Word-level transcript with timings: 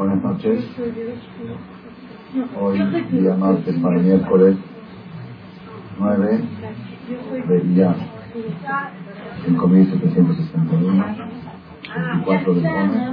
Buenas 0.00 0.22
noches. 0.22 0.64
Hoy, 2.58 2.78
día 3.10 3.34
martes 3.36 3.78
para 3.80 3.98
miércoles 3.98 4.56
9 5.98 6.40
de 7.46 7.60
día 7.60 7.94
5761, 9.44 11.04
24 12.24 12.54
de 12.54 12.60
Gómez. 12.62 13.10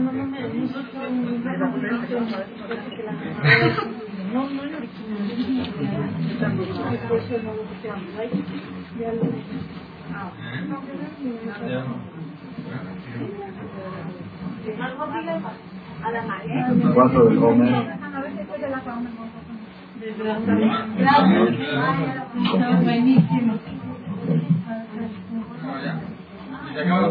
El 15.98 16.94
4 16.94 17.26
de 17.26 17.36
Gómez. 17.36 17.76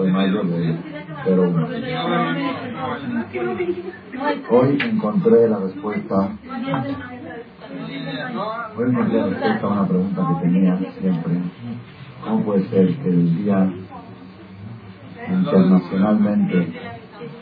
de 0.03 0.13
mayo 0.13 0.43
de 0.45 0.79
01. 1.27 1.69
Hoy 4.51 4.79
encontré 4.81 5.49
la 5.49 5.59
respuesta. 5.59 6.31
Hoy 8.77 8.89
encontré 8.89 9.19
la 9.19 9.27
respuesta 9.27 9.67
a 9.67 9.69
una 9.69 9.89
pregunta 9.89 10.29
que 10.29 10.47
tenía 10.47 10.79
siempre. 11.01 11.35
¿Cómo 12.23 12.45
puede 12.45 12.69
ser 12.69 12.97
que 12.97 13.09
el 13.09 13.37
día 13.37 13.69
internacionalmente 15.29 16.96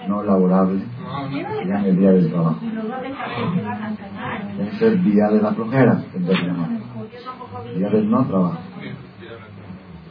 no 0.09 0.23
laborable 0.23 0.81
se 0.81 1.65
llame 1.65 1.89
el 1.89 1.99
día 1.99 2.13
del 2.13 2.31
trabajo? 2.31 2.61
Es 4.61 4.83
el 4.83 5.05
día 5.05 5.29
de 5.29 5.43
la 5.43 5.53
flojera, 5.53 6.03
día 7.77 7.89
del 7.91 8.11
no 8.11 8.25
trabajo. 8.27 8.59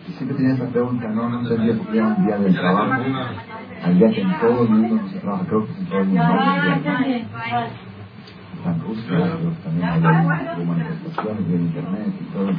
Y 0.07 0.11
siempre 0.11 0.37
tenía 0.37 0.53
esa 0.53 0.67
pregunta, 0.67 1.07
no, 1.09 1.29
no 1.29 1.39
entendía 1.41 1.77
por 1.77 1.87
qué 1.87 1.97
era 1.97 2.07
un 2.07 2.25
día 2.25 2.37
del 2.37 2.53
trabajo, 2.53 3.03
al 3.83 3.97
día 3.97 4.11
que 4.11 4.21
en 4.21 4.39
todo 4.39 4.63
el 4.63 4.69
mundo 4.69 4.95
no 4.95 5.09
se 5.09 5.19
trabaja, 5.19 5.45
creo 5.45 5.65
que 5.65 5.73
en 5.73 5.85
todo 5.85 5.99
el 5.99 6.05
mundo 6.07 6.23
en 8.65 8.79
Rusia, 8.79 9.37
también 9.63 9.89
hay 9.89 10.65
manifestaciones 10.65 11.47
de 11.47 11.55
internet 11.55 12.13
y 12.21 12.23
todo, 12.33 12.51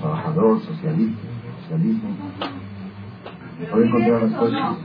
trabajador, 0.00 0.60
socialista, 0.60 1.22
socialismo. 1.62 2.10
Hoy 3.58 3.88
encontré 3.88 4.10
la 4.12 4.18
respuesta. 4.20 4.76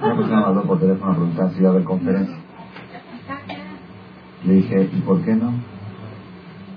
Una 0.00 0.16
persona 0.16 0.40
me 0.40 0.46
habló 0.46 0.62
por 0.62 0.78
teléfono 0.78 1.10
a 1.10 1.14
preguntar 1.16 1.50
si 1.50 1.58
iba 1.58 1.70
a 1.70 1.72
haber 1.72 1.84
conferencia. 1.84 2.36
Le 4.44 4.52
dije, 4.52 4.90
¿y 4.92 5.00
por 5.00 5.24
qué 5.24 5.34
no? 5.34 5.50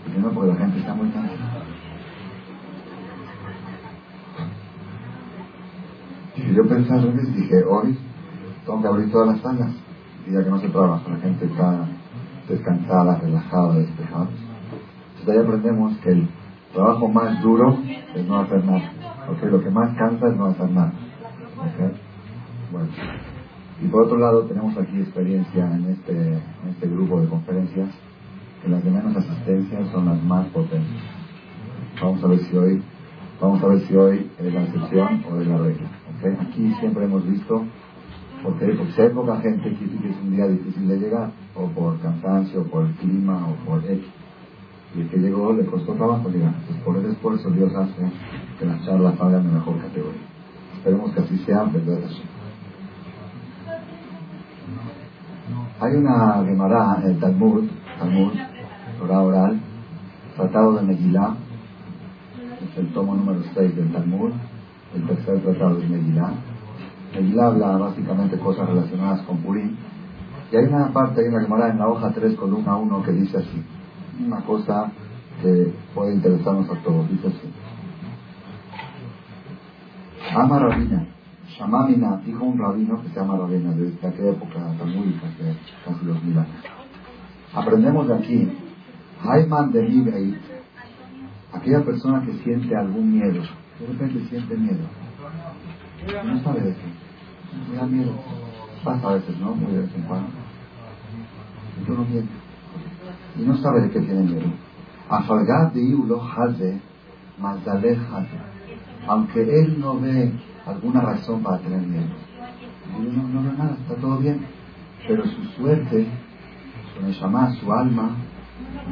¿Por 0.04 0.14
qué 0.14 0.20
no? 0.22 0.30
Porque 0.32 0.50
la 0.50 0.56
gente 0.56 0.80
está 0.80 0.96
muy 0.96 1.10
cansada. 1.10 1.38
Y 6.36 6.56
yo 6.56 6.68
pensé 6.68 6.94
al 6.94 7.04
revés, 7.04 7.36
dije, 7.36 7.64
hoy 7.64 7.98
tengo 8.66 8.82
que 8.82 8.88
abrir 8.88 9.12
todas 9.12 9.28
las 9.28 9.42
salas, 9.42 9.72
y 10.26 10.34
ya 10.34 10.44
que 10.44 10.50
no 10.50 10.60
se 10.60 10.70
trabaja, 10.70 11.10
la 11.10 11.18
gente 11.18 11.46
está 11.46 11.86
descansada, 12.48 13.20
relajada, 13.20 13.76
despejada. 13.76 14.30
Entonces 15.20 15.36
ahí 15.36 15.46
aprendemos 15.46 15.96
que 15.98 16.12
el 16.12 16.28
trabajo 16.74 17.08
más 17.08 17.40
duro 17.44 17.78
es 18.16 18.26
no 18.26 18.40
hacer 18.40 18.66
nada, 18.66 18.92
porque 19.28 19.46
lo 19.46 19.62
que 19.62 19.70
más 19.70 19.96
cansa 19.96 20.28
es 20.28 20.36
no 20.36 20.46
hacer 20.46 20.72
nada. 20.72 20.94
Y 23.82 23.88
por 23.88 24.04
otro 24.04 24.18
lado 24.18 24.44
tenemos 24.44 24.78
aquí 24.78 25.00
experiencia 25.00 25.66
en 25.74 25.86
este, 25.86 26.38
este 26.70 26.88
grupo 26.88 27.22
de 27.22 27.28
conferencias 27.28 27.90
que 28.62 28.70
las 28.70 28.84
de 28.84 28.92
menos 28.92 29.16
asistencia 29.16 29.86
son 29.92 30.06
las 30.06 30.22
más 30.24 30.48
potentes. 30.48 31.02
Vamos 32.02 32.24
a 32.24 32.28
ver 32.28 32.40
si 32.40 32.58
hoy, 32.58 32.82
vamos 33.40 33.64
a 33.64 33.68
ver 33.68 33.80
si 33.88 33.96
hoy 33.96 34.30
es 34.38 34.54
la 34.54 34.64
excepción 34.64 35.24
o 35.32 35.40
es 35.40 35.48
la 35.48 35.58
regla. 35.58 35.88
Aquí 36.42 36.74
siempre 36.80 37.06
hemos 37.06 37.26
visto, 37.26 37.64
porque, 38.44 38.66
porque 38.68 38.92
si 38.92 39.02
hay 39.02 39.10
poca 39.10 39.40
gente, 39.40 39.74
que 39.76 39.86
es 39.86 40.18
un 40.22 40.36
día 40.36 40.48
difícil 40.48 40.88
de 40.88 40.98
llegar, 40.98 41.32
o 41.56 41.68
por 41.68 41.98
cansancio, 42.00 42.62
o 42.62 42.64
por 42.66 42.86
el 42.86 42.94
clima, 42.96 43.48
o 43.48 43.56
por 43.66 43.80
X. 43.86 44.04
Y 44.96 45.02
el 45.02 45.10
que 45.10 45.18
llegó 45.18 45.54
le 45.54 45.66
costó 45.66 45.94
trabajo 45.94 46.30
llegar. 46.30 46.54
Entonces, 46.60 46.84
por 46.84 46.98
ese 46.98 47.12
esfuerzo 47.12 47.50
Dios 47.52 47.74
hace 47.76 48.12
que 48.60 48.66
las 48.66 48.84
charlas 48.86 49.18
salgan 49.18 49.48
de 49.48 49.54
mejor 49.54 49.78
categoría. 49.80 50.29
Esperemos 50.80 51.12
que 51.12 51.20
así 51.20 51.38
sea, 51.40 51.64
verdad. 51.64 52.00
Hay 55.82 55.94
una 55.94 56.42
Gemara 56.46 57.02
el 57.04 57.20
Talmud, 57.20 57.70
Talmud, 58.00 58.32
Torah 58.98 59.22
oral, 59.22 59.60
tratado 60.38 60.76
de 60.76 60.84
Megillah, 60.84 61.36
es 62.64 62.78
el 62.78 62.94
tomo 62.94 63.14
número 63.14 63.42
6 63.54 63.76
del 63.76 63.92
Talmud, 63.92 64.32
el 64.96 65.06
tercer 65.06 65.42
tratado 65.42 65.76
de 65.76 65.88
Megillah. 65.90 66.32
Megillah 67.14 67.48
habla 67.48 67.78
básicamente 67.78 68.40
cosas 68.40 68.70
relacionadas 68.70 69.22
con 69.24 69.38
Purim. 69.40 69.76
Y 70.50 70.56
hay 70.56 70.64
una 70.64 70.94
parte, 70.94 71.20
hay 71.20 71.28
una 71.28 71.42
Gemara 71.42 71.72
en 71.72 71.80
la 71.80 71.90
hoja 71.90 72.12
3, 72.14 72.36
columna 72.36 72.78
1, 72.78 73.04
que 73.04 73.12
dice 73.12 73.38
así, 73.38 73.62
una 74.26 74.40
cosa 74.46 74.94
que 75.42 75.74
puede 75.94 76.16
interesarnos 76.16 76.70
a 76.70 76.82
todos, 76.84 77.10
dice 77.10 77.28
así. 77.28 77.52
Ama 80.36 80.60
Rabina, 80.60 81.08
Shamamina, 81.58 82.22
dijo 82.24 82.46
un 82.46 82.60
rabino 82.60 83.02
que 83.02 83.10
se 83.10 83.16
llama 83.16 83.38
Rabina, 83.38 83.72
de 83.72 83.88
aquella 84.08 84.30
época 84.30 84.60
talmúdica, 84.78 85.28
hace 85.28 85.56
casi 85.84 86.06
dos 86.06 86.24
mil. 86.24 86.38
Aprendemos 87.54 88.08
de 88.08 88.14
aquí, 88.14 88.48
Haiman 89.24 89.72
de 89.72 90.38
aquella 91.52 91.84
persona 91.84 92.24
que 92.24 92.34
siente 92.44 92.76
algún 92.76 93.12
miedo, 93.12 93.42
de 93.80 93.88
repente 93.88 94.24
siente 94.30 94.56
miedo, 94.56 94.86
no 96.26 96.44
sabe 96.44 96.62
de 96.62 96.76
qué, 96.76 97.72
me 97.72 97.78
da 97.78 97.86
miedo, 97.88 98.12
pasa 98.84 99.10
a 99.10 99.14
veces, 99.16 99.36
¿no? 99.40 99.56
Muy 99.56 99.72
de 99.74 99.82
vez 99.82 99.96
en 99.96 100.04
cuando. 100.04 100.30
Y 101.88 101.92
uno 101.92 102.06
miente, 102.06 102.34
y 103.36 103.42
no 103.42 103.58
sabe 103.58 103.82
de 103.82 103.90
qué 103.90 104.00
tiene 104.00 104.22
miedo. 104.22 104.52
Afalgat 105.10 105.74
de 105.74 105.90
Iulo 105.90 106.22
Haze, 106.22 106.80
Mazdaleh 107.40 107.98
Haze 107.98 108.59
aunque 109.10 109.42
él 109.42 109.80
no 109.80 110.00
ve 110.00 110.32
alguna 110.68 111.02
razón 111.02 111.42
para 111.42 111.58
tener 111.58 111.82
miedo. 111.82 112.06
No, 112.92 113.28
no 113.28 113.50
ve 113.50 113.58
nada, 113.58 113.76
está 113.82 113.96
todo 113.96 114.18
bien. 114.18 114.40
Pero 115.08 115.26
su 115.26 115.44
suerte, 115.58 116.08
su 116.94 117.06
neshama, 117.06 117.52
su 117.56 117.72
alma, 117.74 118.12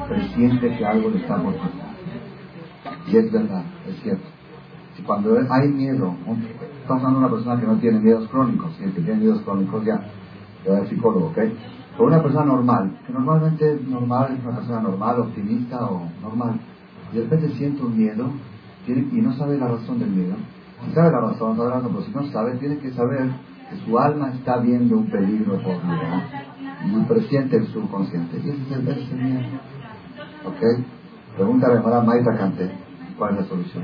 presiente 0.09 0.75
que 0.75 0.83
algo 0.83 1.11
le 1.11 1.17
está 1.17 1.37
por 1.37 1.53
pasar. 1.53 1.87
Y 3.07 3.15
es 3.15 3.31
verdad, 3.31 3.63
es 3.87 4.01
cierto. 4.01 4.25
Si 4.95 5.03
cuando 5.03 5.37
hay 5.37 5.67
miedo, 5.69 6.15
estamos 6.81 7.03
hablando 7.03 7.19
de 7.19 7.25
una 7.25 7.35
persona 7.35 7.61
que 7.61 7.67
no 7.67 7.75
tiene 7.77 7.99
miedos 7.99 8.27
crónicos, 8.29 8.71
y 8.79 8.85
el 8.85 8.93
que 8.93 9.01
tiene 9.01 9.19
miedos 9.19 9.41
crónicos 9.41 9.85
ya, 9.85 10.01
el 10.65 10.87
psicólogo, 10.87 11.27
¿ok? 11.27 11.37
Pero 11.91 12.07
una 12.07 12.23
persona 12.23 12.45
normal, 12.45 12.97
que 13.05 13.13
normalmente 13.13 13.79
normal, 13.87 14.35
es 14.35 14.43
una 14.43 14.55
persona 14.55 14.81
normal, 14.81 15.19
optimista 15.19 15.85
o 15.85 16.09
normal, 16.23 16.59
y 17.11 17.17
de 17.17 17.23
repente 17.23 17.49
siente 17.49 17.83
un 17.83 17.95
miedo, 17.95 18.31
y 18.93 19.21
no 19.21 19.33
sabe 19.33 19.57
la 19.57 19.67
razón 19.67 19.99
del 19.99 20.09
miedo. 20.09 20.35
Si 20.85 20.93
sabe 20.93 21.11
la 21.11 21.21
razón, 21.21 21.57
sabe 21.57 21.69
la 21.69 21.75
razón, 21.75 21.91
pero 21.93 22.05
si 22.05 22.11
no 22.11 22.31
sabe, 22.31 22.57
tiene 22.57 22.77
que 22.77 22.91
saber 22.91 23.29
que 23.69 23.77
su 23.85 23.97
alma 23.99 24.31
está 24.33 24.57
viendo 24.57 24.97
un 24.97 25.09
peligro 25.09 25.53
por 25.61 25.81
vida 25.81 26.47
y 26.85 27.03
presiente 27.05 27.57
el 27.57 27.67
subconsciente. 27.67 28.37
Y 28.37 28.49
ese 28.49 28.61
es 28.61 28.71
el, 28.71 28.87
ese 28.87 29.15
miedo. 29.15 29.41
¿Ok? 30.45 30.83
Pregunta 31.35 31.67
a 31.67 32.01
Maita 32.01 32.37
Cante, 32.37 32.71
¿cuál 33.17 33.33
es 33.33 33.41
la 33.41 33.47
solución? 33.47 33.83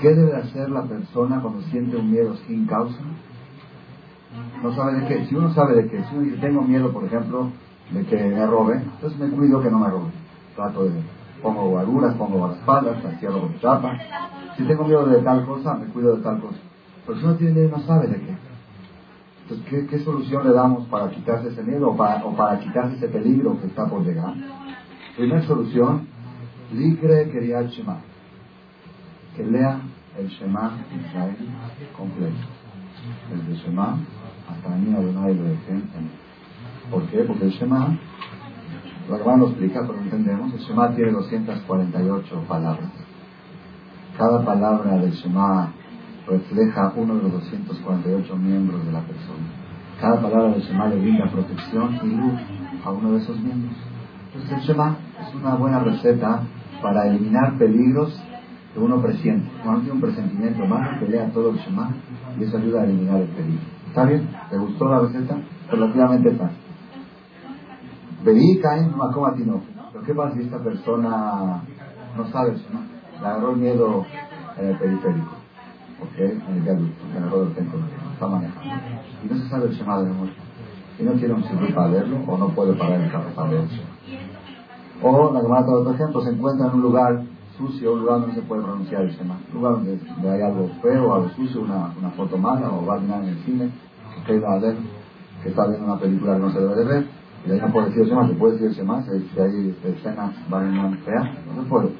¿Qué 0.00 0.14
debe 0.14 0.36
hacer 0.36 0.68
la 0.70 0.82
persona 0.82 1.40
cuando 1.40 1.62
siente 1.62 1.96
un 1.96 2.10
miedo 2.10 2.36
sin 2.46 2.66
causa? 2.66 2.98
No 4.62 4.74
sabe 4.74 5.00
de 5.00 5.06
qué. 5.06 5.26
Si 5.26 5.34
uno 5.34 5.52
sabe 5.54 5.82
de 5.82 5.88
qué, 5.88 6.02
si 6.04 6.14
uno 6.14 6.22
dice, 6.24 6.36
tengo 6.38 6.62
miedo, 6.62 6.92
por 6.92 7.04
ejemplo, 7.04 7.50
de 7.90 8.04
que 8.04 8.16
me 8.16 8.46
robe, 8.46 8.74
entonces 8.74 9.18
me 9.18 9.30
cuido 9.30 9.62
que 9.62 9.70
no 9.70 9.78
me 9.78 9.88
robe. 9.88 10.10
Trato 10.54 10.84
de 10.84 10.90
pongo 11.46 11.68
guaruras, 11.70 12.14
pongo 12.16 12.50
espaldas, 12.52 12.96
cierro 13.20 13.42
con 13.42 13.60
chapa. 13.60 13.96
Si 14.56 14.64
tengo 14.64 14.84
miedo 14.84 15.06
de 15.06 15.22
tal 15.22 15.46
cosa, 15.46 15.74
me 15.74 15.86
cuido 15.86 16.16
de 16.16 16.22
tal 16.22 16.40
cosa. 16.40 16.58
Pero 17.06 17.18
si 17.18 17.26
no 17.26 17.34
tiene 17.36 17.68
no 17.68 17.78
sabe 17.80 18.08
de 18.08 18.20
qué. 18.20 18.36
Entonces, 19.42 19.88
¿qué, 19.88 19.98
solución 20.00 20.44
le 20.44 20.52
damos 20.52 20.88
para 20.88 21.08
quitarse 21.08 21.48
ese 21.48 21.62
miedo 21.62 21.90
o 21.90 21.96
para, 21.96 22.58
quitarse 22.58 22.96
ese 22.96 23.08
peligro 23.08 23.60
que 23.60 23.68
está 23.68 23.86
por 23.86 24.04
llegar? 24.04 24.34
Primera 25.16 25.46
solución, 25.46 26.08
Ligre 26.72 27.30
Kriyat 27.30 27.68
Shema. 27.68 27.98
Que 29.36 29.44
lea 29.44 29.80
el 30.18 30.26
Shema 30.26 30.78
Israel 30.98 31.36
completo. 31.96 32.34
El 33.32 33.46
de 33.46 33.54
Shema 33.54 33.98
hasta 34.50 34.76
niña 34.76 34.98
de 34.98 35.12
lo 35.12 35.44
¿Por 36.90 37.02
qué? 37.04 37.18
Porque 37.18 37.44
el 37.44 37.50
Shema 37.50 37.96
lo 39.08 39.16
hermano 39.16 39.44
lo 39.44 39.48
explica, 39.50 39.82
pero 39.86 39.98
entendemos. 39.98 40.52
El 40.52 40.58
Shema 40.60 40.94
tiene 40.94 41.12
248 41.12 42.44
palabras. 42.48 42.90
Cada 44.18 44.44
palabra 44.44 44.96
del 44.96 45.12
Shema 45.12 45.72
refleja 46.26 46.92
uno 46.96 47.16
de 47.16 47.22
los 47.22 47.32
248 47.32 48.36
miembros 48.36 48.84
de 48.84 48.92
la 48.92 49.00
persona. 49.00 49.44
Cada 50.00 50.20
palabra 50.20 50.52
del 50.52 50.62
Shema 50.62 50.88
le 50.88 51.00
brinda 51.00 51.30
protección 51.30 51.98
y 52.02 52.16
luz 52.16 52.40
a 52.84 52.90
uno 52.90 53.12
de 53.12 53.18
esos 53.18 53.38
miembros. 53.40 53.76
Entonces 54.26 54.58
el 54.58 54.60
Shema 54.64 54.96
es 55.20 55.34
una 55.34 55.54
buena 55.54 55.78
receta 55.80 56.42
para 56.82 57.06
eliminar 57.06 57.56
peligros 57.58 58.20
que 58.74 58.80
uno 58.80 59.00
presiente. 59.00 59.48
Cuando 59.62 59.82
tiene 59.82 59.94
un 59.94 60.00
presentimiento 60.00 60.66
malo, 60.66 60.98
pelea 60.98 61.30
todo 61.30 61.50
el 61.50 61.58
Shema 61.58 61.90
y 62.38 62.44
eso 62.44 62.56
ayuda 62.58 62.82
a 62.82 62.84
eliminar 62.84 63.20
el 63.20 63.28
peligro. 63.28 63.64
¿Está 63.86 64.04
bien? 64.04 64.28
¿Te 64.50 64.58
gustó 64.58 64.88
la 64.88 65.00
receta? 65.00 65.36
Relativamente 65.70 66.32
fácil. 66.32 66.65
Veí 68.26 68.58
caen 68.58 68.90
no. 68.90 69.62
Pero 69.92 70.04
¿qué 70.04 70.12
pasa 70.12 70.34
si 70.34 70.42
esta 70.42 70.58
persona 70.58 71.62
no 72.16 72.26
sabe 72.32 72.50
el 72.50 72.56
Shema? 72.56 72.80
Le 73.20 73.26
agarró 73.26 73.52
miedo 73.52 74.04
en 74.58 74.66
el 74.66 74.78
periférico. 74.78 75.30
¿Ok? 76.02 76.18
En 76.18 76.56
el 76.56 76.62
viaducto, 76.62 77.04
le 77.12 77.18
agarró 77.18 77.44
del 77.44 77.54
templo. 77.54 77.78
Está 78.12 78.26
manejando. 78.26 78.74
Y 79.24 79.28
no 79.28 79.36
se 79.36 79.48
sabe 79.48 79.66
el 79.66 79.74
Shema 79.74 80.00
de 80.00 80.06
memoria. 80.06 80.34
Y 80.98 81.02
no 81.04 81.12
quiere 81.12 81.34
un 81.34 81.44
sitio 81.44 81.72
para 81.72 81.86
verlo 81.86 82.18
o 82.26 82.36
no 82.36 82.48
puede 82.48 82.72
parar 82.72 83.00
el 83.00 83.12
carro 83.12 83.30
para 83.36 83.48
verlo. 83.48 83.68
O, 85.02 85.32
la 85.32 85.40
que 85.40 85.70
otro 85.70 85.92
ejemplo, 85.92 86.20
se 86.22 86.30
encuentra 86.30 86.66
en 86.66 86.74
un 86.74 86.82
lugar 86.82 87.22
sucio, 87.56 87.92
un 87.92 88.00
lugar 88.00 88.20
donde 88.20 88.34
no 88.34 88.42
se 88.42 88.48
puede 88.48 88.62
pronunciar 88.62 89.02
el 89.02 89.10
Shema. 89.10 89.38
Un 89.52 89.54
lugar 89.54 89.72
donde, 89.74 90.00
hay 90.28 90.42
algo 90.42 90.68
feo, 90.82 91.14
algo 91.14 91.28
sucio, 91.36 91.60
una, 91.60 91.94
una 91.96 92.10
foto 92.10 92.36
mala, 92.36 92.70
o 92.72 92.84
va 92.84 92.96
a 92.96 92.98
mirar 92.98 93.22
en 93.22 93.28
el 93.28 93.38
cine, 93.44 93.70
que 94.26 94.40
va 94.40 94.54
a 94.54 94.58
ver, 94.58 94.74
que 95.44 95.50
está 95.50 95.68
viendo 95.68 95.86
una 95.86 96.00
película 96.00 96.34
que 96.34 96.40
no 96.40 96.50
se 96.50 96.58
debe 96.58 96.74
de 96.74 96.84
ver, 96.84 97.15
y 97.46 97.52
ahí 97.52 97.60
no 97.60 97.72
puede 97.72 97.86
decir 97.86 98.02
el 98.02 98.08
Shema, 98.08 98.28
se 98.28 98.34
puede 98.34 98.52
decir 98.54 98.68
el 98.68 98.74
Shema, 98.74 99.02
si 99.04 99.40
hay 99.40 99.76
escenas 99.84 100.50
van 100.50 100.74
en 100.74 100.98
feas, 100.98 101.28
no 101.46 101.62
se 101.62 101.68
puede. 101.68 101.90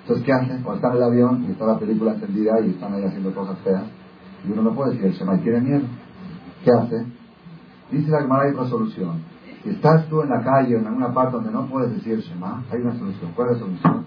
Entonces, 0.00 0.24
¿qué 0.24 0.32
hace? 0.32 0.62
Cuando 0.62 0.74
está 0.74 0.88
en 0.88 0.96
el 0.96 1.02
avión 1.02 1.44
y 1.46 1.52
está 1.52 1.66
la 1.66 1.78
película 1.78 2.14
encendida 2.14 2.60
y 2.60 2.70
están 2.70 2.94
ahí 2.94 3.04
haciendo 3.04 3.34
cosas 3.34 3.58
feas, 3.58 3.84
y 4.44 4.52
uno 4.52 4.62
no 4.62 4.74
puede 4.74 4.92
decir 4.92 5.06
el 5.06 5.12
Shema 5.12 5.38
tiene 5.38 5.60
miedo, 5.60 5.82
¿qué 6.64 6.70
hace? 6.72 7.06
Dice 7.92 8.10
la 8.10 8.22
Gemara 8.22 8.44
hay 8.44 8.52
otra 8.52 8.66
solución. 8.66 9.22
Si 9.62 9.70
estás 9.70 10.08
tú 10.08 10.22
en 10.22 10.30
la 10.30 10.42
calle 10.42 10.76
o 10.76 10.78
en 10.80 10.86
alguna 10.86 11.12
parte 11.12 11.36
donde 11.36 11.50
no 11.50 11.66
puedes 11.66 11.92
decir 11.92 12.14
el 12.14 12.20
Shema, 12.22 12.64
hay 12.70 12.80
una 12.80 12.96
solución. 12.98 13.32
¿Cuál 13.34 13.50
es 13.50 13.54
la 13.54 13.60
solución? 13.60 14.06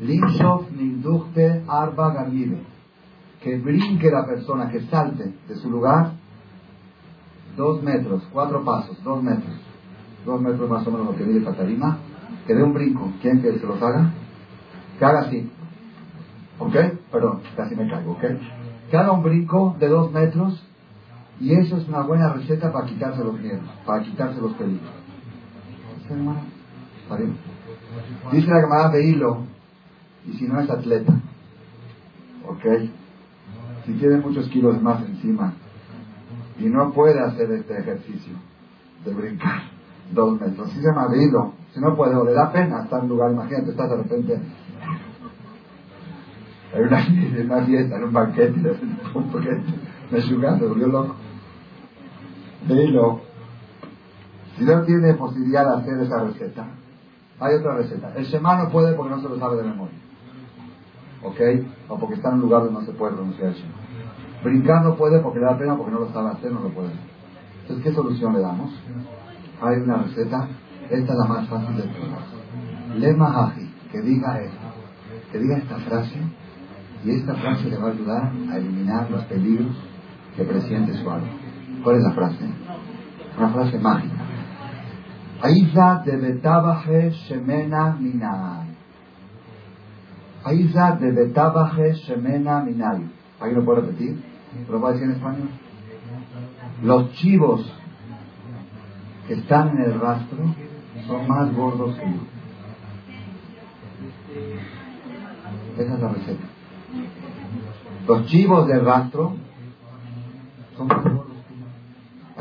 Linshof 0.00 0.70
ninduchte 0.72 1.64
arba 1.66 2.12
gamile. 2.14 2.62
Que 3.40 3.58
brinque 3.58 4.10
la 4.10 4.24
persona, 4.24 4.70
que 4.70 4.82
salte 4.82 5.34
de 5.48 5.54
su 5.56 5.68
lugar 5.68 6.12
dos 7.56 7.82
metros, 7.82 8.22
cuatro 8.32 8.64
pasos, 8.64 9.02
dos 9.02 9.22
metros. 9.22 9.71
Dos 10.24 10.40
metros 10.40 10.70
más 10.70 10.86
o 10.86 10.90
menos 10.90 11.06
lo 11.06 11.16
que 11.16 11.24
mide 11.24 11.44
Catarina. 11.44 11.98
Que 12.46 12.54
dé 12.54 12.62
un 12.62 12.74
brinco. 12.74 13.12
¿Quién 13.20 13.42
que 13.42 13.58
se 13.58 13.66
los 13.66 13.80
haga? 13.82 14.10
Que 14.98 15.04
haga 15.04 15.20
así. 15.20 15.50
¿Ok? 16.58 16.74
Perdón, 17.10 17.40
casi 17.56 17.74
me 17.74 17.88
caigo, 17.88 18.12
¿ok? 18.12 18.24
Que 18.90 18.96
haga 18.96 19.12
un 19.12 19.22
brinco 19.22 19.76
de 19.78 19.88
dos 19.88 20.12
metros 20.12 20.62
y 21.40 21.54
eso 21.54 21.76
es 21.76 21.88
una 21.88 22.02
buena 22.02 22.32
receta 22.32 22.72
para 22.72 22.86
quitarse 22.86 23.24
los 23.24 23.38
miedos, 23.40 23.64
para 23.84 24.02
quitarse 24.02 24.40
los 24.40 24.52
peligros. 24.52 24.92
Dice 28.30 28.48
la 28.48 28.60
camarada 28.60 28.90
de 28.90 29.08
hilo, 29.08 29.38
y 30.26 30.34
si 30.34 30.46
no 30.46 30.60
es 30.60 30.70
atleta, 30.70 31.14
¿ok? 32.46 32.90
Si 33.86 33.92
tiene 33.94 34.18
muchos 34.18 34.48
kilos 34.50 34.80
más 34.80 35.02
encima 35.02 35.54
y 36.58 36.66
no 36.66 36.92
puede 36.92 37.18
hacer 37.18 37.50
este 37.50 37.76
ejercicio 37.76 38.34
de 39.04 39.12
brincar 39.12 39.71
dos 40.12 40.40
metros, 40.40 40.70
si 40.70 40.80
se 40.80 40.86
llama 40.86 41.08
de 41.08 41.24
hilo, 41.24 41.52
si 41.72 41.80
no 41.80 41.96
puede, 41.96 42.14
o 42.14 42.24
le 42.24 42.32
da 42.32 42.52
pena 42.52 42.82
estar 42.82 42.98
en 42.98 43.04
un 43.04 43.10
lugar, 43.10 43.32
imagínate, 43.32 43.70
estás 43.70 43.90
de 43.90 43.96
repente 43.96 44.40
en 46.74 46.86
una, 46.86 47.64
fiesta, 47.64 47.96
en 47.96 48.04
un 48.04 48.12
banquete, 48.12 48.60
de 48.60 48.72
repente, 48.72 49.74
me 50.10 50.20
se 50.22 50.34
volvió 50.34 50.86
loco. 50.86 51.16
Hilo, 52.68 53.20
si 54.56 54.64
no 54.64 54.82
tiene 54.82 55.14
posibilidad 55.14 55.64
de 55.64 55.82
hacer 55.82 56.00
esa 56.00 56.24
receta, 56.24 56.66
hay 57.40 57.54
otra 57.56 57.76
receta. 57.76 58.12
El 58.14 58.24
Shema 58.24 58.56
no 58.56 58.70
puede 58.70 58.94
porque 58.94 59.14
no 59.14 59.20
se 59.20 59.28
lo 59.28 59.38
sabe 59.38 59.56
de 59.56 59.64
memoria. 59.64 59.98
¿Ok? 61.24 61.40
O 61.88 61.98
porque 61.98 62.14
está 62.14 62.28
en 62.28 62.36
un 62.36 62.40
lugar 62.42 62.64
donde 62.64 62.80
no 62.80 62.86
se 62.86 62.92
puede 62.92 63.14
pronunciar 63.14 63.48
el 63.48 63.54
Shema. 63.54 63.74
Brincar 64.44 64.84
no 64.84 64.96
puede 64.96 65.20
porque 65.20 65.40
le 65.40 65.46
da 65.46 65.58
pena, 65.58 65.76
porque 65.76 65.92
no 65.92 66.00
lo 66.00 66.12
sabe 66.12 66.30
hacer, 66.30 66.52
no 66.52 66.60
lo 66.60 66.68
puede 66.70 66.88
hacer. 66.88 67.00
Entonces, 67.62 67.84
¿qué 67.84 67.92
solución 67.94 68.32
le 68.32 68.40
damos? 68.40 68.70
Hay 69.62 69.76
una 69.76 69.98
receta, 69.98 70.48
esta 70.90 71.12
es 71.12 71.18
la 71.18 71.26
más 71.26 71.48
fácil 71.48 71.76
de 71.76 71.82
todas. 71.84 72.98
Lema 72.98 73.26
Haji, 73.26 73.70
que 73.92 74.00
diga 74.00 74.40
esto, 74.40 74.66
que 75.30 75.38
diga 75.38 75.58
esta 75.58 75.76
frase, 75.76 76.18
y 77.04 77.10
esta 77.10 77.34
frase 77.34 77.70
le 77.70 77.76
va 77.76 77.88
a 77.88 77.92
ayudar 77.92 78.32
a 78.50 78.56
eliminar 78.56 79.08
los 79.08 79.22
peligros 79.24 79.76
que 80.36 80.42
presiente 80.42 80.94
su 80.94 81.08
alma. 81.08 81.28
¿Cuál 81.84 81.96
es 81.96 82.02
la 82.02 82.10
frase? 82.10 82.44
Una 83.38 83.48
frase 83.50 83.78
mágica. 83.78 84.22
Aiza 85.42 86.02
de 86.04 86.16
betabaje 86.16 87.10
shemena 87.10 87.96
minay. 87.98 88.76
Aiza 90.44 90.96
de 90.96 91.12
betabaje 91.12 91.92
shemena 91.94 92.64
minay. 92.64 93.10
¿Alguien 93.40 93.60
lo 93.60 93.64
puede 93.64 93.80
repetir? 93.82 94.22
¿Lo 94.68 94.80
puede 94.80 94.94
decir 94.94 95.08
en 95.08 95.14
español? 95.16 95.48
Los 96.82 97.12
chivos 97.12 97.72
que 99.26 99.34
están 99.34 99.76
en 99.76 99.82
el 99.82 100.00
rastro 100.00 100.54
son 101.06 101.28
más 101.28 101.54
gordos 101.54 101.96
que 101.96 102.06
yo. 102.06 102.20
Esa 105.78 105.94
es 105.94 106.00
la 106.00 106.08
receta. 106.08 106.44
Los 108.06 108.26
chivos 108.26 108.66
del 108.66 108.84
rastro 108.84 109.34
son 110.76 110.86
más 110.86 111.04
gordos 111.04 111.32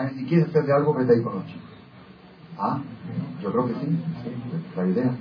si 0.09 0.25
quieres 0.25 0.49
hacer 0.49 0.65
de 0.65 0.73
algo, 0.73 0.93
vete 0.93 1.13
ahí 1.13 1.21
con 1.21 1.35
los 1.35 1.45
chicos. 1.45 1.69
Ah, 2.57 2.79
yo 3.41 3.51
creo 3.51 3.67
que 3.67 3.73
sí, 3.73 3.99
la 4.75 4.87
idea. 4.87 5.15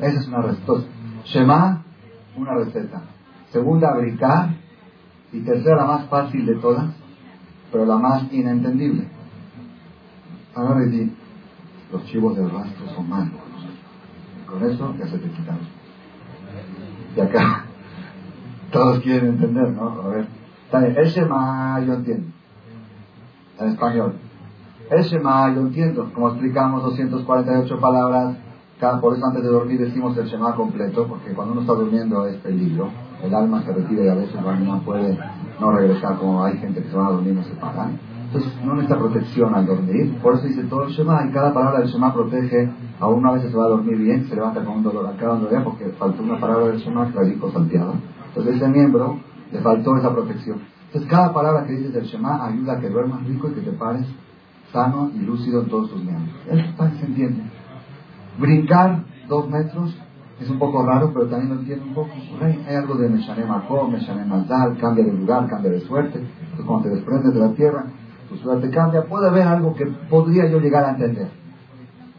Esa 0.00 0.20
es 0.20 0.28
una 0.28 0.42
receta. 0.42 0.72
Shema, 1.24 1.82
una 2.36 2.54
receta. 2.54 3.02
Segunda, 3.50 3.96
brincar. 3.96 4.50
Y 5.32 5.40
tercera, 5.40 5.76
la 5.76 5.84
más 5.84 6.08
fácil 6.08 6.46
de 6.46 6.54
todas, 6.54 6.86
pero 7.70 7.84
la 7.84 7.96
más 7.96 8.32
inentendible. 8.32 9.08
Ahora 10.58 10.80
di, 10.86 11.12
los 11.92 12.04
chivos 12.06 12.36
del 12.36 12.50
rastro 12.50 12.88
son 12.96 13.08
malos. 13.08 13.32
Con 14.44 14.64
eso 14.64 14.92
ya 14.98 15.06
se 15.06 15.18
te 15.18 15.30
quitaron. 15.30 15.60
Y 17.16 17.20
acá, 17.20 17.64
todos 18.72 18.98
quieren 18.98 19.30
entender, 19.30 19.70
¿no? 19.70 20.02
A 20.02 20.08
ver, 20.08 20.26
el 20.98 21.06
Shema, 21.06 21.80
yo 21.86 21.94
entiendo 21.94 22.26
en 23.60 23.68
español. 23.68 24.14
El 24.90 25.04
Shema, 25.04 25.54
yo 25.54 25.60
entiendo, 25.60 26.10
como 26.12 26.30
explicamos 26.30 26.82
248 26.82 27.78
palabras, 27.78 28.36
cada, 28.80 29.00
por 29.00 29.16
eso 29.16 29.26
antes 29.26 29.44
de 29.44 29.50
dormir 29.50 29.78
decimos 29.78 30.16
el 30.16 30.26
Shema 30.26 30.56
completo, 30.56 31.06
porque 31.06 31.34
cuando 31.34 31.52
uno 31.52 31.60
está 31.60 31.74
durmiendo 31.74 32.26
es 32.26 32.36
peligro, 32.38 32.88
el 33.22 33.32
alma 33.32 33.62
se 33.62 33.72
retira 33.72 34.04
y 34.04 34.08
a 34.08 34.14
veces 34.14 34.34
el 34.34 34.48
alma 34.48 34.80
puede 34.84 35.16
no 35.60 35.70
regresar, 35.70 36.16
como 36.18 36.42
hay 36.44 36.58
gente 36.58 36.82
que 36.82 36.90
se 36.90 36.96
va 36.96 37.06
a 37.06 37.12
dormir 37.12 37.32
y 37.32 37.36
no 37.36 37.44
se 37.44 37.54
pagan. 37.54 38.07
Entonces 38.28 38.52
no 38.62 38.74
necesita 38.74 38.98
protección 38.98 39.54
al 39.54 39.64
dormir, 39.64 40.18
por 40.22 40.34
eso 40.34 40.46
dice 40.46 40.62
todo 40.64 40.84
el 40.84 40.90
Shema, 40.90 41.26
y 41.26 41.32
cada 41.32 41.52
palabra 41.54 41.80
del 41.80 41.88
Shema 41.88 42.12
protege, 42.12 42.70
a 43.00 43.06
una 43.08 43.32
vez 43.32 43.42
se 43.50 43.56
va 43.56 43.64
a 43.64 43.68
dormir 43.68 43.96
bien, 43.96 44.26
se 44.28 44.34
levanta 44.34 44.62
con 44.62 44.76
un 44.76 44.82
dolor 44.82 45.06
acá, 45.06 45.28
donde 45.28 45.48
vea, 45.48 45.64
porque 45.64 45.86
faltó 45.98 46.22
una 46.22 46.38
palabra 46.38 46.66
del 46.66 46.78
Shema, 46.78 47.10
clarito 47.10 47.50
salteado. 47.50 47.94
Entonces 48.28 48.56
ese 48.56 48.68
miembro 48.68 49.18
le 49.50 49.60
faltó 49.60 49.96
esa 49.96 50.12
protección. 50.12 50.58
Entonces 50.88 51.10
cada 51.10 51.32
palabra 51.32 51.64
que 51.64 51.72
dices 51.72 51.94
del 51.94 52.04
Shema 52.04 52.46
ayuda 52.46 52.74
a 52.74 52.80
que 52.80 52.90
duermas 52.90 53.26
rico 53.26 53.48
y 53.48 53.52
que 53.52 53.62
te 53.62 53.72
pares 53.72 54.06
sano 54.72 55.10
y 55.14 55.20
lúcido 55.20 55.62
en 55.62 55.68
todos 55.68 55.90
tus 55.90 56.04
miembros. 56.04 56.36
Se 57.00 57.06
entiende. 57.06 57.42
Brincar 58.38 59.04
dos 59.26 59.48
metros 59.48 59.96
es 60.38 60.48
un 60.50 60.58
poco 60.58 60.84
raro, 60.84 61.10
pero 61.14 61.26
también 61.26 61.54
lo 61.54 61.60
entiendo 61.60 61.86
un 61.86 61.94
poco. 61.94 62.10
Hay 62.42 62.74
algo 62.74 62.94
de 62.94 63.08
Meshané 63.08 63.46
Marco, 63.46 63.88
Meshané 63.88 64.24
Mazal, 64.26 64.76
cambia 64.76 65.04
de 65.04 65.12
lugar, 65.12 65.48
cambia 65.48 65.70
de 65.70 65.80
suerte. 65.80 66.18
Entonces 66.18 66.66
cuando 66.66 66.88
te 66.88 66.94
desprendes 66.94 67.34
de 67.34 67.40
la 67.40 67.52
tierra, 67.54 67.86
tu 68.28 68.36
suerte 68.36 68.70
cambia. 68.70 69.04
Puede 69.04 69.28
haber 69.28 69.42
algo 69.42 69.74
que 69.74 69.86
podría 69.86 70.50
yo 70.50 70.60
llegar 70.60 70.84
a 70.84 70.90
entender. 70.90 71.28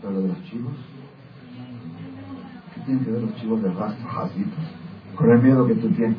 Pero 0.02 0.14
lo 0.14 0.22
de 0.22 0.28
los 0.30 0.44
chivos, 0.44 0.74
¿qué 2.74 2.82
tienen 2.82 3.04
que 3.04 3.12
ver 3.12 3.22
los 3.22 3.36
chivos 3.36 3.62
del 3.62 3.76
rastro, 3.76 4.08
con 5.16 5.30
el 5.30 5.42
miedo 5.42 5.68
que 5.68 5.76
tú 5.76 5.90
tienes? 5.90 6.18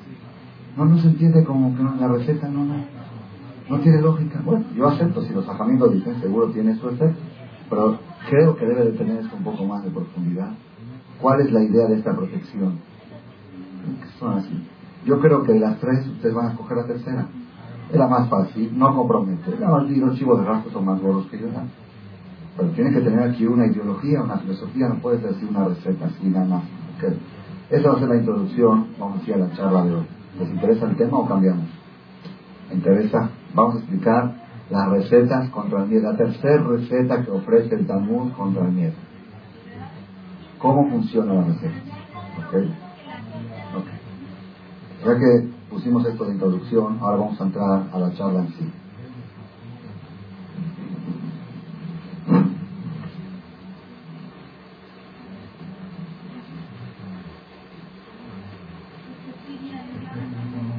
No, 0.76 0.84
no 0.84 0.98
se 0.98 1.08
entiende 1.08 1.44
como 1.44 1.76
que 1.76 1.82
la 1.82 2.08
receta 2.08 2.48
no, 2.48 2.64
no, 3.68 3.80
tiene 3.80 4.00
lógica. 4.00 4.40
Bueno, 4.44 4.64
yo 4.76 4.88
acepto 4.88 5.22
si 5.22 5.32
los 5.32 5.48
ajamín 5.48 5.80
dicen, 5.92 6.20
seguro 6.20 6.50
tiene 6.50 6.76
su 6.76 6.88
efecto, 6.88 7.20
pero 7.68 7.98
creo 8.28 8.56
que 8.56 8.66
debe 8.66 8.84
de 8.84 8.92
tener 8.92 9.18
esto 9.18 9.36
un 9.36 9.44
poco 9.44 9.64
más 9.64 9.82
de 9.82 9.90
profundidad. 9.90 10.50
¿Cuál 11.20 11.40
es 11.40 11.52
la 11.52 11.62
idea 11.62 11.86
de 11.86 11.96
esta 11.96 12.14
protección? 12.14 12.78
Son 14.18 14.38
así. 14.38 14.66
Yo 15.04 15.20
creo 15.20 15.42
que 15.42 15.52
de 15.52 15.60
las 15.60 15.78
tres 15.78 16.06
ustedes 16.06 16.34
van 16.34 16.46
a 16.46 16.50
escoger 16.50 16.76
la 16.76 16.86
tercera. 16.86 17.28
Es 17.90 17.96
la 17.96 18.06
más 18.06 18.28
fácil, 18.28 18.78
no 18.78 18.94
compromete. 18.94 19.50
los 19.58 20.16
chivos 20.16 20.40
de 20.40 20.46
rastro 20.46 20.70
son 20.70 20.84
más 20.84 21.00
gordos 21.00 21.26
que 21.26 21.38
yo. 21.38 21.46
Pero 22.56 22.68
tiene 22.70 22.92
que 22.92 23.00
tener 23.00 23.28
aquí 23.28 23.46
una 23.46 23.66
ideología, 23.66 24.22
una 24.22 24.38
filosofía, 24.38 24.88
no 24.88 25.00
puede 25.00 25.18
decir 25.18 25.48
una 25.48 25.66
receta 25.66 26.06
así 26.06 26.28
nada 26.28 26.46
más. 26.46 26.62
Esa 27.70 27.88
va 27.90 27.96
a 27.96 28.00
ser 28.00 28.08
la 28.08 28.16
introducción, 28.16 28.88
vamos 28.98 29.22
a 29.22 29.26
ir 29.28 29.34
a 29.34 29.38
la 29.38 29.52
charla 29.56 29.84
de 29.84 29.94
hoy. 29.94 30.06
¿Les 30.38 30.50
interesa 30.50 30.86
el 30.86 30.96
tema 30.96 31.18
o 31.18 31.26
cambiamos? 31.26 31.66
¿Me 32.68 32.76
interesa? 32.76 33.30
Vamos 33.54 33.76
a 33.76 33.78
explicar 33.78 34.34
las 34.70 34.88
recetas 34.88 35.50
contra 35.50 35.82
el 35.82 35.88
miedo, 35.88 36.12
la 36.12 36.16
tercera 36.16 36.62
receta 36.62 37.24
que 37.24 37.30
ofrece 37.30 37.74
el 37.74 37.86
Talmud 37.86 38.32
contra 38.32 38.64
el 38.66 38.72
miedo. 38.72 38.94
¿Cómo 40.58 40.88
funciona 40.90 41.34
la 41.34 41.44
receta? 41.44 41.74
¿Okay? 42.46 42.74
Ya 45.04 45.18
que 45.18 45.59
pusimos 45.70 46.04
esto 46.04 46.24
de 46.24 46.32
introducción, 46.32 46.98
ahora 47.00 47.16
vamos 47.16 47.40
a 47.40 47.44
entrar 47.44 47.84
a 47.92 47.98
la 47.98 48.12
charla 48.14 48.40
en 48.40 48.48
sí. 48.48 48.72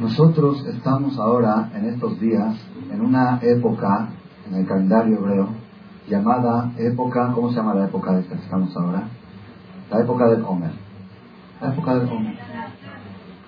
Nosotros 0.01 0.65
estamos 0.65 1.17
ahora, 1.17 1.71
en 1.73 1.85
estos 1.85 2.19
días, 2.19 2.55
en 2.91 3.01
una 3.01 3.39
época, 3.41 4.09
en 4.49 4.55
el 4.55 4.67
calendario 4.67 5.17
hebreo, 5.19 5.49
llamada 6.07 6.73
época, 6.77 7.31
¿cómo 7.33 7.49
se 7.49 7.55
llama 7.55 7.75
la 7.75 7.85
época 7.85 8.11
de 8.13 8.21
esta 8.21 8.35
que 8.35 8.43
estamos 8.43 8.75
ahora? 8.75 9.03
La 9.89 10.01
época 10.01 10.27
del 10.27 10.43
Homer. 10.43 10.71
La 11.61 11.69
época 11.71 11.95
del 11.95 12.09
Homer. 12.09 12.37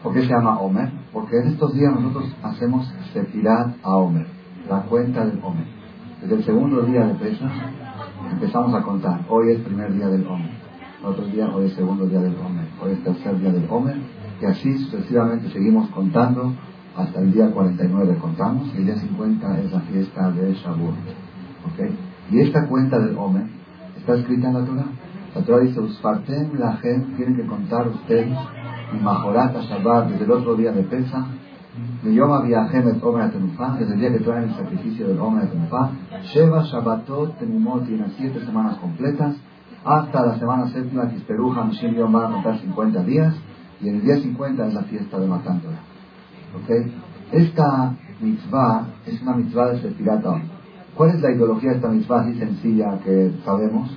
¿Por 0.01 0.13
qué 0.13 0.21
se 0.21 0.27
llama 0.27 0.59
Homer? 0.59 1.02
Porque 1.13 1.37
en 1.37 1.49
estos 1.49 1.73
días 1.75 1.93
nosotros 1.93 2.35
hacemos 2.41 2.91
Sefirat 3.13 3.75
a 3.83 3.97
Homer, 3.97 4.25
la 4.67 4.81
cuenta 4.81 5.23
del 5.23 5.39
Homer. 5.43 5.67
Desde 6.19 6.35
el 6.37 6.43
segundo 6.43 6.81
día 6.81 7.05
de 7.05 7.13
Pesach 7.13 7.51
empezamos 8.31 8.73
a 8.73 8.81
contar. 8.81 9.23
Hoy 9.29 9.51
es 9.51 9.59
primer 9.59 9.93
día 9.93 10.07
del 10.07 10.25
Homer. 10.25 10.49
Otro 11.03 11.25
día, 11.25 11.47
hoy 11.53 11.65
es 11.65 11.73
segundo 11.73 12.07
día 12.07 12.19
del 12.19 12.35
Homer. 12.35 12.65
Hoy 12.81 12.93
es 12.93 13.03
tercer 13.03 13.39
día 13.39 13.51
del 13.51 13.67
Homer 13.69 13.97
y 14.41 14.45
así 14.45 14.75
sucesivamente 14.79 15.49
seguimos 15.49 15.87
contando 15.91 16.51
hasta 16.97 17.19
el 17.19 17.31
día 17.31 17.51
49 17.51 18.17
contamos 18.19 18.73
y 18.73 18.77
el 18.77 18.85
día 18.85 18.95
50 18.97 19.59
es 19.59 19.71
la 19.71 19.81
fiesta 19.81 20.31
de 20.31 20.53
Shavuot. 20.53 20.95
¿Okay? 21.73 21.95
Y 22.31 22.39
esta 22.39 22.67
cuenta 22.67 22.97
del 22.97 23.15
Omer 23.17 23.45
está 23.97 24.15
escrita 24.15 24.47
en 24.47 24.53
la 24.55 24.65
Torah. 24.65 24.85
La 25.35 25.41
Torah 25.41 25.63
dice, 25.63 25.79
Usfartem 25.79 26.57
la 26.57 26.77
gente 26.77 27.15
tienen 27.17 27.35
que 27.35 27.45
contar 27.45 27.87
ustedes 27.87 28.35
y 28.93 29.03
Majorat 29.03 29.55
Shabbat 29.55 30.09
desde 30.09 30.25
el 30.25 30.31
otro 30.31 30.55
día 30.55 30.71
de 30.71 30.83
Pesa, 30.83 31.25
Yoma 32.03 32.41
Viajem 32.41 32.87
et 32.89 33.03
Omer 33.03 33.23
Atenufá, 33.23 33.75
desde 33.79 33.93
el 33.93 33.99
día 33.99 34.11
que 34.11 34.19
traen 34.19 34.49
el 34.49 34.55
sacrificio 34.55 35.07
del 35.07 35.19
Omer 35.19 35.45
Atenufá, 35.45 35.91
Sheva 36.23 36.63
Shabbatot 36.63 37.39
Tenumot 37.39 37.85
tiene 37.85 38.05
siete 38.17 38.45
semanas 38.45 38.77
completas, 38.77 39.35
hasta 39.83 40.25
la 40.25 40.37
semana 40.37 40.67
séptima, 40.67 41.09
Kisperuja 41.09 41.61
Hamshim 41.61 41.95
Yom 41.95 42.15
va 42.15 42.27
a 42.27 42.31
contar 42.31 42.59
50 42.59 43.03
días, 43.03 43.35
y 43.81 43.89
el 43.89 44.01
día 44.01 44.17
50 44.17 44.67
es 44.67 44.73
la 44.73 44.83
fiesta 44.83 45.19
de 45.19 45.27
Matándola. 45.27 45.77
¿Okay? 46.63 46.93
Esta 47.31 47.95
mitzvah 48.21 48.85
es 49.05 49.21
una 49.21 49.33
mitzvah 49.33 49.71
de 49.71 49.81
Sefirata. 49.81 50.41
¿Cuál 50.95 51.09
es 51.09 51.21
la 51.21 51.31
ideología 51.31 51.71
de 51.71 51.75
esta 51.77 51.89
mitzvah 51.89 52.21
así 52.21 52.35
sencilla 52.35 52.99
que 53.03 53.33
sabemos? 53.43 53.89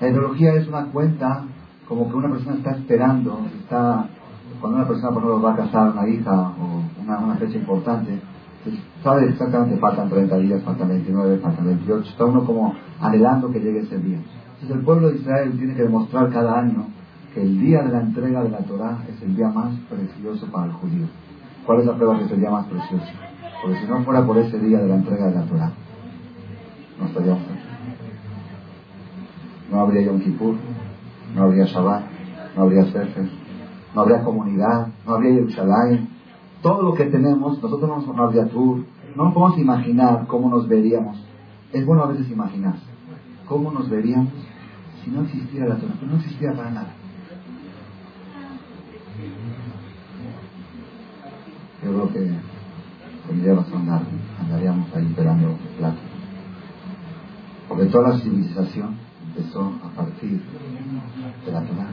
La 0.00 0.08
ideología 0.08 0.54
es 0.54 0.66
una 0.66 0.86
cuenta 0.86 1.44
como 1.86 2.08
que 2.08 2.16
una 2.16 2.30
persona 2.30 2.56
está 2.56 2.72
esperando, 2.72 3.46
está, 3.60 4.08
cuando 4.60 4.78
una 4.78 4.88
persona 4.88 5.10
por 5.12 5.22
ejemplo 5.22 5.42
va 5.42 5.52
a 5.52 5.56
casar 5.56 5.92
una 5.92 6.08
hija 6.08 6.32
o 6.32 6.82
una, 7.02 7.18
una 7.18 7.34
fecha 7.36 7.56
importante, 7.56 8.18
sabe 9.02 9.28
exactamente 9.28 9.76
faltan 9.76 10.08
30 10.08 10.36
días, 10.38 10.62
faltan 10.62 10.88
29, 10.88 11.38
faltan 11.38 11.66
28, 11.66 12.10
está 12.10 12.24
uno 12.24 12.44
como 12.44 12.74
anhelando 13.00 13.50
que 13.50 13.60
llegue 13.60 13.80
ese 13.80 13.98
día. 13.98 14.18
Entonces 14.54 14.76
el 14.76 14.84
pueblo 14.84 15.10
de 15.10 15.16
Israel 15.16 15.56
tiene 15.56 15.74
que 15.74 15.82
demostrar 15.82 16.30
cada 16.30 16.58
año 16.58 16.86
que 17.32 17.42
el 17.42 17.60
día 17.60 17.82
de 17.82 17.92
la 17.92 18.00
entrega 18.00 18.42
de 18.42 18.50
la 18.50 18.58
Torah 18.58 18.98
es 19.08 19.22
el 19.22 19.36
día 19.36 19.48
más 19.48 19.72
precioso 19.88 20.46
para 20.50 20.66
el 20.66 20.72
judío. 20.72 21.06
¿Cuál 21.64 21.80
es 21.80 21.86
la 21.86 21.96
prueba 21.96 22.18
que 22.18 22.24
es 22.24 22.30
el 22.32 22.40
día 22.40 22.50
más 22.50 22.66
precioso? 22.66 23.06
Porque 23.62 23.78
si 23.80 23.86
no 23.86 24.02
fuera 24.02 24.26
por 24.26 24.38
ese 24.38 24.58
día 24.58 24.78
de 24.78 24.88
la 24.88 24.96
entrega 24.96 25.26
de 25.26 25.34
la 25.34 25.44
Torah, 25.44 25.72
no 26.98 27.06
estaríamos 27.06 27.42
aquí. 27.42 27.52
No 29.70 29.80
habría 29.80 30.02
Yom 30.02 30.20
Kippur, 30.20 30.54
no 31.34 31.42
habría 31.42 31.66
Shabbat, 31.66 32.04
no 32.56 32.62
habría 32.62 32.84
Sefer, 32.86 33.28
no 33.98 34.02
habría 34.02 34.22
comunidad, 34.22 34.86
no 35.04 35.14
habría 35.14 35.34
Jerusalén. 35.34 36.08
Todo 36.62 36.82
lo 36.82 36.94
que 36.94 37.06
tenemos, 37.06 37.60
nosotros 37.60 38.06
no, 38.06 38.22
habría 38.22 38.46
tour, 38.46 38.84
no 39.16 39.34
podemos 39.34 39.58
imaginar 39.58 40.24
cómo 40.28 40.48
nos 40.48 40.68
veríamos. 40.68 41.20
Es 41.72 41.84
bueno 41.84 42.04
a 42.04 42.06
veces 42.06 42.30
imaginar 42.30 42.76
cómo 43.48 43.72
nos 43.72 43.90
veríamos 43.90 44.32
si 45.02 45.10
no 45.10 45.22
existiera 45.22 45.66
la 45.66 45.78
Torah, 45.78 45.94
pero 45.98 46.12
no 46.12 46.18
existiera 46.18 46.54
para 46.54 46.70
nada. 46.70 46.94
Yo 51.82 51.90
creo 51.90 52.12
que 52.12 52.30
tendría 53.26 53.54
razón 53.56 53.88
andaríamos 54.40 54.94
ahí 54.94 55.06
esperando 55.06 55.56
plata. 55.76 55.98
Porque 57.68 57.86
toda 57.86 58.10
la 58.10 58.18
civilización 58.18 58.94
empezó 59.26 59.72
a 59.84 59.88
partir 59.88 60.40
de 61.44 61.52
la 61.52 61.62
Torah. 61.62 61.90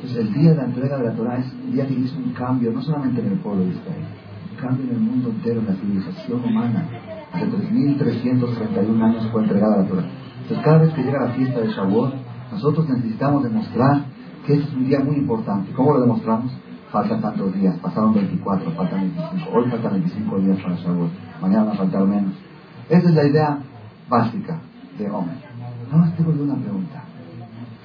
Entonces 0.00 0.18
el 0.18 0.32
día 0.32 0.50
de 0.50 0.56
la 0.56 0.64
entrega 0.64 0.96
de 0.98 1.04
la 1.04 1.12
Torah 1.12 1.38
es 1.38 1.52
el 1.64 1.72
día 1.72 1.86
que 1.86 1.94
hizo 1.94 2.16
un 2.18 2.32
cambio, 2.32 2.70
no 2.70 2.80
solamente 2.80 3.20
en 3.20 3.32
el 3.32 3.38
pueblo 3.38 3.64
de 3.64 3.70
Israel, 3.70 4.04
un 4.52 4.56
cambio 4.56 4.84
en 4.84 4.90
el 4.94 5.00
mundo 5.00 5.30
entero, 5.30 5.60
en 5.60 5.66
la 5.66 5.74
civilización 5.74 6.44
humana. 6.44 6.88
Hace 7.32 7.46
3.331 7.46 9.02
años 9.02 9.28
fue 9.32 9.42
entregada 9.42 9.78
la 9.78 9.88
Torah. 9.88 10.06
Entonces 10.42 10.64
cada 10.64 10.78
vez 10.78 10.94
que 10.94 11.02
llega 11.02 11.20
la 11.20 11.32
fiesta 11.32 11.60
de 11.60 11.68
Shavuot, 11.68 12.14
nosotros 12.52 12.88
necesitamos 12.88 13.42
demostrar 13.42 14.04
que 14.46 14.54
es 14.54 14.72
un 14.72 14.86
día 14.86 15.00
muy 15.00 15.16
importante. 15.16 15.72
¿Cómo 15.72 15.94
lo 15.94 16.00
demostramos? 16.00 16.52
faltan 16.90 17.20
tantos 17.20 17.52
días, 17.54 17.78
pasaron 17.80 18.14
24, 18.14 18.70
faltan 18.72 19.00
25, 19.00 19.50
hoy 19.52 19.70
faltan 19.70 19.92
25 19.92 20.38
días 20.38 20.58
para 20.60 20.74
Shavuot, 20.76 21.10
mañana 21.40 21.64
van 21.64 21.74
a 21.74 21.78
faltar 21.78 22.06
menos. 22.06 22.32
Esa 22.88 23.08
es 23.08 23.14
la 23.14 23.24
idea 23.24 23.58
básica 24.08 24.58
de 24.98 25.10
Omer. 25.10 25.36
Nada 25.92 26.14
tengo 26.16 26.30
una 26.30 26.56
pregunta. 26.56 26.97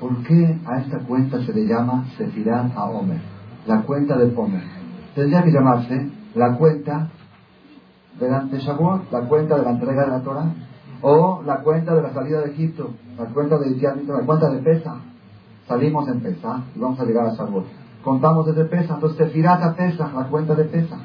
¿Por 0.04 0.22
qué 0.24 0.60
a 0.66 0.80
esta 0.80 1.00
cuenta 1.00 1.42
se 1.46 1.54
le 1.54 1.66
llama 1.66 2.04
Sefirat 2.18 2.76
a 2.76 2.90
Omer? 2.90 3.22
La 3.66 3.84
cuenta 3.84 4.18
del 4.18 4.38
Omer. 4.38 4.62
Tendría 5.16 5.42
que 5.46 5.52
llamarse 5.54 6.10
la 6.36 6.58
cuenta 6.58 7.08
de 8.20 8.60
Shavuot, 8.60 9.10
la 9.14 9.22
cuenta 9.22 9.56
de 9.56 9.64
la 9.64 9.72
entrega 9.72 10.04
de 10.04 10.12
la 10.12 10.20
Torah, 10.20 10.54
o 11.02 11.42
la 11.46 11.62
cuenta 11.62 11.96
de 11.96 12.02
la 12.02 12.14
salida 12.14 12.42
de 12.42 12.52
Egipto, 12.52 12.92
la 13.18 13.28
cuenta 13.28 13.58
de 13.58 13.78
la 13.80 14.26
cuenta 14.26 14.50
de 14.50 14.60
Pesa. 14.60 14.98
Salimos 15.70 16.06
en 16.10 16.20
Pesa 16.20 16.64
y 16.76 16.80
vamos 16.80 17.00
a 17.00 17.06
llegar 17.06 17.28
a 17.28 17.36
Shavuot 17.36 17.84
contamos 18.04 18.46
desde 18.46 18.66
Pesa, 18.66 18.96
entonces 18.96 19.18
Tefirata 19.18 19.74
Pesa, 19.74 20.12
la 20.14 20.26
cuenta 20.26 20.54
de 20.54 20.66
Pesa. 20.66 20.98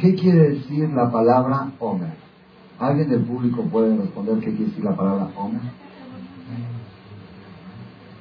¿Qué 0.00 0.14
quiere 0.14 0.50
decir 0.50 0.88
la 0.90 1.10
palabra 1.10 1.72
Omer? 1.80 2.14
¿Alguien 2.78 3.10
del 3.10 3.24
público 3.24 3.62
puede 3.64 3.96
responder 3.96 4.38
qué 4.38 4.54
quiere 4.54 4.66
decir 4.66 4.84
la 4.84 4.94
palabra 4.94 5.30
Omer? 5.36 5.89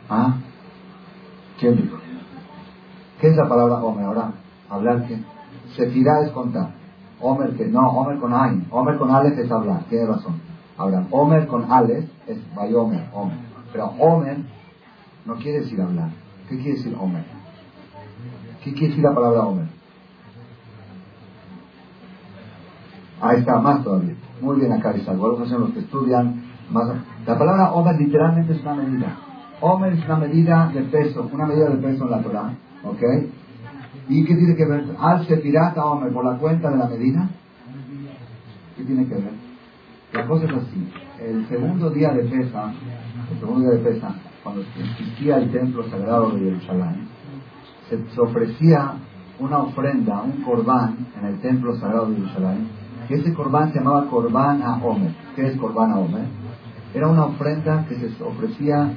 ¿Ah? 0.10 0.36
¿Quién 1.60 1.75
dijo? 1.75 1.98
¿Qué 3.20 3.28
es 3.28 3.36
la 3.36 3.48
palabra 3.48 3.75
Omer? 3.75 4.06
Ahora, 4.06 4.32
hablar 4.70 5.06
qué. 5.08 5.20
Sefirá 5.75 6.22
es 6.25 6.32
contar. 6.32 6.72
Omer 7.22 7.56
que 7.56 7.68
no, 7.68 7.89
Omer 7.89 8.18
con 8.18 8.34
Ain. 8.34 8.66
Omer 8.72 8.98
con 8.98 9.12
Aleph 9.12 9.38
es 9.38 9.51
hablar, 9.51 9.84
tiene 9.89 10.08
razón. 10.08 10.42
Ahora, 10.78 11.06
Omer 11.12 11.48
con 11.48 11.72
Aleph 11.72 12.10
es 12.28 12.56
Bayomer, 12.56 13.10
Omer. 13.13 13.38
Pero 13.72 13.88
Omer 14.00 14.38
no 15.25 15.36
quiere 15.36 15.60
decir 15.60 15.82
hablar. 15.82 16.10
¿Qué 16.48 16.56
quiere 16.58 16.78
decir 16.78 16.96
Omer? 17.00 17.24
¿Qué 18.63 18.72
quiere 18.74 18.88
decir 18.88 19.04
la 19.04 19.13
palabra 19.13 19.42
Omer? 19.42 19.68
Ahí 23.22 23.39
está, 23.39 23.60
más 23.60 23.84
todavía. 23.84 24.16
Muy 24.42 24.58
bien 24.60 24.72
acá, 24.72 24.96
Isaac. 24.96 25.18
Vamos 25.18 25.51
a 25.51 25.58
los 25.58 25.72
que 25.72 25.80
estudian 25.80 26.42
más. 26.72 26.88
La 27.28 27.38
palabra 27.38 27.74
Omer 27.74 27.96
literalmente 28.00 28.54
es 28.54 28.62
una 28.62 28.75
medida. 28.75 29.18
Omer 29.62 29.94
es 29.94 30.06
una 30.06 30.18
medida 30.18 30.72
de 30.74 30.82
peso, 30.84 31.30
una 31.32 31.46
medida 31.46 31.70
de 31.70 31.78
peso 31.78 32.06
en 32.06 32.12
la 32.12 32.22
Torah. 32.22 32.54
¿Ok? 32.84 33.01
¿Y 34.08 34.25
qué 34.25 34.36
tiene 34.36 34.56
que 34.56 34.66
ver? 34.66 34.86
Al 35.00 35.25
pirata 35.25 35.86
Omer 35.86 36.12
por 36.12 36.25
la 36.25 36.38
cuenta 36.38 36.70
de 36.70 36.78
la 36.78 36.88
medida. 36.88 37.30
¿Qué 38.78 38.84
tiene 38.84 39.06
que 39.08 39.16
ver? 39.16 39.34
La 40.13 40.25
cosa 40.25 40.46
es 40.46 40.51
así. 40.51 40.92
El 41.22 41.48
segundo 41.48 41.89
día 41.92 42.12
de 42.13 42.24
pesa, 42.24 42.74
el 43.32 43.39
segundo 43.39 43.70
día 43.70 43.80
de 43.80 43.89
pesa, 43.89 44.16
cuando 44.44 44.62
existía 44.62 45.38
el 45.38 45.51
templo 45.51 45.88
sagrado 45.89 46.32
de 46.32 46.39
Jerusalén, 46.39 47.08
se, 47.89 48.22
ofrecía 48.22 48.94
una 49.39 49.60
ofrenda, 49.60 50.22
un 50.22 50.42
corbán 50.44 51.08
en 51.20 51.25
el 51.28 51.39
templo 51.42 51.75
sagrado 51.75 52.08
de 52.08 52.16
Jerusalén, 52.16 52.68
que 53.08 53.16
ese 53.16 53.34
corbán 53.34 53.72
se 53.72 53.80
llamaba 53.80 54.08
corbán 54.08 54.62
a 54.63 54.78
Omer. 54.78 55.12
¿Qué 55.36 55.48
es 55.48 55.58
corbán 55.58 55.92
a 55.92 56.00
Omer? 56.00 56.25
Era 56.94 57.08
una 57.08 57.25
ofrenda 57.25 57.86
que 57.88 57.96
se 57.96 58.24
ofrecía 58.24 58.92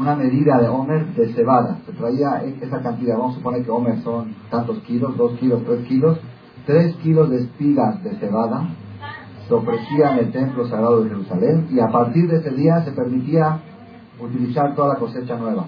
una 0.00 0.16
medida 0.16 0.58
de 0.58 0.68
Omer 0.68 1.06
de 1.14 1.32
cebada. 1.34 1.78
Se 1.86 1.92
traía 1.92 2.42
esa 2.42 2.80
cantidad, 2.80 3.18
vamos 3.18 3.34
a 3.34 3.38
suponer 3.38 3.64
que 3.64 3.70
Omer 3.70 4.00
son 4.02 4.34
tantos 4.50 4.78
kilos, 4.80 5.16
dos 5.16 5.38
kilos, 5.38 5.62
tres 5.64 5.86
kilos, 5.86 6.18
tres 6.66 6.96
kilos 6.96 7.30
de 7.30 7.38
espigas 7.38 8.02
de 8.02 8.16
cebada 8.16 8.68
se 9.50 9.54
ofrecía 9.56 10.12
en 10.12 10.18
el 10.26 10.30
templo 10.30 10.64
sagrado 10.68 11.02
de 11.02 11.08
Jerusalén 11.08 11.66
y 11.72 11.80
a 11.80 11.88
partir 11.88 12.30
de 12.30 12.36
ese 12.36 12.50
día 12.50 12.84
se 12.84 12.92
permitía 12.92 13.58
utilizar 14.20 14.76
toda 14.76 14.94
la 14.94 15.00
cosecha 15.00 15.36
nueva. 15.36 15.64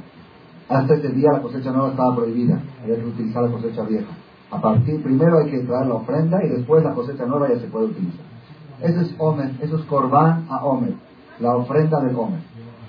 Hasta 0.69 0.95
ese 0.95 1.09
día 1.09 1.33
la 1.33 1.43
cosecha 1.43 1.73
nueva 1.73 1.91
estaba 1.91 2.15
prohibida, 2.15 2.63
había 2.81 2.95
que 2.95 3.07
utilizar 3.07 3.43
la 3.43 3.51
cosecha 3.51 3.83
vieja. 3.83 4.13
A 4.53 4.61
partir, 4.61 5.03
primero 5.03 5.39
hay 5.39 5.51
que 5.51 5.59
traer 5.65 5.89
la 5.89 5.95
ofrenda 5.95 6.45
y 6.45 6.51
después 6.51 6.85
la 6.85 6.95
cosecha 6.95 7.27
nueva 7.27 7.49
ya 7.49 7.59
se 7.59 7.67
puede 7.67 7.87
utilizar. 7.87 8.25
Eso 8.83 9.01
es 9.01 9.17
Omer, 9.19 9.51
eso 9.61 9.77
es 9.77 9.85
Corban 9.87 10.47
a 10.49 10.65
Omer, 10.65 10.95
la 11.41 11.57
ofrenda 11.57 11.99
del 12.03 12.15
Omer. 12.15 12.39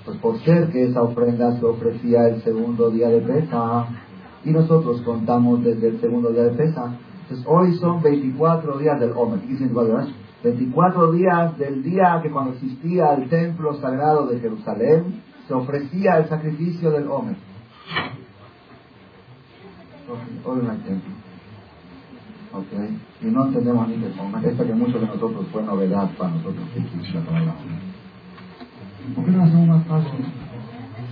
Pues 0.04 0.18
por 0.18 0.38
ser 0.40 0.70
que 0.70 0.84
esa 0.84 1.02
ofrenda 1.02 1.58
se 1.58 1.64
ofrecía 1.64 2.28
el 2.28 2.42
segundo 2.42 2.90
día 2.90 3.08
de 3.08 3.20
Pesa, 3.20 3.86
y 4.44 4.50
nosotros 4.50 5.00
contamos 5.02 5.64
desde 5.64 5.88
el 5.88 6.00
segundo 6.00 6.30
día 6.30 6.44
de 6.44 6.50
Pesa, 6.50 6.98
entonces 7.22 7.46
hoy 7.48 7.74
son 7.76 8.02
24 8.02 8.78
días 8.78 9.00
del 9.00 9.12
Omer. 9.12 9.40
¿Qué 9.40 9.56
24 10.44 11.12
días 11.12 11.56
del 11.56 11.82
día 11.82 12.20
que 12.22 12.30
cuando 12.30 12.52
existía 12.52 13.14
el 13.14 13.30
templo 13.30 13.72
sagrado 13.80 14.26
de 14.26 14.40
Jerusalén, 14.40 15.22
se 15.48 15.54
ofrecía 15.54 16.18
el 16.18 16.28
sacrificio 16.28 16.90
del 16.90 17.08
Omer. 17.08 17.36
Hoy 20.44 20.58
no 20.62 20.70
hay 20.70 20.78
templo. 20.78 21.14
Okay. 22.52 23.00
Y 23.22 23.26
no 23.32 23.46
entendemos 23.46 23.88
ni 23.88 23.94
Omer. 23.94 24.44
Esta 24.44 24.64
que 24.64 24.74
muchos 24.74 25.00
de 25.00 25.06
nosotros 25.06 25.46
fue 25.50 25.62
novedad 25.62 26.10
para 26.18 26.30
nosotros. 26.32 26.64
¿Por 29.14 29.24
qué 29.24 29.30
no 29.30 29.44
hacemos 29.44 29.68
más 29.68 29.86
fácil? 29.86 30.24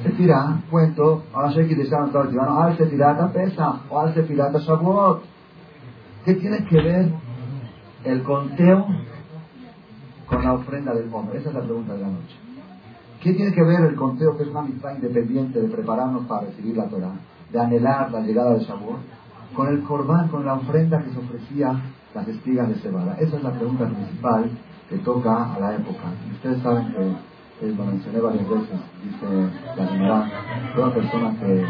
Se 0.03 0.11
tira, 0.11 0.63
cuento, 0.71 1.25
ahora 1.33 1.53
sé 1.53 1.69
que 1.69 1.77
desean 1.77 2.07
estar 2.07 2.29
tirando, 2.29 2.53
ahora 2.53 2.77
se 2.77 2.87
tira 2.87 3.33
pesa, 3.33 3.81
o 3.89 3.99
ahora 3.99 4.15
se 4.15 4.23
tira 4.23 4.51
Shavuot. 4.51 5.23
¿Qué 6.25 6.35
tiene 6.35 6.65
que 6.65 6.77
ver 6.81 7.13
el 8.05 8.23
conteo 8.23 8.87
con 10.27 10.45
la 10.45 10.55
ofrenda 10.55 10.95
del 10.95 11.13
hombre? 11.13 11.39
Esa 11.39 11.51
es 11.51 11.55
la 11.55 11.63
pregunta 11.63 11.95
de 11.95 12.01
la 12.01 12.09
noche. 12.09 12.37
¿Qué 13.23 13.35
tiene 13.35 13.53
que 13.53 13.63
ver 13.63 13.83
el 13.83 13.95
conteo, 13.95 14.37
que 14.37 14.45
es 14.45 14.49
una 14.49 14.61
amistad 14.61 14.97
independiente 14.97 15.61
de 15.61 15.69
prepararnos 15.69 16.27
para 16.27 16.47
recibir 16.47 16.77
la 16.77 16.89
Torah, 16.89 17.15
de 17.53 17.61
anhelar 17.61 18.11
la 18.11 18.21
llegada 18.21 18.55
de 18.55 18.65
Shavuot, 18.65 18.99
con 19.55 19.69
el 19.69 19.83
corbán, 19.83 20.29
con 20.29 20.45
la 20.45 20.55
ofrenda 20.55 21.03
que 21.03 21.11
se 21.11 21.19
ofrecía 21.19 21.81
las 22.15 22.27
espigas 22.27 22.69
de 22.69 22.75
cebada? 22.77 23.17
Esa 23.21 23.37
es 23.37 23.43
la 23.43 23.53
pregunta 23.53 23.87
principal 23.87 24.51
que 24.89 24.99
toca 24.99 25.55
a 25.55 25.61
la 25.61 25.75
época. 25.75 26.13
Ustedes 26.35 26.63
saben 26.63 26.93
que, 26.93 27.32
lo 27.69 27.85
mencioné 27.85 28.21
varias 28.21 28.49
veces, 28.49 28.81
dice 29.05 29.51
la 29.77 29.87
general, 29.87 30.33
toda 30.75 30.95
persona 30.95 31.37
que 31.39 31.65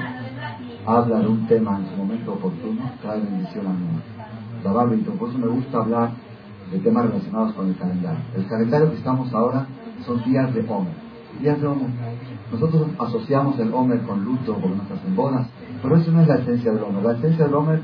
habla 0.87 1.19
de 1.19 1.27
un 1.27 1.47
tema 1.47 1.79
en 1.79 1.91
su 1.91 1.97
momento 1.97 2.33
oportuno 2.33 2.91
trae 3.03 3.21
bendición 3.21 3.67
al 3.67 3.75
mundo 3.75 4.03
por 5.19 5.29
eso 5.29 5.39
me 5.39 5.49
gusta 5.49 5.79
hablar 5.79 6.11
de 6.71 6.79
temas 6.79 7.07
relacionados 7.07 7.53
con 7.55 7.69
el 7.69 7.77
calendario. 7.77 8.21
El 8.37 8.47
calendario 8.47 8.91
que 8.91 8.97
estamos 8.97 9.33
ahora 9.35 9.67
son 10.07 10.23
días 10.25 10.55
de 10.55 10.61
Homer. 10.61 10.95
Días 11.41 11.61
de 11.61 11.67
Homer. 11.67 11.89
Nosotros 12.53 12.87
asociamos 12.99 13.59
el 13.59 13.73
Homer 13.73 14.03
con 14.03 14.25
luto 14.25 14.57
nos 14.57 14.91
hacen 14.91 15.17
bodas, 15.17 15.49
pero 15.83 15.97
eso 15.97 16.13
no 16.13 16.21
es 16.21 16.29
la 16.29 16.37
esencia 16.37 16.73
del 16.73 16.83
Homer. 16.83 17.03
La 17.03 17.13
esencia 17.13 17.45
del 17.47 17.55
Homer, 17.55 17.81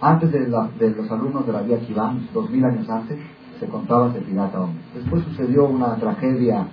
antes 0.00 0.32
de, 0.32 0.48
los 0.48 1.10
alumnos 1.10 1.46
de 1.46 1.52
la 1.52 1.62
Vía 1.62 1.78
Kiván, 1.80 2.28
dos 2.34 2.50
mil 2.50 2.64
años 2.64 2.88
antes, 2.88 3.18
se 3.60 3.66
contaba 3.66 4.08
de 4.08 4.20
pirata 4.20 4.60
Homer. 4.60 4.82
Después 4.94 5.22
sucedió 5.24 5.66
una 5.66 5.94
tragedia 5.96 6.66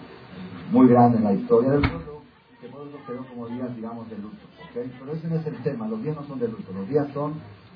muy 0.74 0.88
grande 0.88 1.20
en 1.20 1.24
la 1.24 1.34
historia 1.34 1.72
del 1.72 1.82
pueblo, 1.82 2.22
que 2.60 2.66
eso 2.66 2.76
quedó 3.06 3.24
como 3.28 3.48
días, 3.48 3.76
digamos, 3.76 4.10
de 4.10 4.18
luto. 4.18 4.38
Pero 4.74 5.14
ese 5.14 5.28
no 5.28 5.36
es 5.36 5.46
el 5.46 5.58
tema, 5.58 5.88
los 5.88 6.02
días 6.02 6.16
no 6.16 6.24
son 6.24 6.40
de 6.40 6.48
luto, 6.48 6.74
los 6.74 6.90
días 6.90 7.08
son 7.14 7.36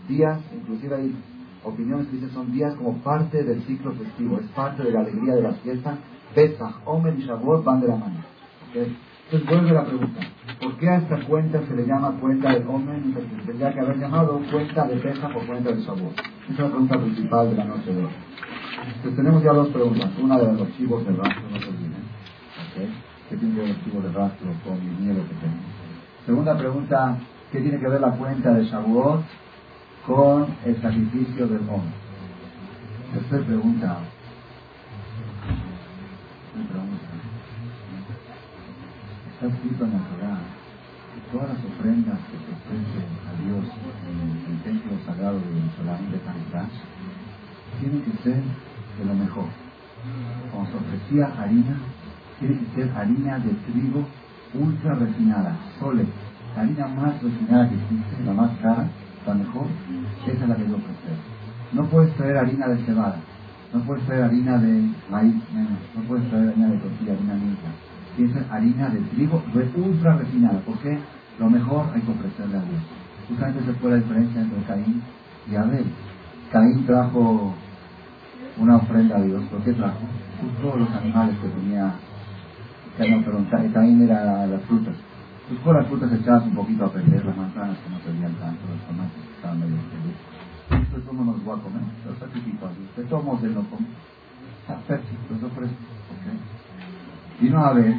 días, 0.09 0.39
inclusive 0.51 0.95
hay 0.95 1.15
opiniones 1.63 2.07
que 2.07 2.15
dicen 2.15 2.31
son 2.31 2.51
días 2.51 2.73
como 2.73 2.97
parte 3.03 3.43
del 3.43 3.61
ciclo 3.63 3.93
festivo, 3.93 4.39
es 4.39 4.47
parte 4.47 4.81
de 4.83 4.91
la 4.91 5.01
alegría 5.01 5.35
de 5.35 5.43
las 5.43 5.59
fiestas. 5.59 5.99
Pesach, 6.33 6.73
Omer 6.85 7.13
y 7.17 7.21
Shavuot 7.21 7.63
van 7.63 7.81
de 7.81 7.87
la 7.87 7.95
mano. 7.97 8.15
Entonces 8.73 9.47
vuelve 9.47 9.71
la 9.71 9.85
pregunta, 9.85 10.21
¿por 10.59 10.77
qué 10.77 10.89
a 10.89 10.97
esta 10.97 11.19
cuenta 11.25 11.61
se 11.67 11.75
le 11.75 11.85
llama 11.85 12.17
cuenta 12.19 12.51
de 12.53 12.65
Omer 12.65 12.99
y 13.05 13.13
se 13.13 13.21
tendría 13.45 13.73
que 13.73 13.79
haber 13.79 13.97
llamado 13.99 14.41
cuenta 14.51 14.87
de 14.87 14.95
Pesach 14.95 15.35
o 15.35 15.45
cuenta 15.45 15.71
de 15.71 15.81
Shavuot? 15.81 16.19
Esa 16.19 16.51
es 16.51 16.59
la 16.59 16.67
pregunta 16.67 16.99
principal 16.99 17.49
de 17.51 17.55
la 17.57 17.65
noche 17.65 17.93
de 17.93 18.03
hoy. 18.03 18.11
Entonces 18.87 19.15
tenemos 19.15 19.43
ya 19.43 19.53
dos 19.53 19.67
preguntas, 19.69 20.11
una 20.19 20.37
de 20.37 20.45
los 20.51 20.61
archivos 20.61 21.05
de 21.05 21.11
rastro, 21.11 21.49
no 21.51 21.59
se 21.59 21.86
olviden. 22.77 23.07
¿Qué 23.29 23.35
tiene 23.35 23.55
que 23.55 23.61
ver 23.61 23.69
el 23.69 23.75
archivo 23.75 24.01
de 24.01 24.11
rastro 24.13 24.47
con 24.63 24.79
mi 24.79 25.05
miedo 25.05 25.21
que 25.23 25.35
tengo? 25.35 25.57
Segunda 26.25 26.57
pregunta, 26.57 27.17
¿qué 27.51 27.61
tiene 27.61 27.79
que 27.79 27.87
ver 27.87 28.01
la 28.01 28.11
cuenta 28.11 28.53
de 28.53 28.63
Shavuot 28.65 29.23
con 30.07 30.47
el 30.63 30.81
sacrificio 30.81 31.47
del 31.47 31.67
hombre. 31.67 31.91
Después 33.13 33.43
pregunta, 33.43 33.97
está 39.33 39.47
escrito 39.47 39.83
en 39.83 39.91
la 39.91 39.99
Torah 39.99 40.39
que 41.13 41.31
todas 41.31 41.49
las 41.49 41.65
ofrendas 41.65 42.19
que 42.31 42.37
se 42.39 42.51
ofrecen 42.55 43.09
a 43.27 43.31
Dios 43.43 43.65
en 44.07 44.53
el 44.53 44.63
templo 44.63 44.97
sagrado 45.05 45.39
de 45.39 45.45
Jerusalén 45.45 46.11
de 46.11 46.19
Cantás 46.19 46.71
tienen 47.81 48.01
que 48.03 48.23
ser 48.23 48.41
de 48.97 49.05
lo 49.05 49.13
mejor. 49.13 49.47
Cuando 50.53 50.71
se 50.71 50.77
ofrecía 50.77 51.25
harina, 51.37 51.79
que 52.39 52.59
ser 52.75 52.91
harina 52.95 53.39
de 53.39 53.51
trigo 53.71 54.05
ultra 54.53 54.95
refinada, 54.95 55.55
sole, 55.79 56.05
la 56.55 56.61
harina 56.61 56.87
más 56.87 57.21
refinada 57.21 57.69
que 57.69 57.75
existe, 57.75 58.23
la 58.25 58.33
más 58.33 58.51
cara, 58.59 58.87
la 59.25 59.33
mejor, 59.33 59.67
esa 60.25 60.43
es 60.43 60.49
la 60.49 60.55
que 60.55 60.67
yo 60.67 60.75
ofrecer. 60.75 61.17
No 61.73 61.85
puedes 61.85 62.15
traer 62.15 62.37
harina 62.37 62.67
de 62.67 62.77
cebada, 62.85 63.17
no 63.73 63.81
puedes 63.81 64.05
traer 64.05 64.23
harina 64.23 64.57
de 64.57 64.89
maíz, 65.09 65.35
no 65.95 66.01
puedes 66.07 66.29
traer 66.29 66.49
harina 66.49 66.67
de 66.67 66.77
tortilla, 66.77 67.13
harina 67.13 67.33
que 68.15 68.27
ser 68.29 68.45
harina 68.49 68.89
de 68.89 68.99
trigo 68.99 69.43
ultra 69.75 70.17
refinada, 70.17 70.59
porque 70.65 70.97
lo 71.39 71.49
mejor 71.49 71.85
hay 71.93 72.01
que 72.01 72.11
ofrecerle 72.11 72.57
a 72.57 72.61
Dios. 72.61 72.81
Justamente 73.29 73.65
se 73.65 73.73
fue 73.73 73.91
la 73.91 73.97
diferencia 73.97 74.41
entre 74.41 74.63
Caín 74.63 75.01
y 75.51 75.55
Abel. 75.55 75.85
Caín 76.51 76.85
trajo 76.85 77.53
una 78.57 78.77
ofrenda 78.77 79.17
a 79.17 79.21
Dios, 79.21 79.43
¿por 79.51 79.61
qué 79.63 79.73
trajo? 79.73 79.99
todos 80.61 80.79
los 80.79 80.89
animales 80.91 81.35
que 81.39 81.47
tenía, 81.47 81.93
no, 82.97 83.23
perdón, 83.23 83.47
Caín 83.73 84.01
era 84.01 84.47
las 84.47 84.61
frutas 84.63 84.95
pues 85.47 85.61
con 85.61 85.77
las 85.77 85.87
frutas 85.87 86.11
echadas 86.11 86.43
un 86.43 86.55
poquito 86.55 86.85
a 86.85 86.91
perder, 86.91 87.23
las 87.23 87.37
manzanas 87.37 87.77
que 87.79 87.89
no 87.89 87.99
servían 88.03 88.35
tanto, 88.35 88.67
los 88.67 88.83
tomates 88.83 89.23
estaban 89.35 89.59
medio 89.59 89.79
felices. 89.87 90.19
Entonces, 90.69 91.03
¿cómo 91.07 91.23
nos 91.23 91.39
va 91.47 91.55
a 91.55 91.63
comer? 91.63 91.83
Los 92.03 92.19
sacrifico 92.19 92.67
así. 92.67 92.83
De 92.97 93.03
todos 93.07 93.23
modos, 93.23 93.43
él 93.43 93.55
no 93.55 93.63
come. 93.71 93.87
Está 94.59 94.75
perfecto, 94.83 95.15
los 95.31 95.43
ofrece. 95.43 95.71
¿okay? 95.71 96.35
Vino 97.39 97.63
a 97.63 97.71
ver 97.71 97.95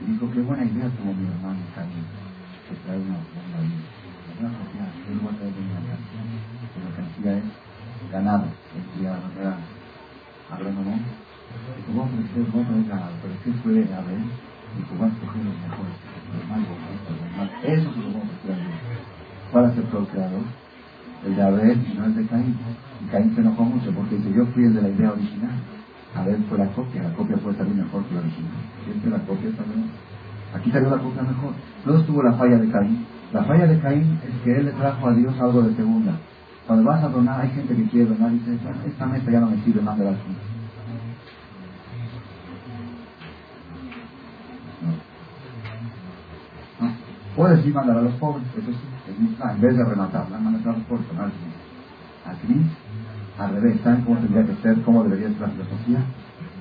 y 0.00 0.04
dijo, 0.12 0.30
qué 0.32 0.40
buena 0.40 0.64
idea 0.64 0.88
tuvo 0.96 1.12
mi 1.12 1.28
hermano 1.28 1.60
Camilo, 1.76 2.08
que 2.64 2.74
trae 2.88 2.96
una 3.04 3.20
ofrenda 3.20 3.56
ahí. 3.60 3.76
Una 4.40 4.48
ofrenda, 4.48 4.88
él 5.12 5.20
va 5.20 5.28
a 5.28 5.36
traer 5.36 5.52
una 5.52 5.80
casa. 5.92 6.08
Que 6.72 6.78
lo 6.80 6.88
que 6.96 7.02
hacía 7.04 7.32
es 7.36 8.10
ganado, 8.10 8.44
él 8.48 8.84
quería 8.96 9.20
era 9.36 9.60
agrónomo. 10.48 10.96
Vos 11.92 12.08
ofrecer, 12.08 12.42
vos 12.52 12.64
traer 12.66 12.88
ganado, 12.88 13.12
pero 13.20 13.34
¿qué 13.44 13.50
puede 13.62 13.84
haber? 13.92 14.24
Dijo, 14.76 14.92
va 14.96 15.06
a 15.06 15.12
escoger 15.12 15.44
los 15.44 15.56
mejores. 15.60 15.96
Eso 17.62 17.76
es 17.76 17.84
lo 17.84 17.92
que 17.92 18.00
vamos 18.00 18.28
a 18.32 18.36
hacer 18.40 18.56
¿Cuál 19.52 19.70
es 19.70 19.76
el 19.76 19.84
procreador? 19.84 20.44
El 21.26 21.36
de 21.36 21.42
Abel 21.42 21.86
y 21.86 21.98
no 21.98 22.04
el 22.06 22.14
de 22.16 22.26
Caín. 22.26 22.56
Y 23.04 23.10
Caín 23.10 23.34
se 23.34 23.40
enojó 23.42 23.64
mucho 23.64 23.92
porque 23.92 24.16
dice, 24.16 24.32
yo 24.32 24.46
fui 24.46 24.64
el 24.64 24.74
de 24.74 24.82
la 24.82 24.88
idea 24.88 25.12
original. 25.12 25.60
Abel 26.16 26.44
fue 26.48 26.58
la 26.58 26.66
copia, 26.68 27.02
la 27.02 27.12
copia 27.12 27.36
puede 27.36 27.58
salir 27.58 27.74
mejor 27.74 28.04
que 28.04 28.14
la 28.14 28.20
original. 28.20 28.52
Siempre 28.84 29.10
la 29.10 29.18
copia 29.18 29.50
salió. 29.52 29.84
Aquí 30.54 30.70
salió 30.70 30.88
la 30.88 31.02
copia 31.02 31.22
mejor. 31.22 31.52
Luego 31.84 32.00
estuvo 32.00 32.22
la 32.22 32.32
falla 32.32 32.56
de 32.56 32.70
Caín. 32.70 33.06
La 33.32 33.44
falla 33.44 33.66
de 33.66 33.78
Caín 33.80 34.18
es 34.26 34.34
que 34.42 34.56
él 34.56 34.64
le 34.64 34.72
trajo 34.72 35.08
a 35.08 35.12
Dios 35.12 35.34
algo 35.38 35.62
de 35.62 35.76
segunda. 35.76 36.12
Cuando 36.66 36.88
vas 36.88 37.04
a 37.04 37.08
donar, 37.08 37.42
hay 37.42 37.50
gente 37.50 37.76
que 37.76 37.84
quiere 37.84 38.06
donar 38.06 38.32
y 38.32 38.38
dice, 38.38 38.58
esta 38.86 39.06
mesa 39.06 39.30
ya 39.30 39.40
no 39.40 39.50
me 39.50 39.62
sirve 39.62 39.82
más 39.82 39.98
de 39.98 40.04
la 40.06 40.12
segunda. 44.82 45.12
Puedes 47.36 47.64
ir 47.64 47.74
mandar 47.74 47.96
a 47.96 48.02
los 48.02 48.12
pobres, 48.14 48.44
eso 48.58 48.70
sí, 48.70 49.10
es 49.10 49.18
mi 49.18 49.28
plan. 49.28 49.56
En 49.56 49.60
vez 49.62 49.76
de 49.76 49.84
rematarla, 49.84 50.38
mandar 50.38 50.74
a 50.74 50.76
los 50.76 50.86
pobres, 50.86 51.06
no 51.14 51.22
Aquí, 52.30 52.54
al 53.38 53.54
revés, 53.54 53.80
¿saben 53.82 54.02
cómo 54.02 54.18
tendría 54.18 54.46
que 54.46 54.54
ser, 54.62 54.82
cómo 54.82 55.02
debería 55.04 55.28
ser 55.28 55.40
la 55.40 55.48
filosofía? 55.48 56.04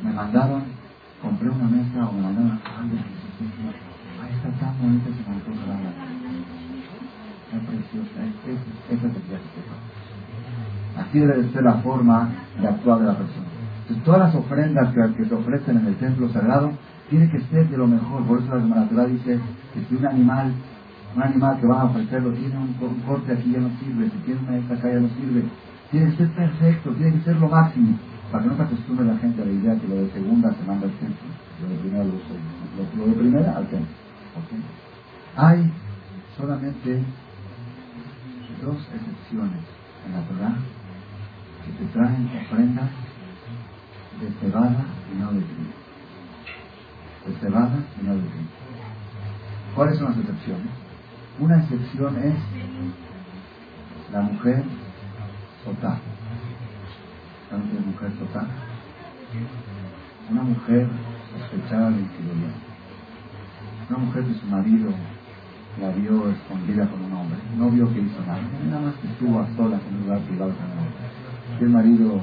Me 0.04 0.14
mandaron, 0.14 0.64
compré 1.22 1.50
una 1.50 1.68
mesa 1.68 2.08
o 2.08 2.14
me 2.14 2.22
mandaron 2.22 2.52
algo. 2.52 2.96
Ahí 4.24 4.34
está 4.34 4.50
tan 4.60 4.80
bonita 4.80 5.10
esa 5.10 5.30
mantuja 5.30 5.68
la 5.68 5.76
Es 7.52 7.64
preciosa, 7.68 8.18
esa 8.90 9.02
tendría 9.02 9.38
que 9.38 9.50
ser. 9.54 9.66
Así 10.98 11.20
debe 11.20 11.52
ser 11.52 11.64
la 11.64 11.74
forma 11.76 12.30
de 12.60 12.68
actuar 12.68 13.00
de 13.00 13.06
la 13.06 13.18
persona. 13.18 13.48
Entonces, 13.82 14.04
todas 14.06 14.20
las 14.22 14.36
ofrendas 14.36 14.94
que, 14.94 15.16
que 15.16 15.26
se 15.26 15.36
ofrecen 15.36 15.78
en 15.78 15.88
el 15.88 15.96
templo 15.96 16.30
sagrado 16.30 16.72
tiene 17.12 17.30
que 17.30 17.42
ser 17.42 17.68
de 17.70 17.78
lo 17.78 17.88
mejor. 17.88 18.26
Por 18.26 18.40
eso 18.40 18.56
la 18.56 18.88
Torah 18.88 19.06
dice 19.06 19.38
que 19.74 19.86
si 19.86 19.96
un 19.96 20.06
animal, 20.08 20.54
un 21.16 21.22
animal 21.22 21.60
que 21.60 21.68
va 21.68 21.82
a 21.82 21.86
ofrecerlo 21.86 22.32
tiene 22.32 22.58
un, 22.58 22.74
corte 23.06 23.34
aquí 23.34 23.52
ya 23.52 23.60
no 23.60 23.70
sirve, 23.80 24.10
si 24.10 24.18
tiene 24.26 24.40
una 24.48 24.58
esta 24.58 24.74
acá 24.76 24.88
ya 24.90 25.00
no 25.02 25.10
sirve, 25.10 25.44
tiene 25.92 26.12
que 26.12 26.18
ser 26.18 26.30
perfecto, 26.30 26.92
tiene 26.92 27.12
que 27.18 27.24
ser 27.26 27.36
lo 27.36 27.50
máximo, 27.50 28.00
para 28.32 28.44
que 28.44 28.50
no 28.50 28.56
se 28.56 28.64
acostumbre 28.64 29.06
la 29.06 29.18
gente 29.18 29.42
a 29.42 29.46
la 29.46 29.52
idea 29.52 29.80
que 29.80 29.88
lo 29.90 29.96
de 29.96 30.10
segunda 30.12 30.54
se 30.54 30.64
manda 30.64 30.88
al 30.88 30.94
centro, 30.94 31.28
lo 31.62 31.70
de 31.70 31.76
primera 31.76 32.04
lo, 32.06 32.12
lo, 32.14 33.06
lo 33.06 33.12
de 33.12 33.20
primera 33.20 33.58
al 33.58 33.68
centro. 33.68 33.94
Hay 35.36 35.72
solamente 36.38 37.04
dos 38.64 38.78
excepciones 38.78 39.64
en 40.06 40.14
la 40.14 40.22
Torah 40.28 40.56
que 41.66 41.72
te 41.74 41.92
traen 41.92 42.30
ofrendas 42.42 42.90
de 44.22 44.32
cebada 44.40 44.86
y 45.14 45.20
no 45.20 45.32
de 45.34 45.42
trigo. 45.42 45.81
Cebada 47.40 47.78
y 48.00 48.06
no 48.06 48.16
de 48.16 48.22
trigo. 48.22 48.50
¿Cuáles 49.76 49.98
son 49.98 50.10
las 50.10 50.18
excepciones? 50.18 50.68
Una 51.40 51.58
excepción 51.60 52.18
es 52.18 52.36
la 54.12 54.22
mujer 54.22 54.64
sotá. 55.64 56.00
¿Saben 57.50 57.70
qué 57.70 57.78
es 57.78 57.86
mujer 57.86 58.12
sotá? 58.20 58.46
Una 60.30 60.44
mujer 60.44 60.88
sospechada 61.32 61.92
de 61.92 62.02
infidelidad. 62.02 62.56
Una 63.90 64.00
mujer 64.00 64.24
que 64.26 64.34
su 64.34 64.46
marido 64.48 64.92
la 65.80 65.90
vio 65.92 66.30
escondida 66.30 66.88
con 66.88 67.04
un 67.04 67.14
hombre. 67.14 67.38
No 67.58 67.70
vio 67.70 67.92
que 67.94 68.02
hizo 68.02 68.20
nada. 68.26 68.42
Nada 68.70 68.82
más 68.88 68.96
que 68.96 69.08
estuvo 69.08 69.40
a 69.40 69.48
solas 69.56 69.82
en 69.90 69.96
un 69.96 70.02
lugar 70.04 70.20
privado 70.22 70.54
con 71.60 71.72
marido 71.72 72.22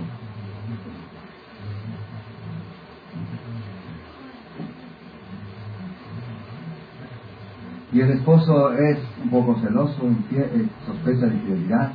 y 7.91 8.01
el 8.01 8.11
esposo 8.11 8.73
es 8.73 8.99
un 9.23 9.31
poco 9.31 9.59
celoso, 9.61 10.03
eh, 10.33 10.69
sospecha 10.87 11.27
de 11.27 11.35
infidelidad, 11.35 11.93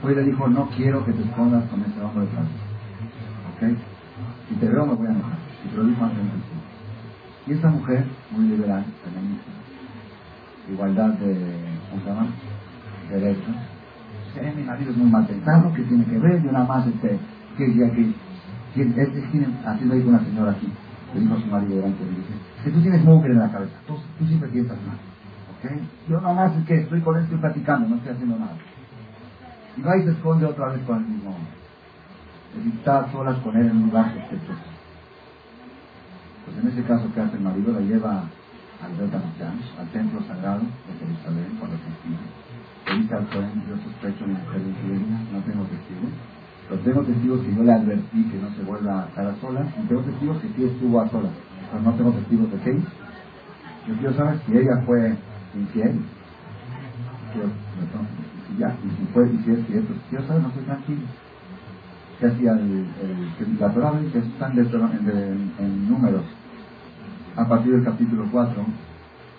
pues 0.00 0.16
le 0.16 0.24
dijo, 0.24 0.48
no 0.48 0.70
quiero 0.70 1.04
que 1.04 1.12
te 1.12 1.22
escondas 1.22 1.68
con 1.68 1.80
ese 1.82 2.00
hombre 2.00 2.26
de 2.26 3.72
¿Ok? 3.72 3.78
Si 4.48 4.54
te 4.56 4.68
veo 4.68 4.86
me 4.86 4.94
voy 4.94 5.06
a 5.06 5.10
enojar. 5.10 5.38
Y 5.64 5.68
te 5.68 5.76
lo 5.76 5.84
dijo 5.84 6.04
antes 6.04 6.22
Y 7.46 7.52
esa 7.52 7.68
mujer, 7.68 8.06
muy 8.30 8.48
liberal, 8.48 8.84
feminista, 9.04 9.50
igualdad 10.70 11.10
de, 11.18 11.34
¿cómo 11.90 12.02
se 12.02 12.08
llama? 12.08 12.26
Derechos. 13.10 13.54
Dice, 14.34 14.52
mi 14.56 14.62
marido 14.64 14.90
es 14.92 14.96
muy 14.96 15.10
mal 15.10 15.26
pensado, 15.26 15.72
¿qué 15.74 15.82
tiene 15.82 16.04
que 16.06 16.18
ver? 16.18 16.42
Yo 16.42 16.52
nada 16.52 16.66
más, 16.66 16.86
este, 16.86 17.18
que, 17.58 17.66
que, 17.66 18.14
que, 18.74 19.02
es, 19.02 19.08
así 19.66 19.84
lo 19.84 19.94
dijo 19.94 20.08
una 20.08 20.24
señora 20.24 20.52
aquí, 20.52 20.68
le 21.14 21.20
dijo 21.20 21.34
a 21.34 21.40
su 21.40 21.46
marido 21.46 21.76
delante 21.76 22.02
de 22.02 22.10
él, 22.10 22.16
dice, 22.16 22.34
que 22.64 22.70
tú 22.70 22.80
tienes 22.80 23.04
mugre 23.04 23.32
en 23.32 23.38
la 23.38 23.52
cabeza, 23.52 23.76
tú, 23.86 23.94
tú 24.18 24.26
siempre 24.26 24.48
piensas 24.48 24.78
mal. 24.86 25.13
Yo 26.08 26.20
nada 26.20 26.34
más 26.34 26.56
es 26.56 26.66
que 26.66 26.80
estoy 26.80 27.00
con 27.00 27.16
él, 27.16 27.24
estoy 27.24 27.38
platicando, 27.38 27.88
no 27.88 27.96
estoy 27.96 28.12
haciendo 28.12 28.38
nada. 28.38 28.56
Y 29.76 29.82
va 29.82 29.96
y 29.96 30.04
se 30.04 30.10
esconde 30.10 30.46
otra 30.46 30.68
vez 30.68 30.82
con 30.86 30.98
el 30.98 31.08
mismo 31.08 31.30
hombre. 31.30 31.52
Es 32.58 32.74
está 32.74 33.10
solas 33.10 33.38
con 33.38 33.56
él 33.56 33.66
en 33.66 33.76
un 33.76 33.86
lugar 33.86 34.12
sospechoso. 34.12 34.74
Pues 36.44 36.58
en 36.58 36.68
ese 36.68 36.82
caso, 36.84 37.10
¿qué 37.14 37.20
hace 37.20 37.36
el 37.36 37.42
marido? 37.42 37.72
La 37.72 37.80
lleva 37.80 38.24
al 38.82 38.92
al 38.92 39.88
templo 39.88 40.20
sagrado 40.28 40.60
de 40.60 40.92
Jerusalén, 41.00 41.56
cuando 41.58 41.76
se 41.78 42.92
Le 42.92 43.00
dice 43.00 43.14
al 43.14 43.26
joven, 43.28 43.64
yo 43.66 43.76
sospecho 43.78 44.26
de 44.26 44.34
mujer 44.34 44.60
infidelidad, 44.60 45.20
no 45.32 45.40
tengo 45.40 45.64
testigos. 45.64 46.12
Pero 46.68 46.80
tengo 46.80 47.02
testigos 47.02 47.40
que 47.40 47.54
yo 47.54 47.62
le 47.62 47.72
advertí 47.72 48.24
que 48.24 48.38
no 48.38 48.50
se 48.54 48.62
vuelva 48.62 49.02
a 49.02 49.06
estar 49.08 49.26
a 49.26 49.34
solas, 49.40 49.66
y 49.82 49.86
tengo 49.88 50.02
testigos 50.02 50.38
que 50.42 50.48
sí 50.48 50.64
estuvo 50.64 51.00
a 51.00 51.08
solas. 51.08 51.32
Pero 51.70 51.82
no 51.82 51.92
tengo 51.94 52.12
testigos 52.12 52.52
de 52.52 52.58
qué. 52.58 52.82
Yo 53.88 53.94
quiero 53.96 54.14
saber 54.14 54.40
si 54.46 54.56
ella 54.56 54.82
fue 54.84 55.16
infiel. 55.56 56.00
Quiero, 57.32 57.48
y 58.54 58.58
ya, 58.58 58.76
y 58.84 58.90
si 58.96 59.04
fue, 59.12 59.28
y 59.32 59.38
si 59.44 59.50
es 59.50 59.66
cierto, 59.66 59.94
quiero 60.10 60.26
saber, 60.26 60.42
no 60.42 60.48
estoy 60.48 60.64
tranquilo. 60.64 61.02
Que 62.20 62.26
hacía 62.26 62.52
el, 62.52 62.86
el, 63.02 63.58
la 63.58 63.72
Torah 63.72 63.92
que 64.12 64.18
están 64.18 64.58
en, 64.58 65.52
en 65.58 65.88
números 65.88 66.24
a 67.36 67.48
partir 67.48 67.72
del 67.72 67.84
capítulo 67.84 68.28
4, 68.30 68.64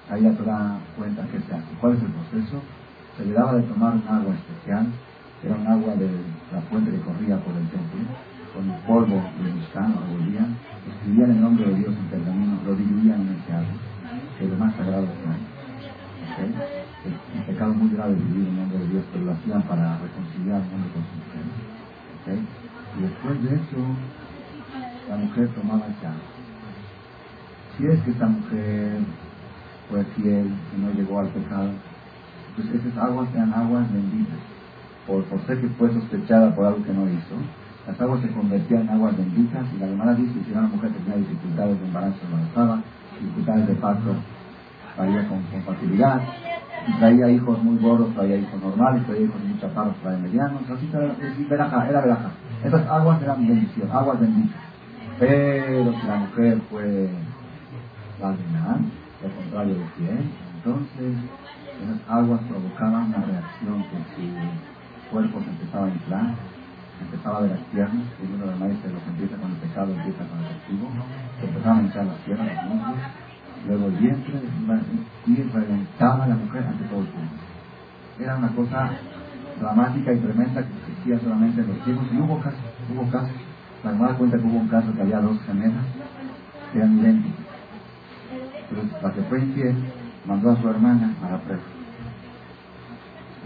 ahí 0.09 0.21
la 0.21 0.33
Torah 0.33 0.77
cuenta 0.97 1.25
qué 1.31 1.39
se 1.39 1.53
hace. 1.53 1.75
¿Cuál 1.79 1.95
es 1.95 2.03
el 2.03 2.11
proceso? 2.11 2.61
Se 3.17 3.25
le 3.25 3.33
daba 3.33 3.55
de 3.55 3.63
tomar 3.63 3.93
un 3.93 4.07
agua 4.07 4.35
especial, 4.35 4.87
era 5.43 5.55
un 5.55 5.67
agua 5.67 5.95
de 5.95 6.09
la 6.51 6.61
fuente 6.69 6.91
que 6.91 6.99
corría 6.99 7.37
por 7.39 7.55
el 7.55 7.67
templo, 7.69 8.03
con 8.53 8.69
el 8.69 8.77
polvo 8.81 9.15
de 9.15 9.53
Mishkan, 9.53 9.95
lo 9.95 10.01
revolvían, 10.01 10.57
escribían 10.91 11.31
el 11.31 11.41
nombre 11.41 11.65
de 11.67 11.75
Dios 11.75 11.95
en 11.95 12.05
pergamino, 12.07 12.59
lo 12.65 12.75
diluían 12.75 13.21
en 13.21 13.39
ese 13.39 13.53
agua, 13.53 13.75
que 14.37 14.43
es 14.45 14.51
lo 14.51 14.57
más 14.57 14.75
sagrado 14.75 15.05
que 15.05 15.29
hay. 15.29 15.44
¿Okay? 16.35 16.53
Un 17.35 17.45
pecado 17.45 17.73
muy 17.73 17.95
grave 17.95 18.15
vivir 18.15 18.47
el 18.49 18.55
nombre 18.55 18.79
de 18.79 18.87
Dios, 18.87 19.03
pero 19.11 19.25
lo 19.25 19.31
hacían 19.31 19.61
para 19.63 19.97
reconciliar 19.99 20.61
el 20.61 20.71
nombre 20.71 20.91
con 20.91 21.03
su 21.03 21.15
mujer. 21.23 21.45
¿Okay? 22.21 22.47
Y 22.97 23.01
después 23.01 23.43
de 23.43 23.55
eso, 23.55 23.79
la 25.09 25.17
mujer 25.17 25.49
tomaba 25.49 25.87
ese 25.87 26.07
agua 26.07 26.35
si 27.77 27.85
es 27.85 27.99
que 28.01 28.11
esta 28.11 28.27
mujer 28.27 28.99
fue 29.89 30.03
fiel 30.15 30.47
y 30.75 30.81
no 30.81 30.91
llegó 30.93 31.19
al 31.19 31.27
pecado, 31.27 31.71
pues 32.55 32.67
esas 32.69 32.97
aguas 32.97 33.27
eran 33.33 33.53
aguas 33.53 33.91
benditas. 33.91 34.39
Por, 35.05 35.23
por 35.25 35.45
ser 35.45 35.61
que 35.61 35.67
fue 35.69 35.93
sospechada 35.93 36.55
por 36.55 36.65
algo 36.65 36.83
que 36.83 36.93
no 36.93 37.05
hizo, 37.05 37.35
las 37.85 37.99
aguas 37.99 38.21
se 38.21 38.31
convertían 38.31 38.83
en 38.83 38.89
aguas 38.89 39.17
benditas 39.17 39.65
y 39.75 39.77
la 39.77 39.87
demanda 39.87 40.15
dice 40.15 40.39
que 40.39 40.45
si 40.45 40.51
una 40.51 40.61
mujer 40.61 40.91
tenía 40.91 41.17
dificultades 41.17 41.79
de 41.79 41.85
embarazo 41.85 42.17
embarazada, 42.25 42.81
dificultades 43.19 43.67
de 43.67 43.75
parto, 43.75 44.15
traía 44.95 45.27
con 45.27 45.41
compatibilidad, 45.43 46.21
traía 46.99 47.29
hijos 47.29 47.63
muy 47.63 47.77
gordos, 47.77 48.13
traía 48.13 48.37
hijos 48.37 48.61
normales, 48.61 49.05
traía 49.05 49.23
hijos 49.23 49.43
muy 49.43 49.59
chaparros, 49.59 49.95
traía 50.01 50.19
medianos, 50.19 50.61
así 50.69 50.89
era, 50.93 51.15
veraja, 51.49 51.89
era 51.89 52.01
veraja. 52.01 52.31
Esas 52.63 52.87
aguas 52.87 53.21
eran 53.21 53.47
bendiciones, 53.47 53.93
aguas 53.93 54.19
benditas. 54.19 54.61
Pero 55.19 55.93
si 55.93 56.07
la 56.07 56.15
mujer 56.17 56.61
fue 56.69 57.09
nada, 58.19 58.79
lo 59.23 59.29
contrario 59.35 59.75
de 59.75 59.85
fiel. 59.97 60.29
Entonces, 60.57 61.15
esas 61.83 62.09
aguas 62.09 62.41
provocaban 62.49 63.07
una 63.07 63.25
reacción 63.25 63.83
que 63.83 63.97
su 64.15 65.11
cuerpo 65.11 65.39
se 65.41 65.49
empezaba 65.49 65.85
a 65.85 65.89
inflar, 65.89 66.33
empezaba 67.01 67.37
a 67.37 67.41
ver 67.41 67.51
las 67.51 67.59
piernas, 67.71 68.03
y 68.21 68.33
uno 68.33 68.45
de 68.47 68.55
maíz 68.55 68.77
lo 68.83 68.99
que 69.03 69.09
empieza 69.09 69.37
con 69.37 69.51
el 69.51 69.57
pecado 69.57 69.93
empieza 69.93 70.25
con 70.25 70.39
el 70.39 70.47
castigo, 70.47 70.87
se 71.39 71.47
empezaban 71.47 71.79
a 71.79 71.81
hinchar 71.83 72.05
las 72.05 72.17
piernas, 72.19 72.47
los 72.47 73.24
luego 73.67 73.87
el 73.87 73.95
y 75.27 75.35
reventaba 75.35 76.27
la 76.27 76.35
mujer 76.35 76.63
ante 76.63 76.83
todo 76.85 76.99
el 76.99 77.07
mundo. 77.07 77.33
Era 78.19 78.37
una 78.37 78.49
cosa 78.49 78.91
dramática 79.59 80.13
y 80.13 80.19
tremenda 80.19 80.63
que 80.63 80.73
existía 80.73 81.19
solamente 81.19 81.61
en 81.61 81.67
los 81.67 81.83
tiempos, 81.83 82.05
y 82.11 82.17
hubo 82.17 82.39
casos, 82.39 82.59
hubo 82.93 83.09
casos. 83.11 83.35
La 83.83 83.91
hermana 83.91 84.17
cuenta 84.17 84.37
que 84.37 84.43
hubo 84.43 84.59
un 84.59 84.67
caso 84.67 84.93
que 84.93 85.01
había 85.01 85.19
dos 85.19 85.39
gemelas 85.43 85.85
que 86.71 86.79
eran 86.79 86.99
idénticas 86.99 87.45
pero 88.69 88.83
la 89.01 89.13
que 89.13 89.21
fue 89.23 89.39
infiel 89.39 89.75
mandó 90.25 90.51
a 90.51 90.61
su 90.61 90.69
hermana 90.69 91.13
a 91.23 91.31
la 91.31 91.37
prueba. 91.39 91.61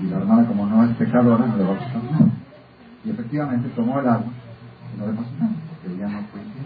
Y 0.01 0.08
la 0.08 0.17
hermana, 0.17 0.47
como 0.47 0.65
no 0.65 0.86
es 0.86 0.95
pecadora, 0.95 1.45
no 1.45 1.58
le 1.58 1.63
va 1.63 1.73
a 1.73 1.79
pasar 1.79 2.03
nada. 2.03 2.32
Y 3.03 3.10
efectivamente 3.10 3.69
tomó 3.75 3.99
el 3.99 4.08
agua 4.08 4.32
y 4.93 4.99
no 4.99 5.08
le 5.08 5.13
pasó 5.13 5.29
nada, 5.39 5.51
porque 5.69 5.95
ella 5.95 6.08
no 6.08 6.21
fue 6.32 6.41
infiel. 6.41 6.59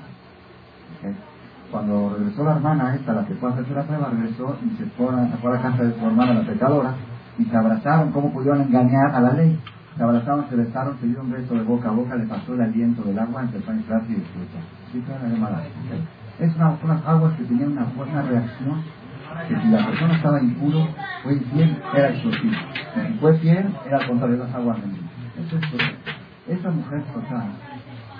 Cuando 1.74 2.16
regresó 2.16 2.44
la 2.44 2.52
hermana 2.52 2.94
esta, 2.94 3.14
la 3.14 3.26
que 3.26 3.34
fue 3.34 3.50
a 3.50 3.54
hacer 3.54 3.68
la 3.76 3.82
prueba, 3.82 4.12
regresó 4.12 4.56
y 4.64 4.78
se 4.78 4.86
fue 4.92 5.10
a, 5.10 5.54
la 5.56 5.60
casa 5.60 5.84
de 5.84 6.00
su 6.00 6.06
hermana, 6.06 6.36
la 6.36 6.46
pecadora, 6.46 6.94
y 7.40 7.46
se 7.46 7.58
abrazaron, 7.58 8.12
¿cómo 8.12 8.32
pudieron 8.32 8.62
engañar 8.62 9.10
a 9.16 9.20
la 9.20 9.34
ley? 9.34 9.60
Se 9.98 10.04
abrazaron, 10.04 10.48
se 10.52 10.56
besaron, 10.56 11.00
se 11.00 11.08
dieron 11.08 11.26
un 11.26 11.32
beso 11.32 11.56
de 11.56 11.64
boca 11.64 11.90
a 11.90 11.92
boca, 11.92 12.16
le 12.16 12.28
pasó 12.28 12.54
el 12.54 12.62
aliento 12.62 13.02
del 13.02 13.18
agua, 13.18 13.42
empezó 13.42 13.72
a 13.72 13.74
inflarse 13.74 14.12
y 14.12 14.16
disfrutó. 14.18 14.58
Sí. 14.92 15.04
Es 16.46 16.56
una, 16.56 16.78
unas 16.84 17.08
aguas 17.08 17.34
que 17.38 17.44
tenían 17.44 17.72
una 17.72 17.86
buena 17.86 18.22
reacción, 18.22 18.84
que 19.48 19.60
si 19.60 19.68
la 19.70 19.88
persona 19.88 20.16
estaba 20.16 20.40
impuro, 20.44 20.88
fue 21.24 21.34
infiel, 21.34 21.82
era 21.96 22.10
explosivo. 22.10 22.54
Si 22.94 23.14
fue 23.14 23.38
fiel, 23.40 23.76
era 23.88 23.98
al 23.98 24.08
contrario, 24.08 24.38
las 24.38 24.54
aguas 24.54 24.80
benditas. 24.80 25.10
Eso 25.48 25.58
es 25.58 26.60
Esa 26.60 26.70
mujer 26.70 27.04
total, 27.12 27.50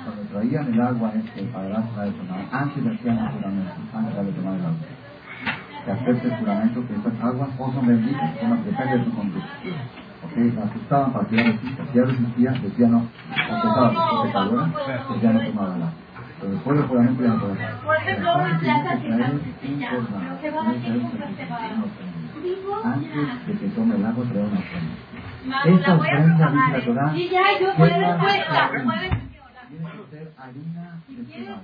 cuando 0.04 0.24
traían 0.24 0.74
el 0.74 0.82
agua 0.82 1.12
este 1.16 1.44
para 1.44 1.70
dársela 1.70 2.04
de 2.04 2.12
tomar, 2.12 2.40
antes 2.52 2.84
le 2.84 2.96
hacían 2.96 3.18
el 3.18 3.30
juramento, 3.30 3.74
antes 3.94 4.26
de 4.26 4.32
tomar 4.34 4.54
el 4.56 4.62
agua. 4.62 4.78
Que 5.86 5.92
acepte 5.92 6.28
el 6.28 6.36
juramento 6.38 6.88
que 6.88 6.96
estas 6.96 7.22
aguas 7.22 7.50
o 7.58 7.72
son 7.74 7.88
benditas 7.88 8.32
o 8.42 8.48
no, 8.48 8.56
depende 8.64 8.98
de 8.98 9.06
su 9.06 9.14
conducta. 9.14 9.50
Ok, 10.24 10.38
la 10.56 11.14
para 11.14 11.28
que 11.28 11.36
resista. 11.36 11.84
Si 11.92 12.00
resistía, 12.00 12.52
decía 12.52 12.88
no, 12.88 12.98
aunque 13.50 13.68
estaba 13.68 14.24
pecadora, 14.24 14.66
decía 15.14 15.34
no 15.34 15.42
tomaba 15.42 15.76
el 15.76 15.82
agua. 15.84 15.94
Pero 16.40 16.52
después 16.54 16.78
del 16.78 16.88
juramento 16.88 17.24
ya 17.24 17.30
no 17.30 17.40
que 17.40 17.54
Antes 22.84 23.48
de 23.48 23.54
que 23.54 23.68
tome 23.70 23.96
el 23.96 24.06
agua, 24.06 24.26
trae 24.26 24.44
una 24.44 24.60
ofrenda. 24.60 24.96
Esta 25.66 25.96
ofrenda, 25.96 26.52
dice 26.52 26.72
la 26.72 26.86
Torah, 26.86 27.14
Sí, 27.14 27.30
ya, 27.30 27.42
yo 27.60 27.76
puedo 27.76 27.98
respuesta. 27.98 28.72
Tiene 29.70 29.90
que 29.92 30.18
ser 30.18 30.23
harina 30.38 31.02
de 31.08 31.26
cebada. 31.26 31.62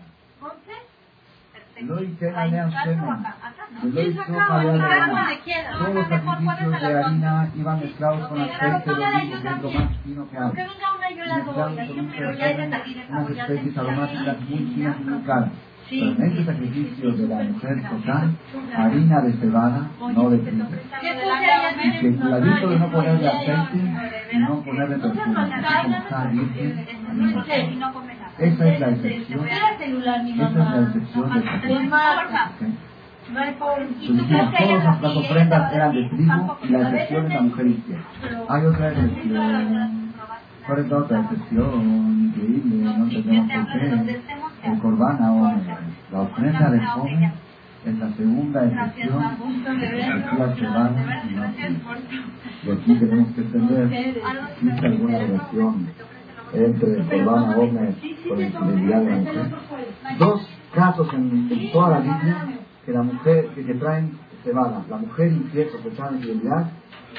Lo 1.81 2.03
hice 2.03 2.29
a 2.29 2.45
Lea 2.45 2.69
Shemen. 2.69 3.93
Lo 3.93 4.01
hizo 4.01 4.21
a 4.21 4.63
Lea 4.63 5.37
Todos 5.77 5.95
los 5.95 6.07
sacrificios 6.07 6.81
de 6.81 7.03
harina 7.03 7.51
iban 7.55 7.79
mezclados 7.79 8.27
con 8.27 8.41
aceite 8.41 8.89
de 8.89 8.95
olivo, 8.95 9.41
que 9.41 9.47
es 9.47 9.61
lo 9.61 9.71
más 9.71 9.97
fino 10.03 10.29
que 10.29 10.37
hay. 10.37 10.51
Mezclados 10.51 11.85
con 11.85 11.99
un 11.99 12.11
unas 13.09 13.29
especies 13.29 13.77
aromáticas 13.77 14.41
muy 14.41 14.59
finas 14.59 14.95
y 14.99 15.03
muy 15.03 15.21
caras. 15.23 15.51
Pero 15.89 16.05
en 16.05 16.21
este 16.21 16.45
sacrificio 16.45 17.11
de 17.13 17.27
la 17.27 17.43
mujer 17.43 17.89
total, 17.89 18.35
harina 18.77 19.21
de 19.21 19.33
cebada, 19.33 19.89
no 19.99 20.29
de 20.29 20.37
trigo. 20.37 20.65
Y 21.81 21.99
que 21.99 22.15
cuidadito 22.15 22.69
de 22.69 22.79
no 22.79 22.91
ponerle 22.91 23.27
aceite 23.27 23.77
y 24.31 24.37
no 24.37 24.61
ponerle 24.61 24.97
perfume, 24.97 25.33
como 25.33 25.97
está 25.97 26.25
virgen, 26.25 26.85
Esa 28.39 28.67
es 28.67 28.79
la 28.79 28.89
excepción. 28.89 29.47
Esa 29.47 29.83
es 29.83 29.93
la 30.05 30.15
excepción 30.81 31.33
de 31.33 31.41
todas 33.59 35.01
las 35.01 35.17
ofrendas 35.17 35.73
eran 35.73 35.93
de 35.93 36.09
trigo 36.09 36.57
y 36.63 36.67
la 36.69 36.81
excepción 36.89 37.25
es 37.25 37.33
la 37.33 37.41
mujer 37.41 37.67
infiel. 37.67 37.99
Hay 38.49 38.65
otra 38.65 38.91
excepción. 38.91 40.13
¿Cuál 40.65 40.79
es 40.79 40.89
la 40.89 40.97
otra 40.97 41.19
excepción? 41.21 42.31
Increíble, 42.35 42.83
no 42.83 43.03
entendemos 43.05 43.57
por 43.57 43.79
qué. 43.79 44.67
El 44.67 44.79
corbán 44.79 45.23
ahora, 45.23 45.61
la 46.11 46.21
ofrenda 46.21 46.69
de 46.71 46.79
joven 46.85 47.31
es 47.85 47.97
la 47.97 48.09
segunda 48.13 48.65
excepción 48.65 49.23
la 50.37 50.55
cebada 50.55 51.23
y 51.29 51.33
no 51.33 51.45
Y 52.63 52.71
aquí 52.71 52.95
tenemos 52.95 53.27
que 53.33 53.41
entender 53.41 53.89
si 53.89 54.67
existe 54.67 54.85
alguna 54.85 55.17
relación 55.17 55.87
entre 56.53 57.03
Corbán 57.05 57.53
Gómez 57.55 57.95
la 58.03 58.41
infidelidad 58.41 59.01
de 59.01 59.09
la 59.09 59.17
mujer. 59.17 59.51
Dos 60.17 60.49
casos 60.73 61.13
en, 61.13 61.71
toda 61.71 61.89
la 61.89 61.99
Biblia 61.99 62.59
que 62.85 62.91
la 62.91 63.03
mujer, 63.03 63.47
que, 63.55 63.65
que 63.65 63.73
traen 63.75 64.17
cebada, 64.43 64.83
la 64.89 64.97
mujer 64.97 65.31
infiel 65.31 65.69
sospechada 65.69 66.11
de 66.11 66.17
infidelidad 66.17 66.71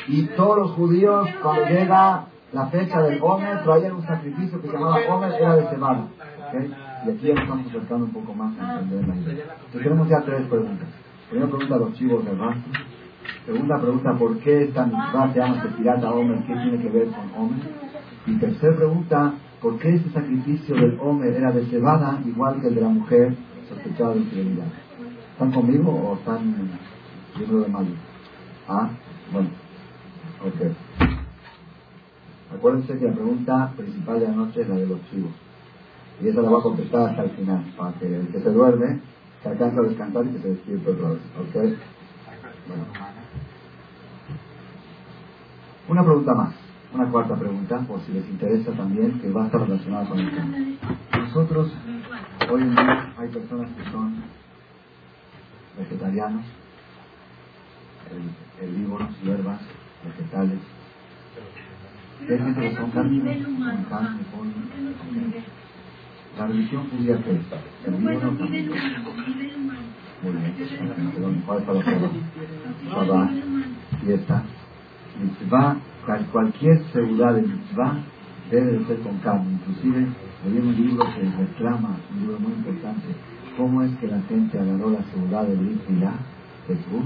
y 0.09 0.23
todos 0.37 0.59
los 0.59 0.71
judíos 0.73 1.29
cuando 1.43 1.67
llega 1.67 2.25
la 2.53 2.67
fecha 2.67 3.01
del 3.03 3.19
Gómez 3.21 3.63
traían 3.63 3.93
un 3.93 4.07
sacrificio 4.07 4.61
que 4.61 4.69
se 4.69 4.73
llamaba 4.73 4.99
Gómez, 5.09 5.35
era 5.39 5.57
de 5.57 5.69
cebada. 5.69 6.09
Y 7.07 7.11
aquí 7.11 7.29
ya 7.29 7.35
nos 7.35 7.43
estamos 7.45 7.67
acercando 7.69 8.05
un 8.07 8.13
poco 8.13 8.35
más 8.35 8.59
a 8.59 8.81
entender 8.81 9.09
la 9.09 9.17
idea. 9.17 9.45
Entonces 9.55 9.83
tenemos 9.83 10.09
ya 10.09 10.21
tres 10.23 10.47
preguntas. 10.49 10.89
Primera 11.31 11.49
pregunta, 11.49 11.77
los 11.77 11.93
chivos 11.95 12.25
del 12.25 12.39
rastro. 12.39 12.73
Segunda 13.47 13.79
pregunta, 13.79 14.15
¿por 14.19 14.39
qué 14.39 14.65
esta 14.65 14.87
mitzvah 14.87 15.33
se 15.33 15.39
llama 15.39 15.63
Sefirata 15.63 16.11
Homer? 16.13 16.39
¿Qué 16.41 16.55
tiene 16.55 16.79
que 16.79 16.89
ver 16.89 17.07
con 17.07 17.31
Homer? 17.37 17.90
Y 18.27 18.35
tercera 18.39 18.77
pregunta, 18.77 19.35
¿por 19.63 19.79
qué 19.79 19.95
ese 19.95 20.11
sacrificio 20.11 20.75
del 20.75 20.99
Homer 21.01 21.35
era 21.35 21.53
de 21.53 21.67
cebada 21.67 22.21
igual 22.27 22.61
que 22.61 22.69
el 22.69 22.75
de 22.75 22.81
la 22.83 22.89
mujer 22.89 23.35
sospechada 23.69 24.15
de 24.15 24.21
infidelidad? 24.21 24.67
¿Están 25.33 25.53
conmigo 25.53 25.91
o 25.91 26.15
están 26.15 26.71
llenos 27.39 27.65
de 27.65 27.73
mal? 27.73 27.87
Ah, 28.69 28.91
bueno, 29.33 29.49
ok. 30.45 30.77
Acuérdense 32.55 32.99
que 32.99 33.07
la 33.07 33.15
pregunta 33.15 33.73
principal 33.77 34.21
de 34.21 34.27
la 34.29 34.35
noche 34.35 34.63
es 34.63 34.69
la 34.69 34.75
de 34.75 34.87
los 34.87 34.99
chivos. 35.11 35.33
Y 36.21 36.29
esa 36.29 36.43
la 36.43 36.51
va 36.51 36.59
a 36.59 36.63
contestar 36.63 37.11
hasta 37.11 37.23
el 37.23 37.31
final, 37.31 37.65
para 37.77 37.93
que 37.99 38.07
el 38.07 38.29
que 38.29 38.41
se 38.41 38.51
duerme 38.51 39.01
se 39.43 39.49
alcance 39.49 39.79
a 39.79 39.83
descansar 39.83 40.27
y 40.27 40.29
que 40.29 40.39
se 40.41 40.49
despierte 40.49 40.91
otra 40.91 41.09
vez. 41.09 41.21
¿Ok? 41.39 41.55
Bueno. 42.69 42.85
Una 45.89 46.05
pregunta 46.05 46.35
más, 46.35 46.55
una 46.93 47.07
cuarta 47.09 47.37
pregunta, 47.37 47.79
por 47.87 48.01
si 48.03 48.13
les 48.13 48.29
interesa 48.29 48.73
también, 48.73 49.21
que 49.21 49.31
va 49.31 49.45
a 49.45 49.47
estar 49.47 49.61
relacionada 49.61 50.09
con 50.09 50.19
el 50.19 50.31
tema. 50.31 50.57
Nosotros, 51.19 51.73
hoy 52.51 52.63
en 52.63 52.71
día, 52.71 53.13
hay 53.17 53.29
personas 53.29 53.71
que 53.71 53.91
son 53.91 54.15
vegetarianos, 55.79 56.45
herbívoros, 58.61 59.09
hierbas, 59.23 59.61
vegetales. 60.05 60.59
Hay 62.21 62.39
gente 62.39 62.61
que 62.61 62.77
son 62.77 62.91
carne, 62.91 63.43
con 63.43 63.85
carne, 63.85 64.21
pollo. 64.35 64.51
La 66.39 66.47
religión 66.47 66.89
judía 66.91 67.23
que 67.23 67.31
es. 67.33 67.41
Libro 67.99 68.33
Muy 70.23 70.33
bien. 70.33 70.55
Shabbat, 72.91 73.31
fiesta, 74.05 74.45
mitzvah, 75.21 75.77
cualquier 76.33 76.83
seguridad 76.93 77.35
de 77.35 77.43
mitzvah 77.43 77.99
debe 78.51 78.79
de 78.79 78.85
ser 78.87 79.01
con 79.01 79.19
carne. 79.19 79.53
Inclusive, 79.53 80.07
hay 80.45 80.59
un 80.59 80.75
libro 80.75 81.05
que 81.15 81.23
reclama, 81.23 81.97
un 82.13 82.21
libro 82.21 82.39
muy 82.41 82.53
importante, 82.53 83.07
cómo 83.57 83.83
es 83.83 83.97
que 83.99 84.07
la 84.09 84.21
gente 84.23 84.59
agarró 84.59 84.91
la 84.91 85.03
seguridad 85.05 85.45
de 85.47 85.57
Brit 85.57 85.89
Milá, 85.89 86.15
Jesús, 86.67 87.05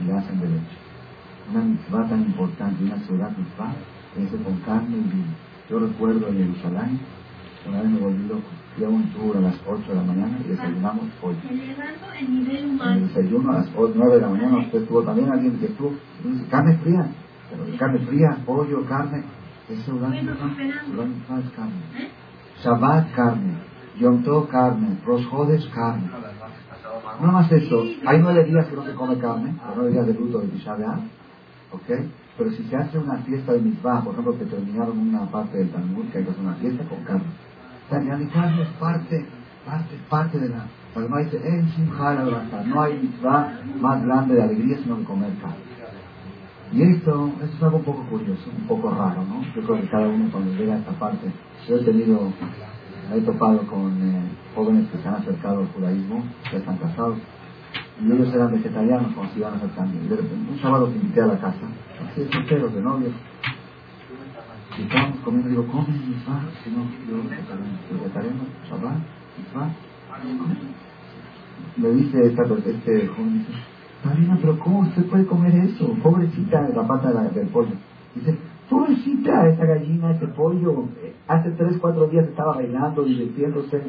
y 0.00 0.04
la 0.04 0.18
hacen 0.18 0.40
derecho. 0.40 0.76
Una 1.50 1.64
mitzvah 1.64 2.08
tan 2.08 2.22
importante, 2.22 2.84
una 2.84 2.98
seguridad 3.00 3.36
mitzvah, 3.36 3.74
ser 4.14 4.42
con 4.42 4.56
carne 4.60 4.96
y 4.96 5.10
vino. 5.10 5.34
Yo 5.68 5.78
recuerdo 5.80 6.28
en 6.28 6.38
Jerusalén, 6.38 7.00
una 7.68 7.82
vez 7.82 7.90
me 7.90 7.98
volví 7.98 8.28
loco 8.28 8.66
fui 8.76 8.84
a 8.84 8.88
un 8.88 9.04
tour 9.14 9.36
a 9.38 9.40
las 9.40 9.54
8 9.66 9.88
de 9.88 9.94
la 9.94 10.02
mañana 10.02 10.38
y 10.44 10.48
desayunamos 10.48 11.04
hoy. 11.22 11.34
En 11.48 12.80
el 12.80 13.08
desayuno 13.08 13.50
a 13.50 13.54
las 13.58 13.70
9 13.74 14.14
de 14.14 14.20
la 14.20 14.28
mañana 14.28 14.58
usted 14.58 14.82
estuvo 14.82 15.02
también 15.02 15.32
alguien 15.32 15.58
que 15.58 15.66
estuvo, 15.66 15.94
carne 16.50 16.76
fría, 16.82 17.08
carne 17.78 17.98
fría, 18.00 18.38
pollo, 18.44 18.84
carne, 18.86 19.24
no, 19.68 21.06
no 21.28 21.38
es 21.38 21.50
carne. 21.50 21.82
¿Eh? 21.98 22.10
Shabbat 22.62 23.14
carne, 23.14 23.54
Yom 23.98 24.22
Tov 24.22 24.48
carne, 24.48 24.98
Rosh 25.04 25.26
carne. 25.72 26.10
No 27.20 27.32
más 27.32 27.50
eso, 27.52 27.84
hay 28.06 28.18
nueve 28.18 28.44
días 28.44 28.66
que 28.66 28.76
no 28.76 28.84
se 28.84 28.94
come 28.94 29.18
carne, 29.18 29.54
los 29.66 29.76
nueve 29.76 29.92
días 29.92 30.06
de 30.06 30.14
luto 30.14 30.38
de 30.40 30.48
Tisha 30.48 30.74
¿ok? 31.72 31.88
Pero 32.38 32.50
si 32.50 32.64
se 32.64 32.76
hace 32.76 32.98
una 32.98 33.18
fiesta 33.18 33.52
de 33.52 33.60
mitzvah, 33.60 34.02
por 34.02 34.12
ejemplo, 34.12 34.38
que 34.38 34.44
terminaron 34.44 34.98
una 34.98 35.30
parte 35.30 35.58
del 35.58 35.70
Talmud, 35.70 36.06
que 36.12 36.18
hay 36.18 36.24
que 36.24 36.30
hacer 36.30 36.44
una 36.44 36.54
fiesta 36.54 36.84
con 36.84 37.02
carne 37.04 37.24
la 37.90 37.98
carne 37.98 38.62
es 38.62 38.68
parte, 38.80 39.26
parte, 39.64 39.96
parte 40.08 40.38
de 40.38 40.48
la... 40.48 40.66
Además 40.94 41.30
dice, 41.30 41.46
en 41.46 42.68
no 42.68 42.82
hay 42.82 42.98
mitzvah 42.98 43.60
más 43.80 44.02
grande 44.02 44.34
de 44.34 44.42
alegría 44.42 44.78
sino 44.78 44.98
que 44.98 45.04
comer 45.04 45.32
carne. 45.40 45.65
Y 46.72 46.82
esto, 46.82 47.30
esto 47.42 47.56
es 47.56 47.62
algo 47.62 47.78
un 47.78 47.84
poco 47.84 48.02
curioso, 48.06 48.50
un 48.56 48.66
poco 48.66 48.90
raro, 48.90 49.24
¿no? 49.24 49.42
Yo 49.54 49.62
creo 49.62 49.80
que 49.80 49.88
cada 49.88 50.08
uno 50.08 50.28
cuando 50.30 50.52
llega 50.52 50.74
a 50.74 50.78
esta 50.78 50.92
parte, 50.92 51.30
yo 51.68 51.76
he 51.76 51.84
tenido, 51.84 52.32
he 53.14 53.20
topado 53.20 53.66
con 53.66 53.92
eh, 54.02 54.22
jóvenes 54.54 54.88
que 54.90 54.98
se 54.98 55.08
han 55.08 55.14
acercado 55.14 55.60
al 55.60 55.68
judaísmo, 55.68 56.24
que 56.50 56.56
están 56.56 56.76
casados, 56.78 57.18
y 58.02 58.12
ellos 58.12 58.34
eran 58.34 58.52
vegetarianos 58.52 59.12
cuando 59.14 59.32
se 59.32 59.38
iban 59.38 59.54
acercando. 59.54 59.94
Y 60.04 60.08
de 60.08 60.16
repente, 60.16 60.52
un 60.52 60.58
sábado 60.58 60.90
que 60.90 60.98
invité 60.98 61.22
a 61.22 61.26
la 61.26 61.38
casa, 61.38 61.66
así 62.10 62.22
de 62.22 62.32
solteros, 62.32 62.74
de 62.74 62.82
novios, 62.82 63.12
y 64.78 64.82
estábamos 64.82 65.20
comiendo, 65.20 65.48
digo, 65.48 65.66
come 65.68 65.88
mitzvah, 65.88 66.42
si 66.62 66.70
no, 66.70 66.84
yo 67.08 67.22
vegetaremos, 67.22 68.48
Shabbat, 68.68 68.98
mitzvah. 69.38 69.70
Me 71.76 71.88
dice 71.90 72.26
esta, 72.26 72.42
este 72.42 73.06
joven, 73.06 73.38
dice, 73.38 73.52
Marina, 74.06 74.38
pero 74.40 74.58
¿cómo 74.58 74.80
usted 74.80 75.04
puede 75.06 75.26
comer 75.26 75.54
eso? 75.56 75.92
Pobrecita 76.02 76.68
la 76.68 76.86
pata 76.86 77.12
del 77.12 77.48
pollo. 77.48 77.72
Dice, 78.14 78.38
pobrecita 78.70 79.48
esa 79.48 79.64
gallina, 79.64 80.12
ese 80.12 80.28
pollo, 80.28 80.84
hace 81.28 81.50
tres, 81.50 81.76
cuatro 81.80 82.06
días 82.06 82.26
estaba 82.26 82.56
bailando, 82.56 83.04
divirtiéndose. 83.04 83.82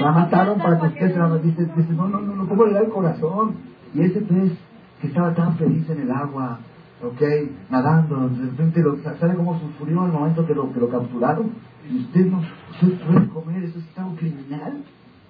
La 0.00 0.12
mataron 0.12 0.58
para 0.58 0.78
que 0.78 0.86
usted 0.86 1.12
se 1.12 1.18
la 1.18 1.36
dice, 1.38 1.66
dice, 1.76 1.92
no, 1.92 2.08
no, 2.08 2.20
no, 2.20 2.36
no, 2.36 2.48
¿cómo 2.48 2.64
le 2.64 2.74
da 2.74 2.80
el 2.80 2.90
corazón? 2.90 3.56
Y 3.94 4.02
ese 4.02 4.20
pez 4.20 4.52
que 5.00 5.08
estaba 5.08 5.34
tan 5.34 5.56
feliz 5.56 5.88
en 5.90 6.00
el 6.00 6.10
agua, 6.10 6.60
ok, 7.02 7.22
nadando, 7.70 8.28
de 8.28 8.44
repente 8.44 8.80
lo, 8.82 8.96
¿sabe 9.02 9.34
cómo 9.36 9.58
sufrió 9.58 10.00
en 10.00 10.06
el 10.06 10.12
momento 10.12 10.46
que 10.46 10.54
lo, 10.54 10.72
que 10.72 10.80
lo 10.80 10.88
capturaron? 10.88 11.50
Y 11.88 11.98
usted 11.98 12.26
no, 12.26 12.40
usted 12.70 12.98
puede 13.06 13.28
comer, 13.28 13.64
eso 13.64 13.78
es 13.78 13.98
algo 13.98 14.16
criminal. 14.16 14.82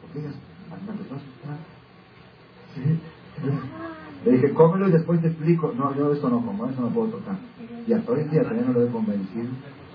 Ok, 0.04 0.24
hasta 0.72 0.92
empezó 0.92 1.14
a 1.14 1.16
asustar. 1.16 1.58
¿Sí? 2.74 3.00
Le 4.26 4.32
dije, 4.32 4.52
cómelo 4.52 4.88
y 4.88 4.92
después 4.92 5.20
te 5.20 5.28
explico. 5.28 5.72
No, 5.76 5.94
yo 5.94 6.12
eso 6.12 6.28
no 6.28 6.44
como, 6.44 6.66
eso 6.66 6.80
no 6.80 6.88
puedo 6.88 7.10
tocar. 7.10 7.36
Y 7.86 7.92
hasta 7.92 8.10
hoy 8.10 8.22
en 8.22 8.30
día 8.30 8.42
también 8.42 8.66
no 8.66 8.72
lo 8.72 8.84
he 8.84 8.90
convencido 8.90 9.46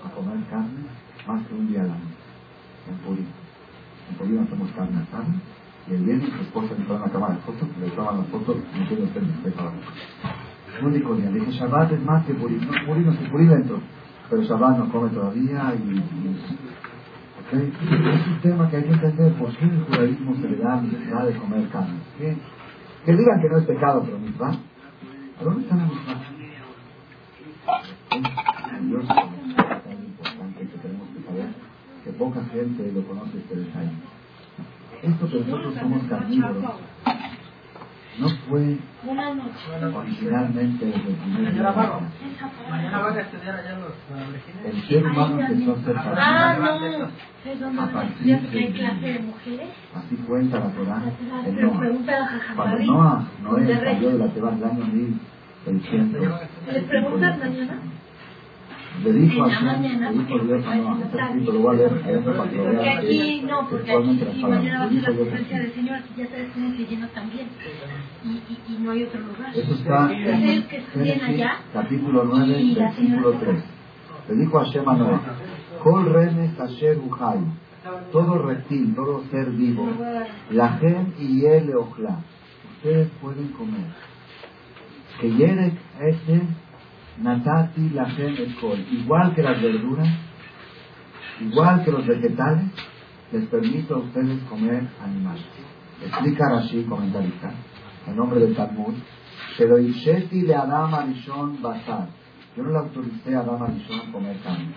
a 0.02 0.10
comer 0.10 0.38
carne 0.48 0.88
más 1.26 1.46
que 1.46 1.54
un 1.54 1.68
día 1.68 1.82
al 1.82 1.90
año. 1.90 2.08
En 2.88 2.96
Purí. 3.04 3.26
En 4.08 4.16
Purí 4.16 4.30
no 4.30 4.42
hacemos 4.42 4.70
carne 4.72 5.02
asada. 5.02 5.26
Y 5.86 5.94
el 5.94 6.04
viernes 6.04 6.32
mi 6.32 6.40
esposa 6.40 6.74
me 6.78 6.84
toma 6.86 7.06
la 7.06 7.12
cámara 7.12 7.34
de 7.34 7.40
fotos, 7.40 7.68
le 7.78 7.90
toman 7.90 8.18
las 8.18 8.26
fotos 8.28 8.56
y 8.56 8.78
me 8.78 8.86
tiene 8.86 9.02
usted 9.04 9.20
mi 9.20 9.52
la 10.80 10.86
único 10.88 11.14
día. 11.14 11.30
Dijo, 11.30 11.50
Shabbat 11.50 11.92
es 11.92 12.02
más 12.02 12.24
que 12.24 12.32
Purim. 12.32 12.60
No, 12.60 12.72
Purim 12.86 13.04
no, 13.04 13.30
Purim 13.30 13.50
dentro. 13.50 13.80
Pero 14.30 14.42
Shabbat 14.42 14.78
no 14.78 14.90
come 14.90 15.10
todavía 15.10 15.74
y... 15.74 15.92
y 15.92 16.36
¿okay? 17.46 17.72
Es 18.14 18.26
un 18.26 18.40
tema 18.40 18.70
que 18.70 18.76
hay 18.78 18.84
que 18.84 18.92
entender 18.92 19.34
por 19.34 19.54
qué 19.54 19.66
el 19.66 19.84
judaísmo 19.84 20.34
se 20.36 20.48
le 20.48 20.56
da 20.56 20.80
necesidad 20.80 21.26
de 21.26 21.36
comer 21.36 21.68
carne. 21.68 22.00
¿Qué? 22.18 22.38
Que 23.04 23.12
digan 23.12 23.40
que 23.40 23.48
no 23.48 23.58
es 23.58 23.66
pecado, 23.66 24.04
pero 24.04 24.18
va 24.40 24.50
¿A 24.50 25.44
dónde 25.44 25.62
está 25.62 25.76
la 25.76 25.86
misma? 25.86 26.20
Es 28.12 29.08
tan 29.08 30.04
importante 30.04 30.60
que 30.60 30.78
tenemos 30.78 31.08
que 31.08 31.22
saber 31.26 31.48
que 32.04 32.10
poca 32.12 32.44
gente 32.44 32.92
lo 32.92 33.02
conoce 33.06 33.38
este 33.38 33.56
detalle. 33.56 33.90
Esto 35.02 35.28
que 35.28 35.40
nosotros 35.40 35.74
somos 35.74 36.02
carnívoros 36.04 36.64
no 38.18 38.28
fue 38.48 38.78
originalmente 39.94 40.86
desde 40.86 41.08
el 41.08 41.16
primer 41.16 41.52
día. 41.52 41.74
El 44.64 44.82
ser 44.88 45.06
humano 45.06 45.40
empezó 45.40 45.72
a 45.72 45.84
ser 45.84 45.96
ah, 45.96 46.52
a 47.78 47.92
partir 47.92 48.40
de 48.40 49.20
así 49.94 50.16
cuenta 50.26 50.58
la 50.60 50.70
Torah 50.70 51.02
en 51.46 51.60
Noah. 51.60 51.78
Cuando 52.54 52.78
Noah, 52.84 53.28
Noé 53.42 53.76
salió 53.82 54.10
de 54.10 54.18
la 54.18 54.26
Teba 54.28 54.50
del 54.50 54.64
año 54.64 54.84
1600. 55.64 56.40
¿Les 56.72 56.84
preguntas 56.84 57.38
mañana? 57.38 57.80
Le 59.04 59.12
dijo 59.12 59.46
En 59.46 59.52
a 59.52 59.60
mañana, 59.60 60.10
le 60.10 60.18
dijo 60.18 60.28
porque 60.30 60.46
Dios 60.46 60.66
a 60.66 60.76
Noah, 60.76 60.94
no 60.98 61.04
está 61.04 61.26
escrito, 61.28 61.52
lo 61.52 61.58
voy 61.60 61.74
a 61.74 61.78
leer, 61.78 61.92
adentro 62.04 62.36
para 62.36 62.50
que 62.50 62.56
lo 62.56 62.62
Porque 62.64 62.78
vean, 62.82 62.98
aquí 62.98 63.06
que 63.40 63.46
no, 63.46 63.68
porque 63.68 63.90
aquí 63.92 64.18
palabras. 64.42 64.42
mañana 64.42 64.78
va 64.78 64.84
a 64.84 64.88
ser 64.90 65.02
la 65.02 65.08
así. 65.38 65.54
del 65.54 65.72
Señor, 65.74 65.98
y 66.14 66.20
ya 66.20 66.26
sabes 66.28 66.48
cómo 66.54 66.70
se 66.76 66.86
llena 66.86 67.08
también. 67.08 67.46
Y, 68.24 68.28
y, 68.28 68.58
y 68.68 68.78
no 68.82 68.90
hay 68.90 69.02
otro 69.04 69.20
lugar. 69.20 69.50
Eso 69.56 69.74
está 69.74 70.12
Es 70.12 70.64
que 70.66 70.76
estén 70.76 71.04
Génesis, 71.04 71.22
allá. 71.28 71.52
capítulo 71.72 72.24
9, 72.24 72.60
Y 72.60 72.74
la 72.74 72.84
versículo 72.86 73.32
señora- 73.32 73.38
3. 73.40 73.64
Le 74.28 74.34
dijo 74.36 74.58
a 74.58 74.64
Shema 74.64 74.94
Noah, 74.94 75.20
Kol 75.82 76.12
remes 76.12 76.60
asher 76.60 76.98
uhai, 76.98 77.40
todo 78.12 78.38
reptil, 78.38 78.94
todo 78.94 79.24
ser 79.30 79.50
vivo, 79.50 79.88
la 80.50 80.68
gen 80.78 81.14
y 81.18 81.44
el 81.44 81.74
ojla, 81.74 82.18
ustedes 82.76 83.08
pueden 83.20 83.48
comer. 83.48 83.86
Que 85.20 85.28
yerek 85.34 85.74
ese 86.00 86.42
natati 87.22 87.90
la 87.90 88.06
kol, 88.60 88.78
igual 88.90 89.34
que 89.34 89.42
las 89.42 89.62
verduras, 89.62 90.08
igual 91.40 91.84
que 91.84 91.92
los 91.92 92.06
vegetales, 92.06 92.64
les 93.32 93.46
permito 93.46 93.94
a 93.94 93.98
ustedes 93.98 94.42
comer 94.48 94.88
animales. 95.02 95.44
Explica 96.04 96.48
Rashi, 96.50 96.84
comentarista, 96.84 97.54
en 98.06 98.16
nombre 98.16 98.40
del 98.40 98.54
Talmud, 98.54 98.94
pero 99.56 99.78
Isheti 99.78 100.42
le 100.42 100.54
Adam 100.54 100.94
Arishon 100.94 101.62
Basar. 101.62 102.08
Yo 102.56 102.64
no 102.64 102.70
le 102.70 102.78
autoricé 102.78 103.34
a 103.34 103.40
Adam 103.40 103.62
Arishon 103.62 104.12
comer 104.12 104.36
carne. 104.42 104.74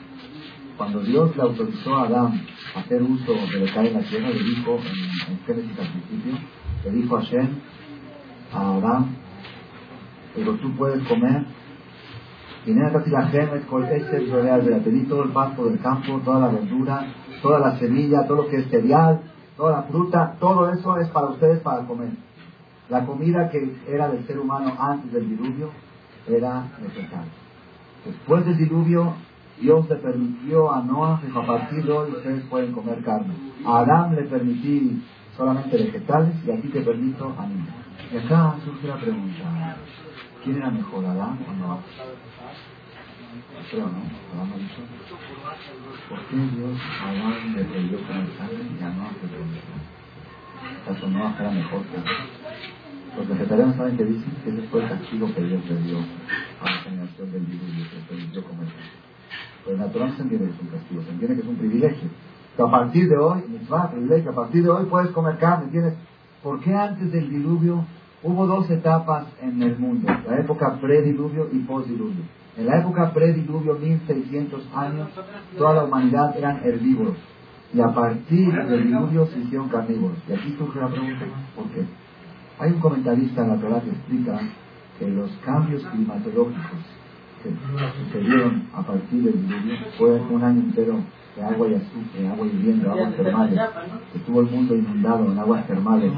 Cuando 0.78 1.00
Dios 1.02 1.36
le 1.36 1.42
autorizó 1.42 1.96
a 1.96 2.04
Adán 2.04 2.42
a 2.76 2.80
hacer 2.80 3.02
uso 3.02 3.34
de 3.34 3.60
lo 3.60 3.66
que 3.66 3.80
hay 3.80 3.88
en 3.88 3.94
la 3.94 4.02
tierra, 4.02 4.30
le 4.30 4.44
dijo 4.44 4.78
en, 4.78 5.32
en 5.34 5.40
Génesis 5.46 5.80
al 5.80 5.88
principio, 5.88 6.38
le 6.84 6.92
dijo 6.92 7.18
a 7.18 7.22
Shem, 7.22 7.48
a 8.54 8.76
Adán, 8.76 9.16
pero 10.36 10.54
tú 10.56 10.76
puedes 10.76 11.02
comer 11.08 11.46
di 14.92 15.04
todo 15.04 15.24
el 15.24 15.32
pasto 15.32 15.66
del 15.66 15.80
campo, 15.80 16.20
toda 16.26 16.40
la 16.40 16.48
verdura, 16.48 17.06
toda 17.42 17.60
la 17.60 17.78
semilla, 17.78 18.26
todo 18.28 18.44
lo 18.44 18.48
que 18.48 18.58
es 18.58 18.70
cereal, 18.70 19.22
toda 19.56 19.72
la 19.72 19.84
fruta, 19.84 20.36
todo 20.40 20.72
eso 20.72 20.98
es 20.98 21.08
para 21.10 21.28
ustedes 21.28 21.60
para 21.60 21.86
comer. 21.86 22.10
La 22.90 23.06
comida 23.06 23.50
que 23.50 23.76
era 23.88 24.10
del 24.10 24.26
ser 24.28 24.40
humano 24.40 24.74
antes 24.80 25.12
del 25.12 25.30
diluvio 25.30 25.70
era 26.28 26.64
vegetal. 26.82 27.26
Después 28.06 28.46
del 28.46 28.58
diluvio, 28.58 29.14
Dios 29.60 29.90
le 29.90 29.96
permitió 29.96 30.72
a 30.72 30.82
Noah, 30.82 31.22
dijo, 31.24 31.40
a 31.40 31.46
partir 31.46 31.84
de 31.84 31.92
hoy 31.92 32.12
ustedes 32.12 32.44
pueden 32.46 32.74
comer 32.74 33.04
carne. 33.04 33.34
A 33.66 33.80
Adán 33.80 34.16
le 34.16 34.24
permití 34.24 35.04
solamente 35.38 35.78
vegetales 35.78 36.36
y 36.46 36.52
a 36.52 36.62
ti 36.62 36.68
te 36.70 36.82
permito 36.82 37.34
animales. 37.38 37.85
Y 38.12 38.18
acá 38.18 38.56
surge 38.64 38.88
la 38.88 38.98
pregunta, 38.98 39.78
¿quién 40.44 40.58
era 40.58 40.70
mejor, 40.70 41.06
Adán 41.06 41.40
o 41.48 41.54
Noah? 41.54 41.80
Creo, 43.70 43.88
¿no? 43.88 44.02
¿Por 46.10 46.20
qué 46.28 46.36
Dios 46.36 46.80
a 47.02 47.10
Adán 47.10 47.56
le 47.56 47.64
prohibió 47.66 47.98
comer 48.08 48.30
carne 48.38 48.78
y 48.80 48.84
a 48.84 48.90
Noah 48.90 49.12
le 49.22 49.28
permitió? 49.28 49.76
¿Acaso 50.84 51.08
Noah 51.10 51.36
era 51.40 51.52
mejor 51.52 51.82
que 51.86 51.98
Adán? 51.98 52.28
Los 53.18 53.28
vegetarianos 53.30 53.76
saben 53.78 53.98
que 53.98 54.04
dicen 54.04 54.34
que 54.44 54.50
ese 54.50 54.62
fue 54.68 54.84
el 54.84 54.90
castigo 54.90 55.34
que 55.34 55.42
Dios 55.42 55.66
le 55.66 55.78
dio 55.84 55.98
a 56.62 56.70
la 56.70 56.78
generación 56.82 57.32
del 57.32 57.46
diluvio 57.46 57.86
que 57.90 58.14
permitió 58.14 58.44
comer. 58.44 58.68
Pero 59.64 59.78
natural 59.78 60.14
se 60.16 60.22
entiende 60.22 60.48
que 60.48 60.54
es 60.54 60.60
un 60.60 60.68
castigo, 60.68 61.02
se 61.02 61.10
entiende 61.12 61.36
que 61.36 61.42
es 61.42 61.48
un 61.48 61.56
privilegio. 61.56 62.10
Que 62.56 62.62
a 62.62 62.68
partir 62.68 63.10
de 63.10 63.18
hoy, 63.18 63.44
mitzvah, 63.48 63.90
privilegio, 63.90 64.32
a 64.32 64.36
partir 64.36 64.64
de 64.64 64.70
hoy 64.70 64.86
puedes 64.86 65.12
comer 65.12 65.38
carne, 65.38 65.72
tienes... 65.72 65.94
¿Por 66.46 66.60
qué 66.60 66.76
antes 66.76 67.12
del 67.12 67.28
diluvio 67.28 67.84
hubo 68.22 68.46
dos 68.46 68.70
etapas 68.70 69.26
en 69.42 69.64
el 69.64 69.80
mundo? 69.80 70.08
La 70.30 70.38
época 70.38 70.78
prediluvio 70.80 71.50
y 71.52 71.58
postdiluvio. 71.58 72.22
En 72.56 72.68
la 72.68 72.82
época 72.82 73.12
prediluvio, 73.12 73.74
1600 73.74 74.70
años, 74.76 75.10
toda 75.58 75.74
la 75.74 75.86
humanidad 75.86 76.38
eran 76.38 76.62
herbívoros. 76.64 77.16
Y 77.74 77.82
a 77.82 77.92
partir 77.92 78.54
del 78.54 78.84
diluvio 78.84 79.26
se 79.26 79.40
hicieron 79.40 79.70
carnívoros. 79.70 80.20
Y 80.30 80.34
aquí 80.34 80.56
surge 80.56 80.80
la 80.80 80.90
pregunta, 80.90 81.26
¿por 81.56 81.66
qué? 81.70 81.84
Hay 82.60 82.74
un 82.74 82.80
comentarista 82.80 83.42
en 83.42 83.50
la 83.50 83.56
Torah 83.56 83.82
que 83.82 83.90
explica 83.90 84.40
que 85.00 85.08
los 85.08 85.32
cambios 85.44 85.84
climatológicos 85.88 86.80
que 87.42 87.50
sucedieron 88.04 88.68
a 88.72 88.84
partir 88.84 89.24
del 89.24 89.48
diluvio 89.48 89.78
fue 89.98 90.22
un 90.22 90.44
año 90.44 90.62
entero 90.62 91.00
de 91.36 91.44
agua 91.44 91.68
y 91.68 91.76
azufre, 91.76 92.28
agua 92.28 92.48
hirviendo, 92.48 92.92
aguas 92.92 93.14
termales. 93.16 93.60
Estuvo 94.16 94.40
el 94.42 94.48
mundo 94.48 94.76
inundado 94.76 95.32
en 95.32 95.40
aguas 95.40 95.68
termales 95.68 96.12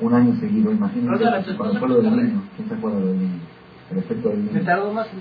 un 0.00 0.14
año 0.14 0.34
seguido. 0.40 0.72
Imagínense 0.72 1.24
cuando 1.56 1.78
fue 1.78 1.88
lo 1.88 1.94
del 2.02 2.16
niño. 2.16 2.42
¿Quién 2.56 2.68
se 2.68 2.74
acuerda 2.74 2.98
del 3.00 3.18
niño? 3.18 3.40
El 3.90 3.98
efecto 3.98 4.28
del 4.30 4.38
niño. 4.46 4.58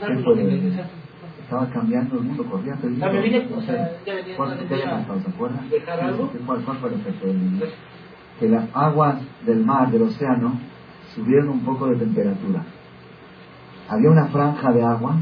¿Qué 0.08 0.14
fue 0.24 0.36
del 0.36 0.48
niño? 0.62 0.70
Estaba 1.44 1.70
cambiando 1.70 2.16
el 2.18 2.24
mundo, 2.24 2.44
peligro. 2.82 3.06
No 3.56 3.62
sé, 3.62 3.78
¿cuál 4.36 4.50
qué 4.68 4.74
había 4.74 4.86
pasado? 5.02 5.22
¿Se 5.22 5.30
acuerdan? 5.30 5.70
¿Qué- 6.32 6.40
¿Cuál, 6.40 6.62
¿Cuál 6.66 6.78
fue 6.78 6.90
el 6.90 6.96
efecto 6.96 7.28
del 7.28 7.40
niño? 7.40 7.66
Que 8.40 8.50
las 8.50 8.66
aguas 8.74 9.16
del 9.46 9.64
mar, 9.66 9.92
del 9.92 10.02
océano, 10.04 10.60
subieron 11.14 11.50
un 11.50 11.60
poco 11.66 11.88
de 11.88 11.98
temperatura. 11.98 12.64
Había 13.90 14.10
una 14.10 14.26
franja 14.28 14.72
de 14.72 14.82
agua, 14.84 15.18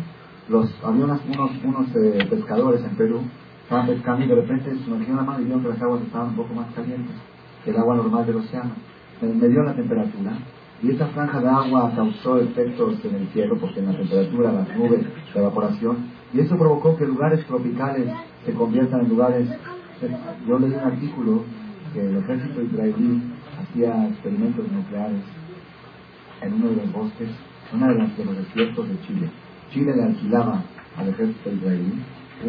los, 0.50 0.74
había 0.84 1.04
unos, 1.06 1.20
unos 1.64 1.88
eh, 1.96 2.26
pescadores 2.30 2.84
en 2.84 2.96
Perú, 2.96 3.22
estaban 3.64 3.88
pescando 3.88 4.26
y 4.26 4.28
de 4.28 4.36
repente 4.36 4.72
se 4.76 4.84
sumergieron 4.84 5.18
la 5.18 5.24
mano 5.24 5.42
y 5.42 5.46
vieron 5.46 5.64
que 5.64 5.70
las 5.70 5.82
aguas 5.82 6.02
estaban 6.02 6.30
un 6.30 6.36
poco 6.36 6.54
más 6.54 6.68
calientes 6.74 7.16
que 7.64 7.72
el 7.72 7.78
agua 7.78 7.96
normal 7.96 8.26
del 8.26 8.36
océano. 8.38 8.72
Me, 9.22 9.48
dio 9.48 9.64
la 9.64 9.74
temperatura 9.74 10.34
y 10.82 10.92
esa 10.92 11.08
franja 11.08 11.40
de 11.40 11.48
agua 11.48 11.92
causó 11.96 12.40
efectos 12.40 12.96
en 13.06 13.16
el 13.16 13.28
cielo 13.30 13.58
porque 13.60 13.80
en 13.80 13.86
la 13.86 13.98
temperatura, 13.98 14.52
las 14.52 14.76
nubes, 14.78 15.06
la 15.34 15.42
evaporación, 15.42 15.98
y 16.34 16.42
eso 16.42 16.58
provocó 16.58 16.98
que 16.98 17.06
lugares 17.06 17.46
tropicales 17.46 18.10
se 18.46 18.54
conviertan 18.54 19.02
en 19.02 19.10
lugares... 19.10 19.48
Yo 20.46 20.60
leí 20.60 20.72
un 20.74 20.80
artículo 20.80 21.44
que 21.94 22.02
el 22.02 22.18
ejército 22.18 22.62
israelí 22.62 23.22
hacía 23.62 24.08
experimentos 24.10 24.66
nucleares 24.70 25.22
en 26.42 26.54
uno 26.54 26.70
de 26.72 26.76
los 26.76 26.92
bosques, 26.92 27.30
uno 27.74 27.88
de, 27.88 27.96
las- 27.96 28.18
de 28.18 28.26
los 28.26 28.36
desiertos 28.38 28.90
de 28.90 29.00
Chile. 29.08 29.30
Chile 29.72 29.96
le 29.96 30.04
alquilaba 30.04 30.64
al 30.98 31.08
ejército 31.08 31.50
israelí 31.50 31.94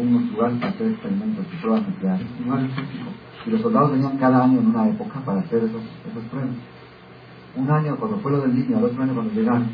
unos 0.01 0.31
lugares 0.31 0.57
para 0.59 0.71
hacer 0.71 0.87
experimentos 0.91 1.45
y 1.51 1.61
pruebas 1.61 1.87
nucleares, 1.87 2.27
un 2.39 2.45
lugar 2.45 2.63
específico. 2.65 3.09
Y 3.45 3.49
los 3.51 3.61
soldados 3.61 3.91
venían 3.91 4.17
cada 4.17 4.43
año 4.43 4.59
en 4.59 4.67
una 4.67 4.89
época 4.89 5.19
para 5.25 5.39
hacer 5.41 5.63
esos, 5.63 5.81
esas 5.81 6.23
pruebas. 6.29 6.55
Un 7.55 7.71
año, 7.71 7.95
cuando 7.97 8.17
fue 8.19 8.31
lo 8.31 8.41
del 8.41 8.55
niño, 8.55 8.77
al 8.77 8.85
otro 8.85 9.03
año 9.03 9.13
cuando 9.13 9.33
llegaron, 9.33 9.69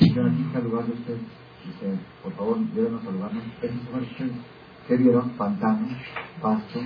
dijeron 0.00 0.32
aquí 0.32 0.42
está 0.42 0.58
el 0.58 0.64
lugar 0.64 0.86
de 0.86 0.92
ustedes. 0.92 1.20
Dice, 1.64 1.98
por 2.22 2.32
favor, 2.34 2.58
llévenos 2.74 3.06
al 3.06 3.14
lugar. 3.14 3.30
De 3.32 3.38
ustedes. 3.38 4.32
¿Qué 4.88 4.96
vieron? 4.96 5.30
Pantanos, 5.30 5.92
pasto, 6.40 6.80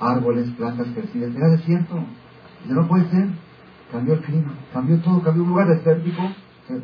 árboles, 0.00 0.50
plantas 0.50 0.88
crecidas. 0.94 1.34
Era 1.34 1.48
desierto. 1.48 1.94
Dice, 2.62 2.74
no 2.74 2.86
puede 2.86 3.08
ser. 3.10 3.28
Cambió 3.90 4.14
el 4.14 4.20
clima, 4.20 4.52
cambió 4.72 4.98
todo, 4.98 5.22
cambió 5.22 5.44
un 5.44 5.50
lugar 5.50 5.68
desértico, 5.68 6.22
eh, 6.68 6.82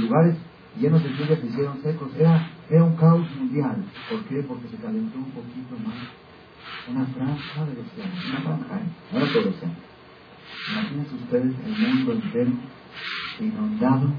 lugares 0.00 0.36
llenos 0.78 1.02
de 1.02 1.10
lluvias 1.10 1.38
se 1.40 1.46
hicieron 1.46 1.82
secos. 1.82 2.10
Era, 2.18 2.48
era 2.70 2.84
un 2.84 2.96
caos 2.96 3.26
mundial. 3.36 3.84
¿Por 4.08 4.24
qué? 4.24 4.42
Porque 4.42 4.68
se 4.68 4.76
calentó 4.76 5.18
un 5.18 5.30
poquito 5.30 5.74
más. 5.84 5.96
Una 6.88 7.04
franja 7.06 7.64
del 7.66 7.78
océano, 7.78 8.12
una 8.28 8.40
franja, 8.40 8.76
¿eh? 8.76 8.88
no 9.12 9.18
era 9.18 9.32
todo 9.32 9.50
océano. 9.50 9.74
Imagínense 10.72 11.14
ustedes 11.14 11.54
el 11.66 11.78
mundo 11.78 12.12
entero 12.12 12.50
inundado 13.40 14.10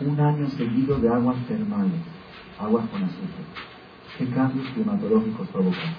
un 0.00 0.20
año 0.20 0.48
seguido 0.50 0.98
de 0.98 1.08
aguas 1.08 1.36
termales, 1.46 2.00
aguas 2.58 2.88
con 2.90 3.04
azúcar. 3.04 3.44
¿Qué 4.18 4.26
cambios 4.28 4.66
climatológicos 4.68 5.48
provocan? 5.48 5.94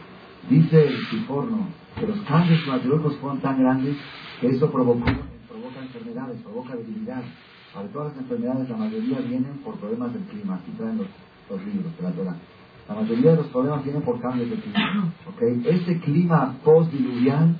Dice 0.49 0.87
el 0.87 1.05
Ciforno 1.07 1.67
que 1.97 2.07
los 2.07 2.19
cambios 2.21 2.61
climatológicos 2.61 3.17
fueron 3.17 3.41
tan 3.41 3.59
grandes 3.59 3.95
que 4.41 4.47
eso 4.49 4.69
provocó, 4.71 5.05
provoca 5.47 5.79
enfermedades, 5.81 6.41
provoca 6.41 6.75
debilidad. 6.75 7.23
Para 7.73 7.87
todas 7.87 8.13
las 8.13 8.23
enfermedades, 8.23 8.69
la 8.69 8.77
mayoría 8.77 9.19
vienen 9.19 9.61
por 9.63 9.75
problemas 9.77 10.13
del 10.13 10.23
clima. 10.23 10.55
Aquí 10.55 10.71
traen 10.77 10.97
los, 10.97 11.07
los 11.49 11.65
libros 11.65 11.95
de 11.97 12.03
la 12.03 12.11
Torah. 12.11 12.35
La 12.87 12.95
mayoría 12.95 13.31
de 13.31 13.37
los 13.37 13.47
problemas 13.47 13.83
vienen 13.83 14.01
por 14.01 14.19
cambios 14.21 14.49
de 14.49 14.55
clima. 14.57 15.13
¿ok? 15.29 15.41
Ese 15.65 15.99
clima 15.99 16.55
post-diluvial 16.63 17.55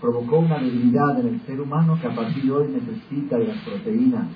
provocó 0.00 0.38
una 0.38 0.58
debilidad 0.58 1.18
en 1.20 1.28
el 1.28 1.40
ser 1.42 1.60
humano 1.60 1.98
que 2.00 2.06
a 2.06 2.14
partir 2.14 2.44
de 2.44 2.50
hoy 2.52 2.68
necesita 2.68 3.38
de 3.38 3.48
las 3.48 3.58
proteínas 3.58 4.26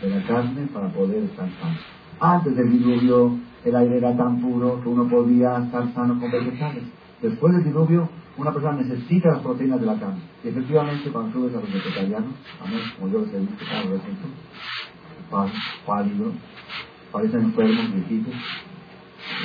de 0.00 0.08
la 0.08 0.26
carne 0.26 0.66
para 0.72 0.88
poder 0.88 1.24
estar 1.24 1.48
sano. 1.60 1.76
Antes 2.20 2.56
del 2.56 2.70
diluvio 2.70 3.38
el 3.64 3.76
aire 3.76 3.98
era 3.98 4.16
tan 4.16 4.40
puro 4.40 4.80
que 4.82 4.88
uno 4.88 5.08
podía 5.08 5.58
estar 5.58 5.92
sano 5.92 6.18
con 6.18 6.30
vegetales. 6.30 6.84
Después 7.20 7.54
del 7.54 7.64
diluvio 7.64 8.08
una 8.36 8.52
persona 8.52 8.80
necesita 8.80 9.32
las 9.32 9.42
proteínas 9.42 9.80
de 9.80 9.86
la 9.86 9.98
carne. 9.98 10.20
Y 10.42 10.48
efectivamente 10.48 11.10
cuando 11.10 11.32
tú 11.32 11.44
ves 11.44 11.54
a 11.54 11.60
los 11.60 11.72
vegetarianos, 11.72 12.32
a 12.62 12.68
mí, 12.68 12.76
como 12.98 13.12
yo 13.12 13.20
les 13.20 13.34
he 13.34 13.40
visto 13.40 13.64
pálidos, 15.86 16.32
parecen 17.12 17.40
enfermos, 17.42 17.94
viejitos, 17.94 18.34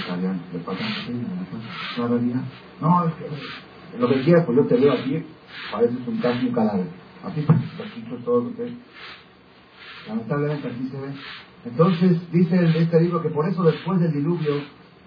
faltan 0.07 0.41
proteínas, 0.51 1.32
¿no? 1.32 1.59
Es 1.59 1.97
una 1.97 2.07
realidad. 2.07 2.41
No, 2.82 3.07
es 3.07 3.13
que 3.16 3.97
lo 3.99 4.09
que 4.09 4.24
quieras, 4.24 4.45
pues 4.45 4.57
yo 4.57 4.66
te 4.68 4.76
veo 4.76 4.93
aquí, 4.93 5.26
pareces 5.72 6.07
un 6.07 6.18
casi 6.20 6.49
cadáver. 6.51 6.88
Así 7.24 7.45
todo 8.24 8.41
lo 8.43 8.55
que 8.55 8.66
es. 8.66 8.74
Lamentablemente 10.07 10.68
así 10.68 10.89
se 10.89 10.97
ve. 10.97 11.13
Entonces 11.66 12.32
dice 12.32 12.57
el- 12.57 12.76
este 12.76 13.01
libro 13.01 13.22
que 13.22 13.30
por 13.30 13.47
eso 13.49 13.63
después 13.63 13.99
del 13.99 14.13
diluvio 14.13 14.61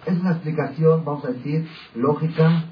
Es 0.07 0.19
una 0.21 0.33
explicación, 0.33 1.05
vamos 1.05 1.25
a 1.25 1.33
decir, 1.33 1.69
lógica 1.97 2.65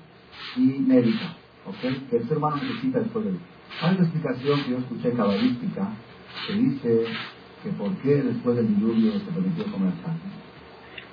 y 0.57 0.61
médica, 0.61 1.35
¿ok? 1.67 2.09
Que 2.11 2.17
el 2.19 2.29
ser 2.29 2.39
humano 2.39 2.57
necesita 2.57 3.01
después 3.01 3.25
de 3.27 3.33
Hay 3.83 3.97
una 3.97 4.05
explicación 4.05 4.65
que 4.65 4.71
yo 4.71 4.79
escuché 4.79 5.13
cabalística 5.13 5.89
que 6.47 6.53
dice 6.55 7.05
que 7.67 7.73
por 7.73 7.91
qué 7.97 8.23
después 8.23 8.55
del 8.55 8.69
diluvio 8.69 9.13
se 9.19 9.33
permitió 9.33 9.65
comer 9.73 9.93
carne. 10.01 10.21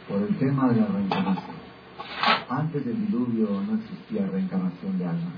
Por 0.07 0.21
el 0.21 0.37
tema 0.37 0.69
de 0.69 0.81
la 0.81 0.85
reencarnación. 0.85 1.55
Antes 2.47 2.85
del 2.85 3.07
diluvio 3.07 3.47
no 3.63 3.79
existía 3.79 4.27
reencarnación 4.27 4.99
de 4.99 5.05
almas. 5.05 5.33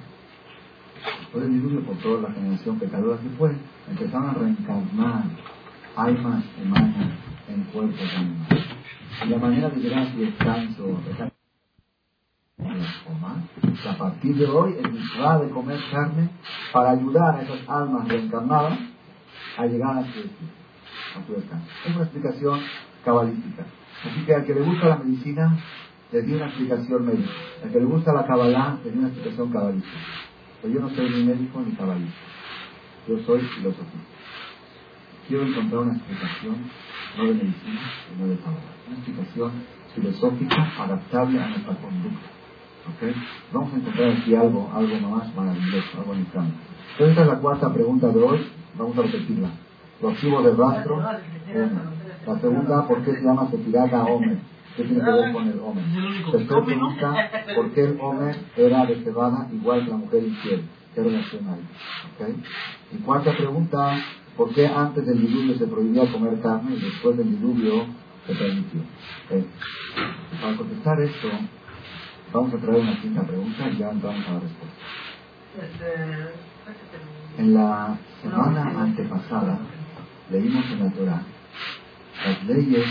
Después 1.20 1.44
del 1.46 1.54
diluvio, 1.54 1.86
por 1.86 1.96
toda 2.00 2.28
la 2.28 2.36
generación 2.36 2.80
pecadora 2.80 3.18
que 3.22 3.30
fue, 3.30 3.56
empezaron 3.90 4.30
a 4.30 4.34
reencarnar 4.34 5.24
almas 5.96 6.44
humanas 6.62 7.12
en 7.48 7.64
cuerpos 7.72 8.14
animales. 8.18 8.66
Y 9.26 9.30
la 9.30 9.38
manera 9.38 9.70
de 9.70 9.80
llegar 9.80 10.12
su 10.12 10.20
descanso, 10.20 11.00
a 13.88 13.98
partir 13.98 14.36
de 14.36 14.46
hoy 14.48 14.74
es 14.74 15.22
va 15.22 15.40
de 15.40 15.50
comer 15.50 15.80
carne 15.92 16.30
para 16.74 16.92
ayudar 16.92 17.36
a 17.36 17.42
esas 17.42 17.70
almas 17.70 18.08
reencarnadas 18.08 18.80
a 19.58 19.66
llegar 19.66 20.00
a 20.00 20.04
su, 20.04 20.22
Es 21.86 21.96
una 21.96 22.04
explicación 22.04 22.60
cabalística. 23.04 23.66
Así 24.04 24.26
que 24.26 24.36
al 24.36 24.46
que 24.46 24.54
le 24.54 24.62
gusta 24.62 24.90
la 24.90 24.98
medicina, 24.98 25.58
le 26.12 26.22
dio 26.22 26.36
una 26.36 26.48
explicación 26.48 27.06
médica. 27.06 27.32
Al 27.64 27.72
que 27.72 27.80
le 27.80 27.86
gusta 27.86 28.14
la 28.14 28.26
cabalá, 28.26 28.78
le 28.84 28.92
dio 28.92 29.00
una 29.00 29.10
explicación 29.10 29.52
cabalística. 29.52 29.98
Pero 30.62 30.74
yo 30.74 30.80
no 30.82 30.90
soy 30.90 31.10
ni 31.10 31.24
médico 31.24 31.62
ni 31.66 31.72
cabalista. 31.74 32.20
Yo 33.08 33.20
soy 33.20 33.42
filosofista. 33.42 34.00
Quiero 35.28 35.44
encontrar 35.44 35.82
una 35.82 35.94
explicación, 35.94 36.56
no 37.18 37.24
de 37.24 37.34
medicina, 37.34 37.82
sino 38.10 38.28
de 38.28 38.38
cabalá. 38.38 38.60
Una 38.88 38.98
explicación 38.98 39.52
filosófica 39.96 40.72
adaptable 40.78 41.42
a 41.42 41.48
nuestra 41.48 41.76
conducta. 41.76 42.28
¿Okay? 42.96 43.16
Vamos 43.52 43.74
a 43.74 43.78
encontrar 43.78 44.10
aquí 44.12 44.36
algo, 44.36 44.72
algo 44.74 45.10
más 45.10 45.34
maravilloso, 45.34 45.98
algo 45.98 46.14
Entonces 46.14 46.54
esta 47.00 47.22
es 47.22 47.28
la 47.28 47.40
cuarta 47.40 47.74
pregunta 47.74 48.10
de 48.10 48.20
hoy, 48.20 48.48
vamos 48.78 48.98
a 48.98 49.02
repetirla. 49.02 49.50
Los 50.02 50.14
archivos 50.14 50.44
de 50.44 50.52
rastro, 50.56 51.02
La 51.02 52.40
segunda, 52.40 52.88
¿por 52.88 53.04
qué 53.04 53.16
se 53.16 53.22
llama 53.22 53.50
Sefirata 53.50 54.04
Omer? 54.04 54.38
¿Qué 54.76 54.84
tiene 54.84 55.04
que 55.04 55.12
ver 55.12 55.32
con 55.32 55.48
el 55.48 55.60
Omer? 55.60 55.84
Tercera 56.32 56.66
pregunta, 56.66 57.30
¿por 57.56 57.72
qué 57.72 57.82
el 57.82 57.98
Omer 58.02 58.36
era 58.58 58.86
de 58.86 58.96
cebada 59.04 59.48
igual 59.54 59.86
que 59.86 59.92
la 59.92 59.98
mujer 59.98 60.24
infiel? 60.24 60.64
¿Qué 60.94 61.04
relación 61.04 61.48
hay? 61.48 61.62
¿Okay? 62.16 62.44
Y 62.94 62.98
cuarta 63.04 63.36
pregunta, 63.36 63.98
¿por 64.36 64.54
qué 64.54 64.68
antes 64.68 65.06
del 65.06 65.22
diluvio 65.22 65.58
se 65.58 65.68
prohibía 65.68 66.12
comer 66.12 66.42
carne 66.42 66.76
y 66.76 66.82
después 66.82 67.18
del 67.18 67.32
diluvio 67.32 67.86
se 68.28 68.34
permitió? 68.34 68.82
Para 70.42 70.58
contestar 70.58 71.02
esto, 71.02 71.30
Vamos 72.36 72.54
a 72.54 72.58
traer 72.58 72.82
una 72.82 73.02
quinta 73.02 73.22
pregunta 73.24 73.70
y 73.70 73.78
ya 73.78 73.92
entramos 73.92 74.28
a 74.28 74.34
la 74.34 74.40
respuesta. 74.42 74.84
En 77.38 77.54
la 77.54 77.98
semana 78.22 78.82
antepasada 78.82 79.58
leímos 80.30 80.66
en 80.72 80.80
la 80.80 80.92
Torah 80.92 81.22
las 82.26 82.44
leyes 82.46 82.86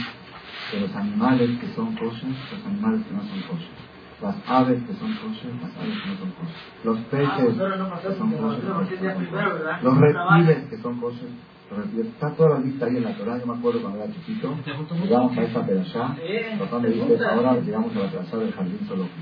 de 0.73 0.81
los 0.81 0.95
animales 0.95 1.59
que 1.61 1.69
son 1.75 1.95
kosher, 1.95 2.29
los 2.29 2.67
animales 2.67 3.07
que 3.07 3.15
no 3.15 3.23
son 3.23 3.41
kosher. 3.43 3.85
Las 4.23 4.37
aves 4.47 4.83
que 4.87 4.95
son 4.95 5.13
kosher, 5.15 5.53
las 5.61 5.77
aves 5.77 6.03
que 6.03 6.09
no 6.09 6.17
son 6.19 6.31
kosher. 6.33 6.57
Los 6.85 6.99
peces 7.11 7.29
que 7.45 8.15
son 8.15 8.33
kosher, 8.33 8.63
los 9.83 9.99
reptiles 9.99 10.69
que 10.69 10.79
son 10.79 11.01
kosher, 11.01 11.29
Está 11.97 12.31
toda 12.35 12.51
la 12.51 12.59
lista 12.61 12.87
ahí 12.87 12.99
en 12.99 13.05
la 13.05 13.17
Torah. 13.17 13.39
Yo 13.39 13.47
me 13.47 13.59
acuerdo 13.59 13.81
cuando 13.81 14.05
era 14.05 14.13
chiquito. 14.13 14.55
Llegamos 15.03 15.37
a 15.37 15.43
esa 15.43 15.67
pedazá. 15.67 16.17
Papá 16.59 16.79
me 16.79 16.89
dice, 16.89 17.19
ahora 17.25 17.59
llegamos 17.59 17.97
a 17.97 17.99
la 18.01 18.11
pedazá 18.11 18.37
del 18.37 18.53
jardín 18.53 18.79
zoológico. 18.87 19.17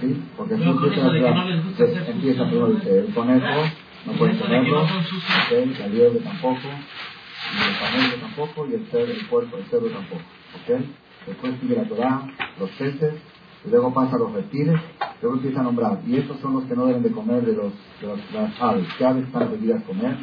¿Sí? 0.00 0.22
Porque 0.36 0.54
así 0.54 0.62
empieza, 0.62 1.12
la, 1.12 2.08
empieza 2.08 2.44
primero 2.46 2.66
el 2.68 3.14
conejo 3.14 3.62
no 4.06 4.12
puede 4.14 4.38
comerlo, 4.38 4.82
¿okay? 4.82 5.76
la 5.78 5.86
liebre 5.88 6.20
tampoco, 6.20 6.58
el 6.58 7.78
camello 7.78 8.16
tampoco, 8.20 8.66
y 8.66 8.74
el 8.74 8.86
cerdo, 8.86 9.12
el 9.12 9.26
puerco, 9.26 9.56
el 9.56 9.64
cerdo 9.64 9.88
tampoco. 9.88 10.22
¿okay? 10.62 10.94
Después 11.26 11.54
sigue 11.60 11.76
la 11.76 11.84
Torah, 11.84 12.26
los 12.58 12.70
peces, 12.70 13.14
y 13.64 13.70
luego 13.70 13.94
pasa 13.94 14.16
a 14.16 14.18
los 14.18 14.32
reptiles, 14.32 14.80
luego 15.20 15.36
empieza 15.36 15.60
a 15.60 15.62
nombrar. 15.62 16.00
Y 16.06 16.16
estos 16.16 16.40
son 16.40 16.54
los 16.54 16.64
que 16.64 16.74
no 16.74 16.86
deben 16.86 17.02
de 17.02 17.12
comer 17.12 17.42
de, 17.42 17.54
los, 17.54 17.72
de 18.00 18.38
las 18.38 18.60
aves. 18.60 18.86
¿Qué 18.98 19.04
aves 19.04 19.26
están 19.26 19.48
prohibidas 19.48 19.82
comer? 19.84 20.16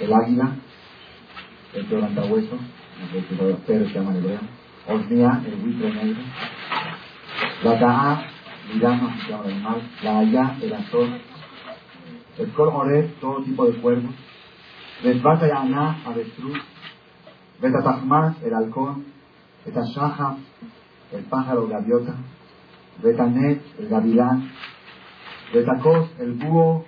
el 0.00 0.12
águila, 0.12 0.52
el 1.74 1.86
quebrantahueso, 1.86 2.58
el 3.14 3.24
que 3.24 3.86
se 3.86 3.94
llama 3.94 4.10
en 4.12 4.16
hebreo, 4.16 4.40
Osnia, 4.88 5.42
el 5.46 5.56
buitre 5.56 5.92
negro, 5.92 6.22
la 7.62 7.78
Ta'a, 7.78 8.24
miramos 8.72 9.12
se 9.20 9.30
llama 9.30 9.44
el 9.44 9.52
animal, 9.52 9.82
la 10.02 10.18
Aya, 10.18 10.56
el 10.62 10.72
azul, 10.72 11.20
el 12.40 12.52
Colmoret, 12.52 13.20
todo 13.20 13.42
tipo 13.42 13.66
de 13.66 13.80
cuervos, 13.80 14.14
Betbata 15.04 15.46
Yana, 15.46 16.02
avestruz, 16.06 16.58
Betatahmas, 17.60 18.42
el 18.42 18.54
halcón, 18.54 19.04
Betashaha, 19.64 20.36
el 21.12 21.24
pájaro 21.24 21.68
gaviota, 21.68 22.14
Betanet, 23.02 23.62
el 23.78 23.88
gavilán, 23.88 24.50
Betacos, 25.52 26.10
el 26.18 26.32
búho, 26.32 26.84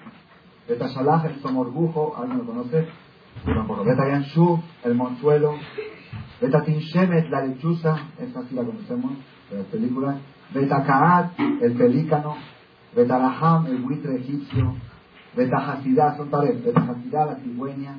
Betashalach, 0.68 1.24
el 1.26 1.40
somorbujo, 1.40 2.14
¿alguien 2.16 2.38
lo 2.38 2.46
conoce? 2.46 2.88
tampoco. 3.44 3.84
Beta 3.84 4.08
Yanshu, 4.08 4.62
el 4.84 4.94
monzuelo. 4.94 5.54
Beta 6.40 6.62
Tinshemet, 6.64 7.28
la 7.30 7.46
lechuza, 7.46 7.96
esa 8.18 8.42
sí 8.48 8.54
la 8.54 8.64
conocemos 8.64 9.12
de 9.50 9.58
las 9.58 9.66
películas. 9.66 10.16
Beta 10.52 10.82
Kaat, 10.84 11.38
el 11.38 11.72
pelícano. 11.74 12.36
Beta 12.94 13.18
Laham, 13.18 13.66
el 13.66 13.78
buitre 13.78 14.16
egipcio. 14.16 14.74
Beta 15.36 15.56
Hasidá, 15.56 16.16
son 16.16 16.30
tales. 16.30 16.64
Beta 16.64 16.80
Hasidá, 16.80 17.26
la 17.26 17.36
cigüeña. 17.36 17.98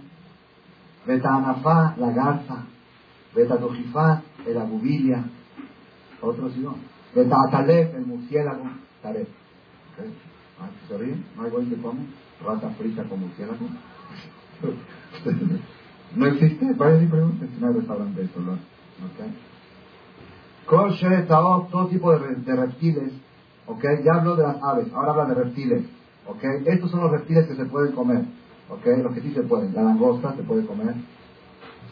Beta 1.06 1.36
Anafá, 1.36 1.96
la 1.98 2.12
garza. 2.12 2.66
Beta 3.36 3.58
Dojifat, 3.58 4.24
el 4.46 4.58
abubilia. 4.58 5.24
Otros 6.22 6.56
no. 6.58 6.76
Beta 7.16 7.36
Atalef, 7.48 7.96
el 7.96 8.06
murciélago. 8.06 8.64
Taref. 9.02 9.28
¿Okay? 9.94 10.14
¿Se 10.88 10.98
ríen? 10.98 11.26
¿No 11.36 11.44
hay 11.44 11.52
buen 11.52 11.70
que 11.70 11.76
come? 11.78 12.06
Rata 12.46 12.70
frita 12.72 13.04
con 13.04 13.20
murciélago. 13.20 13.68
no 16.16 16.26
existe, 16.28 16.74
vayan 16.74 17.04
y 17.04 17.08
pregunten 17.08 17.50
si 17.50 17.60
no 17.60 17.68
hay 17.68 17.74
restaurante 17.74 18.22
de 18.22 18.30
¿no? 18.38 18.54
¿okay? 19.14 19.34
todo 21.70 21.88
tipo 21.88 22.12
de, 22.12 22.56
reptiles, 22.56 23.14
¿ok? 23.68 23.84
Ya 24.04 24.14
hablo 24.16 24.36
de 24.36 24.44
las 24.44 24.58
aves, 24.64 24.88
ahora 24.94 25.12
habla 25.12 25.26
de 25.26 25.44
reptiles, 25.44 25.86
¿ok? 26.28 26.44
Estos 26.66 26.92
son 26.92 27.02
los 27.02 27.12
reptiles 27.12 27.48
que 27.48 27.56
se 27.56 27.66
pueden 27.66 27.94
comer, 27.94 28.26
¿ok? 28.70 28.86
Los 29.04 29.14
que 29.14 29.22
sí 29.22 29.34
se 29.34 29.44
pueden, 29.44 29.74
la 29.74 29.84
langosta 29.84 30.36
se 30.36 30.44
puede 30.44 30.66
comer, 30.66 30.96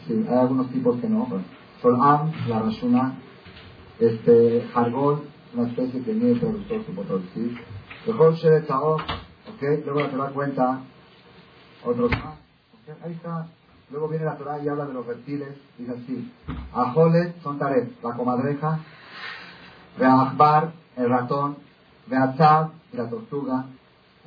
sí, 0.06 0.26
hay 0.28 0.38
algunos 0.38 0.70
tipos 0.70 1.00
que 1.00 1.08
no, 1.08 1.28
son 1.80 2.00
am, 2.00 2.32
la 2.48 2.60
rashuna, 2.60 3.14
este, 3.98 4.68
jargol, 4.72 5.22
una 5.54 5.68
especie 5.68 6.02
que 6.02 6.14
ni 6.14 6.30
el 6.30 6.40
traductor 6.40 6.84
supo 6.86 7.02
traducir, 7.02 7.58
mejor 8.06 8.34
¿ok? 8.34 9.62
Luego 9.84 10.00
la 10.00 10.08
da 10.08 10.30
cuenta 10.30 10.80
otros 11.84 12.10
más. 12.10 12.42
Ahí 13.04 13.12
está. 13.12 13.46
Luego 13.90 14.08
viene 14.08 14.24
la 14.24 14.36
Torah 14.36 14.58
y 14.58 14.68
habla 14.68 14.86
de 14.86 14.94
los 14.94 15.06
reptiles. 15.06 15.56
Dice 15.78 15.92
así. 15.92 16.32
Ajolet 16.72 17.40
son 17.42 17.58
taret, 17.58 17.92
la 18.02 18.14
comadreja. 18.14 18.80
Akbar, 20.00 20.72
el 20.96 21.08
ratón. 21.08 21.56
Veatzab 22.06 22.70
y 22.92 22.96
la 22.96 23.08
tortuga. 23.08 23.66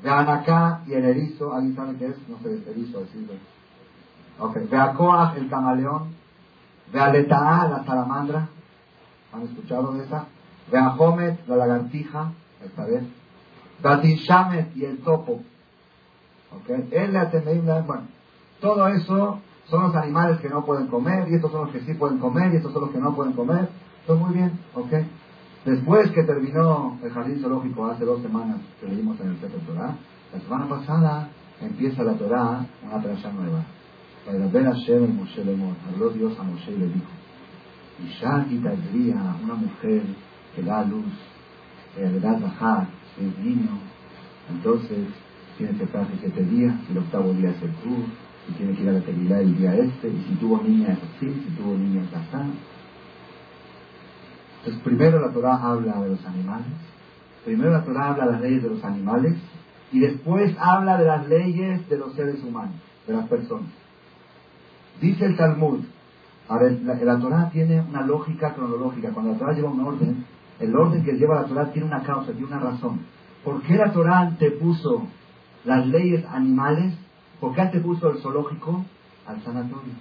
Veanaká 0.04 0.82
y 0.88 0.94
el 0.94 1.06
erizo. 1.06 1.54
¿Alguien 1.54 1.76
sabe 1.76 1.98
qué 1.98 2.08
es? 2.08 2.30
No 2.30 2.38
sé, 2.40 2.54
el 2.54 2.68
erizo, 2.68 3.00
así. 3.00 3.28
Ok. 4.40 4.70
Veakoach, 4.70 5.38
el 5.38 5.50
camaleón. 5.50 6.14
Vealetaá, 6.92 7.68
la 7.68 7.84
salamandra. 7.84 8.48
¿Han 9.34 9.42
escuchado 9.44 9.94
de 9.94 10.04
esa? 10.04 10.26
Veahomet, 10.72 11.48
la 11.48 11.56
lagartija. 11.58 12.32
Esta 12.64 12.86
vez. 12.86 13.04
Veatinshamet 13.84 14.76
y 14.76 14.86
el 14.86 15.00
topo. 15.00 15.42
Ok. 16.52 16.70
Él 16.92 17.14
le 17.14 17.82
bueno. 17.82 18.04
Todo 18.62 18.88
eso 18.88 19.40
son 19.70 19.84
los 19.84 19.96
animales 19.96 20.40
que 20.40 20.50
no 20.50 20.64
pueden 20.66 20.88
comer, 20.88 21.28
y 21.30 21.36
estos 21.36 21.52
son 21.52 21.66
los 21.66 21.72
que 21.72 21.82
sí 21.82 21.94
pueden 21.94 22.20
comer, 22.20 22.54
y 22.54 22.58
estos 22.58 22.72
son 22.72 22.84
los 22.84 22.92
que 22.92 23.00
no 23.00 23.16
pueden 23.16 23.34
comer. 23.34 23.70
Todo 24.06 24.18
muy 24.18 24.34
bien, 24.34 24.60
¿ok? 24.74 24.94
Después 25.66 26.12
que 26.12 26.22
terminó 26.24 27.00
el 27.04 27.10
jardín 27.10 27.42
zoológico 27.42 27.88
hace 27.88 28.06
dos 28.06 28.22
semanas 28.22 28.58
que 28.80 28.88
leímos 28.88 29.20
en 29.20 29.30
el 29.30 29.38
texto 29.38 29.58
Torah, 29.66 29.96
la 30.32 30.40
semana 30.40 30.70
pasada 30.70 31.28
empieza 31.60 32.04
la 32.04 32.14
Torah, 32.14 32.64
una 32.84 33.02
trayectoria 33.02 33.40
nueva. 33.40 33.66
Para 34.28 34.46
ver 34.48 34.68
a 34.68 34.74
Shem 34.74 35.06
el 35.06 35.14
Moshe 35.14 35.42
habló 35.42 36.10
Dios 36.12 36.38
a 36.40 36.44
Moshe 36.44 36.72
y 36.72 36.78
le 36.78 36.86
dijo, 36.86 37.10
y 37.98 38.22
ya 38.22 38.46
Tadría, 38.64 39.36
una 39.44 39.56
mujer 39.56 40.04
que 40.56 40.62
da 40.62 40.86
luz, 40.86 41.14
que 41.96 42.02
le 42.02 42.20
da 42.20 42.34
bajar, 42.34 42.88
es 43.20 43.44
niño, 43.44 43.80
entonces 44.52 45.08
tiene 45.58 45.76
que 45.80 45.86
estar 45.86 46.06
siete 46.20 46.44
días, 46.44 46.76
el 46.92 47.00
octavo 47.00 47.34
día 47.34 47.50
es 47.50 47.62
el 47.64 47.74
tur, 47.78 48.06
y 48.48 48.52
tiene 48.54 48.76
que 48.76 48.84
ir 48.84 48.90
a 48.90 48.94
la 48.94 49.02
Tevilá 49.02 49.40
el 49.40 49.58
día 49.58 49.74
este, 49.74 50.10
y 50.10 50.26
si 50.28 50.36
tuvo 50.36 50.62
niña 50.62 50.94
es 50.94 51.00
así, 51.00 51.26
si 51.26 51.56
tuvo 51.56 51.76
niña 51.76 52.04
es 52.04 52.14
así. 52.14 52.52
Entonces, 54.66 54.84
primero 54.84 55.20
la 55.20 55.32
Torah 55.32 55.62
habla 55.62 56.02
de 56.02 56.10
los 56.10 56.26
animales, 56.26 56.66
primero 57.46 57.70
la 57.70 57.84
Torah 57.84 58.10
habla 58.10 58.26
de 58.26 58.32
las 58.32 58.42
leyes 58.42 58.64
de 58.64 58.70
los 58.70 58.84
animales, 58.84 59.36
y 59.92 60.00
después 60.00 60.56
habla 60.60 60.98
de 60.98 61.06
las 61.06 61.28
leyes 61.28 61.88
de 61.88 61.98
los 62.00 62.16
seres 62.16 62.44
humanos, 62.44 62.74
de 63.06 63.14
las 63.14 63.28
personas. 63.28 63.70
Dice 65.00 65.24
el 65.24 65.38
Talmud, 65.38 65.82
a 66.50 66.58
ver, 66.58 66.82
la, 66.82 66.96
la 66.96 67.20
Torah 67.20 67.50
tiene 67.52 67.80
una 67.80 68.02
lógica 68.02 68.56
cronológica. 68.56 69.12
Cuando 69.12 69.34
la 69.34 69.38
Torah 69.38 69.54
lleva 69.54 69.70
un 69.70 69.82
orden, 69.82 70.26
el 70.60 70.76
orden 70.76 71.04
que 71.04 71.14
lleva 71.14 71.42
la 71.42 71.48
Torah 71.48 71.72
tiene 71.72 71.88
una 71.88 72.02
causa, 72.02 72.32
tiene 72.32 72.48
una 72.48 72.60
razón. 72.60 73.02
¿Por 73.44 73.62
qué 73.62 73.76
la 73.76 73.92
Torah 73.92 74.22
antepuso 74.22 75.06
las 75.64 75.86
leyes 75.86 76.26
animales? 76.26 76.96
¿Por 77.40 77.54
qué 77.54 77.62
antepuso 77.62 78.10
el 78.10 78.18
zoológico 78.18 78.84
al 79.28 79.44
sanatorio? 79.44 79.94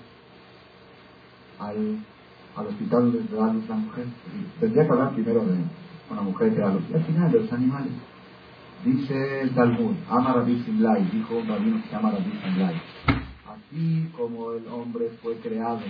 Al, 1.58 1.98
al 2.56 2.66
hospital 2.66 3.12
de 3.12 3.36
la 3.36 3.74
mujer. 3.76 4.06
Tendría 4.60 4.84
que 4.84 4.92
hablar 4.92 5.12
primero 5.12 5.44
de 5.44 5.56
una 6.10 6.22
mujer 6.22 6.52
que 6.52 6.56
era 6.56 6.68
al 6.68 7.04
final 7.04 7.32
de 7.32 7.40
los 7.40 7.52
animales. 7.52 7.92
Dice 8.84 9.40
el 9.40 9.54
Talmud, 9.54 9.94
ama 10.10 10.34
Rabbi 10.34 10.62
Simlai, 10.62 11.04
dijo 11.10 11.36
un 11.36 11.48
rabino 11.48 11.76
que 11.82 11.88
se 11.88 11.94
llama 11.94 12.10
Rabbi 12.10 12.32
Simlai. 12.42 12.82
Así 13.48 14.10
como 14.16 14.52
el 14.52 14.66
hombre 14.68 15.10
fue 15.22 15.36
creado 15.36 15.80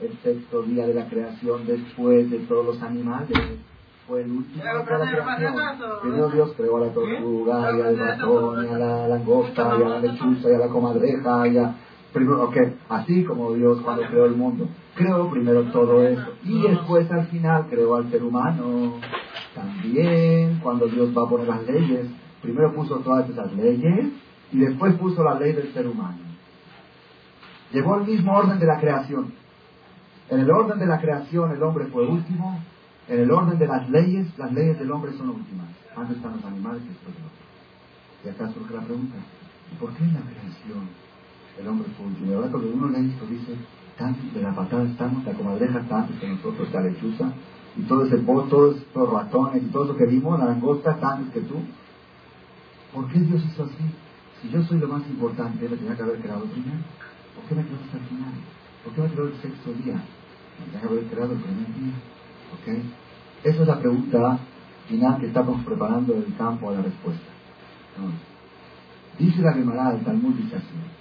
el 0.00 0.18
sexto 0.22 0.62
día 0.62 0.86
de 0.86 0.94
la 0.94 1.08
creación 1.08 1.66
después 1.66 2.30
de 2.30 2.38
todos 2.40 2.64
los 2.66 2.82
animales, 2.82 3.38
fue 4.06 4.22
el 4.22 4.30
último 4.30 4.62
día 4.62 4.72
de 4.72 4.78
la 4.78 4.84
creación. 4.84 5.54
Primero 6.02 6.30
Dios 6.30 6.52
creó 6.56 6.76
a 6.76 6.80
la 6.86 6.92
tortuga, 6.92 7.76
y 7.76 7.80
al 7.80 7.98
ratón, 7.98 8.64
y 8.64 8.68
a 8.68 8.78
la 8.78 9.08
langosta, 9.08 9.76
y 9.78 9.82
a 9.82 9.88
la 9.88 9.98
lechuza, 10.00 10.50
y 10.50 10.54
a 10.54 10.58
la 10.58 10.68
comadreja, 10.68 11.48
y 11.48 11.58
a... 11.58 11.74
Primero, 12.12 12.42
ok, 12.42 12.56
así 12.88 13.24
como 13.24 13.52
Dios 13.52 13.80
cuando 13.82 14.02
creó 14.08 14.24
el 14.26 14.34
mundo, 14.34 14.68
creó 15.00 15.30
primero 15.30 15.62
todo 15.72 16.02
eso, 16.06 16.34
y 16.44 16.62
después 16.62 17.10
al 17.10 17.26
final 17.26 17.66
creó 17.68 17.96
al 17.96 18.10
ser 18.10 18.22
humano. 18.22 19.00
También 19.54 20.60
cuando 20.62 20.86
Dios 20.86 21.16
va 21.16 21.24
a 21.24 21.28
poner 21.28 21.48
las 21.48 21.66
leyes, 21.66 22.06
primero 22.42 22.72
puso 22.74 22.98
todas 22.98 23.28
esas 23.28 23.52
leyes, 23.54 24.06
y 24.52 24.58
después 24.58 24.94
puso 24.96 25.24
la 25.24 25.38
ley 25.38 25.52
del 25.52 25.72
ser 25.72 25.86
humano. 25.86 26.18
Llevó 27.72 27.96
el 27.96 28.06
mismo 28.06 28.32
orden 28.32 28.58
de 28.58 28.66
la 28.66 28.78
creación. 28.80 29.32
En 30.28 30.40
el 30.40 30.50
orden 30.50 30.78
de 30.78 30.86
la 30.86 31.00
creación 31.00 31.50
el 31.50 31.62
hombre 31.62 31.86
fue 31.86 32.06
último, 32.06 32.60
en 33.08 33.20
el 33.20 33.30
orden 33.30 33.58
de 33.58 33.66
las 33.66 33.88
leyes, 33.90 34.26
las 34.38 34.52
leyes 34.52 34.78
del 34.78 34.90
hombre 34.92 35.12
son 35.16 35.30
últimas. 35.30 35.66
Antes 35.96 36.16
están 36.16 36.36
los 36.36 36.44
animales 36.44 36.82
y 36.84 36.88
después 36.88 37.14
los 37.18 38.24
Y 38.24 38.28
acá 38.28 38.52
surge 38.52 38.74
la 38.74 38.82
pregunta, 38.82 39.16
¿por 39.80 39.90
qué 39.94 40.04
en 40.04 40.14
la 40.14 40.20
creación 40.20 40.88
el 41.58 41.66
hombre 41.66 41.88
fue 41.96 42.06
último? 42.06 42.30
verdad 42.30 42.50
cuando 42.50 42.70
uno 42.70 42.88
lee 42.88 43.10
esto 43.10 43.26
dice, 43.26 43.56
tan 44.00 44.16
de 44.32 44.40
la 44.40 44.54
patada 44.54 44.84
estamos, 44.84 45.24
la 45.24 45.32
comadreja 45.34 45.80
está 45.80 45.98
antes 46.00 46.18
que 46.18 46.28
nosotros, 46.28 46.72
la 46.72 46.80
lechuza, 46.80 47.32
y 47.76 47.82
todo 47.82 48.04
ese 48.06 48.16
todos 48.18 48.76
estos 48.76 49.12
ratones 49.12 49.62
y 49.62 49.66
todo 49.66 49.84
eso 49.84 49.96
que 49.96 50.06
vimos, 50.06 50.40
la 50.40 50.46
langosta 50.46 50.92
está 50.92 51.12
antes 51.12 51.34
que 51.34 51.40
tú. 51.42 51.56
¿Por 52.94 53.06
qué 53.08 53.20
Dios 53.20 53.42
hizo 53.44 53.64
así? 53.64 53.84
Si 54.40 54.48
yo 54.48 54.62
soy 54.64 54.78
lo 54.78 54.88
más 54.88 55.06
importante, 55.06 55.68
me 55.68 55.76
tenía 55.76 55.94
que 55.94 56.02
haber 56.02 56.18
creado 56.18 56.44
primero. 56.46 56.78
¿Por 57.36 57.44
qué 57.44 57.54
me 57.54 57.62
creó 57.62 57.78
hasta 57.84 57.98
el 57.98 58.04
final? 58.04 58.32
¿Por 58.82 58.94
qué 58.94 59.00
me 59.02 59.08
creó 59.08 59.26
el 59.26 59.36
sexto 59.36 59.72
día? 59.84 59.94
Me 59.94 60.64
tenía 60.64 60.80
que 60.80 60.86
haber 60.86 61.04
creado 61.04 61.32
el 61.32 61.38
primer 61.38 61.66
día. 61.66 61.94
¿Ok? 62.56 62.84
Esa 63.44 63.62
es 63.62 63.68
la 63.68 63.78
pregunta 63.78 64.38
final 64.88 65.20
que 65.20 65.26
estamos 65.26 65.64
preparando 65.64 66.14
el 66.14 66.34
campo 66.36 66.70
a 66.70 66.72
la 66.72 66.82
respuesta. 66.82 67.30
Dice 69.18 69.42
la 69.42 69.52
Gemara 69.52 69.92
del 69.92 70.04
Talmud, 70.04 70.34
dice 70.34 70.56
así. 70.56 70.99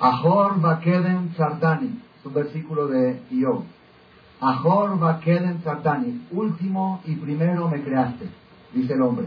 Ahor 0.00 0.60
Bakedem 0.60 1.34
Sartani, 1.36 2.00
es 2.18 2.26
un 2.26 2.34
versículo 2.34 2.88
de 2.88 3.22
Io. 3.30 3.64
Ahor 4.40 4.98
Bakedem 4.98 5.62
Sartani, 5.62 6.26
último 6.30 7.02
y 7.04 7.16
primero 7.16 7.68
me 7.68 7.82
creaste, 7.82 8.26
dice 8.72 8.94
el 8.94 9.02
hombre. 9.02 9.26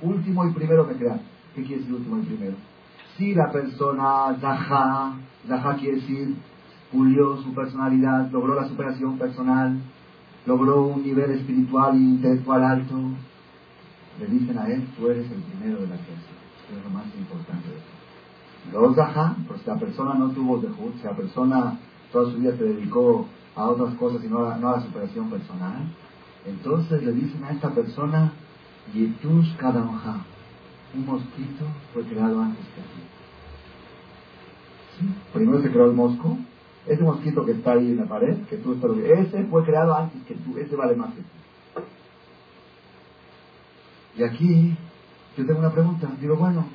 Último 0.00 0.46
y 0.46 0.52
primero 0.52 0.86
me 0.86 0.94
creaste. 0.94 1.24
¿Qué 1.54 1.64
quiere 1.64 1.82
decir 1.82 1.94
último 1.94 2.18
y 2.18 2.22
primero? 2.22 2.54
Si 3.16 3.34
la 3.34 3.50
persona 3.50 4.36
Zaha, 4.40 5.14
Zaha 5.48 5.76
quiere 5.76 5.96
decir 5.96 6.36
pulió 6.92 7.38
su 7.42 7.54
personalidad, 7.54 8.30
logró 8.30 8.54
la 8.54 8.68
superación 8.68 9.18
personal, 9.18 9.80
logró 10.46 10.82
un 10.82 11.02
nivel 11.02 11.30
espiritual 11.30 11.96
e 11.96 12.00
intelectual 12.00 12.62
alto, 12.62 12.94
le 14.20 14.26
dicen 14.26 14.58
a 14.58 14.68
él, 14.68 14.86
tú 14.96 15.08
eres 15.08 15.30
el 15.32 15.42
primero 15.42 15.80
de 15.80 15.88
la 15.88 15.96
creación. 15.96 16.36
Eso 16.68 16.78
es 16.78 16.84
lo 16.84 16.90
más 16.90 17.06
importante 17.16 17.68
de 17.68 17.74
eso. 18.68 18.80
Los 18.80 18.96
Zaha, 18.96 19.36
pues 19.48 19.60
si 19.60 19.66
la 19.68 19.78
persona 19.78 20.14
no 20.14 20.30
tuvo 20.30 20.58
dejud, 20.58 20.92
si 21.00 21.04
la 21.04 21.16
persona 21.16 21.78
toda 22.12 22.30
su 22.30 22.38
vida 22.38 22.56
se 22.56 22.64
dedicó 22.64 23.26
a 23.56 23.64
otras 23.64 23.94
cosas 23.94 24.22
y 24.24 24.28
no 24.28 24.46
a, 24.46 24.58
la 24.58 24.80
superación 24.80 25.30
personal, 25.30 25.88
entonces 26.46 27.02
le 27.02 27.12
dicen 27.12 27.42
a 27.44 27.50
esta 27.50 27.70
persona, 27.70 28.32
Yitus 28.92 29.54
Kadamha, 29.58 30.24
un 30.94 31.06
mosquito 31.06 31.64
fue 31.92 32.02
creado 32.04 32.40
antes 32.42 32.64
que 32.66 32.80
ti. 32.82 33.02
Primero 35.32 35.62
se 35.62 35.70
creó 35.70 35.86
el 35.86 35.94
mosco, 35.94 36.36
ese 36.86 37.02
mosquito 37.02 37.44
que 37.44 37.52
está 37.52 37.72
ahí 37.72 37.92
en 37.92 37.96
la 37.96 38.06
pared, 38.06 38.36
que 38.48 38.56
tú 38.58 38.74
estás 38.74 38.90
ese 38.98 39.44
fue 39.44 39.64
creado 39.64 39.94
antes 39.94 40.22
que 40.24 40.34
tú, 40.34 40.58
ese 40.58 40.76
vale 40.76 40.96
más 40.96 41.14
que 41.14 41.22
tú. 41.22 41.28
Y 44.18 44.24
aquí 44.24 44.76
yo 45.36 45.46
tengo 45.46 45.60
una 45.60 45.72
pregunta, 45.72 46.10
digo, 46.20 46.36
bueno, 46.36 46.66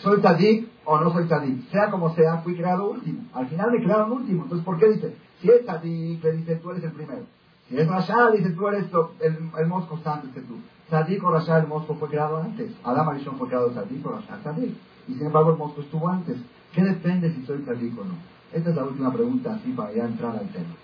¿soy 0.00 0.20
tadik 0.20 0.67
o 0.90 0.98
no 0.98 1.12
soy 1.12 1.28
tadik? 1.28 1.70
Sea 1.70 1.90
como 1.90 2.14
sea, 2.14 2.38
fui 2.38 2.56
creado 2.56 2.90
último. 2.90 3.20
Al 3.34 3.46
final 3.46 3.70
me 3.70 3.82
crearon 3.82 4.10
último, 4.10 4.44
entonces 4.44 4.64
¿por 4.64 4.78
qué 4.78 4.88
dice? 4.88 5.14
Si 5.40 5.50
es 5.50 5.66
tadik, 5.66 6.24
le 6.24 6.32
dice, 6.32 6.56
tú 6.56 6.70
eres 6.70 6.82
el 6.82 6.92
primero. 6.92 7.24
Si 7.68 7.76
es 7.76 7.86
Rasha, 7.86 8.30
dice, 8.30 8.50
tú 8.50 8.66
eres 8.68 8.86
el, 9.20 9.50
el 9.58 9.66
mosco 9.66 10.00
antes 10.02 10.30
que 10.32 10.40
tú. 10.40 10.54
Sadik 10.88 11.22
o 11.22 11.30
Rasha, 11.30 11.58
el 11.58 11.66
mosco 11.66 11.94
fue 11.96 12.08
creado 12.08 12.38
antes. 12.38 12.72
Adam 12.82 13.10
Arishon 13.10 13.36
fue 13.36 13.48
creado 13.48 13.74
Sadik 13.74 14.06
o 14.06 14.12
Rasha, 14.12 14.42
Sadik. 14.42 14.74
Y 15.06 15.14
sin 15.14 15.26
embargo 15.26 15.50
el 15.50 15.58
mosco 15.58 15.82
estuvo 15.82 16.08
antes. 16.08 16.38
¿Qué 16.72 16.82
depende 16.82 17.34
si 17.34 17.44
soy 17.44 17.62
Sadik 17.66 17.98
o 17.98 18.04
no? 18.04 18.14
Esta 18.54 18.70
es 18.70 18.76
la 18.76 18.84
última 18.84 19.12
pregunta, 19.12 19.56
así 19.56 19.72
para 19.72 19.92
ya 19.92 20.06
entrar 20.06 20.36
al 20.36 20.48
tema. 20.48 20.74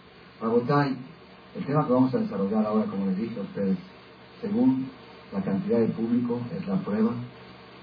Rabotay, 0.43 0.97
el 1.57 1.65
tema 1.65 1.87
que 1.87 1.93
vamos 1.95 2.15
a 2.15 2.19
desarrollar 2.19 2.67
ahora, 2.67 2.85
como 2.85 3.07
les 3.07 3.17
dije 3.17 3.41
a 3.41 3.43
ustedes, 3.43 3.79
según 4.43 4.91
la 5.33 5.41
cantidad 5.41 5.79
de 5.79 5.87
público, 5.87 6.41
es 6.55 6.69
la 6.69 6.77
prueba, 6.77 7.13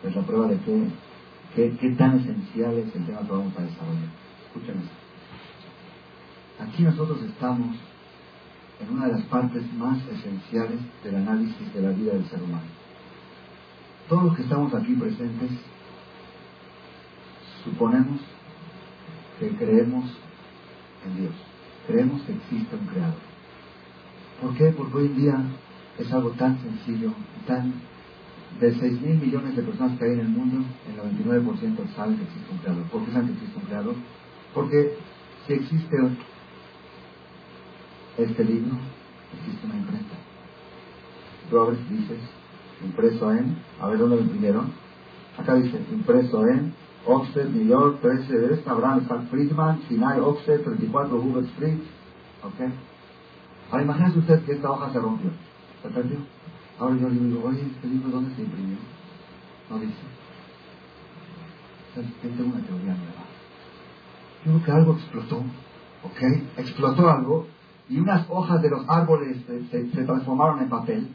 es 0.03 0.15
la 0.15 0.22
prueba 0.22 0.47
de 0.47 0.57
qué, 0.59 0.88
qué, 1.55 1.95
tan 1.97 2.19
esencial 2.19 2.77
es 2.77 2.95
el 2.95 3.05
tema 3.05 3.19
que 3.19 3.31
vamos 3.31 3.53
a 3.57 3.61
desarrollar. 3.61 4.09
Escuchen 4.47 4.81
esto. 4.81 5.01
Aquí 6.63 6.83
nosotros 6.83 7.21
estamos 7.23 7.75
en 8.79 8.95
una 8.95 9.07
de 9.07 9.13
las 9.13 9.23
partes 9.23 9.63
más 9.73 9.97
esenciales 10.07 10.79
del 11.03 11.15
análisis 11.15 11.73
de 11.73 11.81
la 11.81 11.89
vida 11.89 12.13
del 12.13 12.25
ser 12.25 12.41
humano. 12.41 12.69
Todos 14.09 14.23
los 14.25 14.35
que 14.35 14.43
estamos 14.43 14.73
aquí 14.73 14.93
presentes 14.93 15.51
suponemos 17.63 18.19
que 19.39 19.49
creemos 19.55 20.05
en 21.05 21.17
Dios, 21.17 21.33
creemos 21.87 22.21
que 22.23 22.33
existe 22.33 22.75
un 22.75 22.85
creador. 22.87 23.31
¿Por 24.41 24.55
qué? 24.55 24.65
Porque 24.71 24.97
hoy 24.97 25.05
en 25.07 25.15
día 25.15 25.41
es 25.97 26.11
algo 26.11 26.31
tan 26.31 26.59
sencillo, 26.59 27.13
tan 27.47 27.73
de 28.59 28.79
6 28.79 29.01
mil 29.01 29.19
millones 29.19 29.55
de 29.55 29.63
personas 29.63 29.97
que 29.97 30.05
hay 30.05 30.11
en 30.13 30.19
el 30.19 30.29
mundo, 30.29 30.65
el 30.87 31.19
99% 31.19 31.95
saben 31.95 32.17
que 32.17 32.23
existe 32.23 32.51
un 32.51 32.57
creador. 32.59 32.83
¿Por 32.85 33.05
qué 33.05 33.11
saben 33.11 33.27
que 33.27 33.33
existe 33.33 33.59
un 33.59 33.65
creador? 33.65 33.95
Porque 34.53 34.97
si 35.47 35.53
existe 35.53 35.97
este 38.17 38.43
libro, 38.43 38.77
existe 39.39 39.65
una 39.65 39.77
imprenta. 39.77 40.15
Robert 41.51 41.79
dices, 41.89 42.19
impreso 42.83 43.31
en, 43.31 43.57
a 43.79 43.87
ver 43.87 43.99
dónde 43.99 44.17
lo 44.17 44.21
imprimieron. 44.21 44.71
Acá 45.37 45.55
dice, 45.55 45.79
impreso 45.91 46.47
en 46.47 46.73
Oxford, 47.05 47.49
New 47.49 47.67
York, 47.67 47.99
13 48.01 48.37
de 48.37 48.53
esta, 48.53 48.71
Abraham 48.71 49.27
Friedman, 49.29 49.81
Sinai, 49.87 50.19
Oxford, 50.19 50.61
34 50.61 51.15
Hubert 51.15 51.47
Street. 51.47 51.79
¿Ok? 52.43 52.71
Ahora 53.71 53.83
imagínense 53.83 54.19
usted 54.19 54.43
que 54.43 54.53
esta 54.53 54.69
hoja 54.69 54.91
se 54.91 54.99
rompió. 54.99 55.31
¿Se 55.81 55.89
perdió? 55.89 56.17
Ahora 56.82 56.95
yo 56.95 57.09
le 57.09 57.19
digo, 57.19 57.47
oye, 57.47 57.61
¿este 57.61 57.88
libro 57.88 58.09
dónde 58.09 58.36
se 58.36 58.41
imprimió? 58.41 58.77
No 59.69 59.77
dice. 59.77 59.93
Entonces, 61.89 62.13
tengo 62.21 62.49
una 62.49 62.65
teoría 62.65 62.95
nueva. 62.95 63.21
Yo 64.43 64.51
creo 64.53 64.63
que 64.65 64.71
algo 64.71 64.93
explotó. 64.93 65.38
¿Ok? 66.03 66.57
Explotó 66.57 67.07
algo 67.07 67.45
y 67.88 67.99
unas 67.99 68.25
hojas 68.29 68.63
de 68.63 68.71
los 68.71 68.89
árboles 68.89 69.38
se, 69.69 69.91
se 69.91 70.03
transformaron 70.03 70.59
en 70.59 70.69
papel 70.69 71.07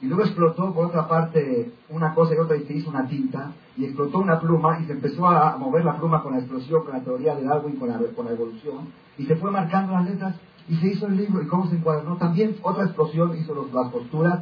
y 0.00 0.06
luego 0.06 0.22
explotó 0.22 0.72
por 0.72 0.86
otra 0.86 1.06
parte 1.06 1.70
una 1.90 2.14
cosa 2.14 2.34
y 2.34 2.38
otra 2.38 2.56
y 2.56 2.64
se 2.64 2.72
hizo 2.72 2.88
una 2.88 3.06
tinta 3.06 3.52
y 3.76 3.84
explotó 3.84 4.20
una 4.20 4.40
pluma 4.40 4.80
y 4.80 4.86
se 4.86 4.92
empezó 4.92 5.28
a 5.28 5.58
mover 5.58 5.84
la 5.84 5.98
pluma 5.98 6.22
con 6.22 6.32
la 6.32 6.38
explosión, 6.38 6.84
con 6.84 6.94
la 6.94 7.04
teoría 7.04 7.34
del 7.34 7.46
Darwin, 7.46 7.76
con 7.76 7.90
la, 7.90 7.98
con 8.16 8.24
la 8.24 8.32
evolución 8.32 8.88
y 9.18 9.26
se 9.26 9.36
fue 9.36 9.50
marcando 9.50 9.92
las 9.92 10.08
letras 10.08 10.36
y 10.66 10.76
se 10.76 10.86
hizo 10.86 11.06
el 11.06 11.18
libro 11.18 11.42
y 11.42 11.46
cómo 11.46 11.66
se 11.68 11.76
encuadernó. 11.76 12.16
También 12.16 12.56
otra 12.62 12.84
explosión 12.84 13.36
hizo 13.36 13.54
los, 13.54 13.70
las 13.74 13.90
posturas. 13.92 14.40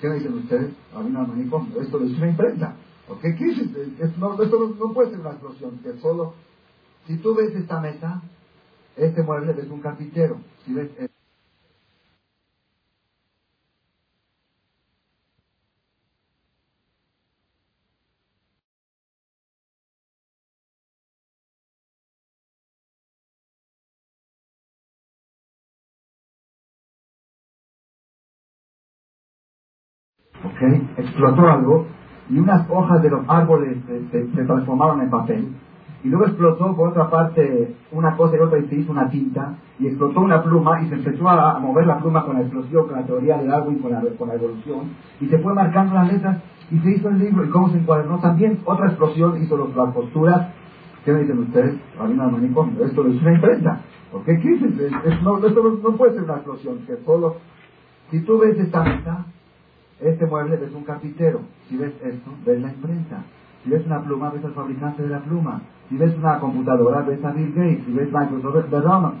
¿Qué 0.00 0.08
me 0.08 0.14
dicen 0.16 0.34
ustedes? 0.34 0.72
A 0.94 1.00
mí 1.00 1.10
no 1.10 1.26
me 1.26 1.42
Esto 1.42 2.04
hizo 2.04 2.16
una 2.16 2.28
imprenta. 2.28 2.76
¿Ok? 3.08 3.20
¿Qué 3.20 3.50
es 3.50 3.58
esto? 3.58 4.18
No, 4.18 4.40
esto 4.40 4.74
no, 4.78 4.92
puede 4.92 5.10
ser 5.10 5.20
una 5.20 5.30
explosión, 5.30 5.78
que 5.78 5.98
solo... 5.98 6.34
Si 7.06 7.16
tú 7.16 7.34
ves 7.34 7.54
esta 7.54 7.80
mesa, 7.80 8.22
este 8.96 9.22
mueble 9.22 9.54
es 9.58 9.70
un 9.70 9.80
carpintero. 9.80 10.38
Si 10.64 10.74
ves 10.74 10.90
explotó 30.96 31.48
algo 31.48 31.86
y 32.30 32.38
unas 32.38 32.68
hojas 32.68 33.02
de 33.02 33.10
los 33.10 33.28
árboles 33.28 33.78
se, 34.10 34.44
transformaron 34.44 35.00
en 35.00 35.10
papel. 35.10 35.48
Y 36.04 36.08
luego 36.08 36.26
explotó 36.26 36.76
por 36.76 36.90
otra 36.90 37.10
parte 37.10 37.74
una 37.90 38.16
cosa 38.16 38.36
y 38.36 38.40
otra 38.40 38.58
y 38.58 38.68
se 38.68 38.76
hizo 38.76 38.92
una 38.92 39.10
tinta 39.10 39.56
y 39.80 39.86
explotó 39.86 40.20
una 40.20 40.42
pluma 40.42 40.80
y 40.82 40.88
se 40.88 40.94
empezó 40.94 41.28
a, 41.28 41.58
mover 41.58 41.86
la 41.86 41.98
pluma 41.98 42.24
con 42.24 42.36
la 42.36 42.42
explosión, 42.42 42.86
con 42.86 42.96
la 42.96 43.06
teoría 43.06 43.36
del 43.38 43.52
agua 43.52 43.72
y 43.72 43.78
con 43.78 43.92
la, 43.92 44.02
con 44.16 44.28
la 44.28 44.34
evolución 44.34 44.90
y 45.20 45.26
se 45.26 45.38
fue 45.38 45.54
marcando 45.54 45.94
las 45.94 46.12
letras 46.12 46.38
y 46.70 46.78
se 46.78 46.90
hizo 46.90 47.08
el 47.08 47.18
libro 47.18 47.44
y 47.44 47.48
cómo 47.48 47.70
se 47.70 47.78
encuadernó 47.78 48.18
también 48.18 48.60
otra 48.64 48.86
explosión 48.86 49.42
hizo 49.42 49.56
los, 49.56 49.74
las 49.74 49.92
posturas 49.92 50.48
¿qué 51.04 51.12
me 51.12 51.20
dicen 51.20 51.38
ustedes? 51.38 51.74
Rabino 51.98 52.30
manicomio 52.30 52.84
esto 52.84 53.06
es 53.06 53.20
una 53.20 53.34
imprenta 53.34 53.80
¿por 54.12 54.22
qué? 54.24 54.38
¿qué 54.38 54.54
es? 54.54 55.22
no, 55.22 55.38
esto 55.38 55.78
no, 55.82 55.96
puede 55.96 56.14
ser 56.14 56.24
una 56.24 56.34
explosión 56.34 56.78
que 56.86 56.96
solo 57.04 57.36
si 58.10 58.20
tú 58.20 58.38
ves 58.38 58.58
esta 58.58 58.84
mesa 58.84 59.26
este 60.00 60.26
mueble 60.26 60.56
ves 60.56 60.72
un 60.74 60.84
carpintero. 60.84 61.40
Si 61.68 61.76
ves 61.76 61.92
esto, 62.02 62.30
ves 62.46 62.60
la 62.60 62.68
imprenta. 62.68 63.24
Si 63.64 63.70
ves 63.70 63.84
una 63.86 64.02
pluma, 64.02 64.30
ves 64.30 64.44
al 64.44 64.52
fabricante 64.52 65.02
de 65.02 65.08
la 65.08 65.20
pluma. 65.20 65.62
Si 65.88 65.96
ves 65.96 66.16
una 66.16 66.38
computadora, 66.38 67.02
ves 67.02 67.24
a 67.24 67.32
Bill 67.32 67.52
Gates. 67.52 67.84
Si 67.84 67.92
ves 67.92 68.12
Microsoft, 68.12 68.70
ves 68.70 68.84
Roma. 68.84 69.14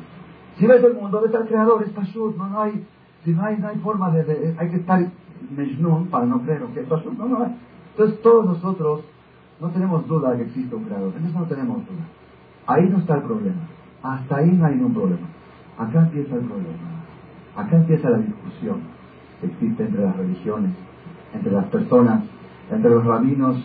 Si 0.56 0.66
ves 0.66 0.82
el 0.84 0.94
mundo, 0.94 1.20
ves 1.20 1.34
al 1.34 1.48
creador, 1.48 1.82
es 1.82 1.90
Pashut. 1.90 2.36
No, 2.36 2.48
no 2.48 2.62
hay, 2.62 2.86
si 3.24 3.32
no 3.32 3.42
hay, 3.42 3.56
no 3.58 3.68
hay 3.68 3.78
forma 3.78 4.10
de, 4.10 4.54
hay 4.56 4.70
que 4.70 4.76
estar 4.76 5.04
Mejnun 5.56 6.08
para 6.08 6.26
no 6.26 6.42
creer 6.42 6.62
que 6.74 6.80
es 6.80 6.86
Pashut. 6.86 7.18
No, 7.18 7.26
no 7.26 7.44
hay. 7.44 7.56
Entonces 7.90 8.22
todos 8.22 8.46
nosotros 8.46 9.02
no 9.60 9.70
tenemos 9.70 10.06
duda 10.06 10.30
de 10.32 10.38
que 10.38 10.44
existe 10.44 10.74
un 10.76 10.84
creador. 10.84 11.12
En 11.16 11.26
eso 11.26 11.38
no 11.38 11.46
tenemos 11.46 11.78
duda. 11.78 12.06
Ahí 12.66 12.88
no 12.88 12.98
está 12.98 13.16
el 13.16 13.22
problema. 13.22 13.62
Hasta 14.02 14.36
ahí 14.36 14.52
no 14.52 14.66
hay 14.66 14.76
ningún 14.76 14.94
problema. 14.94 15.26
Acá 15.76 16.00
empieza 16.00 16.36
el 16.36 16.42
problema. 16.42 16.88
Acá 17.56 17.76
empieza 17.76 18.10
la 18.10 18.18
discusión 18.18 18.97
existe 19.42 19.84
entre 19.84 20.02
las 20.02 20.16
religiones, 20.16 20.72
entre 21.34 21.52
las 21.52 21.66
personas, 21.66 22.24
entre 22.70 22.90
los 22.90 23.04
rabinos. 23.04 23.56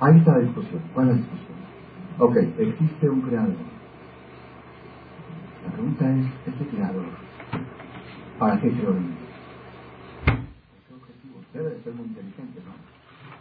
Ahí 0.00 0.18
está 0.18 0.32
la 0.32 0.38
discusión. 0.38 0.82
¿Cuál 0.94 1.08
es 1.08 1.14
la 1.14 1.20
discusión? 1.20 1.58
Ok, 2.18 2.36
existe 2.58 3.08
un 3.08 3.22
creador. 3.22 3.54
La 5.64 5.72
pregunta 5.72 6.10
es, 6.10 6.26
¿ese 6.54 6.66
creador 6.66 7.04
para 8.38 8.60
qué 8.60 8.72
creó 8.72 8.90
en 8.90 9.14
¿Qué 10.26 10.94
objetivo? 10.94 11.40
Debe 11.54 11.70
de 11.70 11.82
ser 11.82 11.94
muy 11.94 12.06
inteligente, 12.06 12.60
¿no? 12.66 12.72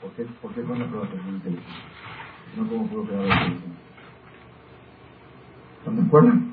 ¿Por 0.01 0.12
qué, 0.12 0.26
por 0.41 0.53
qué 0.53 0.62
con 0.62 0.78
ser 0.78 0.88
muy 0.88 1.36
inteligente? 1.36 1.74
No 2.55 2.68
como 2.68 2.88
pudo 2.88 3.03
crear 3.05 3.24
inteligente. 3.24 3.68
¿No 5.86 5.91
me 5.91 6.01
acuerdan? 6.03 6.51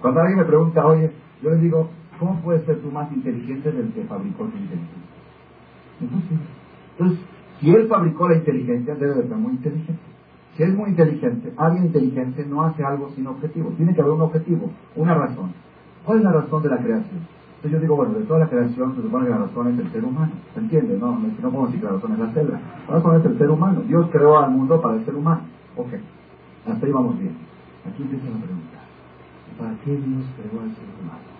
cuando 0.00 0.20
alguien 0.20 0.38
me 0.38 0.44
pregunta, 0.44 0.86
oye, 0.86 1.12
yo 1.42 1.50
le 1.50 1.56
digo, 1.56 1.90
¿Cómo 2.18 2.40
puedes 2.40 2.64
ser 2.64 2.80
tú 2.80 2.90
más 2.90 3.12
inteligente 3.12 3.70
del 3.72 3.92
que 3.92 4.02
fabricó 4.04 4.44
tu 4.44 4.56
inteligencia? 4.56 5.02
Entonces, 6.98 7.18
si 7.60 7.70
él 7.70 7.88
fabricó 7.88 8.28
la 8.28 8.36
inteligencia, 8.36 8.94
debe 8.94 9.14
de 9.14 9.28
ser 9.28 9.36
muy 9.36 9.52
inteligente. 9.52 10.02
Si 10.56 10.62
es 10.62 10.74
muy 10.74 10.90
inteligente, 10.90 11.52
alguien 11.56 11.86
inteligente 11.86 12.46
no 12.46 12.62
hace 12.62 12.82
algo 12.82 13.10
sin 13.10 13.26
objetivo. 13.26 13.70
Tiene 13.76 13.94
que 13.94 14.00
haber 14.00 14.14
un 14.14 14.22
objetivo, 14.22 14.70
una 14.94 15.14
razón. 15.14 15.52
¿Cuál 16.04 16.18
es 16.18 16.24
la 16.24 16.32
razón 16.32 16.62
de 16.62 16.70
la 16.70 16.78
creación? 16.78 17.20
Entonces 17.56 17.72
yo 17.72 17.80
digo, 17.80 17.96
bueno, 17.96 18.14
de 18.14 18.24
toda 18.24 18.38
la 18.40 18.48
creación 18.48 18.94
se 18.96 19.02
supone 19.02 19.26
que 19.26 19.30
la 19.32 19.38
razón 19.38 19.68
es 19.68 19.78
el 19.78 19.92
ser 19.92 20.04
humano. 20.04 20.32
¿Se 20.54 20.60
entiende? 20.60 20.96
No, 20.98 21.12
no, 21.12 21.28
no 21.28 21.50
podemos 21.50 21.68
decir 21.68 21.80
que 21.80 21.86
la 21.86 21.92
razón 21.92 22.12
es 22.12 22.18
la 22.18 22.32
célula. 22.32 22.60
La 22.88 22.94
razón 22.94 23.20
es 23.20 23.26
el 23.26 23.38
ser 23.38 23.50
humano. 23.50 23.82
Dios 23.86 24.08
creó 24.10 24.38
al 24.38 24.50
mundo 24.50 24.80
para 24.80 24.96
el 24.96 25.04
ser 25.04 25.14
humano. 25.14 25.42
Ok. 25.76 25.88
Hasta 26.66 26.86
ahí 26.86 26.92
vamos 26.92 27.18
bien. 27.18 27.36
Aquí 27.86 28.02
empieza 28.02 28.24
la 28.26 28.44
pregunta. 28.44 28.78
¿Para 29.58 29.72
qué 29.84 29.90
Dios 29.90 30.24
creó 30.36 30.62
al 30.62 30.70
ser 30.70 30.84
humano? 31.00 31.35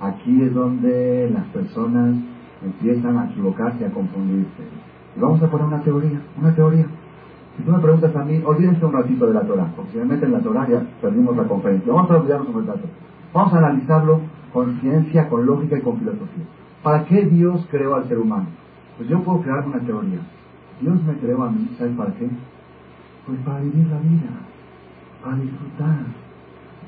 Aquí 0.00 0.42
es 0.42 0.54
donde 0.54 1.30
las 1.32 1.44
personas 1.46 2.16
empiezan 2.62 3.16
a 3.18 3.26
equivocarse, 3.30 3.86
a 3.86 3.90
confundirse. 3.90 4.62
Y 5.16 5.20
vamos 5.20 5.42
a 5.42 5.50
poner 5.50 5.66
una 5.66 5.80
teoría, 5.80 6.20
una 6.40 6.54
teoría. 6.54 6.86
Si 7.56 7.62
tú 7.62 7.72
me 7.72 7.78
preguntas 7.78 8.14
a 8.14 8.24
mí, 8.24 8.42
olvídense 8.44 8.84
un 8.84 8.92
ratito 8.92 9.26
de 9.26 9.34
la 9.34 9.40
Torah, 9.42 9.72
porque 9.74 9.92
si 9.92 9.98
me 9.98 10.04
meten 10.04 10.26
en 10.26 10.32
la 10.32 10.40
Torah 10.40 10.68
ya 10.68 10.82
perdimos 11.00 11.36
la 11.36 11.44
conferencia. 11.44 11.92
Vamos 11.92 12.10
a 12.10 12.16
olvidarnos 12.16 12.54
un 12.54 12.66
rato. 12.66 12.86
Vamos 13.32 13.54
a 13.54 13.58
analizarlo 13.58 14.20
con 14.52 14.78
ciencia, 14.80 15.28
con 15.28 15.46
lógica 15.46 15.78
y 15.78 15.80
con 15.80 15.98
filosofía. 15.98 16.44
¿Para 16.82 17.04
qué 17.04 17.24
Dios 17.24 17.66
creó 17.70 17.94
al 17.94 18.06
ser 18.08 18.18
humano? 18.18 18.46
Pues 18.96 19.08
yo 19.08 19.22
puedo 19.22 19.40
crear 19.40 19.66
una 19.66 19.80
teoría. 19.80 20.20
Dios 20.80 21.02
me 21.04 21.14
creó 21.14 21.42
a 21.44 21.50
mí, 21.50 21.74
¿sabes 21.78 21.96
para 21.96 22.12
qué? 22.14 22.28
Pues 23.26 23.38
para 23.40 23.60
vivir 23.60 23.86
la 23.86 23.98
vida, 23.98 24.30
para 25.24 25.36
disfrutar, 25.36 25.98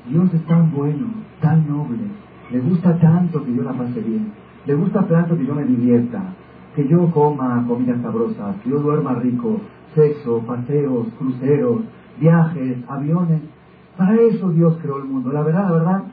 Dios 0.07 0.33
es 0.33 0.43
tan 0.45 0.71
bueno, 0.71 1.07
tan 1.41 1.67
noble, 1.67 1.99
le 2.51 2.59
gusta 2.59 2.97
tanto 2.97 3.43
que 3.43 3.53
yo 3.53 3.63
la 3.63 3.73
pase 3.73 4.01
bien, 4.01 4.31
le 4.65 4.75
gusta 4.75 5.05
tanto 5.07 5.37
que 5.37 5.45
yo 5.45 5.53
me 5.53 5.63
divierta, 5.65 6.21
que 6.75 6.87
yo 6.87 7.11
coma 7.11 7.63
comidas 7.67 8.01
sabrosas, 8.01 8.55
que 8.63 8.69
yo 8.69 8.79
duerma 8.79 9.15
rico, 9.15 9.61
sexo, 9.95 10.39
paseos, 10.47 11.07
cruceros, 11.17 11.81
viajes, 12.19 12.77
aviones. 12.87 13.41
Para 13.97 14.15
eso 14.15 14.49
Dios 14.49 14.77
creó 14.81 14.97
el 14.97 15.05
mundo. 15.05 15.31
La 15.31 15.41
verdad, 15.41 15.63
la 15.65 15.71
verdad, 15.71 16.03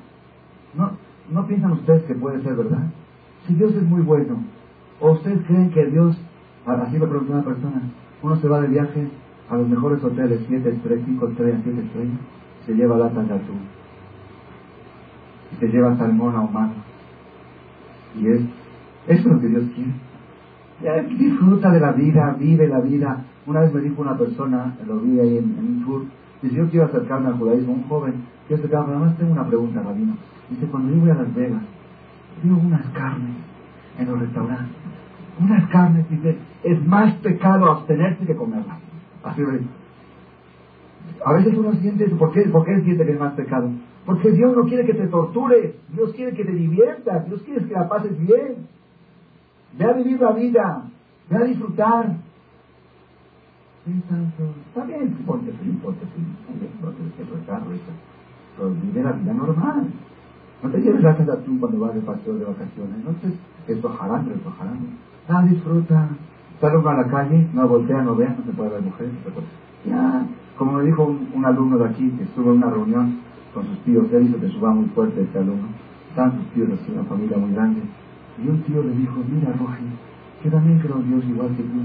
¿no, 0.76 0.90
¿no 1.30 1.46
piensan 1.46 1.72
ustedes 1.72 2.02
que 2.04 2.14
puede 2.14 2.42
ser 2.42 2.54
verdad? 2.56 2.90
Si 3.46 3.54
Dios 3.54 3.74
es 3.74 3.84
muy 3.84 4.02
bueno, 4.02 4.42
¿o 5.00 5.12
ustedes 5.12 5.42
creen 5.46 5.70
que 5.70 5.86
Dios, 5.86 6.18
así 6.66 6.98
lo 6.98 7.08
preguntó 7.08 7.32
una 7.32 7.44
persona, 7.44 7.82
uno 8.22 8.36
se 8.36 8.48
va 8.48 8.60
de 8.60 8.68
viaje 8.68 9.08
a 9.48 9.56
los 9.56 9.68
mejores 9.68 10.02
hoteles, 10.02 10.44
siete 10.48 10.70
estrellas, 10.70 11.04
cinco 11.06 11.28
estrellas, 11.28 11.60
siete 11.62 11.80
estrellas, 11.80 12.18
se 12.66 12.74
lleva 12.74 12.96
latas 12.96 13.28
de 13.28 13.34
atún 13.34 13.75
y 15.52 15.56
te 15.56 15.68
lleva 15.68 15.96
salmón 15.96 16.34
ahumado. 16.34 16.72
Y 18.18 18.28
es, 18.28 18.40
eso 19.08 19.20
es 19.20 19.26
lo 19.26 19.40
que 19.40 19.48
Dios 19.48 19.64
quiere. 19.74 21.08
Disfruta 21.16 21.70
de 21.70 21.80
la 21.80 21.92
vida, 21.92 22.36
vive 22.38 22.68
la 22.68 22.80
vida. 22.80 23.24
Una 23.46 23.60
vez 23.60 23.72
me 23.72 23.80
dijo 23.80 24.02
una 24.02 24.16
persona, 24.16 24.74
lo 24.86 24.98
vi 25.00 25.20
ahí 25.20 25.38
en, 25.38 25.56
un 25.58 25.84
tour, 25.84 26.04
dice, 26.42 26.54
yo 26.54 26.68
quiero 26.68 26.86
acercarme 26.86 27.28
al 27.28 27.38
judaísmo, 27.38 27.74
un 27.74 27.84
joven, 27.84 28.14
quiero 28.46 28.62
acercarme, 28.62 28.94
además 28.94 29.16
tengo 29.16 29.32
una 29.32 29.46
pregunta, 29.46 29.82
Rabino. 29.82 30.16
Dice, 30.50 30.66
cuando 30.66 30.92
yo 30.92 31.00
voy 31.00 31.10
a 31.10 31.14
Las 31.14 31.34
Vegas, 31.34 31.62
digo 32.42 32.58
unas 32.58 32.86
carnes 32.88 33.36
en 33.98 34.06
los 34.06 34.20
restaurantes. 34.20 34.76
Unas 35.38 35.68
carnes, 35.70 36.08
dice, 36.10 36.38
es 36.62 36.86
más 36.86 37.14
pecado 37.14 37.70
abstenerse 37.70 38.26
que 38.26 38.34
comerlas. 38.34 38.78
Así 39.22 39.42
lo 39.42 39.50
A 41.24 41.32
veces 41.34 41.56
uno 41.56 41.72
siente, 41.74 42.06
¿por 42.10 42.32
qué, 42.32 42.42
¿por 42.42 42.64
siente 42.64 43.04
que 43.04 43.12
es 43.12 43.20
más 43.20 43.34
pecado? 43.34 43.70
Porque 44.06 44.30
Dios 44.30 44.56
no 44.56 44.62
quiere 44.64 44.86
que 44.86 44.94
te 44.94 45.08
tortures, 45.08 45.74
Dios 45.92 46.12
quiere 46.14 46.32
que 46.36 46.44
te 46.44 46.52
diviertas, 46.52 47.26
Dios 47.26 47.42
quiere 47.42 47.66
que 47.66 47.74
la 47.74 47.88
pases 47.88 48.16
bien. 48.24 48.68
Ve 49.76 49.84
a 49.84 49.92
vivir 49.92 50.20
la 50.20 50.30
vida, 50.30 50.84
ve 51.28 51.36
a 51.36 51.42
disfrutar. 51.42 52.16
Está 53.86 54.84
bien, 54.84 55.12
ponte 55.26 55.52
feliz, 55.52 55.76
ponte 55.82 56.06
feliz, 56.06 56.28
no 56.82 56.90
tienes 56.90 57.12
que. 57.14 57.24
Pero 58.56 58.70
vive 58.70 59.02
la 59.02 59.12
vida 59.12 59.32
normal. 59.32 59.86
No 60.62 60.70
te 60.70 60.78
lleves 60.78 61.02
la 61.02 61.16
casa 61.16 61.36
tú 61.44 61.58
cuando 61.58 61.80
vas 61.80 61.94
de 61.94 62.00
paseo 62.00 62.34
de 62.34 62.44
vacaciones. 62.44 63.04
No 63.04 63.10
te 63.10 63.72
esto 63.72 63.88
jarando, 63.88 64.32
esto 64.32 64.50
jarando. 64.56 64.86
Ah, 65.28 65.42
disfruta. 65.42 66.08
Sale 66.60 66.88
a 66.88 66.94
la 66.94 67.06
calle, 67.08 67.48
no 67.52 67.68
voltea, 67.68 68.02
no 68.02 68.14
vea, 68.16 68.34
no 68.38 68.44
se 68.44 68.52
puede 68.52 68.70
ver 68.70 68.82
mujeres. 68.82 69.12
Ya, 69.84 70.26
como 70.56 70.72
me 70.72 70.84
dijo 70.84 71.04
un, 71.04 71.28
un 71.34 71.44
alumno 71.44 71.76
de 71.76 71.86
aquí 71.86 72.08
que 72.10 72.24
estuvo 72.24 72.52
en 72.52 72.58
una 72.58 72.70
reunión, 72.70 73.20
con 73.56 73.66
sus 73.66 73.78
tíos. 73.84 74.06
Él 74.12 74.28
hizo 74.28 74.48
suba 74.52 74.70
muy 74.70 74.86
fuerte 74.90 75.22
este 75.22 75.38
alumno. 75.38 75.68
Estaban 76.10 76.36
sus 76.36 76.46
tíos, 76.52 76.68
una 76.92 77.04
familia 77.04 77.38
muy 77.38 77.52
grande. 77.54 77.80
Y 78.44 78.48
un 78.48 78.60
tío 78.62 78.82
le 78.82 78.92
dijo, 78.92 79.16
mira 79.32 79.52
Rogi, 79.56 79.88
que 80.42 80.50
también 80.50 80.78
creo 80.78 80.96
Dios 80.96 81.24
igual 81.24 81.48
que 81.56 81.62
tú. 81.62 81.80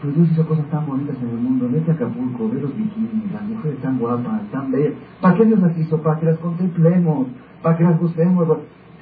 Pero 0.00 0.14
Dios 0.14 0.30
hizo 0.32 0.48
cosas 0.48 0.64
tan 0.70 0.86
bonitas 0.86 1.16
en 1.20 1.28
el 1.28 1.36
mundo. 1.36 1.68
Vete 1.70 1.90
a 1.90 1.94
Acapulco, 1.94 2.48
ve 2.48 2.62
los 2.62 2.74
bikinis, 2.74 3.30
las 3.32 3.42
mujeres 3.42 3.78
tan 3.82 3.98
guapas, 3.98 4.50
tan 4.50 4.72
bellas. 4.72 4.94
¿Para 5.20 5.36
qué 5.36 5.44
Dios 5.44 5.60
las 5.60 5.76
hizo? 5.76 6.00
Para 6.00 6.18
que 6.18 6.26
las 6.26 6.38
contemplemos, 6.38 7.26
para 7.62 7.76
que 7.76 7.84
las 7.84 8.00
busquemos. 8.00 8.48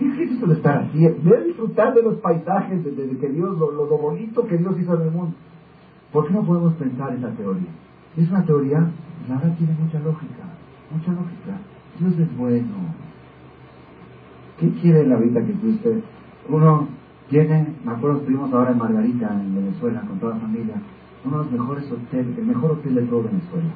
¿Qué 0.01 0.25
es 0.25 0.33
eso 0.33 0.47
de 0.47 0.55
estar 0.55 0.79
así? 0.79 1.07
Ve 1.23 1.45
disfrutar 1.47 1.95
de 1.95 2.03
los 2.03 2.17
paisajes, 2.17 2.85
de, 2.85 3.17
que 3.17 3.29
Dios, 3.29 3.57
lo, 3.59 3.71
lo, 3.71 3.87
bonito 3.97 4.45
que 4.47 4.59
Dios 4.59 4.75
hizo 4.81 4.95
en 4.97 5.03
el 5.03 5.11
mundo. 5.13 5.35
¿Por 6.13 6.27
qué 6.27 6.35
no 6.35 6.43
podemos 6.43 6.73
pensar 6.75 7.15
esa 7.15 7.31
teoría? 7.31 7.71
Es 8.17 8.29
una 8.31 8.45
teoría, 8.45 8.79
la 9.29 9.37
verdad 9.37 9.57
tiene 9.57 9.75
mucha 9.81 10.01
lógica, 10.01 10.45
mucha 10.91 11.13
lógica. 11.13 11.78
Dios 11.99 12.19
es 12.19 12.37
bueno. 12.37 12.95
¿Qué 14.59 14.71
quiere 14.81 15.07
la 15.07 15.17
vida 15.17 15.45
que 15.45 15.53
tú 15.55 15.71
estés? 15.71 16.03
Uno 16.49 16.89
tiene, 17.29 17.75
me 17.85 17.93
acuerdo, 17.93 18.19
estuvimos 18.19 18.53
ahora 18.53 18.71
en 18.71 18.79
Margarita, 18.79 19.29
en 19.35 19.55
Venezuela, 19.55 20.03
con 20.03 20.19
toda 20.19 20.35
la 20.35 20.41
familia, 20.41 20.77
uno 21.25 21.39
de 21.39 21.45
los 21.45 21.53
mejores 21.53 21.91
hoteles, 21.91 22.39
el 22.39 22.47
mejor 22.47 22.73
hotel 22.73 22.95
de 22.95 23.03
todo 23.03 23.25
Venezuela, 23.25 23.69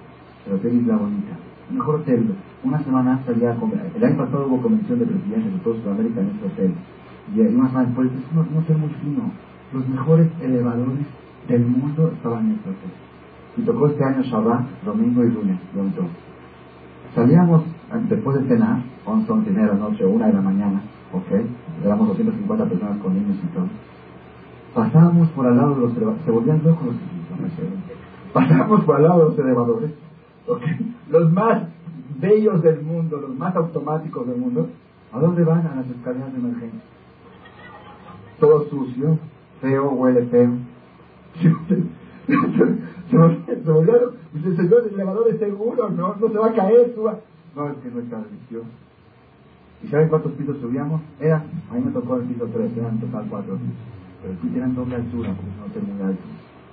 el 0.47 0.53
Hotel 0.55 0.77
Isla 0.77 0.97
Bonita. 0.97 1.37
El 1.71 1.77
mejor 1.77 1.95
hotel. 1.97 2.35
Una 2.65 2.83
semana 2.83 3.21
salía 3.25 3.53
a 3.53 3.57
comer. 3.57 3.91
El 3.95 4.05
año 4.05 4.17
pasado 4.17 4.47
hubo 4.47 4.63
convención 4.63 4.99
de 4.99 5.07
presidentes 5.07 5.53
de 5.53 5.59
todo 5.61 5.75
Sudamérica 5.83 6.21
en 6.21 6.29
este 6.29 6.47
hotel. 6.47 6.75
Y 7.35 7.41
una 7.41 7.69
semana 7.69 7.87
después, 7.87 8.11
es 8.13 8.33
un, 8.33 8.59
hotel 8.59 8.79
muy 8.79 8.91
fino. 8.91 9.33
Los 9.73 9.89
mejores 9.89 10.29
elevadores 10.41 11.07
del 11.49 11.67
mundo 11.67 12.13
estaban 12.15 12.47
en 12.47 12.53
este 12.53 12.71
hotel. 12.71 12.91
Y 13.57 13.63
tocó 13.63 13.87
este 13.89 14.05
año 14.05 14.23
Shabbat, 14.23 14.83
domingo 14.85 15.25
y 15.25 15.31
lunes, 15.31 15.59
lo 15.75 15.85
Salíamos 17.15 17.65
después 18.09 18.41
de 18.41 18.49
cenar, 18.49 18.83
11, 19.05 19.33
11 19.33 19.51
de 19.51 19.67
la 19.67 19.75
noche, 19.75 20.05
1 20.05 20.27
de 20.27 20.33
la 20.33 20.41
mañana, 20.41 20.83
ok, 21.13 21.45
éramos 21.85 22.09
250 22.09 22.65
personas 22.67 22.99
con 22.99 23.15
niños 23.15 23.37
y 23.43 23.47
todo, 23.55 23.67
pasábamos 24.75 25.29
por 25.31 25.47
al 25.47 25.57
lado 25.57 25.75
de 25.75 25.81
los 25.83 25.97
elevadores, 25.97 26.25
se 26.25 26.31
volvían 26.31 26.63
locos 26.65 26.87
los 26.87 26.97
pasábamos 28.33 28.85
por 28.85 28.97
al 28.97 29.03
lado 29.03 29.19
de 29.19 29.25
los 29.25 29.39
elevadores, 29.39 29.91
ok, 30.47 30.63
los 31.11 31.33
más 31.33 31.63
bellos 32.19 32.63
del 32.63 32.83
mundo, 32.83 33.19
los 33.19 33.37
más 33.37 33.55
automáticos 33.57 34.27
del 34.27 34.39
mundo, 34.39 34.69
¿a 35.13 35.19
dónde 35.19 35.45
van? 35.45 35.67
A 35.67 35.77
las 35.77 35.91
escaleras 35.91 36.33
de 36.33 36.39
emergencia. 36.39 36.81
Todo 38.41 38.69
sucio, 38.69 39.19
feo, 39.61 39.91
huele 39.91 40.27
feo. 40.27 40.51
se 43.09 43.71
volvieron, 43.71 44.15
dice, 44.33 44.57
señor, 44.57 44.85
el 44.87 44.95
elevador 44.95 45.29
es 45.29 45.39
seguro, 45.39 45.91
no, 45.91 46.17
no 46.17 46.29
se 46.29 46.39
va 46.39 46.47
a 46.49 46.53
caer, 46.53 46.93
suba. 46.95 47.19
No, 47.55 47.69
es 47.69 47.77
que 47.79 47.91
nuestra 47.91 48.19
religión. 48.21 48.63
¿Y 49.83 49.89
saben 49.89 50.09
cuántos 50.09 50.33
pisos 50.33 50.57
subíamos? 50.61 51.03
Era, 51.21 51.45
a 51.71 51.75
mí 51.75 51.83
me 51.85 51.91
tocó 51.91 52.17
el 52.17 52.23
piso 52.23 52.47
3, 52.47 52.77
eran 52.77 53.01
total 53.01 53.27
4 53.29 53.55
pisos. 53.55 53.75
Pero 54.21 54.33
el 54.33 54.39
piso 54.39 54.57
eran 54.57 54.75
doble 54.75 54.97
altura, 54.97 55.35
porque 55.35 55.53
no 55.59 55.67
tenía 55.75 55.95
muy 55.95 56.03
alto. 56.03 56.23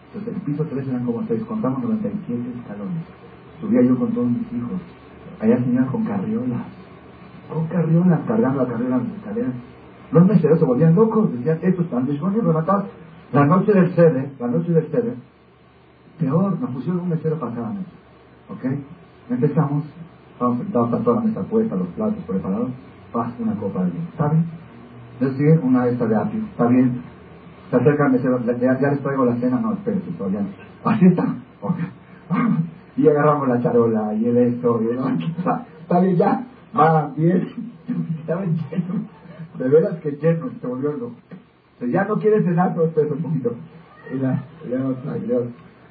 Entonces 0.07 0.35
el 0.35 0.41
piso 0.41 0.65
3 0.69 0.87
eran 0.87 1.05
como 1.05 1.23
6, 1.27 1.43
contamos 1.43 1.83
97 1.83 2.41
escalones. 2.59 3.03
Subía 3.59 3.81
yo 3.81 3.97
con 3.97 4.11
todos 4.13 4.29
mis 4.29 4.53
hijos. 4.53 4.79
Allá 5.39 5.57
señoras 5.57 5.89
con 5.91 6.05
carriolas. 6.05 6.61
Con 7.51 7.67
carriolas, 7.67 8.19
cargando 8.27 8.63
la 8.63 8.69
carriola 8.69 8.95
en 8.97 9.07
las 9.07 9.17
escaleras. 9.17 9.53
Los 10.11 10.25
meseros 10.25 10.59
se 10.59 10.65
volvían 10.65 10.95
locos, 10.95 11.31
decían, 11.33 11.59
estos 11.61 11.85
están 11.85 12.05
disponibles, 12.05 12.53
matar. 12.53 12.85
La 13.31 13.45
noche 13.45 13.73
del 13.73 13.93
cede, 13.93 14.31
la 14.39 14.47
noche 14.47 14.71
del 14.71 14.87
cede, 14.87 15.13
peor, 16.19 16.59
nos 16.59 16.71
pusieron 16.71 17.01
un 17.01 17.09
mesero 17.09 17.37
para 17.39 17.53
cada 17.53 17.69
mesa. 17.69 17.89
¿Ok? 18.49 18.65
Empezamos, 19.29 19.83
estamos 20.39 20.57
sentados, 20.59 20.87
está 20.87 21.03
toda 21.03 21.15
la 21.17 21.25
mesa 21.27 21.41
puesta, 21.43 21.75
los 21.75 21.87
platos 21.89 22.23
preparados, 22.23 22.69
pasa 23.11 23.33
una 23.39 23.55
copa 23.55 23.83
de 23.83 23.91
vino. 23.91 24.05
¿Está 24.09 24.29
bien? 24.29 24.45
Decir 25.19 25.59
una 25.61 25.87
esta 25.87 26.07
de 26.07 26.15
apio, 26.15 26.39
¿está 26.39 26.67
bien? 26.67 27.01
Se 27.69 27.75
acerca 27.75 28.05
el 28.05 28.11
mesero, 28.13 28.39
ya, 28.45 28.79
ya 28.79 28.89
les 28.89 29.01
traigo 29.01 29.25
la 29.25 29.35
cena, 29.35 29.59
no, 29.59 29.73
espérense 29.73 30.09
todavía. 30.11 30.45
Así 30.85 31.07
está. 31.07 31.35
Okay. 31.59 31.85
y 32.97 33.07
agarramos 33.09 33.49
la 33.49 33.61
charola 33.61 34.13
y 34.13 34.27
el 34.27 34.37
esto, 34.37 34.81
y 34.81 34.87
el 34.87 34.99
está, 35.37 35.65
está 35.81 35.99
bien 35.99 36.15
ya, 36.15 36.45
va 36.77 37.11
bien. 37.17 37.45
Estaba 38.21 38.45
lleno, 38.45 39.07
de 39.57 39.67
veras 39.67 39.99
que 39.99 40.11
lleno, 40.11 40.51
se 40.61 40.67
volvió 40.67 40.93
loco. 40.93 41.15
Ya 41.81 42.05
no 42.05 42.15
quiere 42.15 42.43
cenar, 42.43 42.73
pero 42.75 42.85
espera 42.85 43.13
un 43.13 43.21
poquito. 43.21 43.55
Y 44.13 44.19
ya, 44.19 44.43
ya 44.69 44.77
no 44.77 44.91
está, 44.91 45.15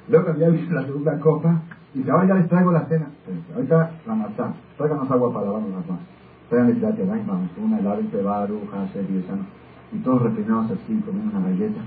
Luego 0.07 0.29
había 0.29 0.49
visto 0.49 0.73
la 0.73 0.85
segunda 0.85 1.19
copa 1.19 1.61
y 1.93 1.99
dice, 1.99 2.11
ahora 2.11 2.27
ya 2.27 2.35
les 2.35 2.49
traigo 2.49 2.71
la 2.71 2.85
cena. 2.85 3.07
Ahorita 3.55 3.91
la 4.05 4.15
matá, 4.15 4.53
tráiganos 4.77 5.09
agua 5.09 5.33
para 5.33 5.45
lavarnos 5.47 5.71
las 5.71 5.87
manos. 5.87 6.03
Tráiganle 6.49 6.73
de 6.73 7.03
vamos, 7.05 7.49
una 7.57 7.79
helada 7.79 7.99
entre 7.99 8.21
Baru, 8.21 8.61
Haser 8.73 9.05
y. 9.09 9.25
Y 9.91 9.99
todos 9.99 10.21
refinados 10.21 10.71
así, 10.71 11.01
comiendo 11.01 11.37
una 11.37 11.49
galleta. 11.49 11.81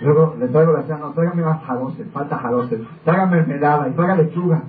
Luego 0.00 0.36
le 0.38 0.46
traigo 0.48 0.72
la 0.72 0.82
cena, 0.82 0.98
no, 0.98 1.10
tráigame 1.10 1.42
más 1.42 1.62
jarose, 1.64 2.04
falta 2.04 2.38
jarose, 2.38 2.80
tráigame 3.04 3.38
mermelada 3.38 3.88
y 3.88 3.92
traiga 3.92 4.16
lechuga. 4.16 4.62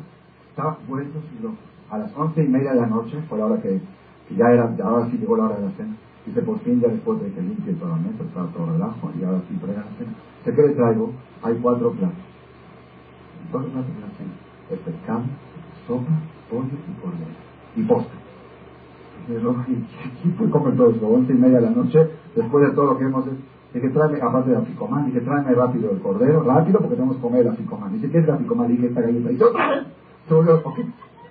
Estaba 0.49 0.77
y 0.89 1.43
lo, 1.43 1.53
a 1.91 1.97
las 1.99 2.11
once 2.17 2.43
y 2.43 2.47
media 2.47 2.73
de 2.73 2.81
la 2.81 2.87
noche, 2.87 3.17
por 3.29 3.37
la 3.37 3.45
hora 3.45 3.61
que, 3.61 3.79
ya 4.35 4.51
era, 4.51 4.75
ahora 4.83 5.07
sí 5.11 5.17
llegó 5.17 5.37
la 5.37 5.45
hora 5.45 5.55
de 5.57 5.65
la 5.65 5.71
cena. 5.71 5.95
Dice, 6.25 6.41
por 6.41 6.59
fin 6.59 6.81
ya 6.81 6.87
después 6.87 7.21
de 7.21 7.31
que 7.31 7.41
limpie 7.41 7.75
la 7.79 7.95
mesa, 7.95 8.23
estaba 8.23 8.47
todo 8.47 8.71
relajo, 8.71 9.11
y 9.19 9.23
ahora 9.23 9.39
sí 9.47 9.55
traigan 9.55 9.85
la 9.85 9.97
cena. 9.97 10.13
¿Qué 10.43 10.51
le 10.51 10.69
traigo? 10.69 11.11
Hay 11.43 11.55
cuatro 11.61 11.91
platos 11.91 12.15
dos 13.51 13.65
platos 13.65 13.89
la 14.01 14.17
cena. 14.17 14.48
El 14.69 14.77
pescado, 14.79 15.23
sopa, 15.87 16.11
pollo 16.49 16.65
y 16.65 17.01
cordero. 17.01 17.31
Y 17.75 17.83
postre. 17.83 18.19
¿Quién 20.21 20.33
puede 20.35 20.51
comer 20.51 20.75
todo 20.75 20.91
eso? 20.91 21.07
Once 21.07 21.31
y 21.31 21.35
media 21.35 21.59
de 21.59 21.65
la 21.65 21.71
noche, 21.71 22.09
después 22.35 22.67
de 22.67 22.73
todo 22.73 22.93
lo 22.93 22.97
que 22.97 23.05
hemos 23.05 23.25
hecho. 23.27 23.37
Que 23.71 23.89
tráeme, 23.89 24.19
aparte 24.19 24.49
de 24.49 24.57
apicomán, 24.57 25.05
dice 25.05 25.21
tráeme 25.21 25.53
rápido 25.53 25.91
el 25.91 25.99
cordero, 25.99 26.41
rápido 26.41 26.79
porque 26.79 26.95
tenemos 26.95 27.17
que 27.17 27.21
comer 27.21 27.41
el 27.41 27.49
apicomán. 27.49 27.93
Dice, 27.93 28.09
¿qué 28.09 28.17
es 28.17 28.23
el 28.23 28.31
apicomán? 28.31 28.67
Dice, 28.67 28.87
esta 28.87 29.01
galleta. 29.01 29.29
Dice, 29.29 29.43
otra 29.43 29.69
vez. 29.69 29.83
Se 30.27 30.33
volvió, 30.33 30.55
ok. 30.55 30.79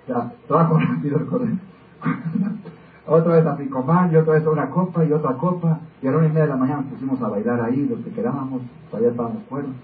Ya, 0.07 0.33
trabajo 0.47 0.79
rápido 0.79 1.17
el 1.17 1.25
cordero. 1.25 1.57
otra 3.07 3.35
vez 3.35 3.45
apicomán, 3.45 4.11
y 4.13 4.15
otra 4.15 4.33
vez 4.35 4.47
una 4.47 4.69
copa, 4.69 5.03
y 5.03 5.11
otra 5.11 5.33
copa. 5.33 5.79
Y 6.01 6.07
a 6.07 6.11
la 6.11 6.17
una 6.17 6.27
y 6.27 6.29
media 6.29 6.43
de 6.43 6.49
la 6.49 6.57
mañana 6.57 6.85
pusimos 6.89 7.21
a 7.21 7.27
bailar 7.27 7.61
ahí, 7.61 7.85
los 7.89 7.99
que 7.99 8.11
quedábamos, 8.11 8.61
todavía 8.89 9.11
estábamos 9.11 9.43
cuernos 9.49 9.75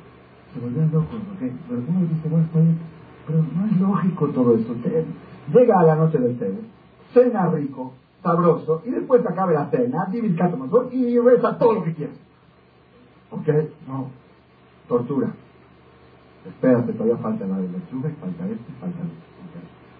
se 0.55 0.61
volvían 0.61 0.89
locos, 0.91 1.19
porque 1.27 1.51
Pero 1.67 1.81
uno 1.85 1.99
dice, 2.07 2.29
bueno, 2.29 2.45
está 2.45 2.59
bien, 2.59 2.79
pero 3.25 3.39
no 3.39 3.65
es 3.65 3.79
lógico 3.79 4.27
todo 4.29 4.55
eso. 4.55 4.75
Llega 5.53 5.79
a 5.79 5.83
la 5.83 5.95
noche 5.95 6.17
del 6.17 6.37
té, 6.37 6.51
cena 7.13 7.47
rico, 7.47 7.93
sabroso, 8.23 8.81
y 8.85 8.91
después 8.91 9.25
acabe 9.25 9.53
la 9.53 9.69
cena, 9.69 10.07
divircate 10.11 10.57
mejor 10.57 10.89
y 10.91 11.19
reza 11.19 11.57
todo 11.57 11.73
lo 11.73 11.83
que 11.83 11.93
quieras. 11.93 12.15
¿Ok? 13.31 13.47
No, 13.87 14.07
tortura. 14.87 15.33
Espérate, 16.45 16.93
todavía 16.93 17.17
falta 17.17 17.45
la 17.45 17.57
de 17.57 17.69
lechuga, 17.69 18.09
falta 18.21 18.45
este, 18.45 18.71
falta 18.79 18.99
este. 19.01 19.35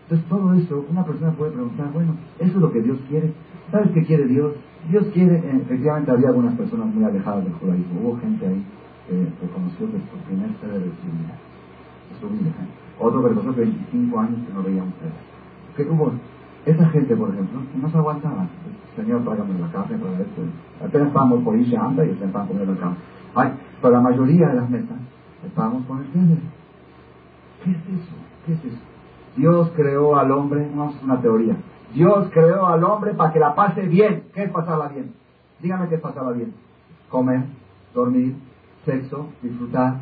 Entonces 0.04 0.30
todo 0.30 0.54
eso, 0.54 0.86
una 0.92 1.04
persona 1.04 1.32
puede 1.32 1.52
preguntar, 1.52 1.92
bueno, 1.92 2.16
¿eso 2.38 2.52
es 2.52 2.62
lo 2.62 2.72
que 2.72 2.82
Dios 2.82 3.00
quiere? 3.10 3.34
¿Sabes 3.72 3.90
qué 3.92 4.04
quiere 4.04 4.26
Dios? 4.28 4.54
Dios 4.90 5.08
quiere, 5.14 5.38
eh, 5.38 5.62
efectivamente 5.64 6.12
había 6.12 6.28
algunas 6.28 6.56
personas 6.56 6.94
muy 6.94 7.04
alejadas 7.04 7.44
del 7.44 7.54
judaísmo, 7.54 8.02
hubo 8.02 8.20
gente 8.20 8.46
ahí 8.46 8.64
eh, 9.10 9.28
que 9.40 9.48
su 9.48 10.18
primer 10.28 10.50
ser 10.60 10.80
de 10.80 10.92
su 12.20 12.30
vida. 12.30 12.52
Otro 13.00 13.22
reconoció 13.22 13.64
25 13.64 14.20
años 14.20 14.40
que 14.48 14.54
no 14.54 14.64
veía 14.64 14.84
un 14.84 14.94
ser. 14.94 15.12
¿Qué 15.76 15.84
hubo? 15.84 16.14
Esa 16.66 16.90
gente, 16.90 17.16
por 17.16 17.30
ejemplo, 17.30 17.62
no 17.76 17.90
se 17.90 17.98
aguantaba. 17.98 18.48
Señor, 18.96 19.24
tráigame 19.24 19.60
la 19.60 19.72
carne 19.72 19.98
para 19.98 20.20
esto. 20.20 20.42
Apenas 20.84 21.08
estábamos 21.08 21.44
por 21.44 21.56
irse 21.56 21.78
anda 21.78 22.06
y 22.06 22.16
se 22.16 22.26
estaban 22.26 22.48
comiendo 22.48 22.74
la 22.74 22.80
carne. 22.80 22.96
Ay, 23.36 23.52
pero 23.82 23.94
la 23.94 24.02
mayoría 24.02 24.48
de 24.48 24.56
las 24.56 24.70
mesas 24.70 24.98
estábamos 25.46 25.86
con 25.86 26.00
el 26.00 26.08
ceder. 26.08 26.40
¿Qué 27.64 27.72
es 27.72 27.78
eso? 27.78 28.16
¿Qué 28.46 28.54
es 28.54 28.66
eso? 28.66 28.82
Dios 29.36 29.72
creó 29.76 30.18
al 30.18 30.32
hombre, 30.32 30.70
no 30.74 30.90
es 30.90 31.04
una 31.04 31.20
teoría. 31.20 31.56
Dios 31.94 32.30
creó 32.34 32.68
al 32.68 32.84
hombre 32.84 33.14
para 33.14 33.34
que 33.34 33.40
la 33.40 33.54
pase 33.54 33.82
bien. 33.82 34.24
¿Qué 34.34 34.44
es 34.44 34.52
pasarla 34.52 34.88
bien? 34.88 35.14
Dígame 35.62 35.90
qué 35.90 35.96
es 35.96 36.02
pasarla 36.02 36.32
bien. 36.32 36.54
Comer, 37.10 37.44
dormir, 37.94 38.36
sexo, 38.86 39.28
disfrutar, 39.42 40.00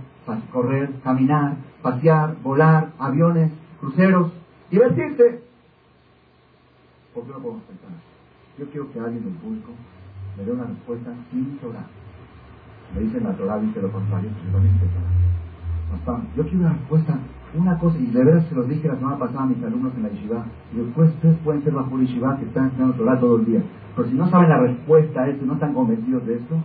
correr, 0.52 0.92
caminar, 1.04 1.56
pasear, 1.82 2.36
volar, 2.42 2.92
aviones, 3.00 3.52
cruceros, 3.80 4.32
divertirse. 4.70 5.42
¿Por 7.14 7.26
qué 7.26 7.32
no 7.32 7.40
podemos 7.40 7.64
pensar? 7.64 7.90
Yo 8.58 8.66
quiero 8.68 8.92
que 8.92 9.00
alguien 9.00 9.24
del 9.24 9.34
público 9.34 9.72
me 10.38 10.44
dé 10.44 10.52
una 10.52 10.66
respuesta 10.66 11.12
sin 11.32 11.60
llorar. 11.60 11.86
Me 12.96 13.02
dicen 13.02 13.24
la 13.24 13.34
Torah 13.34 13.60
dice 13.60 13.82
lo 13.82 13.92
contrario, 13.92 14.30
Yo 16.36 16.44
quiero 16.44 16.60
una 16.60 16.74
respuesta, 16.74 17.18
una 17.56 17.78
cosa, 17.80 17.98
y 17.98 18.06
de 18.08 18.24
verdad 18.24 18.46
se 18.50 18.56
los 18.56 18.68
dije 18.68 18.88
la 18.88 18.96
semana 18.96 19.18
pasada 19.18 19.44
a 19.44 19.46
mis 19.48 19.64
alumnos 19.64 19.94
en 19.96 20.04
la 20.04 20.10
yeshiva, 20.10 20.46
y 20.74 20.78
después 20.78 21.10
ustedes 21.10 21.38
pueden 21.44 21.64
ser 21.64 21.74
bajo 21.74 21.98
yeshiva 22.00 22.38
que 22.38 22.46
están 22.46 22.68
estudiando 22.68 22.96
Torah 22.96 23.20
todo 23.20 23.38
el 23.38 23.46
día, 23.46 23.64
pero 23.96 24.08
si 24.08 24.16
no 24.16 24.30
saben 24.30 24.50
la 24.50 24.60
respuesta 24.60 25.22
a 25.22 25.30
esto, 25.30 25.46
no 25.46 25.54
están 25.54 25.74
convencidos 25.74 26.26
de 26.26 26.36
esto, 26.36 26.56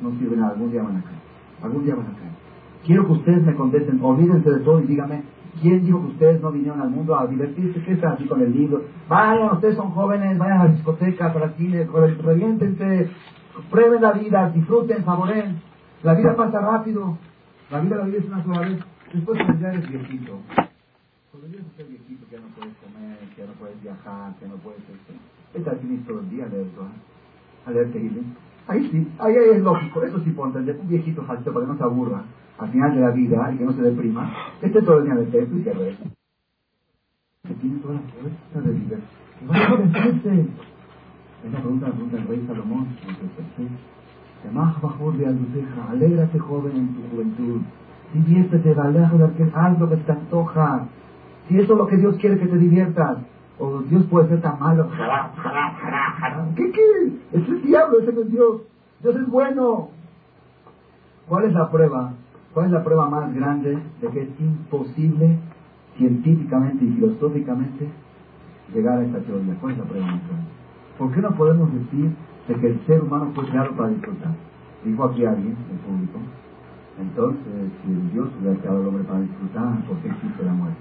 no 0.00 0.10
sirven 0.18 0.40
nada, 0.40 0.52
algún 0.52 0.70
día 0.70 0.82
van 0.82 0.96
a 0.96 1.02
caer. 1.02 1.18
Algún 1.62 1.84
día 1.84 1.94
van 1.94 2.06
a 2.06 2.10
caer. 2.10 2.37
Quiero 2.88 3.04
que 3.04 3.12
ustedes 3.12 3.44
me 3.44 3.54
contesten, 3.54 4.02
olvídense 4.02 4.48
de 4.48 4.60
todo 4.60 4.80
y 4.80 4.86
díganme, 4.86 5.22
¿quién 5.60 5.84
dijo 5.84 6.00
que 6.00 6.12
ustedes 6.12 6.40
no 6.40 6.50
vinieron 6.50 6.80
al 6.80 6.88
mundo 6.88 7.18
a 7.18 7.26
divertirse? 7.26 7.82
¿Qué 7.82 7.92
están 7.92 8.12
así 8.12 8.24
con 8.24 8.40
el 8.40 8.50
libro? 8.50 8.82
Vayan, 9.10 9.52
ustedes 9.52 9.76
son 9.76 9.90
jóvenes, 9.90 10.38
vayan 10.38 10.60
a 10.62 10.64
la 10.64 10.70
discoteca, 10.70 11.30
para 11.30 11.50
cine, 11.50 11.84
reviéntense, 11.84 13.10
prueben 13.70 14.00
la 14.00 14.12
vida, 14.12 14.50
disfruten, 14.54 15.04
favoren. 15.04 15.60
La 16.02 16.14
vida 16.14 16.34
pasa 16.34 16.62
rápido, 16.62 17.18
la 17.70 17.80
vida 17.80 17.96
la 17.96 18.04
vida 18.04 18.18
es 18.20 18.24
una 18.24 18.42
sola 18.42 18.60
vez. 18.60 18.78
Después 19.12 19.38
cuando 19.44 19.60
ya 19.60 19.68
eres 19.68 19.90
viejito, 19.90 20.38
cuando 21.30 21.46
ya 21.48 21.56
eres 21.58 21.88
viejito, 21.90 22.26
que 22.30 22.36
ya 22.36 22.40
no 22.40 22.48
puedes 22.56 22.74
comer, 22.76 23.18
que 23.18 23.42
ya 23.42 23.46
no 23.48 23.52
puedes 23.52 23.82
viajar, 23.82 24.34
que 24.40 24.48
no 24.48 24.54
puedes... 24.54 24.80
Estás 25.52 25.74
aquí 25.74 26.04
todo 26.08 26.20
el 26.20 26.30
día 26.30 26.46
a 26.46 26.48
leer, 26.48 26.66
a 27.66 27.70
leer 27.70 27.92
Ahí 28.68 28.86
sí, 28.90 29.08
ahí, 29.18 29.34
es 29.34 29.62
lógico, 29.62 30.02
eso 30.02 30.20
sí 30.20 30.30
puedo 30.30 30.48
entender. 30.48 30.78
Un 30.78 30.88
viejito 30.88 31.24
jalito 31.24 31.52
para 31.52 31.64
que 31.64 31.72
no 31.72 31.78
se 31.78 31.84
aburra 31.84 32.22
al 32.58 32.70
final 32.70 32.94
de 32.94 33.00
la 33.00 33.10
vida 33.10 33.50
y 33.52 33.56
que 33.56 33.64
no 33.64 33.72
se 33.72 33.82
deprima, 33.82 34.30
este 34.60 34.82
todo 34.82 34.98
el 34.98 35.04
día 35.04 35.14
de 35.14 35.26
texto 35.26 35.56
y 35.56 35.62
que 35.62 35.72
reza. 35.72 36.04
Que 37.46 37.54
tiene 37.54 37.78
toda 37.78 37.94
la 37.94 38.00
fuerza 38.00 38.68
de 38.68 38.74
vida. 38.74 38.98
Va 39.48 39.56
a 39.56 39.76
divertirse. 39.76 40.46
Esa 41.44 41.58
pregunta 41.60 41.86
la 41.86 41.92
pregunta 41.92 42.16
el 42.18 42.26
rey 42.26 42.44
Salomón, 42.46 42.88
en 44.44 44.54
más 44.54 44.80
bajo 44.82 45.12
de 45.12 45.26
Alduceja, 45.26 45.90
alégrate 45.90 46.38
joven 46.38 46.76
en 46.76 46.94
tu 46.94 47.08
juventud, 47.10 47.60
diviértete, 48.12 48.74
haz 49.54 49.78
lo 49.78 49.88
que 49.88 49.96
te 49.96 50.12
antoja. 50.12 50.88
Si 51.48 51.56
eso 51.56 51.72
es 51.72 51.78
lo 51.78 51.86
que 51.86 51.96
Dios 51.96 52.16
quiere 52.16 52.38
que 52.38 52.46
te 52.46 52.58
diviertas, 52.58 53.18
o 53.58 53.82
Dios 53.82 54.04
puede 54.06 54.28
ser 54.28 54.40
tan 54.40 54.58
malo. 54.58 54.88
¿Qué 56.56 56.72
qué? 56.72 57.12
Es 57.32 57.48
el 57.48 57.62
diablo, 57.62 58.00
ese 58.00 58.12
no 58.12 58.20
es 58.20 58.30
Dios. 58.30 58.62
Dios 59.02 59.16
es 59.16 59.28
bueno. 59.28 59.90
¿Cuál 61.28 61.44
es 61.44 61.52
la 61.52 61.70
prueba? 61.70 62.12
¿Cuál 62.54 62.66
es 62.66 62.72
la 62.72 62.84
prueba 62.84 63.08
más 63.08 63.34
grande 63.34 63.78
de 64.00 64.08
que 64.08 64.22
es 64.22 64.40
imposible 64.40 65.38
científicamente 65.96 66.84
y 66.84 66.92
filosóficamente 66.92 67.88
llegar 68.74 68.98
a 68.98 69.04
esta 69.04 69.18
teoría? 69.20 69.54
¿Cuál 69.60 69.72
es 69.72 69.78
la 69.78 69.84
pregunta? 69.84 70.34
¿Por 70.98 71.12
qué 71.12 71.20
no 71.20 71.30
podemos 71.32 71.72
decir 71.72 72.10
de 72.48 72.54
que 72.54 72.66
el 72.68 72.86
ser 72.86 73.02
humano 73.02 73.30
fue 73.34 73.44
creado 73.48 73.72
para 73.72 73.90
disfrutar? 73.90 74.32
Dijo 74.84 75.04
aquí 75.04 75.24
alguien, 75.24 75.56
el 75.70 75.78
público. 75.78 76.18
Entonces, 77.00 77.70
si 77.84 77.92
Dios 78.12 78.28
hubiera 78.40 78.58
creado 78.60 78.80
al 78.80 78.86
hombre 78.88 79.04
para 79.04 79.20
disfrutar, 79.20 79.84
¿por 79.86 79.96
qué 79.98 80.08
existe 80.08 80.42
la 80.42 80.52
muerte? 80.52 80.80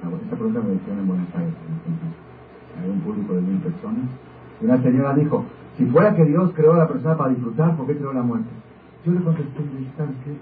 Esta 0.00 0.36
pregunta 0.36 0.60
me 0.60 0.74
hicieron 0.74 1.00
en 1.00 1.08
Buenos 1.08 1.28
Aires. 1.34 1.54
Hay 2.80 2.90
un 2.90 3.00
público 3.00 3.34
de 3.34 3.40
mil 3.42 3.58
personas. 3.58 4.08
Y 4.60 4.64
una 4.64 4.82
señora 4.82 5.14
dijo, 5.14 5.44
si 5.76 5.84
fuera 5.86 6.14
que 6.14 6.24
Dios 6.24 6.52
creó 6.54 6.72
a 6.74 6.78
la 6.78 6.88
persona 6.88 7.16
para 7.16 7.30
disfrutar, 7.30 7.76
¿por 7.76 7.86
qué 7.86 7.96
creó 7.96 8.12
la 8.12 8.22
muerte? 8.22 8.48
Yo 9.04 9.12
le 9.12 9.20
contesté, 9.20 9.62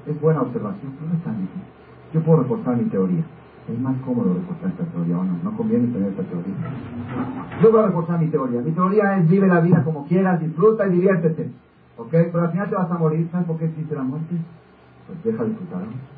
es 0.07 0.21
buena 0.21 0.43
observación, 0.43 0.93
pero 0.99 1.11
no 1.11 1.17
es 1.17 1.25
tan 1.25 1.41
difícil. 1.41 1.63
Yo 2.13 2.23
puedo 2.23 2.43
reforzar 2.43 2.77
mi 2.77 2.85
teoría. 2.85 3.25
Es 3.69 3.79
más 3.81 3.97
cómodo 4.01 4.35
reforzar 4.35 4.71
esta 4.71 4.85
teoría, 4.85 5.19
¿o 5.19 5.25
no? 5.25 5.39
No 5.43 5.57
conviene 5.57 5.93
tener 5.93 6.11
esta 6.11 6.23
teoría. 6.23 6.55
Yo 7.63 7.71
voy 7.71 7.81
a 7.81 7.87
reforzar 7.87 8.19
mi 8.19 8.29
teoría. 8.29 8.61
Mi 8.63 8.73
teoría 8.73 9.19
es 9.19 9.29
vive 9.29 9.47
la 9.47 9.61
vida 9.61 9.85
como 9.85 10.07
quieras, 10.07 10.41
disfruta 10.41 10.87
y 10.87 10.93
diviértete. 10.93 11.51
¿Ok? 11.99 12.11
Pero 12.11 12.41
al 12.41 12.51
final 12.51 12.69
te 12.71 12.77
vas 12.77 12.91
a 12.91 12.99
morir. 12.99 13.29
¿Sabes 13.31 13.47
por 13.47 13.59
qué 13.59 13.67
existe 13.67 13.95
la 13.95 14.03
muerte? 14.03 14.37
Pues 15.07 15.23
deja 15.25 15.43
de 15.43 15.51
disfrutar. 15.51 15.81
No 15.81 16.18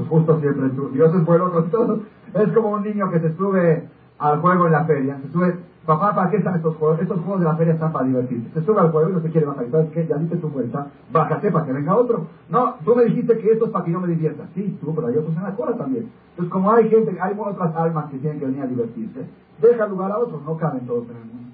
es 0.00 0.08
justo 0.08 0.40
siempre. 0.40 0.70
Dios 0.92 1.14
es 1.14 1.24
bueno 1.24 1.50
con 1.52 1.70
todo. 1.70 2.00
Es 2.34 2.52
como 2.52 2.70
un 2.70 2.82
niño 2.82 3.10
que 3.10 3.20
se 3.20 3.36
sube 3.36 3.88
al 4.18 4.40
juego 4.40 4.66
en 4.66 4.72
la 4.72 4.84
feria. 4.84 5.18
Se 5.22 5.32
sube 5.32 5.54
Papá, 5.86 6.16
¿para 6.16 6.30
qué 6.30 6.38
están 6.38 6.56
estos 6.56 6.74
juegos? 6.76 7.00
Estos 7.00 7.20
juegos 7.20 7.38
de 7.38 7.44
la 7.46 7.54
feria 7.54 7.74
están 7.74 7.92
para 7.92 8.06
divertirse. 8.06 8.50
Se 8.54 8.66
sube 8.66 8.80
al 8.80 8.90
juego 8.90 9.08
y 9.08 9.12
no 9.12 9.20
se 9.20 9.30
quiere 9.30 9.46
bajar. 9.46 9.70
¿Sabes 9.70 9.90
qué? 9.92 10.04
Ya 10.04 10.16
diste 10.16 10.36
tu 10.38 10.48
vuelta, 10.48 10.88
bájate 11.12 11.52
para 11.52 11.64
que 11.64 11.72
venga 11.72 11.94
otro. 11.94 12.26
No, 12.48 12.74
tú 12.84 12.96
me 12.96 13.04
dijiste 13.04 13.38
que 13.38 13.52
esto 13.52 13.66
es 13.66 13.70
para 13.70 13.84
que 13.84 13.92
yo 13.92 14.00
me 14.00 14.08
divierta. 14.08 14.48
Sí, 14.52 14.76
tú, 14.80 14.92
pero 14.96 15.06
hay 15.06 15.16
otros 15.16 15.36
en 15.36 15.44
la 15.44 15.54
cola 15.54 15.76
también. 15.76 16.10
Entonces, 16.30 16.52
como 16.52 16.72
hay 16.72 16.88
gente, 16.88 17.16
hay 17.20 17.36
otras 17.38 17.76
almas 17.76 18.10
que 18.10 18.18
tienen 18.18 18.40
que 18.40 18.46
venir 18.46 18.62
a 18.62 18.66
divertirse, 18.66 19.26
deja 19.62 19.86
lugar 19.86 20.10
a 20.10 20.18
otros, 20.18 20.42
no 20.42 20.56
caben 20.56 20.86
todos 20.86 21.04
en 21.04 21.16
el 21.18 21.24
mundo. 21.24 21.50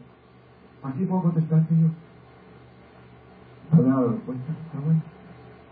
Así 0.83 1.05
puedo 1.05 1.23
contestar, 1.25 1.69
Señor. 1.69 1.91
¿Has 3.71 3.85
dado 3.85 4.07
la 4.07 4.13
respuesta? 4.13 4.53
Está 4.65 4.79
bueno. 4.83 5.03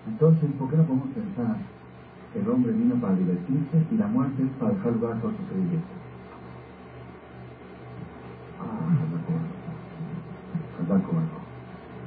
Entonces, 0.06 0.50
¿por 0.58 0.68
qué 0.68 0.76
no 0.76 0.84
podemos 0.84 1.08
pensar 1.08 1.56
el 2.34 2.48
hombre 2.48 2.72
vino 2.72 2.94
para 2.96 3.14
divertirse 3.14 3.84
y 3.90 3.96
la 3.96 4.06
muerte 4.06 4.42
es 4.42 4.50
para 4.58 4.72
dejar 4.72 4.92
lugar 4.92 5.12
a 5.12 5.16
otros 5.16 5.34
que 5.34 5.54
se 5.54 5.60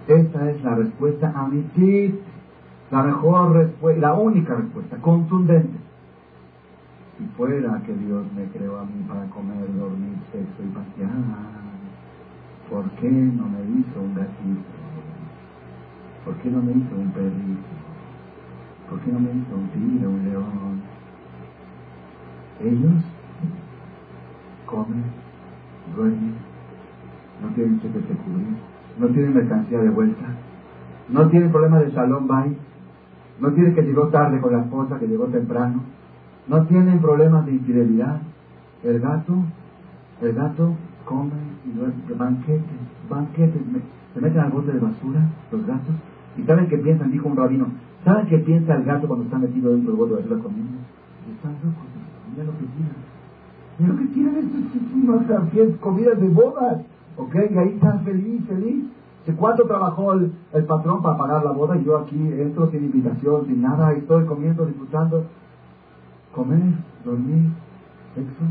esta 0.08 0.50
es 0.50 0.62
la 0.64 0.76
respuesta 0.76 1.32
a 1.34 1.48
mi 1.48 1.62
tip, 1.76 2.20
la 2.92 3.04
mejor 3.04 3.54
respuesta, 3.54 4.02
la 4.02 4.14
única 4.14 4.56
respuesta, 4.56 4.98
contundente. 4.98 5.80
Si 7.18 7.26
fuera 7.38 7.82
que 7.86 7.94
Dios 7.94 8.26
me 8.36 8.46
creó 8.48 8.80
a 8.80 8.86
mí 8.86 9.06
para 9.08 9.26
comer, 9.30 9.74
dormir, 9.78 10.18
sexo 10.32 10.62
y 10.62 10.68
pasear, 10.74 11.12
¿por 12.70 12.90
qué 13.00 13.10
no 13.10 13.46
me 13.48 13.80
hizo 13.80 14.02
un 14.02 14.16
gatito? 14.16 14.62
¿Por 16.26 16.36
qué 16.36 16.50
no 16.50 16.62
me 16.62 16.72
hizo 16.72 16.96
un 16.96 17.12
perrito? 17.12 17.83
¿Por 18.94 19.02
qué 19.02 19.12
no 19.12 19.20
me 19.22 19.32
hizo 19.32 19.56
un 19.56 19.70
tigre, 19.70 20.08
un 20.08 20.24
león? 20.24 20.82
Ellos 22.62 23.04
comen, 24.68 25.04
duermen, 25.96 26.36
no 27.42 27.48
tienen 27.56 27.80
que 27.80 27.88
cubrir, 27.90 28.56
no 29.00 29.08
tienen 29.08 29.34
mercancía 29.34 29.80
de 29.80 29.90
vuelta, 29.90 30.26
no 31.10 31.28
tienen 31.28 31.52
problemas 31.52 31.80
de 31.82 31.92
salón 31.92 32.28
bye, 32.28 32.56
no 33.40 33.52
tienen 33.54 33.74
que 33.74 33.82
llegó 33.82 34.10
tarde 34.10 34.40
con 34.40 34.54
la 34.54 34.62
esposa, 34.62 35.00
que 35.00 35.08
llegó 35.08 35.26
temprano, 35.26 35.82
no 36.48 36.64
tienen 36.68 37.00
problemas 37.00 37.48
de 37.48 37.54
infidelidad. 37.54 38.22
El 38.84 39.00
gato, 39.00 39.34
el 40.22 40.34
gato 40.34 40.76
come 41.06 41.32
y 41.66 41.76
duerme, 41.76 41.96
banquetes, 42.16 42.62
banquetes, 43.10 43.62
se 44.14 44.22
meten 44.22 44.40
al 44.40 44.52
bote 44.52 44.72
de 44.72 44.80
basura 44.80 45.22
los 45.52 45.66
gatos 45.66 45.96
y 46.38 46.44
saben 46.44 46.68
qué 46.68 46.78
piensan, 46.78 47.12
dijo 47.12 47.28
un 47.28 47.38
rabino, 47.38 47.68
¿saben 48.04 48.28
qué 48.28 48.40
piensa 48.40 48.76
el 48.76 48.84
gato 48.84 49.08
cuando 49.08 49.26
está 49.26 49.38
metido 49.38 49.72
dentro 49.72 49.92
del 49.92 49.98
bote 49.98 50.16
de 50.16 50.22
basura 50.22 50.42
comiendo? 50.42 50.78
Están 51.36 51.54
locos, 51.64 51.84
mira 52.32 52.44
lo 52.46 52.52
que 52.52 52.66
tiran. 52.66 53.14
Mira 53.80 53.94
lo 53.94 54.00
que 54.00 54.06
tiran, 54.08 54.36
esto 54.38 55.64
es 55.64 55.78
comidas 55.78 56.20
de 56.20 56.30
bodas. 56.30 56.82
¿Ok? 57.18 57.36
Y 57.36 57.58
ahí 57.58 57.70
están 57.70 58.04
feliz, 58.04 58.44
feliz. 58.48 58.86
¿Cuánto 59.38 59.66
trabajó 59.66 60.14
el, 60.14 60.34
patrón 60.68 61.02
para 61.02 61.18
pagar 61.18 61.46
la 61.46 61.52
boda? 61.52 61.78
Y 61.78 61.86
yo 61.86 61.98
aquí 61.98 62.18
entro 62.18 62.70
sin 62.72 62.84
invitación, 62.84 63.46
sin 63.46 63.62
nada, 63.62 63.94
estoy 63.94 64.26
comiendo, 64.26 64.66
disfrutando. 64.66 65.26
Comer, 66.34 66.74
dormir, 67.06 67.52
sexo. 68.16 68.44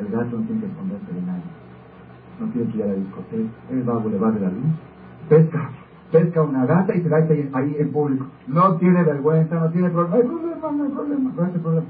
El 0.00 0.08
gato 0.08 0.38
no 0.38 0.46
tiene 0.46 0.60
que 0.60 0.66
esconderse 0.66 1.12
de 1.12 1.22
nadie. 1.22 1.42
No 2.40 2.46
tiene 2.46 2.72
que 2.72 2.78
ir 2.78 2.84
a 2.84 2.86
la 2.86 2.94
discoteca. 2.94 3.50
Él 3.70 3.88
va 3.88 3.94
a 3.94 3.98
Boulevard 3.98 4.34
de 4.34 4.40
la 4.40 4.48
Luz. 4.48 4.64
Pesca. 5.28 5.70
Pesca 6.14 6.42
una 6.42 6.64
gata 6.64 6.94
y 6.94 7.02
se 7.02 7.08
la 7.08 7.16
ahí, 7.16 7.50
ahí 7.52 7.76
en 7.76 7.90
público. 7.90 8.24
No 8.46 8.76
tiene 8.76 9.02
vergüenza, 9.02 9.58
no 9.58 9.68
tiene 9.70 9.90
problema. 9.90 10.16
No 10.16 10.22
hay 10.22 10.28
problema, 10.28 10.70
no 10.70 10.84
hay 10.84 10.90
problema, 10.90 11.32
no 11.34 11.42
hay 11.42 11.58
problema. 11.58 11.86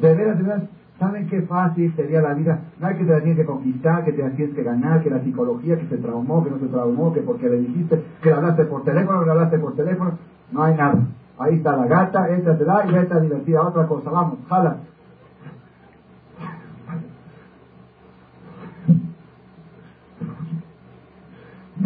De 0.00 0.14
veras, 0.14 0.38
de 0.38 0.42
veras, 0.44 0.62
¿Saben 0.98 1.26
qué 1.26 1.42
fácil 1.42 1.92
sería 1.94 2.22
la 2.22 2.32
vida? 2.32 2.58
No 2.78 2.86
hay 2.86 2.94
que 2.94 3.04
te 3.04 3.12
la 3.12 3.20
tienes 3.20 3.36
que 3.36 3.44
conquistar, 3.44 4.02
que 4.02 4.12
te 4.12 4.22
la 4.22 4.30
tienes 4.30 4.54
que 4.54 4.62
ganar, 4.62 5.02
que 5.02 5.10
la 5.10 5.20
psicología, 5.20 5.76
que 5.76 5.84
se 5.88 5.98
traumó, 5.98 6.42
que 6.42 6.48
no 6.48 6.58
se 6.58 6.68
traumó, 6.68 7.12
que 7.12 7.20
porque 7.20 7.50
le 7.50 7.58
dijiste, 7.58 8.00
que 8.22 8.30
le 8.30 8.34
hablaste 8.34 8.64
por 8.64 8.82
teléfono, 8.82 9.18
que 9.18 9.26
le 9.26 9.32
hablaste 9.32 9.58
por 9.58 9.74
teléfono. 9.74 10.12
No 10.52 10.62
hay 10.62 10.74
nada. 10.74 10.96
Ahí 11.38 11.56
está 11.56 11.76
la 11.76 11.86
gata, 11.86 12.30
éntratela 12.30 12.86
y 12.86 12.92
vete 12.92 13.12
a 13.12 13.20
divertir 13.20 13.58
a 13.58 13.66
otra 13.66 13.86
cosa. 13.86 14.08
Vamos, 14.08 14.38
jala. 14.48 14.78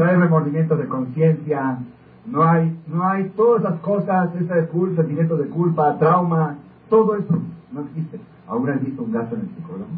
No 0.00 0.06
hay 0.06 0.16
remordimiento 0.16 0.78
de 0.78 0.88
conciencia, 0.88 1.78
no 2.24 2.42
hay, 2.42 2.74
no 2.86 3.06
hay 3.06 3.28
todas 3.36 3.60
esas 3.60 3.80
cosas, 3.80 4.34
ese 4.34 4.66
culpa, 4.68 5.02
sentimiento 5.02 5.36
de 5.36 5.44
culpa, 5.48 5.98
trauma, 5.98 6.56
todo 6.88 7.16
eso 7.16 7.38
no 7.70 7.82
existe. 7.82 8.18
¿Aún 8.48 8.70
has 8.70 8.82
visto 8.82 9.02
un 9.02 9.12
gato 9.12 9.34
en 9.34 9.42
el 9.42 9.48
psicólogo? 9.48 9.90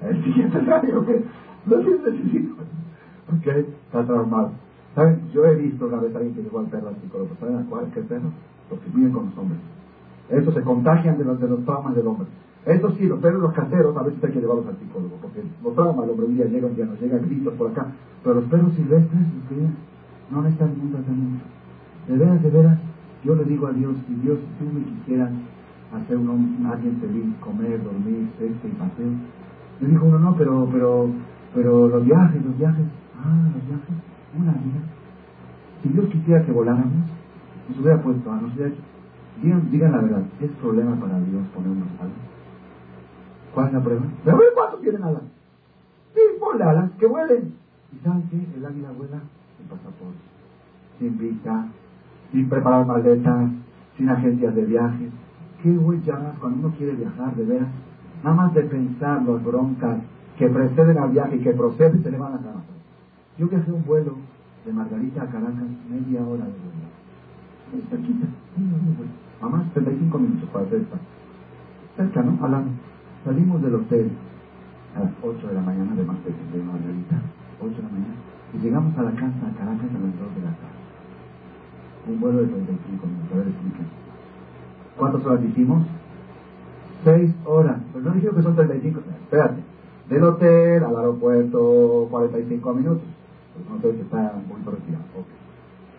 El 0.08 0.24
siguiente 0.24 0.58
año, 0.58 1.06
que 1.06 1.24
no 1.66 1.76
tiene 1.76 2.10
necesito. 2.10 2.54
Ok, 3.32 3.46
está 3.46 4.04
traumado. 4.04 4.50
¿Saben? 4.96 5.30
Yo 5.32 5.46
he 5.46 5.54
visto 5.54 5.86
una 5.86 5.98
vez 5.98 6.12
a 6.16 6.18
alguien 6.18 6.34
que 6.34 6.42
llevó 6.42 6.58
al 6.58 6.66
perro 6.66 6.88
al 6.88 6.96
psicólogo. 6.96 7.30
¿Saben 7.38 7.58
a 7.58 7.64
cuál? 7.70 7.92
¿Qué 7.94 8.00
perro? 8.00 8.32
Los 8.72 8.80
que 8.80 8.90
viven 8.90 9.12
con 9.12 9.26
los 9.26 9.38
hombres. 9.38 9.60
Estos 10.30 10.52
se 10.52 10.62
contagian 10.62 11.16
de 11.16 11.24
los, 11.24 11.40
de 11.40 11.46
los 11.46 11.64
traumas 11.64 11.94
del 11.94 12.08
hombre. 12.08 12.26
Estos 12.64 12.94
sí, 12.94 13.06
los 13.06 13.18
perros, 13.18 13.42
los 13.42 13.52
caseros, 13.52 13.96
a 13.96 14.02
veces 14.02 14.22
hay 14.22 14.30
que 14.30 14.40
llevarlos 14.40 14.66
al 14.66 14.76
psicólogo, 14.78 15.16
porque 15.20 15.42
los 15.64 15.74
traumas, 15.74 16.04
el 16.04 16.10
hombre 16.10 16.26
un 16.26 16.36
día 16.36 16.46
un 16.46 16.88
nos 16.88 17.00
llega 17.00 17.18
gritos 17.18 17.54
por 17.54 17.70
acá. 17.70 17.88
Pero 18.22 18.36
los 18.36 18.44
perros 18.44 18.72
silvestres, 18.74 19.20
no 20.30 20.42
necesitan 20.42 20.70
ningún 20.74 20.92
tratamiento. 20.92 21.44
De 22.08 22.16
veras, 22.16 22.42
de 22.42 22.50
veras, 22.50 22.78
yo 23.24 23.34
le 23.34 23.44
digo 23.44 23.66
a 23.66 23.72
Dios, 23.72 23.94
si 24.06 24.14
Dios, 24.14 24.38
si 24.38 24.64
tú 24.64 24.72
me 24.72 24.84
quisieras 24.84 25.30
hacer 25.92 26.16
un, 26.16 26.66
alguien 26.70 26.96
feliz, 27.00 27.34
comer, 27.40 27.82
dormir, 27.82 28.28
sexo 28.38 28.66
y 28.66 28.70
paseo. 28.70 29.10
Me 29.80 29.88
dijo 29.88 30.06
uno, 30.06 30.18
no, 30.20 30.36
pero, 30.36 30.68
pero, 30.72 31.10
pero 31.54 31.88
los 31.88 32.04
viajes, 32.04 32.44
los 32.44 32.56
viajes, 32.56 32.86
ah, 33.18 33.50
los 33.54 33.66
viajes, 33.66 33.94
una 34.38 34.52
vida. 34.52 34.80
Si 35.82 35.88
Dios 35.88 36.06
quisiera 36.06 36.44
que 36.44 36.52
voláramos, 36.52 37.10
nos 37.68 37.78
hubiera 37.78 38.00
puesto, 38.00 38.30
a 38.30 38.40
nos 38.40 38.54
hubiera 38.54 38.72
digan, 39.42 39.70
digan 39.70 39.92
la 39.92 39.98
verdad, 39.98 40.22
¿es 40.40 40.50
problema 40.52 40.94
para 40.96 41.18
Dios 41.20 41.42
ponernos 41.54 41.88
alas? 42.00 42.31
¿Cuál 43.54 43.66
es 43.66 43.72
la 43.72 43.80
prueba? 43.80 44.02
¿Pero 44.24 44.38
cuántos 44.54 44.80
tienen 44.80 45.02
alas? 45.02 45.22
Sí, 46.14 46.20
ponle 46.40 46.64
alas, 46.64 46.90
que 46.98 47.06
vuelen. 47.06 47.54
¿Y 47.92 48.04
saben 48.04 48.28
qué? 48.30 48.36
El 48.56 48.64
águila 48.64 48.90
vuela 48.92 49.20
sin 49.58 49.66
pasaporte, 49.68 50.18
sin 50.98 51.18
visa, 51.18 51.66
sin 52.30 52.48
preparar 52.48 52.86
maletas, 52.86 53.50
sin 53.96 54.08
agencias 54.08 54.54
de 54.54 54.64
viajes 54.64 55.12
qué 55.62 55.70
huellas 55.70 56.18
cuando 56.40 56.66
uno 56.66 56.76
quiere 56.76 56.94
viajar 56.94 57.34
de 57.36 57.44
veras. 57.44 57.68
Nada 58.22 58.36
más 58.36 58.54
de 58.54 58.62
pensar 58.62 59.22
las 59.22 59.44
broncas 59.44 59.98
que 60.38 60.48
preceden 60.48 60.98
al 60.98 61.10
viaje 61.10 61.36
y 61.36 61.40
que 61.40 61.52
proceden, 61.52 62.02
se 62.02 62.10
le 62.10 62.18
van 62.18 62.32
las 62.32 62.44
ganas. 62.44 62.62
Yo 63.38 63.48
viajé 63.48 63.72
un 63.72 63.84
vuelo 63.84 64.16
de 64.64 64.72
Margarita 64.72 65.22
a 65.22 65.26
Caracas, 65.26 65.64
media 65.88 66.20
hora 66.22 66.44
de 66.44 66.52
vuelo. 66.52 67.88
Cerquita, 67.88 68.26
Mamá, 69.40 69.64
35 69.72 70.18
minutos 70.18 70.48
para 70.50 70.66
hacer 70.66 70.80
esta. 70.82 70.96
Cerca, 71.96 72.22
¿no? 72.22 72.44
Hablando. 72.44 72.70
Salimos 73.24 73.62
del 73.62 73.74
hotel 73.76 74.10
a 74.96 75.00
las 75.00 75.12
8 75.22 75.46
de 75.46 75.54
la 75.54 75.60
mañana 75.60 75.94
de 75.94 76.02
de 76.02 76.04
Margarita, 76.08 77.22
8 77.60 77.70
de 77.70 77.82
la 77.82 77.88
mañana, 77.88 78.14
y 78.52 78.58
llegamos 78.58 78.98
a 78.98 79.02
la 79.02 79.12
casa 79.12 79.46
a 79.46 79.58
Caracas 79.58 79.90
a 79.90 79.98
las 80.02 80.18
2 80.18 80.34
de 80.34 80.42
la 80.42 80.50
tarde. 80.58 80.82
Un 82.08 82.20
vuelo 82.20 82.40
de 82.40 82.46
35 82.46 83.06
minutos, 83.06 83.32
a 83.32 83.36
ver, 83.36 83.46
explíquenme. 83.46 83.88
¿Cuántas 84.98 85.24
horas 85.24 85.44
hicimos? 85.44 85.86
Seis 87.04 87.34
horas. 87.44 87.78
Pues 87.92 88.04
no 88.04 88.10
dijeron 88.12 88.36
que 88.36 88.42
son 88.42 88.56
35. 88.56 89.00
Espérate. 89.22 89.62
Del 90.08 90.24
hotel 90.24 90.84
al 90.84 90.96
aeropuerto, 90.96 92.08
45 92.10 92.74
minutos. 92.74 93.02
Pues 93.54 93.82
sé 93.82 93.92
si 93.94 94.00
está 94.00 94.32
un 94.36 94.44
poquito 94.44 94.70
retirado. 94.72 95.04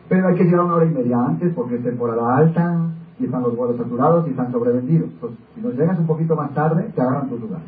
Pero 0.09 0.28
hay 0.28 0.36
que 0.36 0.43
llegar 0.43 0.65
una 0.65 0.76
hora 0.76 0.86
y 0.86 0.93
media 0.93 1.26
antes 1.26 1.53
porque 1.53 1.76
es 1.76 1.84
temporada 1.84 2.38
alta 2.38 2.89
y 3.20 3.26
están 3.26 3.43
los 3.43 3.55
vuelos 3.55 3.78
saturados 3.78 4.28
y 4.28 4.32
están 4.32 4.51
sobrevendidos. 4.51 5.09
Entonces, 5.09 5.39
si 5.55 5.61
nos 5.61 5.74
llegas 5.76 5.99
un 5.99 6.07
poquito 6.07 6.36
más 6.36 6.53
tarde, 6.53 6.91
te 6.95 7.01
agarran 7.01 7.30
tus 7.30 7.41
lugares. 7.41 7.68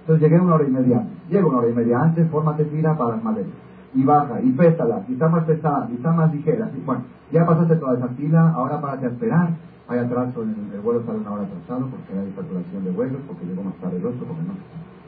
Entonces 0.00 0.22
llegué 0.22 0.40
una 0.40 0.56
hora 0.56 0.64
y 0.64 0.70
media 0.70 0.98
antes. 0.98 1.30
Llego 1.30 1.48
una 1.48 1.58
hora 1.58 1.68
y 1.70 1.74
media 1.74 2.02
antes, 2.02 2.30
fórmate 2.30 2.64
fila 2.66 2.96
para 2.96 3.16
las 3.16 3.24
maletas. 3.24 3.52
Y 3.94 4.04
baja, 4.04 4.40
y 4.42 4.50
pésalas, 4.52 5.08
y 5.08 5.14
está 5.14 5.28
más 5.28 5.44
pesada, 5.44 5.88
y 5.90 5.94
está 5.94 6.12
más 6.12 6.32
ligera. 6.32 6.70
Y 6.76 6.84
bueno, 6.84 7.04
ya 7.32 7.46
pasaste 7.46 7.76
toda 7.76 7.96
esa 7.96 8.08
fila, 8.08 8.50
ahora 8.50 8.80
párate 8.80 9.06
a 9.06 9.08
esperar. 9.10 9.48
Hay 9.88 9.98
atraso, 9.98 10.42
en 10.42 10.70
el, 10.72 10.80
vuelo 10.80 11.02
sale 11.04 11.18
una 11.18 11.32
hora 11.32 11.42
atrasado 11.42 11.86
porque 11.88 12.18
hay 12.18 12.32
saturación 12.34 12.84
de 12.84 12.90
vuelos, 12.90 13.20
porque 13.26 13.46
llegó 13.46 13.62
más 13.62 13.74
tarde 13.74 13.98
el 13.98 14.06
otro, 14.06 14.26
porque 14.26 14.42
no. 14.42 14.54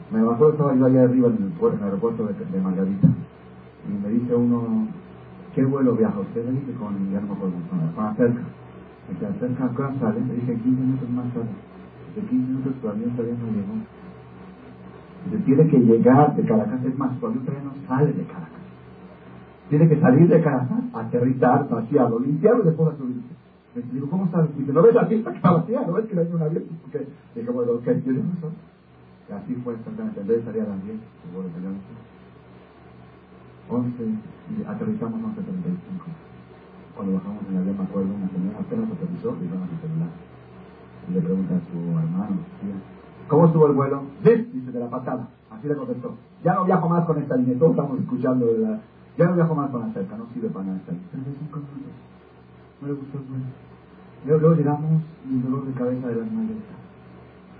Me 0.09 0.23
bajó, 0.23 0.49
estaba 0.49 0.73
yo 0.75 0.85
allá 0.85 1.03
arriba 1.03 1.27
en 1.29 1.53
el, 1.53 1.83
aeropuerto 1.83 2.25
de, 2.25 2.61
Margarita. 2.61 3.07
Y 3.87 4.03
me 4.03 4.09
dice 4.09 4.35
uno, 4.35 4.87
¿qué 5.53 5.65
vuelo 5.65 5.93
viaja 5.95 6.19
usted? 6.19 6.45
Le 6.45 6.51
dije 6.51 6.73
con, 6.79 7.11
ya 7.11 7.19
no 7.19 7.27
me 7.27 7.33
acuerdo. 7.33 7.55
Quedé 9.07 9.27
acerca, 9.27 9.65
¿a 9.65 9.99
sale? 9.99 10.19
Le 10.19 10.33
dije 10.35 10.53
15 10.53 10.69
minutos 10.69 11.09
más 11.09 11.33
tarde. 11.33 11.47
De 12.15 12.21
15 12.21 12.35
minutos 12.35 12.73
todavía 12.81 13.07
todavía 13.15 13.35
no 13.39 13.51
llegó. 13.51 13.73
Se 15.31 15.37
tiene 15.39 15.67
que 15.69 15.79
llegar 15.79 16.35
de 16.35 16.43
Caracas, 16.43 16.85
es 16.85 16.97
más, 16.97 17.19
todavía 17.19 17.41
no 17.63 17.87
sale 17.87 18.13
de 18.13 18.23
Caracas. 18.23 18.61
Tiene 19.69 19.89
que 19.89 19.99
salir 19.99 20.27
de 20.27 20.41
Caracas, 20.41 20.79
aterrizar, 20.93 21.69
vaciarlo, 21.69 22.19
limpiarlo 22.19 22.63
y 22.63 22.67
después 22.67 22.93
a 22.93 22.97
subirse. 22.97 23.37
Me 23.75 23.81
digo, 23.93 24.09
¿cómo 24.09 24.25
está? 24.25 24.41
Dice, 24.57 24.73
¿no 24.73 24.81
ves 24.81 24.95
la 24.95 25.07
pista 25.07 25.31
que 25.31 25.37
está 25.37 25.51
vacía? 25.51 25.81
¿No 25.85 25.93
ves 25.93 26.05
que 26.05 26.15
no 26.15 26.21
hay 26.21 26.27
un 26.33 26.41
avión? 26.41 26.63
Porque 26.81 27.07
dije, 27.35 27.49
bueno, 27.49 27.71
ok, 27.73 27.83
tiene 27.83 28.21
razón. 28.33 28.53
Y 29.29 29.33
así 29.33 29.55
fue 29.63 29.75
exactamente. 29.75 30.19
En 30.21 30.27
vez 30.27 30.37
de 30.37 30.43
salir 30.45 30.61
a 30.63 30.69
las 30.69 30.83
10, 30.83 30.95
el 30.95 31.31
vuelo 31.33 31.49
salió 31.53 31.69
a 31.69 31.71
las 31.71 31.81
11 33.69 34.03
y 34.03 34.63
aterrizamos 34.65 35.21
11.35. 35.21 36.26
Cuando 36.97 37.13
bajamos 37.13 37.43
en 37.45 37.53
el 37.53 37.61
avión, 37.61 37.77
me 37.77 37.83
acuerdo, 37.83 38.09
una 38.09 38.29
señora 38.33 38.57
apenas 38.57 38.89
aterrizó 38.89 39.37
y 39.37 39.45
iban 39.45 39.61
a 39.61 39.69
su 39.69 39.77
celular. 39.85 40.09
Y 41.07 41.13
le 41.13 41.21
pregunta 41.21 41.53
a 41.53 41.61
su 41.69 41.77
hermano, 41.77 42.41
tía, 42.57 42.73
¿cómo 43.27 43.45
estuvo 43.45 43.67
el 43.67 43.73
vuelo? 43.73 44.01
Dice, 44.23 44.71
de 44.71 44.79
la 44.79 44.89
patada. 44.89 45.29
Así 45.51 45.67
le 45.67 45.75
contestó. 45.75 46.15
Ya 46.43 46.55
no 46.55 46.65
viajo 46.65 46.89
más 46.89 47.05
con 47.05 47.21
esta 47.21 47.35
línea, 47.37 47.57
todos 47.59 47.77
estamos 47.77 47.99
escuchando 47.99 48.47
de 48.47 48.57
la... 48.57 48.81
Ya 49.15 49.25
no 49.27 49.35
viajo 49.35 49.53
más 49.53 49.69
con 49.69 49.81
la 49.81 49.93
cerca, 49.93 50.17
no 50.17 50.25
sirve 50.33 50.49
para 50.49 50.65
nada 50.65 50.77
esta 50.77 50.91
línea. 50.91 51.09
35 51.11 51.59
minutos. 51.59 52.01
No 52.81 52.87
le 52.87 52.93
gustó 52.93 53.17
el 53.19 53.23
vuelo. 53.29 53.45
Luego, 54.25 54.41
luego 54.41 54.55
llegamos 54.55 55.01
y 55.29 55.33
el 55.37 55.43
dolor 55.43 55.65
de 55.65 55.73
cabeza 55.73 56.07
de 56.07 56.15
las 56.17 56.31
maletas. 56.33 56.77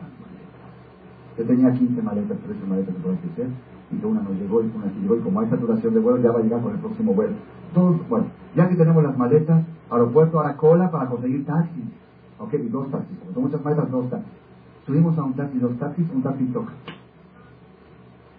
Las 0.01 0.13
maletas. 0.17 1.37
Yo 1.37 1.45
tenía 1.45 1.71
15 1.73 2.01
maletas, 2.01 2.37
13 2.41 2.65
maletas, 2.65 2.95
se 2.95 3.01
puede 3.01 3.15
decir 3.21 3.53
y 3.91 3.97
que 3.97 4.05
una 4.05 4.21
no 4.21 4.31
llegó 4.31 4.61
y 4.61 4.71
una 4.75 4.85
sí 4.85 4.99
llegó 5.01 5.15
y 5.15 5.19
como 5.19 5.39
hay 5.39 5.49
saturación 5.49 5.93
de 5.93 5.99
vuelo 5.99 6.17
ya 6.19 6.31
va 6.31 6.39
a 6.39 6.43
llegar 6.43 6.61
con 6.61 6.73
el 6.73 6.79
próximo 6.79 7.13
vuelo. 7.13 7.33
bueno, 8.09 8.27
ya 8.55 8.67
que 8.67 8.75
tenemos 8.75 9.03
las 9.03 9.17
maletas, 9.17 9.63
aeropuerto, 9.89 10.39
ahora 10.39 10.57
cola 10.57 10.91
para 10.91 11.07
conseguir 11.07 11.45
taxis. 11.45 11.85
Ok, 12.39 12.53
y 12.53 12.69
dos 12.69 12.89
taxis, 12.91 13.17
como 13.19 13.33
son 13.33 13.43
muchas 13.43 13.63
maletas, 13.63 13.91
dos 13.91 14.09
taxis. 14.09 14.31
Subimos 14.85 15.17
a 15.17 15.23
un 15.23 15.33
taxi, 15.33 15.57
dos 15.59 15.77
taxis, 15.77 16.09
un 16.13 16.21
taxi 16.21 16.45
toca. 16.45 16.73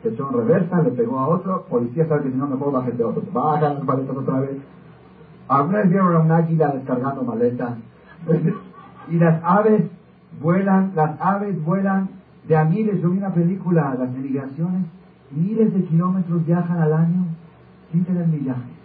Se 0.03 0.11
echó 0.11 0.29
en 0.29 0.37
reversa, 0.37 0.83
le 0.83 0.91
pegó 0.91 1.19
a 1.19 1.29
otro, 1.29 1.65
policía 1.69 2.07
sabe 2.07 2.25
que 2.25 2.31
si 2.31 2.37
no 2.37 2.47
mejor 2.47 2.73
bájate 2.73 3.03
otro. 3.03 3.23
Bajan 3.33 3.75
las 3.75 3.85
maletas 3.85 4.17
otra 4.17 4.41
vez. 4.41 4.59
Alguna 5.49 5.79
vez 5.79 5.91
vieron 5.91 6.15
a 6.15 6.19
un 6.21 6.31
águila 6.31 6.69
descargando 6.69 7.23
maletas. 7.23 7.75
y 9.11 9.17
las 9.17 9.43
aves 9.43 9.85
vuelan, 10.41 10.93
las 10.95 11.21
aves 11.21 11.63
vuelan 11.65 12.09
de 12.47 12.57
a 12.57 12.65
miles. 12.65 13.01
Yo 13.03 13.11
vi 13.11 13.19
una 13.19 13.35
película, 13.35 13.97
las 13.99 14.11
migraciones, 14.11 14.87
miles 15.31 15.73
de 15.75 15.85
kilómetros 15.85 16.45
viajan 16.47 16.79
al 16.79 16.93
año 16.93 17.27
sin 17.93 18.05
tener 18.05 18.27
millaje. 18.27 18.79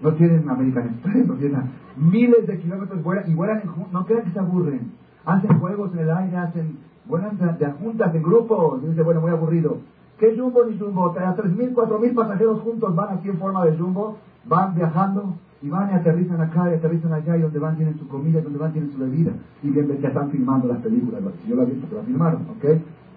No 0.00 0.12
tienen 0.14 0.48
American 0.48 0.88
Express, 0.88 1.26
no 1.26 1.34
tienen 1.34 1.62
miles 1.96 2.46
de 2.46 2.58
kilómetros 2.58 3.02
vuelan 3.02 3.30
y 3.30 3.34
vuelan, 3.34 3.62
no 3.92 4.06
crean 4.06 4.24
que 4.24 4.30
se 4.30 4.38
aburren. 4.38 4.92
Hacen 5.24 5.58
juegos 5.58 5.92
en 5.94 6.00
el 6.00 6.10
aire, 6.10 6.36
hacen, 6.36 6.78
vuelan 7.06 7.38
de, 7.38 7.66
juntas, 7.72 8.14
en 8.14 8.22
grupos. 8.22 8.82
Y 8.82 8.88
dice, 8.88 9.02
bueno, 9.02 9.20
muy 9.20 9.30
aburrido. 9.30 9.78
¿Qué 10.18 10.36
jumbo 10.38 10.64
ni 10.64 10.78
jumbo? 10.78 11.06
A 11.06 11.36
3.000, 11.36 11.74
4.000 11.74 12.14
pasajeros 12.14 12.60
juntos 12.60 12.94
van 12.94 13.18
aquí 13.18 13.30
en 13.30 13.38
forma 13.38 13.64
de 13.64 13.76
jumbo, 13.76 14.18
van 14.44 14.74
viajando 14.74 15.34
y 15.62 15.70
van 15.70 15.90
y 15.90 15.94
aterrizan 15.94 16.40
acá 16.40 16.70
y 16.70 16.74
aterrizan 16.74 17.12
allá 17.12 17.36
y 17.36 17.40
donde 17.40 17.58
van 17.58 17.76
tienen 17.76 17.98
su 17.98 18.06
comida 18.06 18.40
donde 18.40 18.58
van 18.58 18.72
tienen 18.72 18.92
su 18.92 18.98
bebida. 18.98 19.32
Y 19.62 19.70
bien, 19.70 19.88
ya 20.00 20.08
están 20.08 20.30
filmando 20.30 20.68
las 20.68 20.78
películas. 20.78 21.22
Yo 21.48 21.56
lo 21.56 21.62
he 21.62 21.66
visto, 21.66 21.88
que 21.88 21.94
la 21.94 22.02
filmaron, 22.02 22.42
¿ok? 22.42 22.64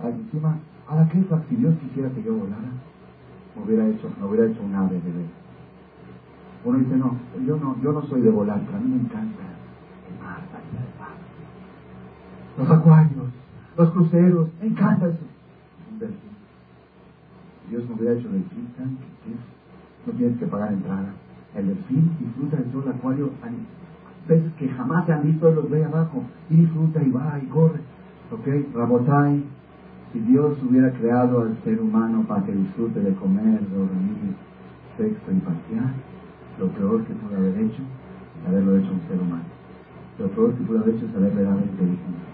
Ahí 0.01 0.13
encima 0.13 0.57
Ahora, 0.87 1.09
¿qué 1.09 1.21
si 1.49 1.55
Dios 1.57 1.75
quisiera 1.79 2.09
que 2.11 2.23
yo 2.23 2.33
volara? 2.33 2.71
Me 3.55 3.63
hubiera 3.63 3.87
hecho, 3.87 4.09
me 4.19 4.25
hubiera 4.25 4.47
hecho 4.47 4.63
un 4.63 4.73
ave 4.73 4.95
de 4.95 5.11
ver. 5.11 5.25
Uno 6.63 6.77
dice, 6.79 6.95
no, 6.95 7.17
yo 7.45 7.57
no, 7.57 7.75
yo 7.81 7.91
no 7.91 8.01
soy 8.03 8.21
de 8.21 8.29
volar, 8.29 8.61
pero 8.65 8.77
a 8.77 8.81
mí 8.81 8.89
me 8.89 9.01
encanta 9.01 9.43
el 10.09 10.23
mar, 10.23 10.39
mar. 10.99 11.09
Los 12.57 12.71
acuarios, 12.71 13.25
los 13.77 13.89
cruceros, 13.91 14.49
me 14.61 14.67
encanta 14.67 15.07
eso. 15.07 15.25
Dios 17.69 17.83
me 17.89 17.95
hubiera 17.95 18.13
hecho 18.13 18.29
delfín, 18.29 18.69
no 20.05 20.13
tienes 20.13 20.37
que 20.37 20.47
pagar 20.47 20.71
entrada. 20.71 21.13
El 21.53 21.67
delfín 21.67 22.15
disfruta 22.19 22.57
de 22.57 22.63
todo 22.63 22.83
el 22.83 22.89
acuario. 22.89 23.29
Peces 24.25 24.53
que 24.53 24.69
jamás 24.69 25.05
se 25.05 25.13
han 25.13 25.23
visto, 25.23 25.51
los 25.51 25.69
ve 25.69 25.83
abajo 25.83 26.23
y 26.49 26.55
disfruta 26.57 27.03
y 27.03 27.11
va 27.11 27.39
y 27.41 27.47
corre. 27.47 27.81
¿Ok? 28.31 28.73
Rabotai, 28.73 29.43
si 30.17 30.31
Dios 30.31 30.57
hubiera 30.67 30.91
creado 30.93 31.41
al 31.41 31.55
ser 31.63 31.79
humano 31.79 32.23
para 32.27 32.43
que 32.43 32.51
disfrute 32.51 32.99
de 33.01 33.13
comer, 33.13 33.59
dormir, 33.69 34.33
sexo 34.97 35.31
y 35.31 35.39
pasear, 35.41 35.93
lo 36.59 36.67
peor 36.69 37.03
que 37.03 37.13
pudo 37.13 37.37
haber 37.37 37.55
hecho 37.59 37.83
es 37.83 38.47
haberlo 38.47 38.77
hecho 38.77 38.91
un 38.93 39.01
ser 39.07 39.21
humano. 39.21 39.43
Lo 40.17 40.27
peor 40.29 40.53
que 40.55 40.63
pudo 40.63 40.79
haber 40.79 40.95
hecho 40.95 41.05
es 41.05 41.15
haberle 41.15 41.43
dado 41.43 41.59
inteligencia. 41.59 42.29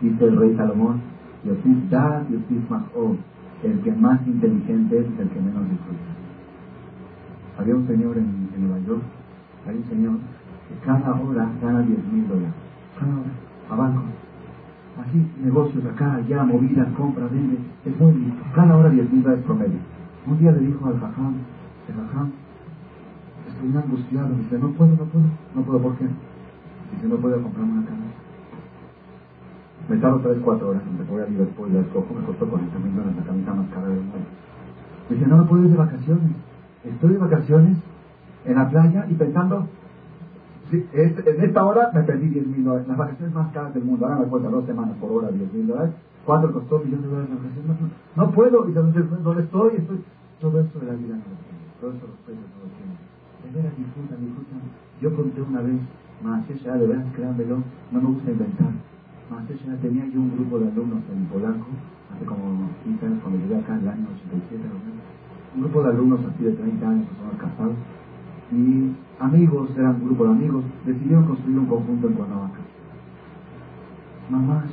Dice 0.00 0.24
el 0.26 0.36
rey 0.36 0.56
Salomón, 0.56 1.00
Yosif 1.44 1.90
da, 1.90 2.24
Yosif 2.30 2.70
Mahó, 2.70 3.16
el 3.64 3.80
que 3.80 3.92
más 3.92 4.24
inteligente 4.26 4.98
es 4.98 5.06
el 5.06 5.28
que 5.28 5.40
menos 5.40 5.68
disfruta. 5.68 6.12
Había 7.58 7.74
un 7.74 7.86
señor 7.88 8.16
en, 8.16 8.46
Nueva 8.58 8.78
York, 8.86 9.02
hay 9.66 9.76
un 9.76 9.84
señor 9.88 10.18
que 10.68 10.86
cada 10.86 11.14
hora 11.14 11.48
gana 11.60 11.80
10 11.80 11.98
mil 12.12 12.28
dólares. 12.28 12.54
Cada 12.98 13.12
a 13.68 13.76
banco 13.76 14.02
Aquí, 15.00 15.26
negocios 15.42 15.84
acá, 15.84 16.16
allá, 16.16 16.42
movidas, 16.44 16.88
compra, 16.96 17.26
vende. 17.26 17.58
Es 17.84 18.00
muy 18.00 18.14
listo. 18.14 18.42
Cada 18.54 18.76
hora 18.76 18.88
10 18.88 19.12
mil 19.12 19.22
dólares 19.22 19.44
promedio. 19.44 19.78
Un 20.26 20.38
día 20.38 20.52
le 20.52 20.60
dijo 20.60 20.86
al 20.86 20.98
jajam, 20.98 21.34
el 21.88 21.94
jajam, 21.94 22.30
estoy 23.48 23.76
angustiado. 23.76 24.34
Dice, 24.36 24.58
no 24.58 24.70
puedo, 24.70 24.90
no 24.92 25.04
puedo. 25.04 25.24
No 25.54 25.62
puedo, 25.62 25.78
¿por 25.80 25.96
qué? 25.96 26.04
Dice, 26.04 27.08
no 27.08 27.16
puedo 27.16 27.42
comprarme 27.42 27.72
una 27.72 27.84
cama. 27.84 28.06
Me 29.88 29.96
tardo 29.98 30.18
3, 30.20 30.38
4 30.42 30.68
horas. 30.68 30.82
Me 30.98 31.04
voy 31.04 31.22
a 31.22 31.26
Liverpool, 31.26 31.72
la 31.72 31.80
escojo, 31.80 32.14
me 32.14 32.24
costó 32.26 32.46
40 32.46 32.78
mil 32.78 32.96
dólares 32.96 33.16
la 33.16 33.24
camisa 33.24 33.54
más 33.54 33.68
cara 33.68 33.88
del 33.88 34.00
mundo. 34.00 34.28
Dice, 35.10 35.26
no, 35.26 35.36
no 35.36 35.46
puedo 35.46 35.62
ir 35.64 35.70
de 35.70 35.76
vacaciones. 35.76 36.32
Estoy 36.84 37.12
de 37.12 37.18
vacaciones 37.18 37.76
en 38.46 38.54
la 38.54 38.68
playa 38.68 39.06
y 39.08 39.14
pensando 39.14 39.68
en 40.72 41.44
esta 41.44 41.64
hora 41.64 41.90
me 41.94 42.02
perdí 42.02 42.28
10 42.28 42.46
mil 42.46 42.64
dólares. 42.64 42.88
Las 42.88 42.96
vacaciones 42.96 43.34
más 43.34 43.52
caras 43.52 43.74
del 43.74 43.84
mundo. 43.84 44.06
Ahora 44.06 44.20
me 44.20 44.26
cuesta 44.26 44.48
dos 44.48 44.66
semanas 44.66 44.96
por 45.00 45.12
hora 45.12 45.28
10 45.30 45.52
mil 45.52 45.66
dólares. 45.66 45.94
¿Cuánto 46.24 46.52
costó 46.52 46.78
millones 46.80 47.02
de 47.02 47.08
dólares 47.08 47.30
la 47.30 47.36
vacaciones? 47.36 47.92
No, 48.16 48.30
puedo. 48.32 48.68
Y 48.68 48.72
¿dónde 48.72 49.00
estoy? 49.00 49.76
estoy. 49.76 50.04
Todo 50.40 50.60
eso 50.60 50.78
de 50.80 50.86
la 50.86 50.94
vida 50.94 51.14
no 51.14 51.24
lo 51.24 51.38
tiene. 51.46 51.64
Todo 51.80 51.90
eso 51.90 52.06
los 52.06 52.18
precios 52.26 52.46
no 52.50 52.66
lo 52.66 52.70
tienen. 52.74 52.98
De 53.46 53.48
veras 53.54 53.78
disfrutan. 53.78 54.18
Yo 55.00 55.14
conté 55.14 55.42
una 55.42 55.60
vez, 55.60 55.80
ya 56.64 56.74
de 56.74 56.86
veras, 56.86 57.04
créanmelo, 57.14 57.58
no 57.92 58.00
me 58.00 58.08
gusta 58.08 58.30
inventar. 58.30 58.72
Ya 59.28 59.76
tenía 59.82 60.06
yo 60.06 60.20
un 60.20 60.32
grupo 60.36 60.58
de 60.58 60.68
alumnos 60.68 61.00
en 61.12 61.26
Polanco, 61.26 61.66
hace 62.14 62.24
como 62.24 62.70
15 62.84 63.06
años, 63.06 63.18
cuando 63.22 63.40
llegué 63.40 63.56
acá 63.56 63.74
en 63.74 63.80
el 63.80 63.88
año 63.88 64.06
87, 64.24 64.62
un 65.56 65.62
grupo 65.62 65.82
de 65.82 65.88
alumnos 65.90 66.20
así 66.24 66.44
de 66.44 66.52
30 66.52 66.88
años, 66.88 67.06
son 67.18 67.38
casados, 67.38 67.74
y 68.52 68.92
amigos, 69.20 69.70
eran 69.76 69.96
un 69.96 70.04
grupo 70.06 70.24
de 70.24 70.30
amigos, 70.30 70.64
decidieron 70.84 71.24
construir 71.24 71.58
un 71.58 71.66
conjunto 71.66 72.08
en 72.08 72.14
Cuernavaca. 72.14 72.58
Mamás, 74.30 74.64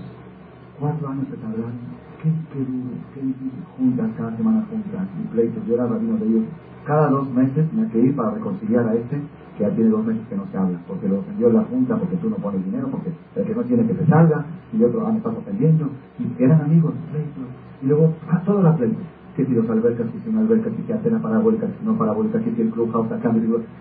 cuatro 0.80 1.10
años 1.10 1.26
se 1.30 1.38
tardaron, 1.38 1.74
qué, 2.22 2.30
qué 2.52 2.60
duro, 2.60 2.96
qué 3.14 3.22
difícil, 3.22 3.64
juntas, 3.78 4.10
cada 4.18 4.36
semana 4.36 4.66
juntas, 4.70 5.08
y 5.22 5.28
pleitos, 5.28 5.66
yo 5.66 5.76
era 5.76 5.88
rabino 5.88 6.18
de 6.18 6.26
ellos. 6.26 6.44
Cada 6.86 7.10
dos 7.10 7.32
meses 7.32 7.70
tenía 7.70 7.90
que 7.90 8.00
ir 8.00 8.16
para 8.16 8.32
reconciliar 8.32 8.88
a 8.88 8.96
este 8.96 9.22
que 9.58 9.64
ya 9.64 9.70
tiene 9.70 9.92
dos 9.92 10.04
meses 10.04 10.24
que 10.28 10.36
no 10.36 10.46
se 10.52 10.58
habla, 10.58 10.80
porque 10.88 11.08
lo 11.08 11.20
ofendió 11.20 11.50
la 11.52 11.64
junta, 11.64 11.96
porque 11.96 12.18
tú 12.18 12.30
no 12.30 12.38
pones 12.38 12.66
dinero, 12.66 12.88
porque 12.90 13.14
el 13.36 13.46
que 13.46 13.56
no 13.56 13.62
tiene 13.62 13.86
que 13.86 13.94
se 13.94 14.06
salga, 14.08 14.46
y 14.74 14.84
otro, 14.84 15.06
ah, 15.06 15.12
me 15.12 15.18
estás 15.18 15.38
ofendiendo, 15.38 15.90
y 16.18 16.44
eran 16.44 16.62
amigos, 16.62 16.94
pleitos, 17.12 17.44
y 17.82 17.86
luego, 17.86 18.14
ah, 18.30 18.42
toda 18.44 18.64
la 18.64 18.76
pleitos 18.76 19.13
que 19.36 19.46
si 19.46 19.52
los 19.52 19.70
albercas, 19.70 20.08
que 20.12 20.20
si 20.20 20.30
una 20.30 20.42
alberca, 20.42 20.70
que 20.70 20.84
si 20.84 20.92
antena 20.92 21.22
parabólica, 21.22 21.68
que 21.68 21.74
si 21.80 21.86
no 21.86 21.98
parabólica, 21.98 22.40
que 22.40 22.52
si 22.52 22.62
el 22.62 22.70
clubhouse 22.70 23.12
acá, 23.12 23.34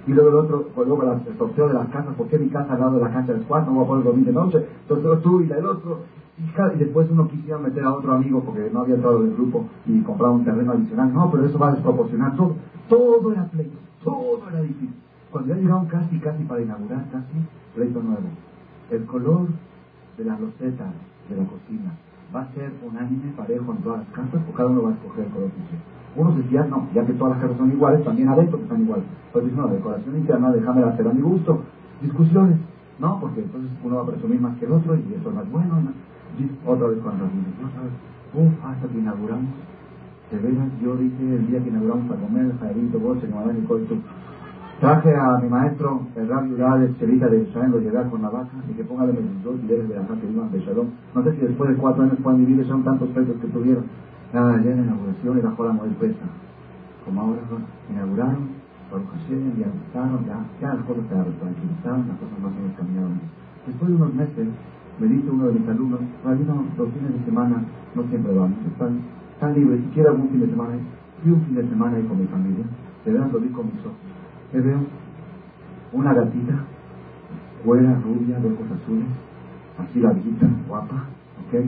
y 0.06 0.12
luego 0.12 0.28
el 0.30 0.34
otro, 0.34 0.68
luego 0.76 1.02
el 1.02 1.38
sorteo 1.38 1.68
de 1.68 1.74
las 1.74 1.88
casas, 1.88 2.14
¿por 2.14 2.26
qué 2.28 2.38
mi 2.38 2.48
casa 2.48 2.72
al 2.72 2.80
lado 2.80 2.96
de 2.96 3.02
la 3.02 3.12
cancha 3.12 3.32
del 3.32 3.42
squad? 3.42 3.66
No 3.66 3.72
voy 3.72 3.84
a 3.84 3.88
poder 3.88 4.04
dormir 4.04 4.24
de 4.26 4.32
noche, 4.32 4.66
entonces 4.88 5.22
tú 5.22 5.42
y 5.42 5.52
el 5.52 5.66
otro, 5.66 6.00
y, 6.38 6.78
después 6.78 7.08
uno 7.10 7.28
quisiera 7.28 7.58
meter 7.58 7.84
a 7.84 7.92
otro 7.92 8.14
amigo 8.14 8.42
porque 8.42 8.70
no 8.72 8.80
había 8.80 8.94
entrado 8.94 9.20
en 9.20 9.28
el 9.28 9.34
grupo 9.34 9.66
y 9.86 10.00
comprar 10.00 10.30
un 10.30 10.44
terreno 10.44 10.72
adicional, 10.72 11.12
no, 11.12 11.30
pero 11.30 11.44
eso 11.44 11.58
va 11.58 11.68
a 11.68 11.72
desproporcionar 11.72 12.34
todo, 12.36 12.56
todo 12.88 13.32
era 13.32 13.44
pleito, 13.44 13.76
todo 14.02 14.48
era 14.48 14.62
difícil. 14.62 14.94
Cuando 15.30 15.54
ya 15.54 15.60
llegaron 15.60 15.86
casi, 15.86 16.18
casi 16.18 16.44
para 16.44 16.62
inaugurar, 16.62 17.04
casi, 17.10 17.32
pleito 17.74 18.02
nuevo. 18.02 18.28
El 18.90 19.04
color 19.04 19.48
de 20.16 20.24
las 20.24 20.40
losetas 20.40 20.92
de 21.28 21.36
la 21.36 21.44
cocina, 21.44 21.92
va 22.34 22.42
a 22.42 22.52
ser 22.52 22.72
unánime, 22.82 23.32
parejo 23.36 23.72
en 23.72 23.78
todas 23.82 23.98
las 24.00 24.08
casas, 24.08 24.40
o 24.48 24.52
cada 24.52 24.68
uno 24.68 24.82
va 24.84 24.90
a 24.90 24.92
escoger 24.94 25.24
el 25.26 25.30
color 25.30 25.50
que 25.50 25.62
quiere. 25.68 25.84
Unos 26.14 26.36
decían, 26.36 26.70
no, 26.70 26.88
ya 26.94 27.04
que 27.06 27.12
todas 27.14 27.34
las 27.34 27.42
casas 27.42 27.56
son 27.56 27.72
iguales, 27.72 28.04
también 28.04 28.28
adentro 28.28 28.58
que 28.58 28.64
están 28.64 28.82
iguales. 28.82 29.04
Pues 29.32 29.52
no, 29.52 29.66
la 29.66 29.72
decoración 29.72 30.16
interna, 30.16 30.50
déjame 30.52 30.82
hacer 30.82 31.08
a 31.08 31.12
mi 31.12 31.20
gusto. 31.20 31.62
Discusiones, 32.02 32.56
¿no? 32.98 33.20
Porque 33.20 33.40
entonces 33.40 33.70
uno 33.82 33.96
va 33.96 34.02
a 34.02 34.06
presumir 34.06 34.40
más 34.40 34.56
que 34.58 34.66
el 34.66 34.72
otro 34.72 34.94
y 34.94 35.14
eso 35.18 35.28
es 35.28 35.34
más 35.34 35.50
bueno. 35.50 35.80
Otra 36.66 36.88
vez 36.88 36.98
con 36.98 37.12
otra 37.12 37.26
vez, 37.28 37.92
uf, 38.34 38.64
hasta 38.64 38.88
que 38.88 38.98
inauguramos. 38.98 39.50
De 40.30 40.38
veras, 40.38 40.68
yo 40.82 40.96
dije 40.96 41.36
el 41.36 41.46
día 41.46 41.62
que 41.62 41.68
inauguramos 41.68 42.10
a 42.10 42.16
comer, 42.16 42.46
el 42.46 42.58
Jairito, 42.58 42.98
Boche, 42.98 43.28
Madame 43.28 43.58
y 43.58 43.66
Colto, 43.66 43.96
traje 44.82 45.14
a 45.14 45.38
mi 45.38 45.48
maestro, 45.48 46.00
el 46.16 46.26
Rabbi 46.26 46.56
de 46.56 46.98
Chelita 46.98 47.28
de 47.28 47.42
Israel, 47.42 47.70
lo 47.70 47.78
llegar 47.78 48.10
con 48.10 48.20
la 48.20 48.30
vaca 48.30 48.50
y 48.68 48.74
que 48.74 48.82
póngale 48.82 49.12
los 49.12 49.44
dos 49.44 49.54
y 49.62 49.66
de 49.68 49.94
la 49.94 50.00
vaca 50.02 50.16
de 50.50 50.58
Shalom. 50.58 50.88
No 51.14 51.22
sé 51.22 51.36
si 51.36 51.46
después 51.46 51.70
de 51.70 51.76
cuatro 51.76 52.02
años 52.02 52.18
pueden 52.20 52.44
vivir, 52.44 52.66
son 52.66 52.82
tantos 52.82 53.08
pesos 53.10 53.36
que 53.40 53.46
tuvieron. 53.46 53.84
Ah, 54.34 54.58
ya 54.58 54.72
en 54.72 54.78
la 54.78 54.82
inauguración 54.82 55.38
y 55.38 55.40
bajó 55.40 55.66
la 55.66 55.72
model 55.72 55.94
pesa. 56.02 56.26
Como 57.04 57.20
ahora 57.20 57.38
inauguraron, 57.94 58.58
por 58.90 59.06
Hashem, 59.06 59.54
ya 59.54 59.66
empezaron, 59.70 60.26
ya, 60.26 60.42
ya 60.60 60.74
las 60.74 60.84
cosas 60.84 61.04
se 61.06 61.14
tranquilizaron, 61.14 62.08
las 62.08 62.18
cosas 62.18 62.38
más 62.42 62.50
o 62.50 62.56
menos 62.58 62.74
caminaron. 62.74 63.20
Después 63.64 63.88
de 63.88 63.94
unos 63.94 64.14
meses, 64.14 64.48
me 64.98 65.06
dice 65.06 65.30
uno 65.30 65.46
de 65.46 65.60
mis 65.60 65.68
alumnos, 65.68 66.00
Rabino, 66.24 66.66
los 66.76 66.90
fines 66.90 67.12
de 67.14 67.24
semana 67.24 67.62
no 67.94 68.02
siempre 68.10 68.34
vamos, 68.34 68.58
están, 68.66 68.98
están 69.30 69.54
libres, 69.54 69.78
si 69.78 69.94
quiero 69.94 70.10
algún 70.10 70.28
fin 70.30 70.40
de 70.40 70.50
semana, 70.50 70.74
fui 71.22 71.30
un 71.30 71.40
fin 71.42 71.54
de 71.54 71.68
semana 71.68 71.96
ahí 71.98 72.02
con 72.02 72.18
mi 72.18 72.26
familia, 72.26 72.64
de 73.04 73.12
verdad 73.12 73.30
lo 73.30 73.38
vi 73.38 73.48
con 73.50 73.66
mis 73.66 73.78
ojos. 73.86 74.11
¿Qué 74.52 74.60
veo? 74.60 74.80
Una 75.94 76.12
gatita, 76.12 76.52
buena, 77.64 77.98
rubia, 78.04 78.38
de 78.38 78.52
ojos 78.52 78.66
azules, 78.82 79.06
así 79.78 79.98
larguita, 79.98 80.46
guapa, 80.68 81.06
¿ok? 81.40 81.64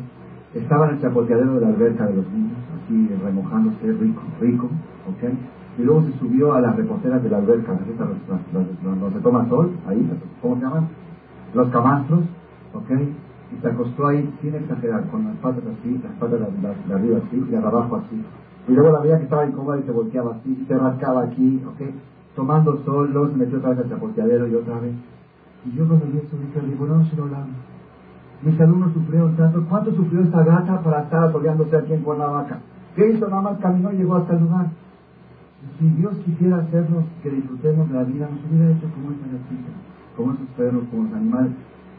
Estaba 0.54 0.88
en 0.88 0.96
el 0.96 1.00
chapoteadero 1.00 1.54
de 1.54 1.60
la 1.62 1.68
alberca 1.68 2.06
de 2.06 2.16
los 2.16 2.30
niños, 2.30 2.58
así 2.76 3.08
remojándose, 3.24 3.90
rico, 3.90 4.22
rico, 4.38 4.68
¿ok? 5.08 5.32
Y 5.78 5.82
luego 5.82 6.02
se 6.02 6.12
subió 6.18 6.52
a 6.52 6.60
las 6.60 6.76
reposteras 6.76 7.22
de 7.22 7.30
la 7.30 7.38
alberca, 7.38 7.72
donde 7.72 9.14
se 9.14 9.20
toma 9.20 9.48
sol, 9.48 9.70
ahí, 9.88 10.06
¿cómo 10.42 10.56
se 10.56 10.60
llaman? 10.60 10.88
Los 11.54 11.68
camastros, 11.70 12.20
¿ok? 12.74 12.90
Y 12.90 13.62
se 13.62 13.68
acostó 13.68 14.08
ahí, 14.08 14.30
sin 14.42 14.56
exagerar, 14.56 15.08
con 15.08 15.24
las 15.24 15.36
patas 15.36 15.64
así, 15.64 15.98
las 16.02 16.12
patas 16.16 16.38
de, 16.38 16.94
arriba 16.94 17.18
así, 17.26 17.36
y 17.36 17.50
de 17.50 17.56
abajo 17.56 17.96
así. 17.96 18.22
Y 18.68 18.72
luego 18.72 18.92
la 18.92 19.00
veía 19.00 19.16
que 19.16 19.24
estaba 19.24 19.46
incómoda 19.46 19.78
y 19.78 19.84
se 19.84 19.90
volteaba 19.90 20.34
así, 20.34 20.64
se 20.68 20.76
rascaba 20.76 21.22
aquí, 21.22 21.62
¿ok? 21.66 21.80
Tomando 22.34 22.82
sol, 22.84 23.10
luego 23.12 23.32
metió 23.34 23.58
otra 23.58 23.70
vez 23.70 23.78
al 23.80 23.88
chapoteadero 23.88 24.48
y 24.48 24.54
otra 24.54 24.78
vez. 24.80 24.94
Y 25.64 25.76
yo 25.76 25.86
cuando 25.86 26.06
vi 26.06 26.18
eso 26.18 26.36
dije, 26.36 26.76
lo 27.16 27.24
hablamos 27.24 27.48
mis 28.44 28.60
alumnos 28.60 28.92
sufrieron 28.92 29.36
tanto. 29.36 29.64
¿Cuánto 29.68 29.94
sufrió 29.94 30.22
esta 30.22 30.42
gata 30.42 30.80
para 30.82 31.02
estar 31.02 31.24
apoyándose 31.24 31.76
aquí 31.76 31.94
en 31.94 32.02
Cuernavaca? 32.02 32.58
¿Qué 32.94 33.10
hizo? 33.10 33.28
Nada 33.28 33.42
más 33.42 33.58
caminó 33.58 33.92
y 33.92 33.96
llegó 33.96 34.16
hasta 34.16 34.34
el 34.34 34.40
lugar. 34.40 34.66
Si 35.78 35.88
Dios 35.88 36.14
quisiera 36.24 36.58
hacernos 36.58 37.04
que 37.22 37.30
disfrutemos 37.30 37.88
de 37.88 37.94
la 37.94 38.04
vida, 38.04 38.28
nos 38.30 38.40
hubiera 38.50 38.70
hecho 38.70 38.86
como 38.94 39.12
esa 39.12 39.26
gatita, 39.32 39.72
como 40.16 40.32
esos 40.34 40.46
perros, 40.56 40.84
como 40.90 41.04
los 41.04 41.14
animales. 41.14 41.52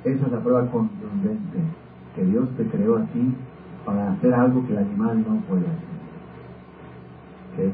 Esa 0.04 0.26
es 0.26 0.32
la 0.32 0.40
prueba 0.40 0.70
contundente, 0.70 1.60
que 2.16 2.26
Dios 2.26 2.48
te 2.58 2.66
creó 2.68 2.98
a 2.98 3.06
ti 3.06 3.34
para 3.84 4.12
hacer 4.12 4.34
algo 4.34 4.66
que 4.68 4.74
el 4.74 4.80
animal 4.80 5.26
no 5.28 5.38
puede 5.48 5.66
hacer. 5.66 5.96
¿Qué 7.56 7.72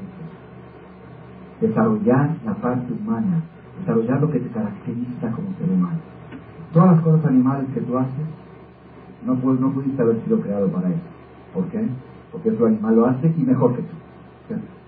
Desarrollar 1.61 2.35
la 2.43 2.55
parte 2.55 2.91
humana, 2.91 3.41
desarrollar 3.79 4.19
lo 4.19 4.31
que 4.31 4.39
te 4.39 4.49
caracteriza 4.49 5.31
como 5.31 5.53
ser 5.57 5.69
humano. 5.69 5.99
Todas 6.73 6.95
las 6.95 7.01
cosas 7.01 7.25
animales 7.27 7.67
que 7.73 7.81
tú 7.81 7.97
haces, 7.97 8.25
no, 9.25 9.35
no 9.35 9.71
pudiste 9.71 10.01
haber 10.01 10.21
sido 10.23 10.41
creado 10.41 10.67
para 10.69 10.89
eso. 10.89 10.99
¿Por 11.53 11.65
qué? 11.65 11.87
Porque 12.31 12.49
otro 12.49 12.65
animal 12.65 12.95
lo 12.95 13.05
hace 13.05 13.33
y 13.37 13.41
mejor 13.43 13.75
que 13.75 13.83
tú. 13.83 13.95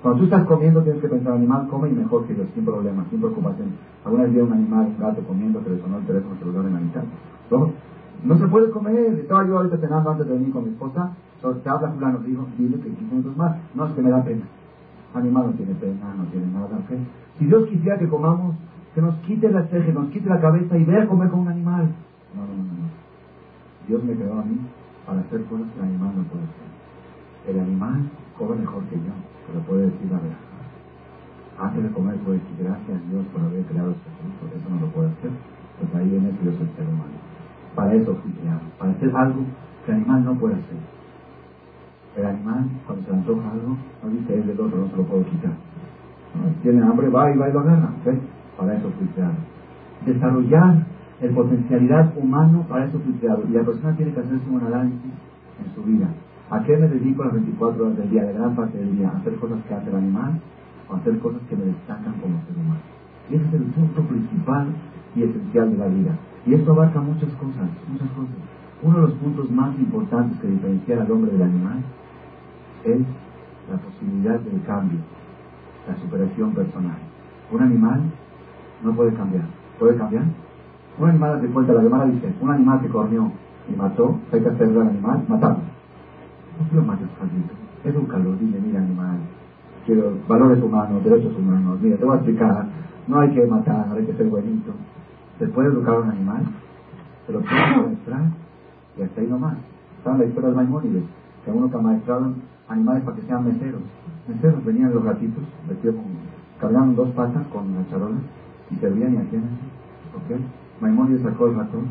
Cuando 0.02 0.20
tú 0.20 0.26
estás 0.26 0.46
comiendo 0.46 0.82
tienes 0.82 1.02
que 1.02 1.08
pensar, 1.08 1.34
animal 1.34 1.68
come 1.70 1.90
y 1.90 1.94
mejor 1.94 2.26
que 2.26 2.36
yo, 2.36 2.44
sin 2.54 2.66
problema, 2.66 3.06
sin 3.10 3.20
preocupación. 3.20 3.70
Alguna 4.04 4.24
vez 4.24 4.34
vi 4.34 4.40
un 4.42 4.52
animal, 4.52 4.88
un 4.88 4.98
gato 5.00 5.22
comiendo, 5.22 5.64
que 5.64 5.70
le 5.70 5.80
sonó 5.80 6.00
el 6.00 6.06
teléfono 6.06 6.36
celular 6.40 6.66
en 6.66 6.74
la 6.74 6.80
mitad. 6.80 7.04
No, 7.50 7.72
no 8.24 8.38
se 8.38 8.48
puede 8.48 8.70
comer. 8.70 9.14
Estaba 9.20 9.48
yo 9.48 9.58
ahorita 9.58 9.78
cenando 9.78 10.12
antes 10.12 10.28
de 10.28 10.34
venir 10.34 10.52
con 10.52 10.66
mi 10.66 10.72
esposa. 10.72 11.12
Te 11.42 11.70
habla 11.70 11.92
fulano, 11.92 12.20
digo, 12.20 12.46
dile 12.58 12.78
que 12.78 12.90
15 12.90 13.04
minutos 13.04 13.38
más. 13.38 13.56
No, 13.76 13.86
es 13.86 13.94
que 13.94 14.02
me 14.02 14.10
da 14.10 14.24
pena. 14.24 14.44
Animal 15.14 15.48
no 15.48 15.52
tiene 15.54 15.74
pena, 15.76 16.14
no 16.18 16.24
tiene 16.26 16.48
nada. 16.48 16.78
¿okay? 16.84 17.06
Si 17.38 17.46
Dios 17.46 17.68
quisiera 17.68 17.98
que 18.00 18.08
comamos, 18.08 18.56
que 18.96 19.02
nos 19.02 19.16
quite 19.26 19.50
la 19.50 19.64
ceja, 19.68 19.92
nos 19.92 20.10
quite 20.10 20.30
la 20.30 20.40
cabeza 20.40 20.78
y 20.78 20.84
vea 20.86 21.08
comer 21.08 21.30
como 21.30 21.44
un 21.44 21.48
animal. 21.50 21.90
No, 22.36 22.42
no, 22.42 22.54
no, 22.54 22.64
no. 22.64 22.88
Dios 23.88 24.04
me 24.04 24.14
creó 24.14 24.40
a 24.40 24.46
mí 24.46 24.58
para 25.06 25.20
hacer 25.20 25.44
cosas 25.46 25.68
que 25.74 25.80
el 25.80 25.86
animal 25.86 26.14
no 26.18 26.24
puede 26.24 26.44
hacer. 26.44 26.70
El 27.50 27.60
animal 27.60 28.10
come 28.38 28.56
mejor 28.56 28.84
que 28.86 28.96
yo, 28.96 29.14
pero 29.48 29.60
puede 29.66 29.86
decir 29.86 30.10
la 30.10 30.18
verdad. 30.18 30.54
Antes 31.60 31.84
de 31.84 31.90
comer 31.92 32.16
puede 32.18 32.40
decir 32.40 32.66
gracias 32.66 32.98
a 32.98 33.10
Dios 33.12 33.26
por 33.34 33.42
haber 33.42 33.64
creado 33.66 33.92
este 33.92 34.10
fruto, 34.18 34.56
eso 34.56 34.70
no 34.70 34.82
lo 34.82 34.88
puede 34.94 35.10
hacer. 35.10 35.32
Pues 35.80 35.96
ahí 35.96 36.10
viene 36.10 36.32
que 36.38 36.46
yo 36.46 36.52
ser 36.52 36.88
humano. 36.88 37.18
Para 37.76 37.94
eso 37.94 38.16
fui 38.16 38.32
creado, 38.32 38.62
para 38.78 38.92
hacer 38.92 39.16
algo 39.16 39.42
que 39.86 39.92
el 39.92 39.98
animal 39.98 40.26
no 40.26 40.34
puede 40.36 40.56
hacer. 40.56 40.78
El 42.16 42.26
animal, 42.26 42.70
cuando 42.86 43.06
se 43.06 43.12
antoja 43.12 43.52
algo, 43.52 43.76
no 44.04 44.10
dice 44.10 44.40
es 44.40 44.48
del 44.48 44.60
otro, 44.60 44.78
no 44.78 44.88
se 44.90 44.98
lo 44.98 45.04
puedo 45.04 45.26
quitar. 45.26 45.54
Tiene 46.62 46.82
hambre, 46.82 47.10
va 47.10 47.32
y 47.32 47.38
va 47.38 47.50
y 47.50 47.54
lo 47.54 47.60
agarra. 47.60 47.90
¿ves? 48.06 48.20
Para 48.58 48.76
eso 48.76 48.92
fui 48.98 49.08
creado. 49.08 49.34
Desarrollar 50.06 50.86
el 51.22 51.32
potencialidad 51.32 52.14
humano 52.18 52.66
para 52.70 52.86
eso 52.86 53.00
fui 53.00 53.14
creado. 53.14 53.44
Y 53.50 53.54
la 53.54 53.64
persona 53.64 53.96
tiene 53.96 54.14
que 54.14 54.20
hacerse 54.20 54.50
un 54.50 54.62
análisis 54.62 55.12
en 55.60 55.76
su 55.76 55.84
vida. 55.84 56.08
¿A 56.50 56.64
qué 56.64 56.78
me 56.78 56.88
dedico 56.88 57.24
las 57.24 57.34
24 57.34 57.84
horas 57.84 57.98
del 57.98 58.10
día, 58.12 58.24
de 58.26 58.34
gran 58.34 58.56
parte 58.56 58.78
del 58.78 58.96
día? 58.98 59.10
¿A 59.10 59.18
hacer 59.18 59.36
cosas 59.36 59.58
que 59.68 59.74
hace 59.74 59.90
el 59.90 59.96
animal 59.96 60.40
o 60.90 60.96
hacer 60.96 61.18
cosas 61.20 61.42
que 61.50 61.56
me 61.56 61.66
destacan 61.66 62.14
como 62.22 62.38
ser 62.46 62.58
humano? 62.58 62.82
Y 63.30 63.36
ese 63.36 63.46
es 63.48 63.54
el 63.54 63.64
punto 63.64 64.02
principal 64.04 64.68
y 65.16 65.24
esencial 65.24 65.72
de 65.72 65.78
la 65.78 65.88
vida. 65.88 66.12
Y 66.46 66.54
esto 66.54 66.74
abarca 66.74 67.00
muchas 67.00 67.30
cosas, 67.42 67.70
muchas 67.88 68.10
cosas. 68.10 68.36
Uno 68.84 68.96
de 68.98 69.02
los 69.04 69.14
puntos 69.14 69.50
más 69.50 69.74
importantes 69.80 70.40
que 70.42 70.48
diferencia 70.48 71.02
al 71.02 71.10
hombre 71.10 71.32
del 71.32 71.44
animal 71.44 71.80
es 72.86 73.00
la 73.70 73.78
posibilidad 73.78 74.40
del 74.40 74.62
cambio, 74.64 75.00
la 75.88 75.96
superación 76.02 76.54
personal. 76.54 76.98
Un 77.52 77.62
animal 77.62 78.02
no 78.84 78.94
puede 78.94 79.14
cambiar. 79.14 79.46
¿Puede 79.80 79.98
cambiar? 79.98 80.24
Un 81.00 81.10
animal 81.10 81.42
te 81.42 81.48
cuenta, 81.48 81.74
la 81.74 81.82
Gemara 81.82 82.06
dice, 82.06 82.34
un 82.40 82.52
animal 82.52 82.82
que 82.82 82.90
corrió 82.90 83.32
y 83.70 83.76
mató, 83.76 84.20
hay 84.32 84.42
que 84.42 84.50
hacerle 84.50 84.82
al 84.82 84.90
animal, 84.90 85.24
matarlo. 85.28 85.64
No 86.60 86.82
lo 86.82 86.86
mates, 86.86 87.08
Fabito. 87.18 87.54
Edúcalo, 87.84 88.36
dile, 88.36 88.60
mira 88.60 88.80
animal, 88.80 89.18
quiero 89.86 90.14
valores 90.28 90.62
humanos, 90.64 91.04
derechos 91.04 91.36
humanos, 91.36 91.80
mira, 91.82 91.98
te 91.98 92.06
voy 92.06 92.14
a 92.14 92.18
explicar, 92.18 92.66
no 93.08 93.20
hay 93.20 93.30
que 93.32 93.46
matar, 93.46 93.88
hay 93.92 94.06
que 94.06 94.14
ser 94.14 94.28
buenito. 94.28 94.72
¿Se 95.40 95.48
puede 95.48 95.70
educar 95.70 95.96
a 95.96 96.00
un 96.00 96.12
animal? 96.12 96.44
Se 97.26 97.34
lo 97.34 97.40
puede 97.42 97.88
maestrar 97.88 98.22
y 98.98 99.02
hasta 99.02 99.22
ahí 99.22 99.28
nomás. 99.28 99.56
¿Saben 100.04 100.20
la 100.20 100.26
historia 100.26 100.50
de 100.50 100.56
Maimónides? 100.56 101.04
Que 101.44 101.52
a 101.52 101.54
uno 101.54 101.70
animales 102.70 103.04
para 103.04 103.18
que 103.18 103.24
sean 103.24 103.46
meseros. 103.46 103.82
Meseros 104.28 104.64
venían 104.64 104.94
los 104.94 105.04
gatitos, 105.04 105.44
vestidos 105.68 105.96
con, 105.96 106.06
cargaban 106.60 106.96
dos 106.96 107.10
patas 107.10 107.46
con 107.48 107.74
la 107.76 107.88
charola 107.90 108.18
y 108.72 108.76
servían 108.76 109.14
y 109.14 109.18
hacían 109.18 109.44
así. 109.44 110.34
¿Ok? 110.34 110.42
Maimónides 110.82 111.22
sacó 111.24 111.48
el 111.48 111.56
ratón 111.56 111.88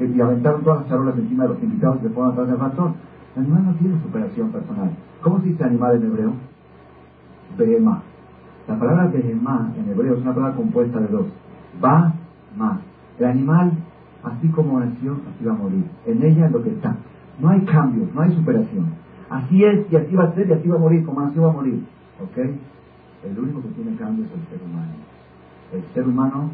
y 0.00 0.20
aventaron 0.20 0.62
todas 0.62 0.80
las 0.80 0.88
charolas 0.88 1.18
encima 1.18 1.44
de 1.44 1.50
los 1.50 1.62
invitados 1.62 1.98
que 1.98 2.08
fueron 2.08 2.32
atrás 2.32 2.48
del 2.48 2.58
ratón. 2.58 2.94
El 3.36 3.42
animal 3.42 3.64
no 3.66 3.74
tiene 3.74 4.02
superación 4.02 4.50
personal. 4.50 4.90
¿Cómo 5.22 5.40
se 5.40 5.48
dice 5.48 5.64
animal 5.64 5.96
en 5.96 6.04
hebreo? 6.04 6.32
Behemá. 7.58 8.02
La 8.66 8.78
palabra 8.78 9.06
behemá 9.08 9.72
en 9.76 9.90
hebreo 9.90 10.14
es 10.14 10.22
una 10.22 10.34
palabra 10.34 10.56
compuesta 10.56 11.00
de 11.00 11.08
dos. 11.08 11.26
Ba, 11.80 12.14
ma. 12.56 12.80
El 13.18 13.26
animal, 13.26 13.72
así 14.22 14.48
como 14.48 14.80
nació, 14.80 15.12
así 15.12 15.44
va 15.44 15.52
a 15.52 15.56
morir. 15.56 15.84
En 16.06 16.22
ella 16.22 16.46
es 16.46 16.52
lo 16.52 16.62
que 16.62 16.70
está. 16.70 16.96
No 17.38 17.48
hay 17.48 17.60
cambios, 17.62 18.12
no 18.14 18.20
hay 18.20 18.32
superación. 18.32 18.86
Así 19.30 19.64
es, 19.64 19.90
y 19.90 19.96
así 19.96 20.14
va 20.14 20.24
a 20.24 20.34
ser, 20.34 20.48
y 20.48 20.52
así 20.52 20.68
va 20.68 20.76
a 20.76 20.80
morir, 20.80 21.04
como 21.04 21.20
nació 21.20 21.42
va 21.42 21.50
a 21.50 21.54
morir. 21.54 21.82
¿Ok? 22.22 22.38
El 23.24 23.38
único 23.38 23.62
que 23.62 23.68
tiene 23.68 23.96
cambio 23.96 24.24
es 24.24 24.30
el 24.32 24.46
ser 24.48 24.66
humano. 24.66 24.92
El 25.72 25.82
ser 25.94 26.06
humano 26.06 26.50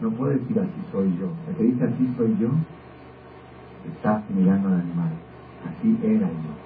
no 0.00 0.10
puede 0.10 0.38
decir 0.38 0.58
así 0.58 0.70
soy 0.90 1.16
yo. 1.18 1.28
El 1.48 1.56
que 1.56 1.64
dice 1.64 1.84
así 1.84 2.14
soy 2.16 2.36
yo, 2.38 2.48
está 3.94 4.22
mirando 4.34 4.68
al 4.68 4.74
animal. 4.80 5.10
Así 5.68 5.98
era 6.02 6.28
yo. 6.28 6.62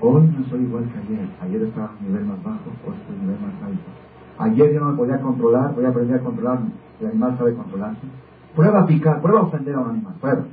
Hoy 0.00 0.22
no 0.36 0.44
soy 0.46 0.62
igual 0.62 0.84
que 0.84 0.98
ayer. 0.98 1.28
Ayer 1.40 1.62
estaba 1.62 1.86
a 1.86 1.90
un 1.98 2.06
nivel 2.06 2.24
más 2.26 2.42
bajo, 2.42 2.70
hoy 2.86 2.94
estoy 2.94 3.16
a 3.16 3.18
un 3.18 3.26
nivel 3.26 3.40
más 3.40 3.62
alto. 3.62 3.90
Ayer 4.38 4.74
yo 4.74 4.80
no 4.80 4.90
me 4.90 4.96
podía 4.96 5.20
controlar, 5.20 5.74
voy 5.74 5.84
a 5.84 5.88
aprender 5.88 6.16
a 6.20 6.22
controlarme. 6.22 6.70
El 7.00 7.06
animal 7.06 7.38
sabe 7.38 7.54
controlarse. 7.54 8.06
Prueba 8.54 8.80
a 8.80 8.86
picar, 8.86 9.22
prueba 9.22 9.40
a 9.40 9.42
ofender 9.44 9.74
a 9.74 9.80
un 9.80 9.90
animal, 9.90 10.14
prueba. 10.20 10.44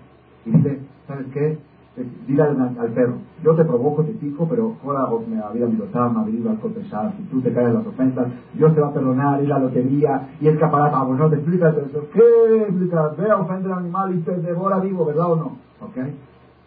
Y 0.46 0.52
dice, 0.52 0.80
¿sabes 1.08 1.28
qué? 1.34 1.60
Eh, 1.98 2.10
dile 2.26 2.42
al, 2.42 2.92
perro, 2.96 3.16
yo 3.44 3.54
te 3.54 3.66
provoco, 3.66 4.02
te 4.04 4.14
pico, 4.14 4.48
pero 4.50 4.78
ahora 4.82 5.10
me 5.28 5.42
había 5.42 5.66
milotama, 5.66 6.24
me 6.24 6.50
al 6.50 6.60
cotechar, 6.60 7.14
si 7.18 7.24
tú 7.24 7.42
te 7.42 7.52
caes 7.52 7.74
las 7.74 7.86
ofensas, 7.86 8.28
Dios 8.54 8.74
te 8.74 8.80
va 8.80 8.88
a 8.88 8.94
perdonar, 8.94 9.44
y 9.44 9.48
la 9.48 9.60
lotería, 9.60 10.30
y 10.40 10.48
es 10.48 10.58
caparata, 10.58 11.02
ah, 11.02 11.06
no 11.06 11.30
te 11.30 11.36
explica 11.36 11.70
eso, 11.70 12.08
¿qué 12.14 12.62
explica? 12.62 13.10
Ve 13.18 13.30
a 13.30 13.36
ofender 13.36 13.74
al 13.74 13.80
animal 13.80 14.16
y 14.16 14.22
te 14.22 14.38
devora 14.38 14.80
vivo, 14.80 15.06
¿verdad 15.06 15.34
o 15.34 15.36
no? 15.36 15.46
¿Ok? 15.86 15.98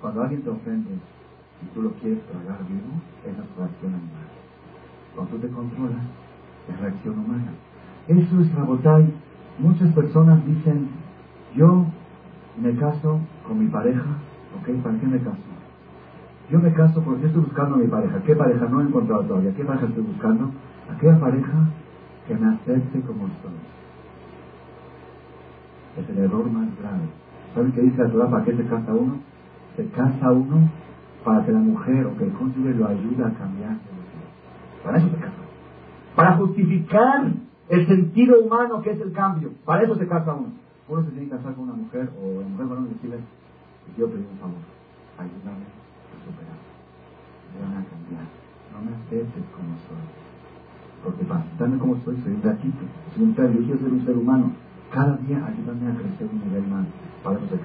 Cuando 0.02 0.22
alguien 0.22 0.42
te 0.42 0.50
ofende, 0.50 0.90
y 0.90 1.74
tú 1.74 1.80
lo 1.80 1.90
quieres 1.92 2.20
tragar 2.26 2.58
vivo, 2.68 2.92
es 3.24 3.56
reacción 3.56 3.94
animal. 3.94 4.28
Cuando 5.14 5.32
tú 5.32 5.38
te 5.38 5.48
controlas, 5.48 6.04
es 6.68 6.80
reacción 6.80 7.18
humana. 7.18 7.52
Eso 8.08 8.40
es 8.40 8.54
Rabotay. 8.54 9.10
Muchas 9.58 9.90
personas 9.94 10.44
dicen, 10.44 10.88
yo 11.56 11.86
me 12.60 12.76
caso 12.76 13.20
con 13.46 13.58
mi 13.58 13.68
pareja, 13.68 14.04
¿Para 14.72 14.98
qué 14.98 15.06
me 15.06 15.18
caso? 15.18 15.36
Yo 16.50 16.58
me 16.58 16.72
caso 16.72 17.02
porque 17.02 17.26
estoy 17.26 17.42
buscando 17.42 17.76
a 17.76 17.78
mi 17.78 17.86
pareja. 17.86 18.22
¿Qué 18.24 18.34
pareja? 18.34 18.66
No 18.66 18.80
he 18.80 18.84
encontrado 18.84 19.22
todavía. 19.24 19.54
¿Qué 19.54 19.64
pareja 19.64 19.86
estoy 19.86 20.04
buscando? 20.04 20.50
Aquella 20.94 21.18
pareja 21.18 21.68
que 22.26 22.34
me 22.34 22.54
acepte 22.54 23.00
como 23.00 23.26
estoy. 23.26 23.52
Es 25.98 26.10
el 26.10 26.18
error 26.18 26.50
más 26.50 26.68
grave. 26.78 27.04
¿Saben 27.54 27.72
qué 27.72 27.82
dice 27.82 28.02
la 28.02 28.10
Torah? 28.10 28.30
¿Para 28.30 28.44
qué 28.44 28.56
se 28.56 28.64
casa 28.66 28.92
uno? 28.92 29.18
Se 29.76 29.86
casa 29.88 30.32
uno 30.32 30.68
para 31.24 31.44
que 31.44 31.52
la 31.52 31.60
mujer 31.60 32.06
o 32.06 32.16
que 32.16 32.24
el 32.24 32.32
cónyuge 32.32 32.74
lo 32.74 32.88
ayude 32.88 33.24
a 33.24 33.30
cambiar. 33.30 33.76
Para 34.82 34.98
eso 34.98 35.08
se 35.08 35.16
casa. 35.16 35.32
Para 36.14 36.32
justificar 36.36 37.32
el 37.68 37.86
sentido 37.86 38.40
humano 38.40 38.82
que 38.82 38.90
es 38.90 39.00
el 39.00 39.12
cambio. 39.12 39.52
Para 39.64 39.82
eso 39.82 39.94
se 39.96 40.06
casa 40.06 40.34
uno. 40.34 40.52
Uno 40.88 41.02
se 41.04 41.10
tiene 41.12 41.26
que 41.26 41.36
casar 41.36 41.54
con 41.54 41.64
una 41.64 41.74
mujer 41.74 42.10
o 42.20 42.40
la 42.40 42.48
mujer 42.48 42.66
varón 42.66 42.88
yo 43.96 44.08
pedí 44.08 44.26
un 44.26 44.38
favor, 44.38 44.62
ayúdame 45.18 45.66
a 45.68 46.16
superar. 46.24 46.58
Ayúdame 47.52 47.76
a 47.78 47.84
cambiar. 47.88 48.26
No 48.72 48.78
me 48.82 48.96
aceptes 48.96 49.44
como 49.54 49.76
soy. 49.86 50.04
Porque 51.04 51.24
para 51.24 51.40
aceptarme 51.40 51.78
como 51.78 51.96
soy, 52.04 52.16
soy 52.24 52.32
un 52.32 52.42
gatito, 52.42 52.84
soy 53.14 53.24
un 53.24 53.32
quiero 53.34 53.78
ser 53.78 53.92
un 53.92 54.04
ser 54.04 54.16
humano. 54.16 54.52
Cada 54.90 55.16
día 55.18 55.44
ayúdame 55.46 55.90
a 55.90 55.94
crecer 55.94 56.28
un 56.32 56.40
nivel 56.40 56.66
más. 56.68 56.86
Para 57.22 57.36
eso 57.36 57.46
se. 57.48 57.58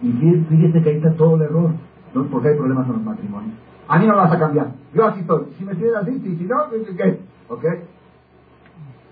Y 0.00 0.12
fíjese 0.12 0.82
que 0.82 0.88
ahí 0.90 0.96
está 0.96 1.12
todo 1.14 1.36
el 1.36 1.42
error. 1.42 1.70
¿no? 2.14 2.24
Porque 2.26 2.48
hay 2.48 2.56
problemas 2.56 2.86
con 2.86 2.96
los 2.96 3.04
matrimonios. 3.04 3.54
A 3.88 3.98
mí 3.98 4.06
no 4.06 4.12
me 4.12 4.18
vas 4.18 4.32
a 4.32 4.38
cambiar. 4.38 4.72
Yo 4.94 5.06
así 5.06 5.20
estoy. 5.20 5.46
Si 5.56 5.64
me 5.64 5.74
tienes 5.74 5.94
así, 5.94 6.20
si 6.20 6.44
no, 6.44 6.56
¿qué? 6.70 7.20
¿Ok? 7.48 7.64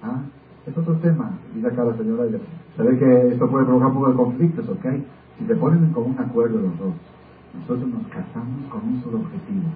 ¿Ah? 0.02 0.20
Es 0.66 0.76
otro 0.76 0.94
tema. 0.96 1.30
Dice 1.54 1.66
acá 1.66 1.84
la 1.84 1.96
señora, 1.96 2.24
se 2.76 2.82
ve 2.82 2.98
que 2.98 3.28
esto 3.32 3.50
puede 3.50 3.64
provocar 3.64 3.88
un 3.88 3.94
poco 3.94 4.10
de 4.10 4.16
conflictos, 4.16 4.68
¿ok? 4.68 4.86
Si 5.38 5.46
se 5.46 5.54
ponen 5.56 5.84
en 5.84 5.92
común 5.92 6.16
acuerdo 6.18 6.60
los 6.60 6.78
dos, 6.78 6.94
nosotros 7.54 7.88
nos 7.88 8.06
casamos 8.08 8.64
con 8.70 8.82
un 8.88 9.02
solo 9.02 9.18
objetivo. 9.18 9.68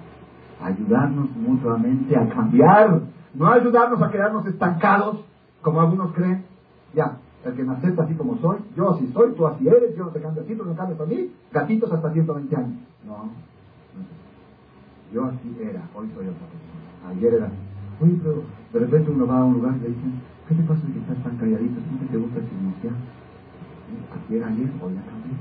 Ayudarnos 0.61 1.29
mutuamente 1.35 2.15
a 2.15 2.27
cambiar. 2.29 3.01
No 3.33 3.47
ayudarnos 3.47 4.01
a 4.01 4.11
quedarnos 4.11 4.45
estancados, 4.45 5.23
como 5.61 5.81
algunos 5.81 6.11
creen. 6.13 6.43
Ya, 6.93 7.17
el 7.45 7.53
que 7.53 7.63
me 7.63 7.73
acepta 7.73 8.03
así 8.03 8.13
como 8.15 8.37
soy, 8.37 8.57
yo 8.75 8.91
así 8.91 9.09
soy, 9.13 9.33
tú 9.33 9.47
así 9.47 9.67
eres, 9.67 9.95
yo 9.95 10.05
no 10.05 10.11
te 10.11 10.21
cambio 10.21 10.43
así, 10.43 10.55
tú 10.55 10.65
no 10.65 10.75
cambias 10.75 10.99
a 10.99 11.05
mí, 11.05 11.31
gatitos 11.51 11.91
hasta 11.91 12.11
120 12.11 12.55
años. 12.55 12.79
No, 13.05 13.29
yo 15.13 15.25
así 15.25 15.57
era, 15.61 15.81
hoy 15.95 16.09
soy 16.13 16.27
otra 16.27 16.47
persona. 16.47 17.09
Ayer 17.09 17.33
era 17.33 17.49
Oye, 18.01 18.17
pero 18.23 18.43
de 18.73 18.79
repente 18.79 19.11
uno 19.11 19.27
va 19.27 19.39
a 19.39 19.43
un 19.43 19.53
lugar 19.53 19.75
y 19.77 19.81
le 19.81 19.87
dicen, 19.89 20.13
¿qué 20.47 20.55
te 20.55 20.63
pasa 20.63 20.81
que 20.91 20.99
estás 20.99 21.23
tan 21.23 21.37
calladito? 21.37 21.79
¿Siempre 21.81 22.07
te 22.09 22.17
gusta 22.17 22.39
chismosear? 22.41 22.95
Así 24.09 24.35
era 24.35 24.47
ayer, 24.47 24.69
hoy 24.81 24.93
ya 24.95 25.05
cambié, 25.05 25.37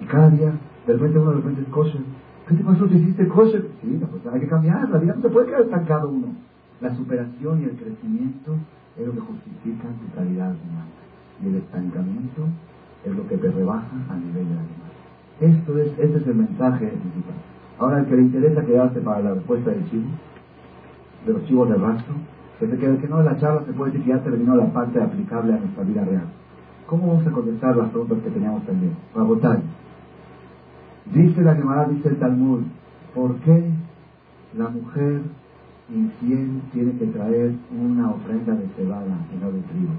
Y 0.00 0.04
cada 0.04 0.30
día, 0.30 0.52
de 0.86 0.92
repente 0.92 1.18
uno 1.18 1.30
de 1.30 1.36
repente 1.36 1.62
es 1.62 1.68
kosher. 1.68 2.00
¿Qué 2.48 2.54
te 2.54 2.64
pasó? 2.64 2.86
¿Te 2.86 2.96
hiciste 2.96 3.28
kosher? 3.28 3.68
Sí, 3.82 4.00
pues 4.10 4.34
hay 4.34 4.40
que 4.40 4.48
cambiar, 4.48 4.88
la 4.88 4.98
vida 4.98 5.14
no 5.14 5.22
se 5.22 5.28
puede 5.28 5.46
quedar 5.46 5.62
estancado 5.62 6.08
uno. 6.08 6.28
La 6.80 6.94
superación 6.94 7.60
y 7.60 7.64
el 7.64 7.76
crecimiento 7.76 8.56
es 8.96 9.06
lo 9.06 9.12
que 9.12 9.20
justifica 9.20 9.88
tu 9.88 10.16
calidad 10.16 10.50
humana. 10.50 10.88
Y 11.42 11.48
el 11.48 11.56
estancamiento 11.56 12.46
es 13.04 13.16
lo 13.16 13.28
que 13.28 13.36
te 13.36 13.50
rebaja 13.50 13.96
a 14.08 14.16
nivel 14.16 14.48
de 14.48 14.54
la. 14.54 15.56
Esto 15.56 15.78
es, 15.78 15.88
este 15.98 16.16
es 16.18 16.26
el 16.26 16.34
mensaje 16.34 16.86
principal. 16.88 17.34
Ahora, 17.78 18.00
el 18.00 18.06
que 18.06 18.16
le 18.16 18.22
interesa 18.22 18.64
quedarse 18.64 19.00
para 19.00 19.20
la 19.20 19.34
respuesta 19.34 19.70
del 19.70 19.88
chivo, 19.88 20.04
de 21.26 21.32
los 21.32 21.44
chivos 21.46 21.68
de 21.70 21.76
rastro, 21.76 22.14
que 22.58 22.68
que 22.68 23.08
no, 23.08 23.22
la 23.22 23.38
charla 23.38 23.64
se 23.64 23.72
puede 23.72 23.92
decir 23.92 24.04
que 24.04 24.10
ya 24.10 24.22
terminó 24.22 24.54
la 24.54 24.70
parte 24.70 25.00
aplicable 25.00 25.54
a 25.54 25.58
nuestra 25.58 25.82
vida 25.82 26.04
real. 26.04 26.26
¿Cómo 26.90 27.06
vamos 27.06 27.26
a 27.26 27.30
contestar 27.30 27.76
las 27.76 27.88
preguntas 27.90 28.18
que 28.24 28.30
teníamos 28.30 28.66
también? 28.66 28.96
votar. 29.14 29.62
Dice 31.14 31.40
la 31.40 31.54
Gemara, 31.54 31.88
dice 31.88 32.08
el 32.08 32.18
Talmud, 32.18 32.62
¿por 33.14 33.36
qué 33.36 33.70
la 34.58 34.68
mujer 34.68 35.22
infiel 35.94 36.62
tiene 36.72 36.92
que 36.98 37.06
traer 37.06 37.54
una 37.70 38.10
ofrenda 38.10 38.54
de 38.54 38.66
cebada 38.76 39.18
y 39.32 39.42
no 39.42 39.52
de 39.52 39.60
trigo. 39.60 39.92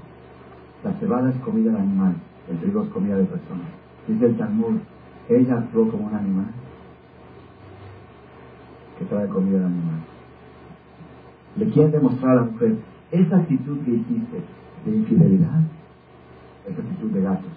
La 0.84 0.92
cebada 0.94 1.30
es 1.30 1.36
comida 1.36 1.72
de 1.72 1.78
animal, 1.78 2.14
el 2.50 2.58
trigo 2.58 2.82
es 2.82 2.88
comida 2.90 3.16
de 3.16 3.24
persona. 3.24 3.62
Dice 4.08 4.26
el 4.26 4.36
Talmud, 4.36 4.76
ella 5.28 5.58
actuó 5.58 5.88
como 5.88 6.08
un 6.08 6.14
animal 6.14 6.46
que 8.98 9.04
trae 9.06 9.28
comida 9.28 9.60
de 9.60 9.64
animal. 9.66 10.00
Le 11.56 11.70
quieren 11.70 11.92
demostrar 11.92 12.32
a 12.32 12.34
la 12.36 12.42
mujer, 12.50 12.76
esa 13.10 13.36
actitud 13.36 13.78
que 13.84 13.92
hiciste 13.92 14.42
de 14.86 14.96
infidelidad, 14.96 15.60
esa 16.68 16.80
actitud 16.80 17.10
de 17.10 17.20
gatos. 17.22 17.52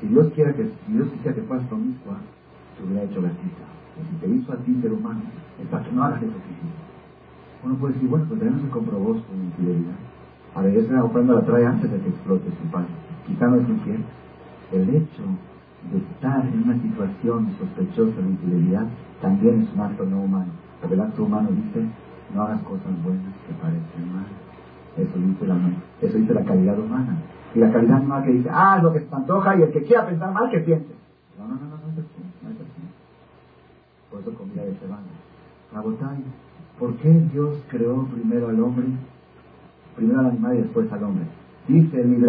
Si 0.00 0.06
Dios 0.06 0.32
quiera 0.34 0.52
que, 0.54 0.64
si 0.64 0.92
Dios 0.92 1.08
quisiera 1.08 1.34
que 1.34 1.42
fueras 1.42 1.66
promiscua, 1.66 2.18
te 2.76 2.84
hubiera 2.84 3.04
hecho 3.04 3.22
gatita. 3.22 3.66
Y 3.98 4.06
si 4.06 4.14
te 4.20 4.28
hizo 4.28 4.52
a 4.52 4.56
ti 4.56 4.78
ser 4.80 4.92
humano, 4.92 5.22
es 5.60 5.66
para 5.68 5.84
que 5.84 5.92
no 5.92 6.04
hagas 6.04 6.22
eso 6.22 6.32
que 6.32 6.52
hiciste. 6.52 6.88
Uno 7.64 7.74
puede 7.74 7.94
decir, 7.94 8.08
bueno, 8.08 8.26
pues 8.28 8.40
ya 8.40 8.50
no 8.50 8.60
se 8.60 8.68
comprobó 8.68 9.14
su 9.14 9.34
infidelidad. 9.34 9.98
A 10.54 10.62
ver, 10.62 10.76
esa 10.76 11.04
ofrenda 11.04 11.34
la 11.34 11.44
trae 11.44 11.66
antes 11.66 11.90
de 11.90 11.98
que 11.98 12.08
explote 12.08 12.50
su 12.50 12.70
padre. 12.70 12.88
Quizá 13.26 13.48
no 13.48 13.56
es 13.56 13.68
infiel. 13.68 14.04
El 14.72 14.88
hecho 14.90 15.22
de 15.92 15.98
estar 15.98 16.46
en 16.46 16.62
una 16.62 16.80
situación 16.80 17.50
sospechosa 17.58 18.20
de 18.20 18.30
infidelidad 18.30 18.86
también 19.20 19.62
es 19.62 19.72
un 19.74 19.80
acto 19.80 20.04
no 20.04 20.20
humano. 20.20 20.52
Porque 20.80 20.94
el 20.94 21.00
acto 21.00 21.24
humano 21.24 21.48
dice, 21.50 21.86
no 22.34 22.42
hagas 22.42 22.62
cosas 22.62 23.02
buenas 23.02 23.34
que 23.46 23.54
parecen 23.54 24.12
mal. 24.12 24.26
Eso 24.96 25.18
dice 25.18 25.46
la, 25.46 25.56
eso 26.00 26.18
dice 26.18 26.34
la 26.34 26.44
calidad 26.44 26.78
humana. 26.78 27.16
Y 27.54 27.58
la 27.58 27.72
calidad 27.72 28.02
humana 28.02 28.24
que 28.24 28.32
dice, 28.32 28.48
ah, 28.52 28.78
lo 28.82 28.92
que 28.92 29.00
se 29.00 29.14
antoja 29.14 29.56
y 29.56 29.62
el 29.62 29.70
que 29.70 29.82
quiera 29.82 30.06
pensar 30.06 30.32
mal, 30.32 30.50
que 30.50 30.60
piense. 30.60 30.94
No, 31.38 31.48
no, 31.48 31.54
no, 31.54 31.60
no, 31.60 31.76
no 31.76 31.92
es 31.92 31.98
así. 31.98 32.22
No 32.42 32.50
es 32.50 32.56
así. 32.56 32.82
Por 34.10 34.20
eso 34.20 34.34
comida 34.34 34.64
de 34.64 34.74
semana. 34.78 35.02
La 35.72 35.82
¿Por 36.78 36.94
qué 36.96 37.10
Dios 37.32 37.56
creó 37.68 38.04
primero 38.04 38.48
al 38.48 38.62
hombre? 38.62 38.86
Primero 39.96 40.20
al 40.20 40.26
animal 40.26 40.54
y 40.56 40.62
después 40.62 40.90
al 40.92 41.02
hombre. 41.02 41.24
Dice 41.66 42.00
el 42.00 42.24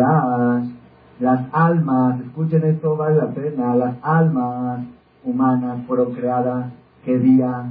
las 1.19 1.53
almas, 1.53 2.21
escuchen 2.21 2.63
esto, 2.63 2.95
vale 2.95 3.17
la 3.17 3.27
pena, 3.27 3.75
las 3.75 3.95
almas 4.01 4.85
humanas 5.23 5.85
fueron 5.85 6.13
creadas, 6.13 6.71
¿qué 7.03 7.19
día? 7.19 7.65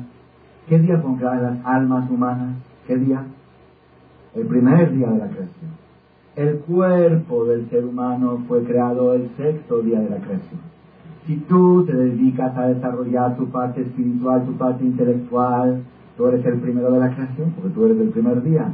¿Qué 0.68 0.78
día 0.78 0.98
fueron 0.98 1.16
creadas 1.16 1.42
las 1.42 1.66
almas 1.66 2.10
humanas? 2.10 2.56
¿Qué 2.86 2.96
día? 2.96 3.24
El 4.34 4.46
primer 4.46 4.92
día 4.92 5.08
de 5.08 5.18
la 5.18 5.26
creación. 5.26 5.88
El 6.39 6.59
cuerpo 6.60 7.47
del 7.47 7.69
ser 7.69 7.85
humano 7.85 8.44
fue 8.47 8.62
creado 8.62 9.12
el 9.12 9.28
sexto 9.36 9.82
día 9.82 9.98
de 9.98 10.09
la 10.09 10.19
creación. 10.19 10.60
Si 11.27 11.36
tú 11.36 11.85
te 11.85 11.93
dedicas 11.93 12.56
a 12.56 12.69
desarrollar 12.69 13.36
tu 13.36 13.48
parte 13.48 13.82
espiritual, 13.82 14.47
tu 14.47 14.52
parte 14.52 14.85
intelectual, 14.85 15.82
Tú 16.19 16.27
eres 16.27 16.44
el 16.47 16.59
primero 16.59 16.90
de 16.90 16.98
la 16.98 17.15
creación, 17.15 17.52
porque 17.52 17.70
tú 17.70 17.85
eres 17.86 18.01
el 18.01 18.09
primer 18.09 18.43
día. 18.43 18.73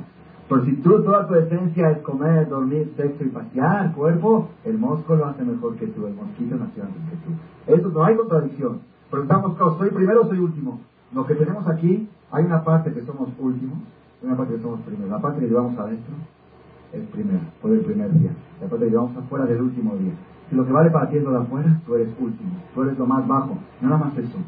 Pero 0.48 0.64
si 0.64 0.76
tú 0.76 1.02
toda 1.02 1.28
tu 1.28 1.34
esencia 1.34 1.90
es 1.90 1.98
comer, 1.98 2.48
dormir, 2.48 2.90
sexo 2.96 3.22
y 3.22 3.28
pasear, 3.28 3.92
cuerpo, 3.92 4.48
el 4.64 4.78
mosco 4.78 5.14
lo 5.14 5.26
hace 5.26 5.44
mejor 5.44 5.76
que 5.76 5.88
tú, 5.88 6.06
el 6.06 6.14
mosquito 6.14 6.56
nació 6.56 6.84
antes 6.84 7.02
que 7.10 7.16
tú. 7.16 7.80
Eso 7.80 7.90
no 7.90 8.02
hay 8.02 8.16
contradicción. 8.16 8.80
Preguntamos, 9.10 9.58
¿soy 9.76 9.90
primero 9.90 10.22
o 10.22 10.26
soy 10.26 10.38
último? 10.38 10.80
Lo 11.12 11.26
que 11.26 11.34
tenemos 11.34 11.68
aquí, 11.68 12.08
hay 12.30 12.44
una 12.44 12.64
parte 12.64 12.94
que 12.94 13.02
somos 13.02 13.28
últimos, 13.38 13.76
una 14.22 14.38
parte 14.38 14.54
que 14.54 14.62
somos 14.62 14.80
primero. 14.80 15.10
La 15.10 15.20
parte 15.20 15.40
que 15.40 15.48
llevamos 15.48 15.78
adentro 15.78 16.14
es 16.94 17.06
primero, 17.08 17.40
fue 17.60 17.72
el 17.72 17.80
primer 17.80 18.12
día. 18.18 18.30
Parte 18.60 18.84
que 18.84 18.90
llevamos 18.90 19.16
afuera 19.16 19.44
del 19.46 19.60
último 19.60 19.96
día. 19.96 20.12
Si 20.48 20.56
lo 20.56 20.64
que 20.64 20.72
vale 20.72 20.90
para 20.90 21.08
ti 21.08 21.16
es 21.16 21.24
lo 21.24 21.32
de 21.32 21.38
afuera, 21.38 21.80
tú 21.86 21.94
eres 21.94 22.08
último, 22.18 22.50
tú 22.74 22.82
eres 22.82 22.98
lo 22.98 23.06
más 23.06 23.26
bajo. 23.26 23.58
Nada 23.80 23.98
más 23.98 24.16
eso. 24.16 24.38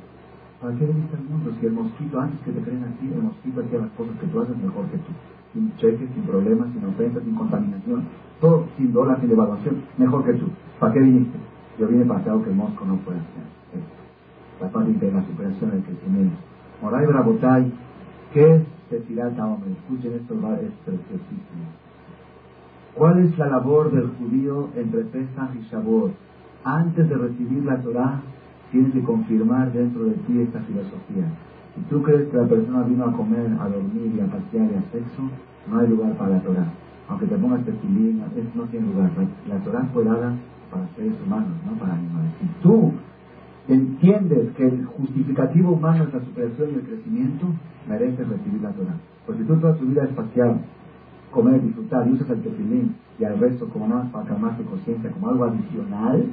¿Para 0.61 0.75
qué 0.77 0.87
veniste 0.87 1.17
al 1.17 1.25
mundo? 1.25 1.53
Si 1.61 1.67
el 1.67 1.73
mosquito, 1.73 2.21
antes 2.21 2.41
que 2.41 2.53
te 2.53 2.61
creen 2.61 2.85
así, 2.85 3.13
el 3.13 3.23
mosquito 3.23 3.61
hacía 3.61 3.79
las 3.81 3.91
cosas 3.91 4.17
que 4.21 4.27
tú 4.27 4.41
haces 4.41 4.57
mejor 4.57 4.87
que 4.87 4.99
tú. 4.99 5.13
Sin 5.53 5.75
cheques, 5.77 6.09
sin 6.15 6.23
problemas, 6.25 6.69
sin 6.73 6.85
ofensas, 6.85 7.23
sin 7.25 7.35
contaminación. 7.35 8.05
Todo 8.41 8.67
sin 8.77 8.93
dólares, 8.93 9.21
sin 9.21 9.31
devaluación, 9.31 9.83
mejor 9.99 10.25
que 10.25 10.35
tú. 10.35 10.47
¿Para 10.79 10.93
qué 10.93 11.01
viniste? 11.01 11.39
Yo 11.79 11.89
vine 11.89 12.05
para 12.05 12.23
que 12.23 12.31
el 12.31 12.57
mosco 12.57 12.85
no 12.85 12.97
puede 12.97 13.19
hacer 13.19 13.45
esto. 13.75 14.65
La 14.65 14.69
parte 14.71 14.93
de 14.93 15.13
la 15.13 15.25
superación 15.25 15.71
del 15.71 15.83
crecimiento. 15.83 16.37
Moray 16.83 17.07
Brabotay, 17.07 17.73
¿qué 18.33 18.55
es 18.55 18.63
Tefilata, 18.89 19.47
hombre? 19.47 19.73
Escuchen 19.73 20.13
esto, 20.13 20.35
es 20.35 20.73
preciosísimo. 20.85 21.86
¿Cuál 22.97 23.19
es 23.19 23.37
la 23.37 23.49
labor 23.49 23.93
del 23.93 24.09
judío 24.19 24.71
entre 24.75 25.03
Pesach 25.03 25.55
y 25.55 25.71
Shavuot? 25.71 26.13
Antes 26.65 27.07
de 27.07 27.15
recibir 27.15 27.63
la 27.63 27.77
Torah, 27.83 28.23
tienes 28.73 28.95
que 28.95 29.03
confirmar 29.03 29.71
dentro 29.71 30.05
de 30.05 30.13
ti 30.13 30.41
esta 30.41 30.61
filosofía. 30.61 31.29
Si 31.75 31.83
tú 31.91 32.03
crees 32.03 32.31
que 32.31 32.39
la 32.39 32.47
persona 32.47 32.85
vino 32.85 33.05
a 33.05 33.13
comer, 33.13 33.53
a 33.61 33.69
dormir 33.69 34.15
y 34.17 34.21
a 34.21 34.25
pasear 34.25 34.71
y 34.73 34.77
a 34.77 34.83
sexo, 34.91 35.29
no 35.71 35.79
hay 35.79 35.89
lugar 35.89 36.13
para 36.15 36.31
la 36.31 36.41
Torah. 36.41 36.73
Aunque 37.11 37.27
te 37.27 37.37
pongas 37.37 37.67
tefilín, 37.67 38.23
no 38.55 38.63
tiene 38.65 38.87
lugar. 38.87 39.11
La, 39.47 39.59
Torah 39.59 39.85
fue 39.93 40.03
dada 40.03 40.33
para 40.71 40.89
seres 40.97 41.13
humanos, 41.25 41.51
no 41.67 41.79
para 41.79 41.93
animales. 41.93 42.33
Si 42.41 42.47
tú 42.63 42.93
entiendes 43.69 44.53
que 44.57 44.69
el 44.69 44.87
justificativo 44.87 45.73
humano 45.73 46.05
es 46.05 46.15
la 46.15 46.21
superación 46.21 46.71
y 46.71 46.75
el 46.77 46.83
crecimiento, 46.83 47.47
mereces 47.87 48.27
recibir 48.27 48.63
la 48.63 48.71
Torah. 48.71 48.97
Porque 49.27 49.45
tú 49.45 49.55
toda 49.57 49.77
tu 49.77 49.85
vida 49.85 50.05
espacial, 50.05 50.61
comer, 51.37 51.63
disfrutar 51.63 52.09
y 52.09 52.13
usas 52.13 52.31
el 52.31 52.43
tefilín 52.43 52.97
y 53.19 53.25
al 53.25 53.39
resto 53.39 53.69
como 53.69 53.87
nada 53.87 54.05
más 54.05 54.13
para 54.13 54.25
calmar 54.27 54.57
tu 54.57 54.65
conciencia, 54.65 55.11
como 55.11 55.29
algo 55.29 55.45
adicional, 55.45 56.25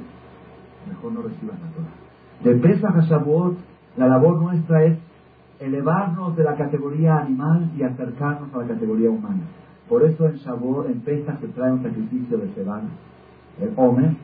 mejor 0.88 1.12
no 1.12 1.22
recibas 1.22 1.56
la 1.60 1.68
Torah. 1.68 2.04
De 2.42 2.54
Pesach 2.56 2.96
a 2.96 3.00
Shavuot, 3.00 3.56
la 3.96 4.08
labor 4.08 4.40
nuestra 4.40 4.84
es 4.84 4.98
elevarnos 5.60 6.36
de 6.36 6.44
la 6.44 6.56
categoría 6.56 7.18
animal 7.18 7.70
y 7.76 7.82
acercarnos 7.82 8.52
a 8.54 8.58
la 8.58 8.66
categoría 8.66 9.10
humana. 9.10 9.42
Por 9.88 10.02
eso 10.02 10.26
en 10.26 10.36
Shavuot, 10.36 10.90
en 10.90 11.00
Pesach 11.00 11.40
se 11.40 11.48
trae 11.48 11.72
un 11.72 11.82
sacrificio 11.82 12.38
de 12.38 12.48
cebada, 12.48 12.88
el 13.60 13.72
Omer, 13.76 14.16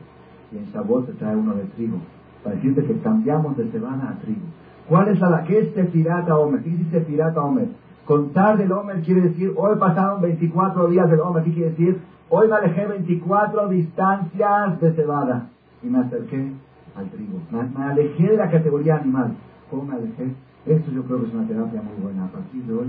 y 0.51 0.57
en 0.57 0.65
Shavuot 0.65 1.05
se 1.05 1.13
trae 1.13 1.35
uno 1.35 1.53
de 1.53 1.63
trigo 1.75 1.97
para 2.43 2.55
decirte 2.55 2.83
que 2.83 2.99
cambiamos 2.99 3.55
de 3.55 3.67
cebada 3.67 4.09
a 4.09 4.19
trigo. 4.19 4.41
¿Cuál 4.89 5.09
es 5.09 5.19
la 5.19 5.43
que 5.43 5.59
es 5.59 5.89
pirata 5.89 6.37
Omer? 6.37 6.63
¿Qué 6.63 6.69
dice 6.71 7.01
pirata 7.01 7.41
Omer? 7.41 7.69
Contar 8.05 8.57
del 8.57 8.71
Omer 8.71 9.01
quiere 9.01 9.21
decir, 9.21 9.53
hoy 9.55 9.77
pasaron 9.77 10.21
24 10.21 10.87
días 10.87 11.09
del 11.09 11.19
Omer. 11.19 11.43
¿Qué 11.43 11.53
quiere 11.53 11.69
decir? 11.71 12.01
Hoy 12.29 12.47
me 12.47 12.55
alejé 12.55 12.85
24 12.85 13.67
distancias 13.69 14.81
de 14.81 14.93
cebada 14.93 15.49
y 15.83 15.87
me 15.87 15.99
acerqué 15.99 16.51
al 16.95 17.09
trigo. 17.09 17.39
Me, 17.51 17.83
alejé 17.83 18.29
de 18.29 18.37
la 18.37 18.49
categoría 18.49 18.97
animal. 18.97 19.33
¿Cómo 19.69 19.83
me 19.83 19.95
alejé? 19.95 20.33
Esto 20.65 20.91
yo 20.91 21.03
creo 21.03 21.21
que 21.21 21.27
es 21.27 21.33
una 21.33 21.47
terapia 21.47 21.81
muy 21.81 22.01
buena. 22.01 22.25
A 22.25 22.29
partir 22.29 22.63
de 22.63 22.73
hoy 22.73 22.87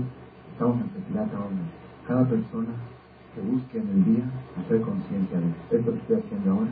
estamos 0.51 0.77
en 0.81 1.03
pirata 1.03 1.37
Omer. 1.37 1.65
Cada 2.07 2.25
persona 2.25 2.73
que 3.35 3.41
busque 3.41 3.79
en 3.79 3.89
el 3.89 4.05
día 4.05 4.23
hacer 4.59 4.81
conciencia 4.81 5.39
de 5.39 5.77
esto 5.77 5.91
que 5.91 5.97
estoy 5.99 6.17
haciendo 6.17 6.51
ahora, 6.51 6.71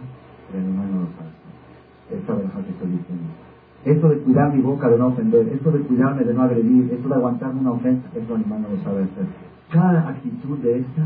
el 0.53 0.59
animal 0.59 0.91
no 0.91 0.99
lo 1.01 1.07
sabe 1.17 1.41
esta 2.17 2.33
verdad 2.33 2.63
que 2.65 2.71
estoy 2.71 2.89
diciendo. 2.91 3.50
Esto 3.85 4.09
de 4.09 4.17
cuidar 4.19 4.53
mi 4.53 4.61
boca 4.61 4.89
de 4.89 4.97
no 4.97 5.07
ofender, 5.07 5.47
esto 5.49 5.71
de 5.71 5.79
cuidarme 5.79 6.23
de 6.23 6.33
no 6.33 6.43
agredir, 6.43 6.93
esto 6.93 7.09
de 7.09 7.15
aguantarme 7.15 7.61
una 7.61 7.71
ofensa, 7.71 8.07
eso 8.13 8.35
el 8.35 8.41
animal 8.41 8.61
no 8.61 8.69
lo 8.69 8.83
sabe 8.83 9.03
hacer. 9.03 9.25
Cada 9.71 10.07
actitud 10.07 10.59
de 10.59 10.79
esta 10.79 11.03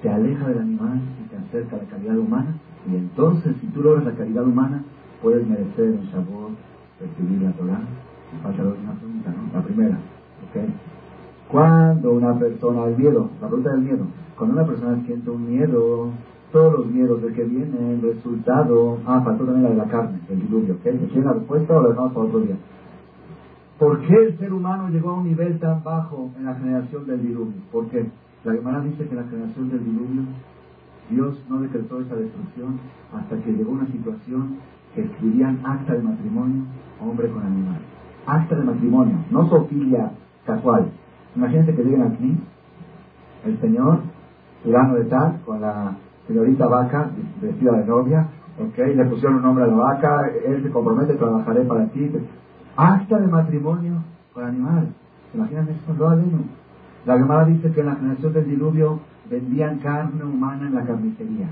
te 0.00 0.08
aleja 0.08 0.48
del 0.48 0.60
animal 0.60 1.00
y 1.22 1.28
te 1.28 1.36
acerca 1.36 1.76
a 1.76 1.78
la 1.80 1.84
calidad 1.84 2.18
humana. 2.18 2.54
Y 2.90 2.96
entonces, 2.96 3.54
si 3.60 3.66
tú 3.68 3.82
logras 3.82 4.04
la 4.04 4.12
calidad 4.12 4.44
humana, 4.44 4.82
puedes 5.20 5.46
merecer 5.46 5.90
un 5.90 6.10
sabor, 6.10 6.50
recibir 7.00 7.42
la 7.42 7.52
Torah. 7.52 7.80
Me 8.32 8.40
falta 8.42 8.62
una 8.62 8.92
pregunta, 8.92 9.30
¿no? 9.30 9.58
La 9.58 9.64
primera, 9.64 9.96
¿ok? 9.96 10.70
Cuando 11.50 12.12
una 12.12 12.38
persona, 12.38 12.86
el 12.86 12.96
miedo, 12.96 13.30
la 13.40 13.48
pregunta 13.48 13.70
del 13.72 13.82
miedo, 13.82 14.06
cuando 14.36 14.56
una 14.56 14.66
persona 14.66 15.02
siente 15.04 15.30
un 15.30 15.50
miedo, 15.50 16.10
todos 16.56 16.72
los 16.72 16.86
miedos 16.86 17.20
de 17.20 17.34
que 17.34 17.44
viene 17.44 17.92
el 17.92 18.00
resultado. 18.00 18.98
Ah, 19.04 19.20
faltó 19.22 19.44
también 19.44 19.64
la 19.64 19.70
de 19.70 19.76
la 19.76 19.84
carne, 19.84 20.20
el 20.30 20.40
diluvio, 20.40 20.76
¿ok? 20.76 20.86
¿Me 20.86 21.22
la 21.22 21.34
respuesta 21.34 21.76
o 21.76 21.82
la 21.82 21.88
dejamos 21.90 22.12
para 22.14 22.26
otro 22.26 22.40
día? 22.40 22.56
¿Por 23.78 24.00
qué 24.00 24.14
el 24.14 24.38
ser 24.38 24.54
humano 24.54 24.88
llegó 24.88 25.10
a 25.10 25.14
un 25.20 25.24
nivel 25.24 25.58
tan 25.58 25.84
bajo 25.84 26.30
en 26.38 26.46
la 26.46 26.54
generación 26.54 27.06
del 27.06 27.20
diluvio? 27.20 27.60
¿Por 27.70 27.88
qué? 27.88 28.06
La 28.44 28.54
Gemara 28.54 28.80
dice 28.80 29.06
que 29.06 29.14
la 29.14 29.24
generación 29.24 29.68
del 29.68 29.84
diluvio 29.84 30.22
Dios 31.10 31.44
no 31.50 31.60
decretó 31.60 32.00
esa 32.00 32.16
destrucción 32.16 32.80
hasta 33.12 33.36
que 33.36 33.52
llegó 33.52 33.72
una 33.72 33.86
situación 33.88 34.56
que 34.94 35.02
escribían 35.02 35.60
acta 35.62 35.92
de 35.92 36.02
matrimonio 36.02 36.62
hombre 37.02 37.28
con 37.28 37.42
animal. 37.42 37.80
Acta 38.26 38.56
de 38.56 38.64
matrimonio, 38.64 39.16
no 39.30 39.46
sofilia 39.50 40.10
casual. 40.46 40.88
Imagínense 41.36 41.74
que 41.74 41.84
lleguen 41.84 42.02
aquí 42.02 42.40
el 43.44 43.60
señor, 43.60 44.00
fulano 44.64 44.94
de 44.94 45.04
tal, 45.04 45.38
con 45.44 45.60
la 45.60 45.96
señorita 46.26 46.66
vaca, 46.66 47.10
vestida 47.40 47.72
de 47.72 47.84
novia, 47.86 48.28
ok, 48.58 48.78
le 48.78 49.04
pusieron 49.04 49.36
un 49.36 49.42
nombre 49.42 49.64
a 49.64 49.68
la 49.68 49.74
vaca, 49.74 50.30
él 50.46 50.62
se 50.62 50.70
compromete, 50.70 51.14
trabajaré 51.14 51.62
para 51.62 51.86
ti. 51.86 52.10
Acta 52.76 53.18
de 53.18 53.26
matrimonio 53.26 53.94
con 54.34 54.44
animal. 54.44 54.88
¿Se 55.30 55.38
imaginan 55.38 55.68
eso? 55.68 55.94
Lo 55.98 56.14
La 57.06 57.18
Gemara 57.18 57.44
dice 57.46 57.70
que 57.72 57.80
en 57.80 57.86
la 57.86 57.96
generación 57.96 58.32
del 58.32 58.46
diluvio 58.46 59.00
vendían 59.30 59.78
carne 59.78 60.24
humana 60.24 60.66
en 60.66 60.74
la 60.74 60.84
carnicería. 60.84 61.48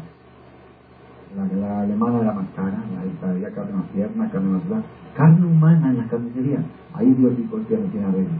La, 1.35 1.81
alemana 1.81 2.21
era 2.21 2.33
más 2.33 2.47
cara, 2.55 2.79
la 3.23 3.31
había 3.31 3.51
carne 3.51 3.73
más 3.73 3.87
tierna, 3.89 4.31
carne 4.31 4.51
más 4.51 4.69
blanca. 4.69 4.87
Carne 5.17 5.47
humana 5.47 5.91
en 5.91 5.99
la 5.99 6.07
carnicería. 6.09 6.59
Ahí 6.93 7.13
Dios 7.15 7.37
dijo 7.37 7.59
que 7.69 7.77
no 7.77 7.87
tiene 7.87 8.07
arreglo. 8.07 8.39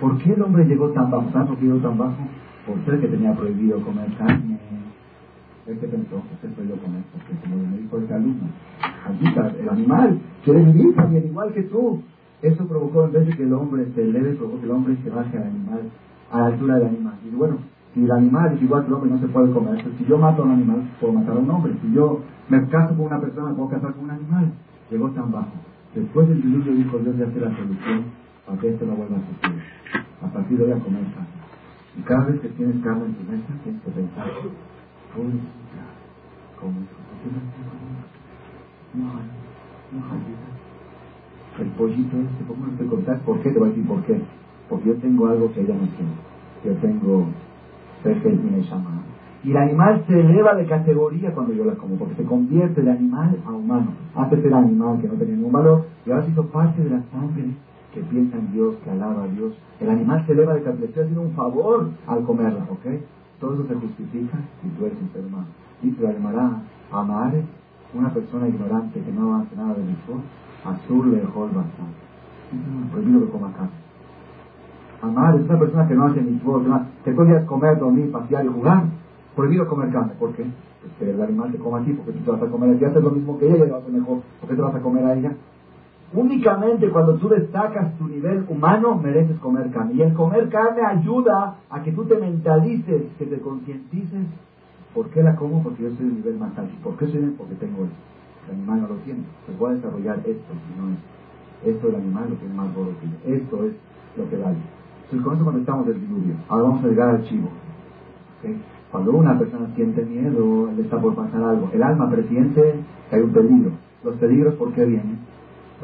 ¿Por 0.00 0.18
qué 0.18 0.32
el 0.32 0.42
hombre 0.42 0.64
llegó 0.64 0.90
tan 0.90 1.10
bajo? 1.10 1.30
¿Sabes 1.32 1.48
por 1.48 1.58
qué 1.58 1.66
llegó 1.66 1.78
tan 1.78 1.96
bajo? 1.96 2.22
Por 2.66 2.84
ser 2.84 3.00
que 3.00 3.08
tenía 3.08 3.32
prohibido 3.32 3.80
comer 3.80 4.08
carne 4.18 4.58
que 5.64 5.86
pensó, 5.88 6.22
¿qué 6.40 6.46
estoy 6.46 6.68
yo 6.68 6.76
con 6.76 6.94
esto? 6.94 7.18
Que 7.26 7.34
como 7.40 7.56
me 7.56 7.78
dijo 7.78 7.98
este 7.98 8.14
alumno, 8.14 8.48
el 9.60 9.68
animal 9.68 10.18
quiere 10.44 10.62
vivir 10.62 10.94
también 10.94 11.24
igual 11.26 11.52
que 11.52 11.62
tú. 11.62 12.02
Eso 12.42 12.66
provocó, 12.66 13.06
en 13.06 13.12
vez 13.12 13.26
de 13.26 13.36
que 13.36 13.42
el 13.44 13.52
hombre 13.54 13.86
se 13.94 14.02
eleve, 14.02 14.34
provocó 14.34 14.58
que 14.60 14.66
el 14.66 14.70
hombre 14.70 14.96
se 15.02 15.08
baje 15.08 15.38
al 15.38 15.44
animal, 15.44 15.80
a 16.30 16.38
la 16.40 16.46
altura 16.46 16.74
del 16.76 16.88
animal. 16.88 17.14
Y 17.24 17.34
bueno, 17.34 17.56
si 17.94 18.04
el 18.04 18.10
animal 18.10 18.52
es 18.54 18.62
igual 18.62 18.82
que 18.82 18.88
el 18.88 18.94
hombre, 18.94 19.10
no 19.10 19.18
se 19.20 19.28
puede 19.28 19.52
comer. 19.52 19.82
si 19.98 20.04
yo 20.04 20.18
mato 20.18 20.42
a 20.42 20.44
un 20.44 20.52
animal, 20.52 20.82
puedo 21.00 21.14
matar 21.14 21.36
a 21.36 21.38
un 21.38 21.50
hombre. 21.50 21.72
Si 21.80 21.92
yo 21.92 22.20
me 22.50 22.66
caso 22.68 22.94
con 22.94 23.06
una 23.06 23.20
persona, 23.20 23.54
puedo 23.54 23.70
casar 23.70 23.94
con 23.94 24.04
un 24.04 24.10
animal. 24.10 24.52
Llegó 24.90 25.10
tan 25.10 25.32
bajo. 25.32 25.52
Después 25.94 26.28
del 26.28 26.42
diluvio 26.42 26.74
dijo 26.74 26.98
Dios 26.98 27.16
ya 27.16 27.26
hace 27.26 27.40
la 27.40 27.56
solución 27.56 28.04
para 28.44 28.58
que 28.60 28.68
esto 28.68 28.84
no 28.84 28.94
vuelva 28.96 29.16
a 29.16 29.20
suceder. 29.20 29.62
A 30.20 30.26
partir 30.26 30.58
de 30.58 30.64
hoy 30.64 30.72
a 30.72 30.78
comer 30.78 31.04
carne. 31.14 31.28
Y 31.96 32.02
cada 32.02 32.24
vez 32.26 32.40
que 32.40 32.48
tienes 32.48 32.82
carne 32.82 33.06
en 33.06 33.14
tu 33.14 33.30
mesa, 33.30 33.46
tienes 33.62 33.82
que 33.82 33.90
pensar, 33.90 34.26
el 41.60 41.68
pollito 41.68 42.16
este, 42.18 42.44
¿cómo 42.48 42.66
no 42.66 42.72
te 42.72 42.86
contar? 42.86 43.20
¿Por 43.20 43.38
qué? 43.40 43.50
Te 43.50 43.58
voy 43.58 43.68
a 43.68 43.70
decir 43.70 43.86
por 43.86 44.02
qué. 44.02 44.20
Porque 44.68 44.88
yo 44.88 44.94
tengo 44.96 45.28
algo 45.28 45.52
que 45.52 45.60
ella 45.60 45.74
no 45.74 45.86
tiene. 45.88 46.12
Yo 46.64 46.72
tengo 46.80 47.26
y 48.04 48.50
me 48.50 48.62
llama. 48.62 49.02
Y 49.42 49.50
el 49.50 49.56
animal 49.56 50.04
se 50.06 50.18
eleva 50.18 50.54
de 50.54 50.66
categoría 50.66 51.32
cuando 51.32 51.52
yo 51.52 51.64
la 51.64 51.74
como, 51.74 51.96
porque 51.96 52.14
se 52.14 52.24
convierte 52.24 52.82
de 52.82 52.90
animal 52.90 53.36
a 53.46 53.52
humano. 53.52 53.92
Antes 54.14 54.44
era 54.44 54.58
animal 54.58 55.00
que 55.00 55.08
no 55.08 55.14
tenía 55.14 55.36
ningún 55.36 55.52
valor, 55.52 55.86
y 56.04 56.10
ahora 56.10 56.24
se 56.24 56.32
hizo 56.32 56.46
parte 56.46 56.82
de 56.82 56.90
la 56.90 57.02
sangre 57.12 57.50
que 57.92 58.00
piensa 58.00 58.36
en 58.38 58.52
Dios, 58.52 58.74
que 58.82 58.90
alaba 58.90 59.24
a 59.24 59.28
Dios. 59.28 59.54
El 59.80 59.90
animal 59.90 60.24
se 60.26 60.32
eleva 60.32 60.54
de 60.54 60.60
categoría, 60.60 60.88
estoy 60.88 61.02
haciendo 61.04 61.22
un 61.22 61.32
favor 61.32 61.90
al 62.06 62.24
comerla, 62.24 62.66
¿ok? 62.70 62.86
Todo 63.40 63.66
se 63.66 63.74
justifica 63.74 64.38
si 64.62 64.68
tú 64.70 64.86
eres 64.86 64.98
un 65.00 65.10
ser 65.12 65.24
humano. 65.24 65.46
Dice 65.82 66.02
la 66.02 66.12
Gemara, 66.12 66.62
amar 66.90 67.32
una 67.94 68.12
persona 68.12 68.48
ignorante 68.48 69.00
que 69.00 69.12
no 69.12 69.36
hace 69.36 69.54
nada 69.56 69.74
de 69.74 69.84
mejor, 69.84 70.20
azul 70.64 71.10
le 71.10 71.18
dejó 71.18 71.44
el 71.46 71.52
bastante. 71.52 72.04
Prohibido 72.90 73.20
que 73.20 73.32
coma 73.32 73.52
carne. 73.52 73.70
Amar 75.02 75.34
es 75.36 75.42
una 75.42 75.58
persona 75.58 75.86
que 75.86 75.94
no 75.94 76.04
hace 76.06 76.22
ni 76.22 76.38
que 77.04 77.12
podías 77.12 77.44
comer, 77.44 77.78
dormir, 77.78 78.10
pasear 78.10 78.44
y 78.44 78.48
jugar. 78.48 78.84
Prohibido 79.36 79.68
comer 79.68 79.90
carne. 79.90 80.12
¿Por 80.18 80.32
qué? 80.32 80.44
Pues 80.80 80.92
que 80.98 81.10
el 81.10 81.20
animal 81.20 81.50
te 81.50 81.58
coma 81.58 81.78
a 81.78 81.84
ti, 81.84 81.92
porque 81.92 82.12
tú 82.12 82.20
te 82.20 82.30
vas 82.30 82.42
a 82.42 82.46
comer 82.46 82.70
a 82.70 82.78
ti, 82.78 82.84
haces 82.84 83.02
lo 83.02 83.10
mismo 83.10 83.38
que 83.38 83.46
ella 83.46 83.56
y 83.56 83.66
le 83.66 83.72
vas 83.72 83.82
a 83.86 83.90
mejor. 83.90 84.18
¿Por 84.40 84.48
qué 84.48 84.56
te 84.56 84.62
vas 84.62 84.74
a 84.74 84.80
comer 84.80 85.04
a 85.04 85.14
ella? 85.14 85.32
Únicamente 86.14 86.90
cuando 86.90 87.16
tú 87.16 87.28
destacas 87.28 87.98
tu 87.98 88.06
nivel 88.06 88.44
humano 88.48 88.94
mereces 88.94 89.36
comer 89.40 89.70
carne. 89.70 89.94
Y 89.94 90.02
el 90.02 90.14
comer 90.14 90.48
carne 90.48 90.82
ayuda 90.82 91.56
a 91.68 91.82
que 91.82 91.90
tú 91.90 92.04
te 92.04 92.16
mentalices, 92.16 93.02
que 93.18 93.26
te 93.26 93.40
concientices. 93.40 94.26
¿Por 94.94 95.08
qué 95.08 95.24
la 95.24 95.34
como? 95.34 95.62
Porque 95.64 95.82
yo 95.82 95.90
soy 95.96 96.06
un 96.06 96.14
nivel 96.14 96.38
más 96.38 96.56
alto. 96.56 96.72
¿Por 96.84 96.96
qué 96.96 97.08
soy? 97.08 97.34
Porque 97.36 97.56
tengo 97.56 97.84
esto. 97.84 97.96
El 98.48 98.54
animal 98.54 98.82
no 98.82 98.88
lo 98.88 98.94
tiene. 98.96 99.24
Se 99.46 99.52
puede 99.54 99.74
desarrollar 99.76 100.18
esto, 100.18 100.52
si 100.52 100.80
no 100.80 100.90
es. 100.92 101.74
Esto 101.74 101.88
el 101.88 101.96
animal 101.96 102.30
lo 102.30 102.36
tiene 102.36 102.54
más 102.54 102.72
gordo 102.74 102.92
que 103.00 103.06
yo. 103.08 103.34
Esto 103.34 103.64
es 103.64 103.72
lo 104.16 104.30
que 104.30 104.36
vale. 104.36 104.58
Entonces 105.04 105.24
con 105.24 105.34
eso 105.34 105.44
conectamos 105.44 105.88
el 105.88 106.00
diluvio. 106.00 106.34
Ahora 106.48 106.62
vamos 106.64 106.84
a 106.84 106.88
llegar 106.88 107.08
al 107.10 107.24
chivo. 107.24 107.48
Cuando 108.92 109.12
una 109.12 109.36
persona 109.36 109.66
siente 109.74 110.04
miedo, 110.04 110.70
le 110.76 110.82
está 110.82 111.00
por 111.00 111.16
pasar 111.16 111.42
algo. 111.42 111.70
El 111.72 111.82
alma 111.82 112.08
presiente 112.08 112.76
que 113.10 113.16
hay 113.16 113.22
un 113.22 113.32
peligro. 113.32 113.72
Los 114.04 114.14
peligros, 114.16 114.54
¿por 114.54 114.72
qué 114.72 114.84
vienen? 114.84 115.33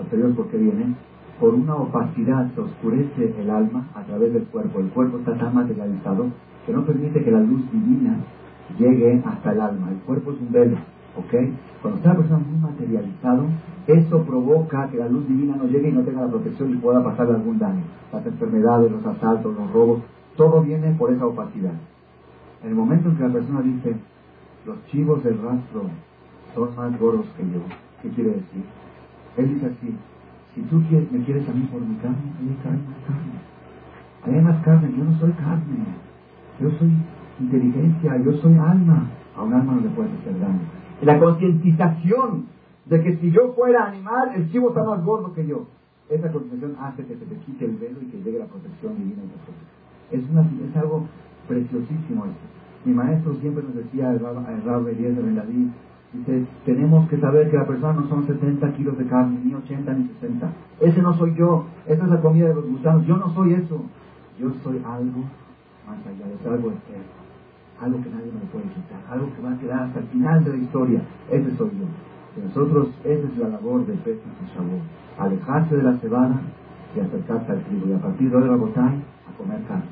Posteriores 0.00 0.36
porque 0.36 0.56
vienen, 0.56 0.96
por 1.38 1.54
una 1.54 1.74
opacidad 1.76 2.50
se 2.54 2.60
oscurece 2.60 3.34
el 3.38 3.50
alma 3.50 3.88
a 3.94 4.02
través 4.02 4.32
del 4.32 4.44
cuerpo. 4.44 4.80
El 4.80 4.88
cuerpo 4.88 5.18
está 5.18 5.36
tan 5.36 5.54
materializado 5.54 6.26
que 6.66 6.72
no 6.72 6.84
permite 6.84 7.24
que 7.24 7.30
la 7.30 7.40
luz 7.40 7.62
divina 7.72 8.16
llegue 8.78 9.22
hasta 9.24 9.52
el 9.52 9.60
alma. 9.60 9.90
El 9.90 9.98
cuerpo 9.98 10.32
es 10.32 10.40
un 10.40 10.52
velo, 10.52 10.76
¿ok? 11.16 11.34
Cuando 11.80 11.98
está 11.98 12.10
la 12.10 12.16
persona 12.16 12.38
muy 12.38 12.58
materializado, 12.60 13.44
eso 13.86 14.22
provoca 14.24 14.88
que 14.90 14.98
la 14.98 15.08
luz 15.08 15.26
divina 15.26 15.56
no 15.56 15.64
llegue 15.64 15.88
y 15.88 15.92
no 15.92 16.02
tenga 16.02 16.22
la 16.22 16.28
protección 16.28 16.72
y 16.72 16.76
pueda 16.76 17.02
pasarle 17.02 17.34
algún 17.34 17.58
daño. 17.58 17.82
Las 18.12 18.26
enfermedades, 18.26 18.92
los 18.92 19.04
asaltos, 19.06 19.56
los 19.56 19.72
robos, 19.72 20.00
todo 20.36 20.62
viene 20.62 20.92
por 20.92 21.12
esa 21.12 21.26
opacidad. 21.26 21.74
En 22.62 22.68
el 22.68 22.74
momento 22.74 23.08
en 23.08 23.16
que 23.16 23.22
la 23.22 23.32
persona 23.32 23.62
dice, 23.62 23.96
los 24.66 24.84
chivos 24.86 25.24
del 25.24 25.40
rastro 25.42 25.84
son 26.54 26.76
más 26.76 27.00
gordos 27.00 27.24
que 27.36 27.44
yo, 27.44 27.60
¿qué 28.02 28.10
quiere 28.10 28.30
decir? 28.30 28.62
Él 29.36 29.54
dice 29.54 29.66
así, 29.66 29.94
si 30.54 30.62
tú 30.62 30.82
quieres, 30.88 31.10
me 31.12 31.20
quieres 31.24 31.48
a 31.48 31.52
mí 31.52 31.68
por 31.70 31.80
mi 31.80 31.94
carne, 31.96 32.18
hay 32.38 32.56
carne, 32.62 32.80
más 32.88 32.98
carne. 33.06 33.40
Hay 34.24 34.42
más 34.42 34.64
carne, 34.64 34.94
yo 34.96 35.04
no 35.04 35.18
soy 35.18 35.32
carne. 35.32 35.84
Yo 36.60 36.70
soy 36.78 36.90
inteligencia, 37.38 38.16
yo 38.18 38.32
soy 38.34 38.54
alma. 38.54 39.08
A 39.36 39.42
un 39.42 39.54
alma 39.54 39.74
no 39.74 39.80
le 39.80 39.88
puedes 39.90 40.12
hacer 40.20 40.38
daño. 40.38 40.60
La 41.02 41.18
concientización 41.18 42.46
de 42.86 43.02
que 43.02 43.16
si 43.18 43.30
yo 43.30 43.52
fuera 43.54 43.86
animal, 43.86 44.32
el 44.34 44.50
chivo 44.50 44.70
está 44.70 44.82
más 44.82 45.02
gordo 45.04 45.32
que 45.32 45.46
yo. 45.46 45.66
Esa 46.10 46.30
cotización 46.32 46.74
hace 46.80 47.06
que 47.06 47.14
se 47.14 47.24
te 47.24 47.36
quite 47.36 47.64
el 47.64 47.76
velo 47.76 48.02
y 48.02 48.06
que 48.06 48.18
llegue 48.18 48.40
la 48.40 48.46
protección 48.46 48.96
divina. 48.96 49.22
Es, 50.10 50.28
una, 50.28 50.42
es 50.42 50.76
algo 50.76 51.06
preciosísimo 51.46 52.26
esto. 52.26 52.40
Mi 52.84 52.92
maestro 52.92 53.34
siempre 53.36 53.62
nos 53.62 53.76
decía, 53.76 54.10
el 54.10 54.18
Rab 54.18 54.88
Eliezer 54.88 55.22
Ben 55.22 55.36
David, 55.36 55.68
dice, 56.12 56.46
tenemos 56.64 57.08
que 57.08 57.18
saber 57.18 57.50
que 57.50 57.56
la 57.56 57.66
persona 57.66 57.92
no 57.92 58.08
son 58.08 58.26
70 58.26 58.72
kilos 58.74 58.98
de 58.98 59.06
carne, 59.06 59.40
ni 59.44 59.54
80 59.54 59.92
ni 59.92 60.08
60. 60.20 60.50
Ese 60.80 61.02
no 61.02 61.14
soy 61.14 61.34
yo, 61.34 61.66
esa 61.86 62.04
es 62.04 62.10
la 62.10 62.20
comida 62.20 62.48
de 62.48 62.54
los 62.54 62.66
gusanos, 62.66 63.06
yo 63.06 63.16
no 63.16 63.28
soy 63.34 63.54
eso. 63.54 63.82
Yo 64.38 64.50
soy 64.64 64.80
algo 64.86 65.20
más 65.86 65.98
allá, 66.06 66.24
es 66.32 66.46
algo 66.46 66.70
externo, 66.70 67.04
algo 67.78 68.02
que 68.02 68.08
nadie 68.08 68.32
me 68.32 68.46
puede 68.50 68.64
quitar, 68.72 69.00
algo 69.10 69.28
que 69.36 69.42
va 69.42 69.52
a 69.52 69.58
quedar 69.58 69.82
hasta 69.82 70.00
el 70.00 70.06
final 70.06 70.44
de 70.44 70.50
la 70.50 70.56
historia. 70.56 71.02
Ese 71.30 71.56
soy 71.56 71.70
yo. 71.70 71.84
Y 72.36 72.46
nosotros, 72.46 72.88
esa 73.04 73.26
es 73.26 73.38
la 73.38 73.48
labor 73.48 73.84
de 73.86 73.94
Pesach 73.94 74.22
y 74.24 75.20
alejarse 75.20 75.76
de 75.76 75.82
la 75.82 75.96
cebada 75.98 76.40
y 76.96 77.00
acercarse 77.00 77.52
al 77.52 77.62
trigo. 77.64 77.88
Y 77.88 77.92
a 77.92 77.98
partir 77.98 78.30
de 78.30 78.56
Botay, 78.56 79.02
a 79.28 79.36
comer 79.36 79.62
carne. 79.68 79.84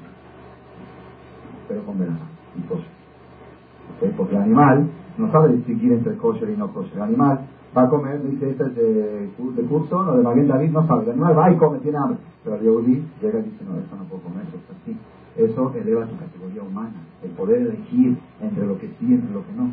Pero 1.68 1.84
con 1.84 1.98
verano, 1.98 2.18
y 2.56 2.62
kosher. 2.62 4.16
Porque 4.16 4.36
el 4.36 4.42
animal 4.42 4.88
no 5.18 5.30
sabe 5.32 5.52
distinguir 5.54 5.92
entre 5.92 6.16
kosher 6.16 6.50
y 6.50 6.56
no 6.56 6.72
kosher. 6.72 6.96
El 6.96 7.02
animal 7.02 7.40
va 7.76 7.82
a 7.82 7.88
comer, 7.88 8.22
dice, 8.22 8.50
este 8.50 8.64
es 8.64 8.74
de, 8.74 9.30
de 9.56 9.62
Curso 9.68 9.98
o 9.98 10.16
de 10.16 10.22
Maguen 10.22 10.48
David, 10.48 10.70
no 10.70 10.86
sabe. 10.86 11.04
El 11.04 11.10
animal 11.12 11.38
va 11.38 11.50
y 11.52 11.56
come, 11.56 11.78
tiene 11.78 11.98
hambre. 11.98 12.18
Pero 12.44 12.56
el 12.56 12.62
Yehudi 12.62 13.04
llega 13.20 13.40
y 13.40 13.42
dice, 13.42 13.64
no, 13.68 13.78
esto 13.78 13.96
no 13.96 14.04
puedo 14.04 14.22
comer, 14.22 14.44
esto 14.44 14.56
es 14.56 14.76
así. 14.82 14.96
Eso 15.36 15.72
eleva 15.74 16.06
su 16.06 16.16
categoría 16.16 16.62
humana, 16.62 16.96
el 17.22 17.30
poder 17.30 17.62
elegir 17.62 18.18
entre 18.40 18.66
lo 18.66 18.78
que 18.78 18.88
sí 18.88 19.06
y 19.06 19.14
entre 19.14 19.32
lo 19.32 19.44
que 19.44 19.52
no. 19.56 19.70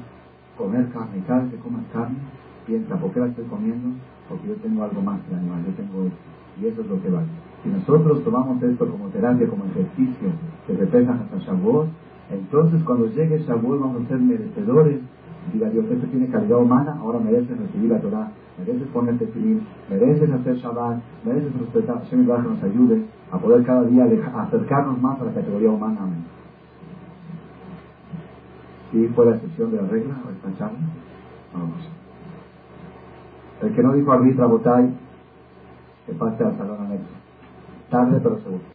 Comer 0.58 0.90
carne, 0.90 1.24
cada 1.28 1.42
vez 1.42 1.52
que 1.52 1.58
comas 1.60 1.84
carne, 1.92 2.18
piensa, 2.66 2.96
¿por 2.98 3.12
qué 3.12 3.20
la 3.20 3.28
estoy 3.28 3.46
comiendo? 3.46 3.90
porque 4.30 4.48
yo 4.48 4.56
tengo 4.56 4.84
algo 4.84 5.02
más 5.02 5.22
que 5.22 5.34
el 5.34 5.40
animal, 5.40 5.64
yo 5.66 5.74
tengo 5.74 6.06
esto. 6.06 6.18
Y 6.62 6.66
eso 6.68 6.82
es 6.82 6.88
lo 6.88 7.02
que 7.02 7.10
vale. 7.10 7.28
Si 7.64 7.70
nosotros 7.70 8.24
tomamos 8.24 8.62
esto 8.64 8.88
como 8.88 9.10
terapia, 9.10 9.48
como 9.48 9.66
ejercicio 9.66 10.30
que 10.66 10.74
representan 10.74 11.22
hasta 11.22 11.38
Shavuot, 11.40 11.88
entonces 12.32 12.82
cuando 12.84 13.08
llegue 13.08 13.40
Shavuot 13.40 13.80
vamos 13.80 14.06
a 14.06 14.08
ser 14.08 14.20
merecedores. 14.20 15.00
Diga 15.54 15.70
Dios, 15.70 15.86
esto 15.90 16.08
tiene 16.08 16.28
calidad 16.28 16.58
humana, 16.58 16.98
ahora 17.00 17.20
mereces 17.20 17.58
recibir 17.58 17.92
la 17.92 18.00
Torah, 18.00 18.32
mereces 18.58 18.88
ponerte 18.88 19.28
feliz, 19.28 19.62
mereces 19.90 20.32
hacer 20.32 20.56
Shabbat, 20.56 21.00
mereces 21.24 21.54
respetar. 21.60 21.98
Hashem 22.00 22.26
que 22.26 22.32
nos 22.32 22.64
ayude 22.64 23.06
a 23.32 23.38
poder 23.38 23.64
cada 23.64 23.84
día 23.84 24.08
acercarnos 24.36 25.02
más 25.02 25.20
a 25.22 25.26
la 25.26 25.34
categoría 25.34 25.70
humana. 25.70 26.00
Amén. 26.02 26.26
¿Sí 28.92 29.08
fue 29.16 29.26
la 29.26 29.36
excepción 29.36 29.72
de 29.72 29.82
la 29.82 29.88
regla 29.88 30.16
o 30.26 30.32
esta 30.32 30.58
charla? 30.58 30.80
Vamos. 31.54 31.90
El 33.62 33.74
que 33.74 33.84
no 33.84 33.94
dijo 33.94 34.12
arbitra 34.12 34.46
botay, 34.46 34.94
que 36.06 36.14
pase 36.14 36.44
al 36.44 36.58
salón 36.58 36.86
anexo. 36.86 37.06
Tarde 37.90 38.20
pero 38.22 38.38
seguro. 38.40 38.75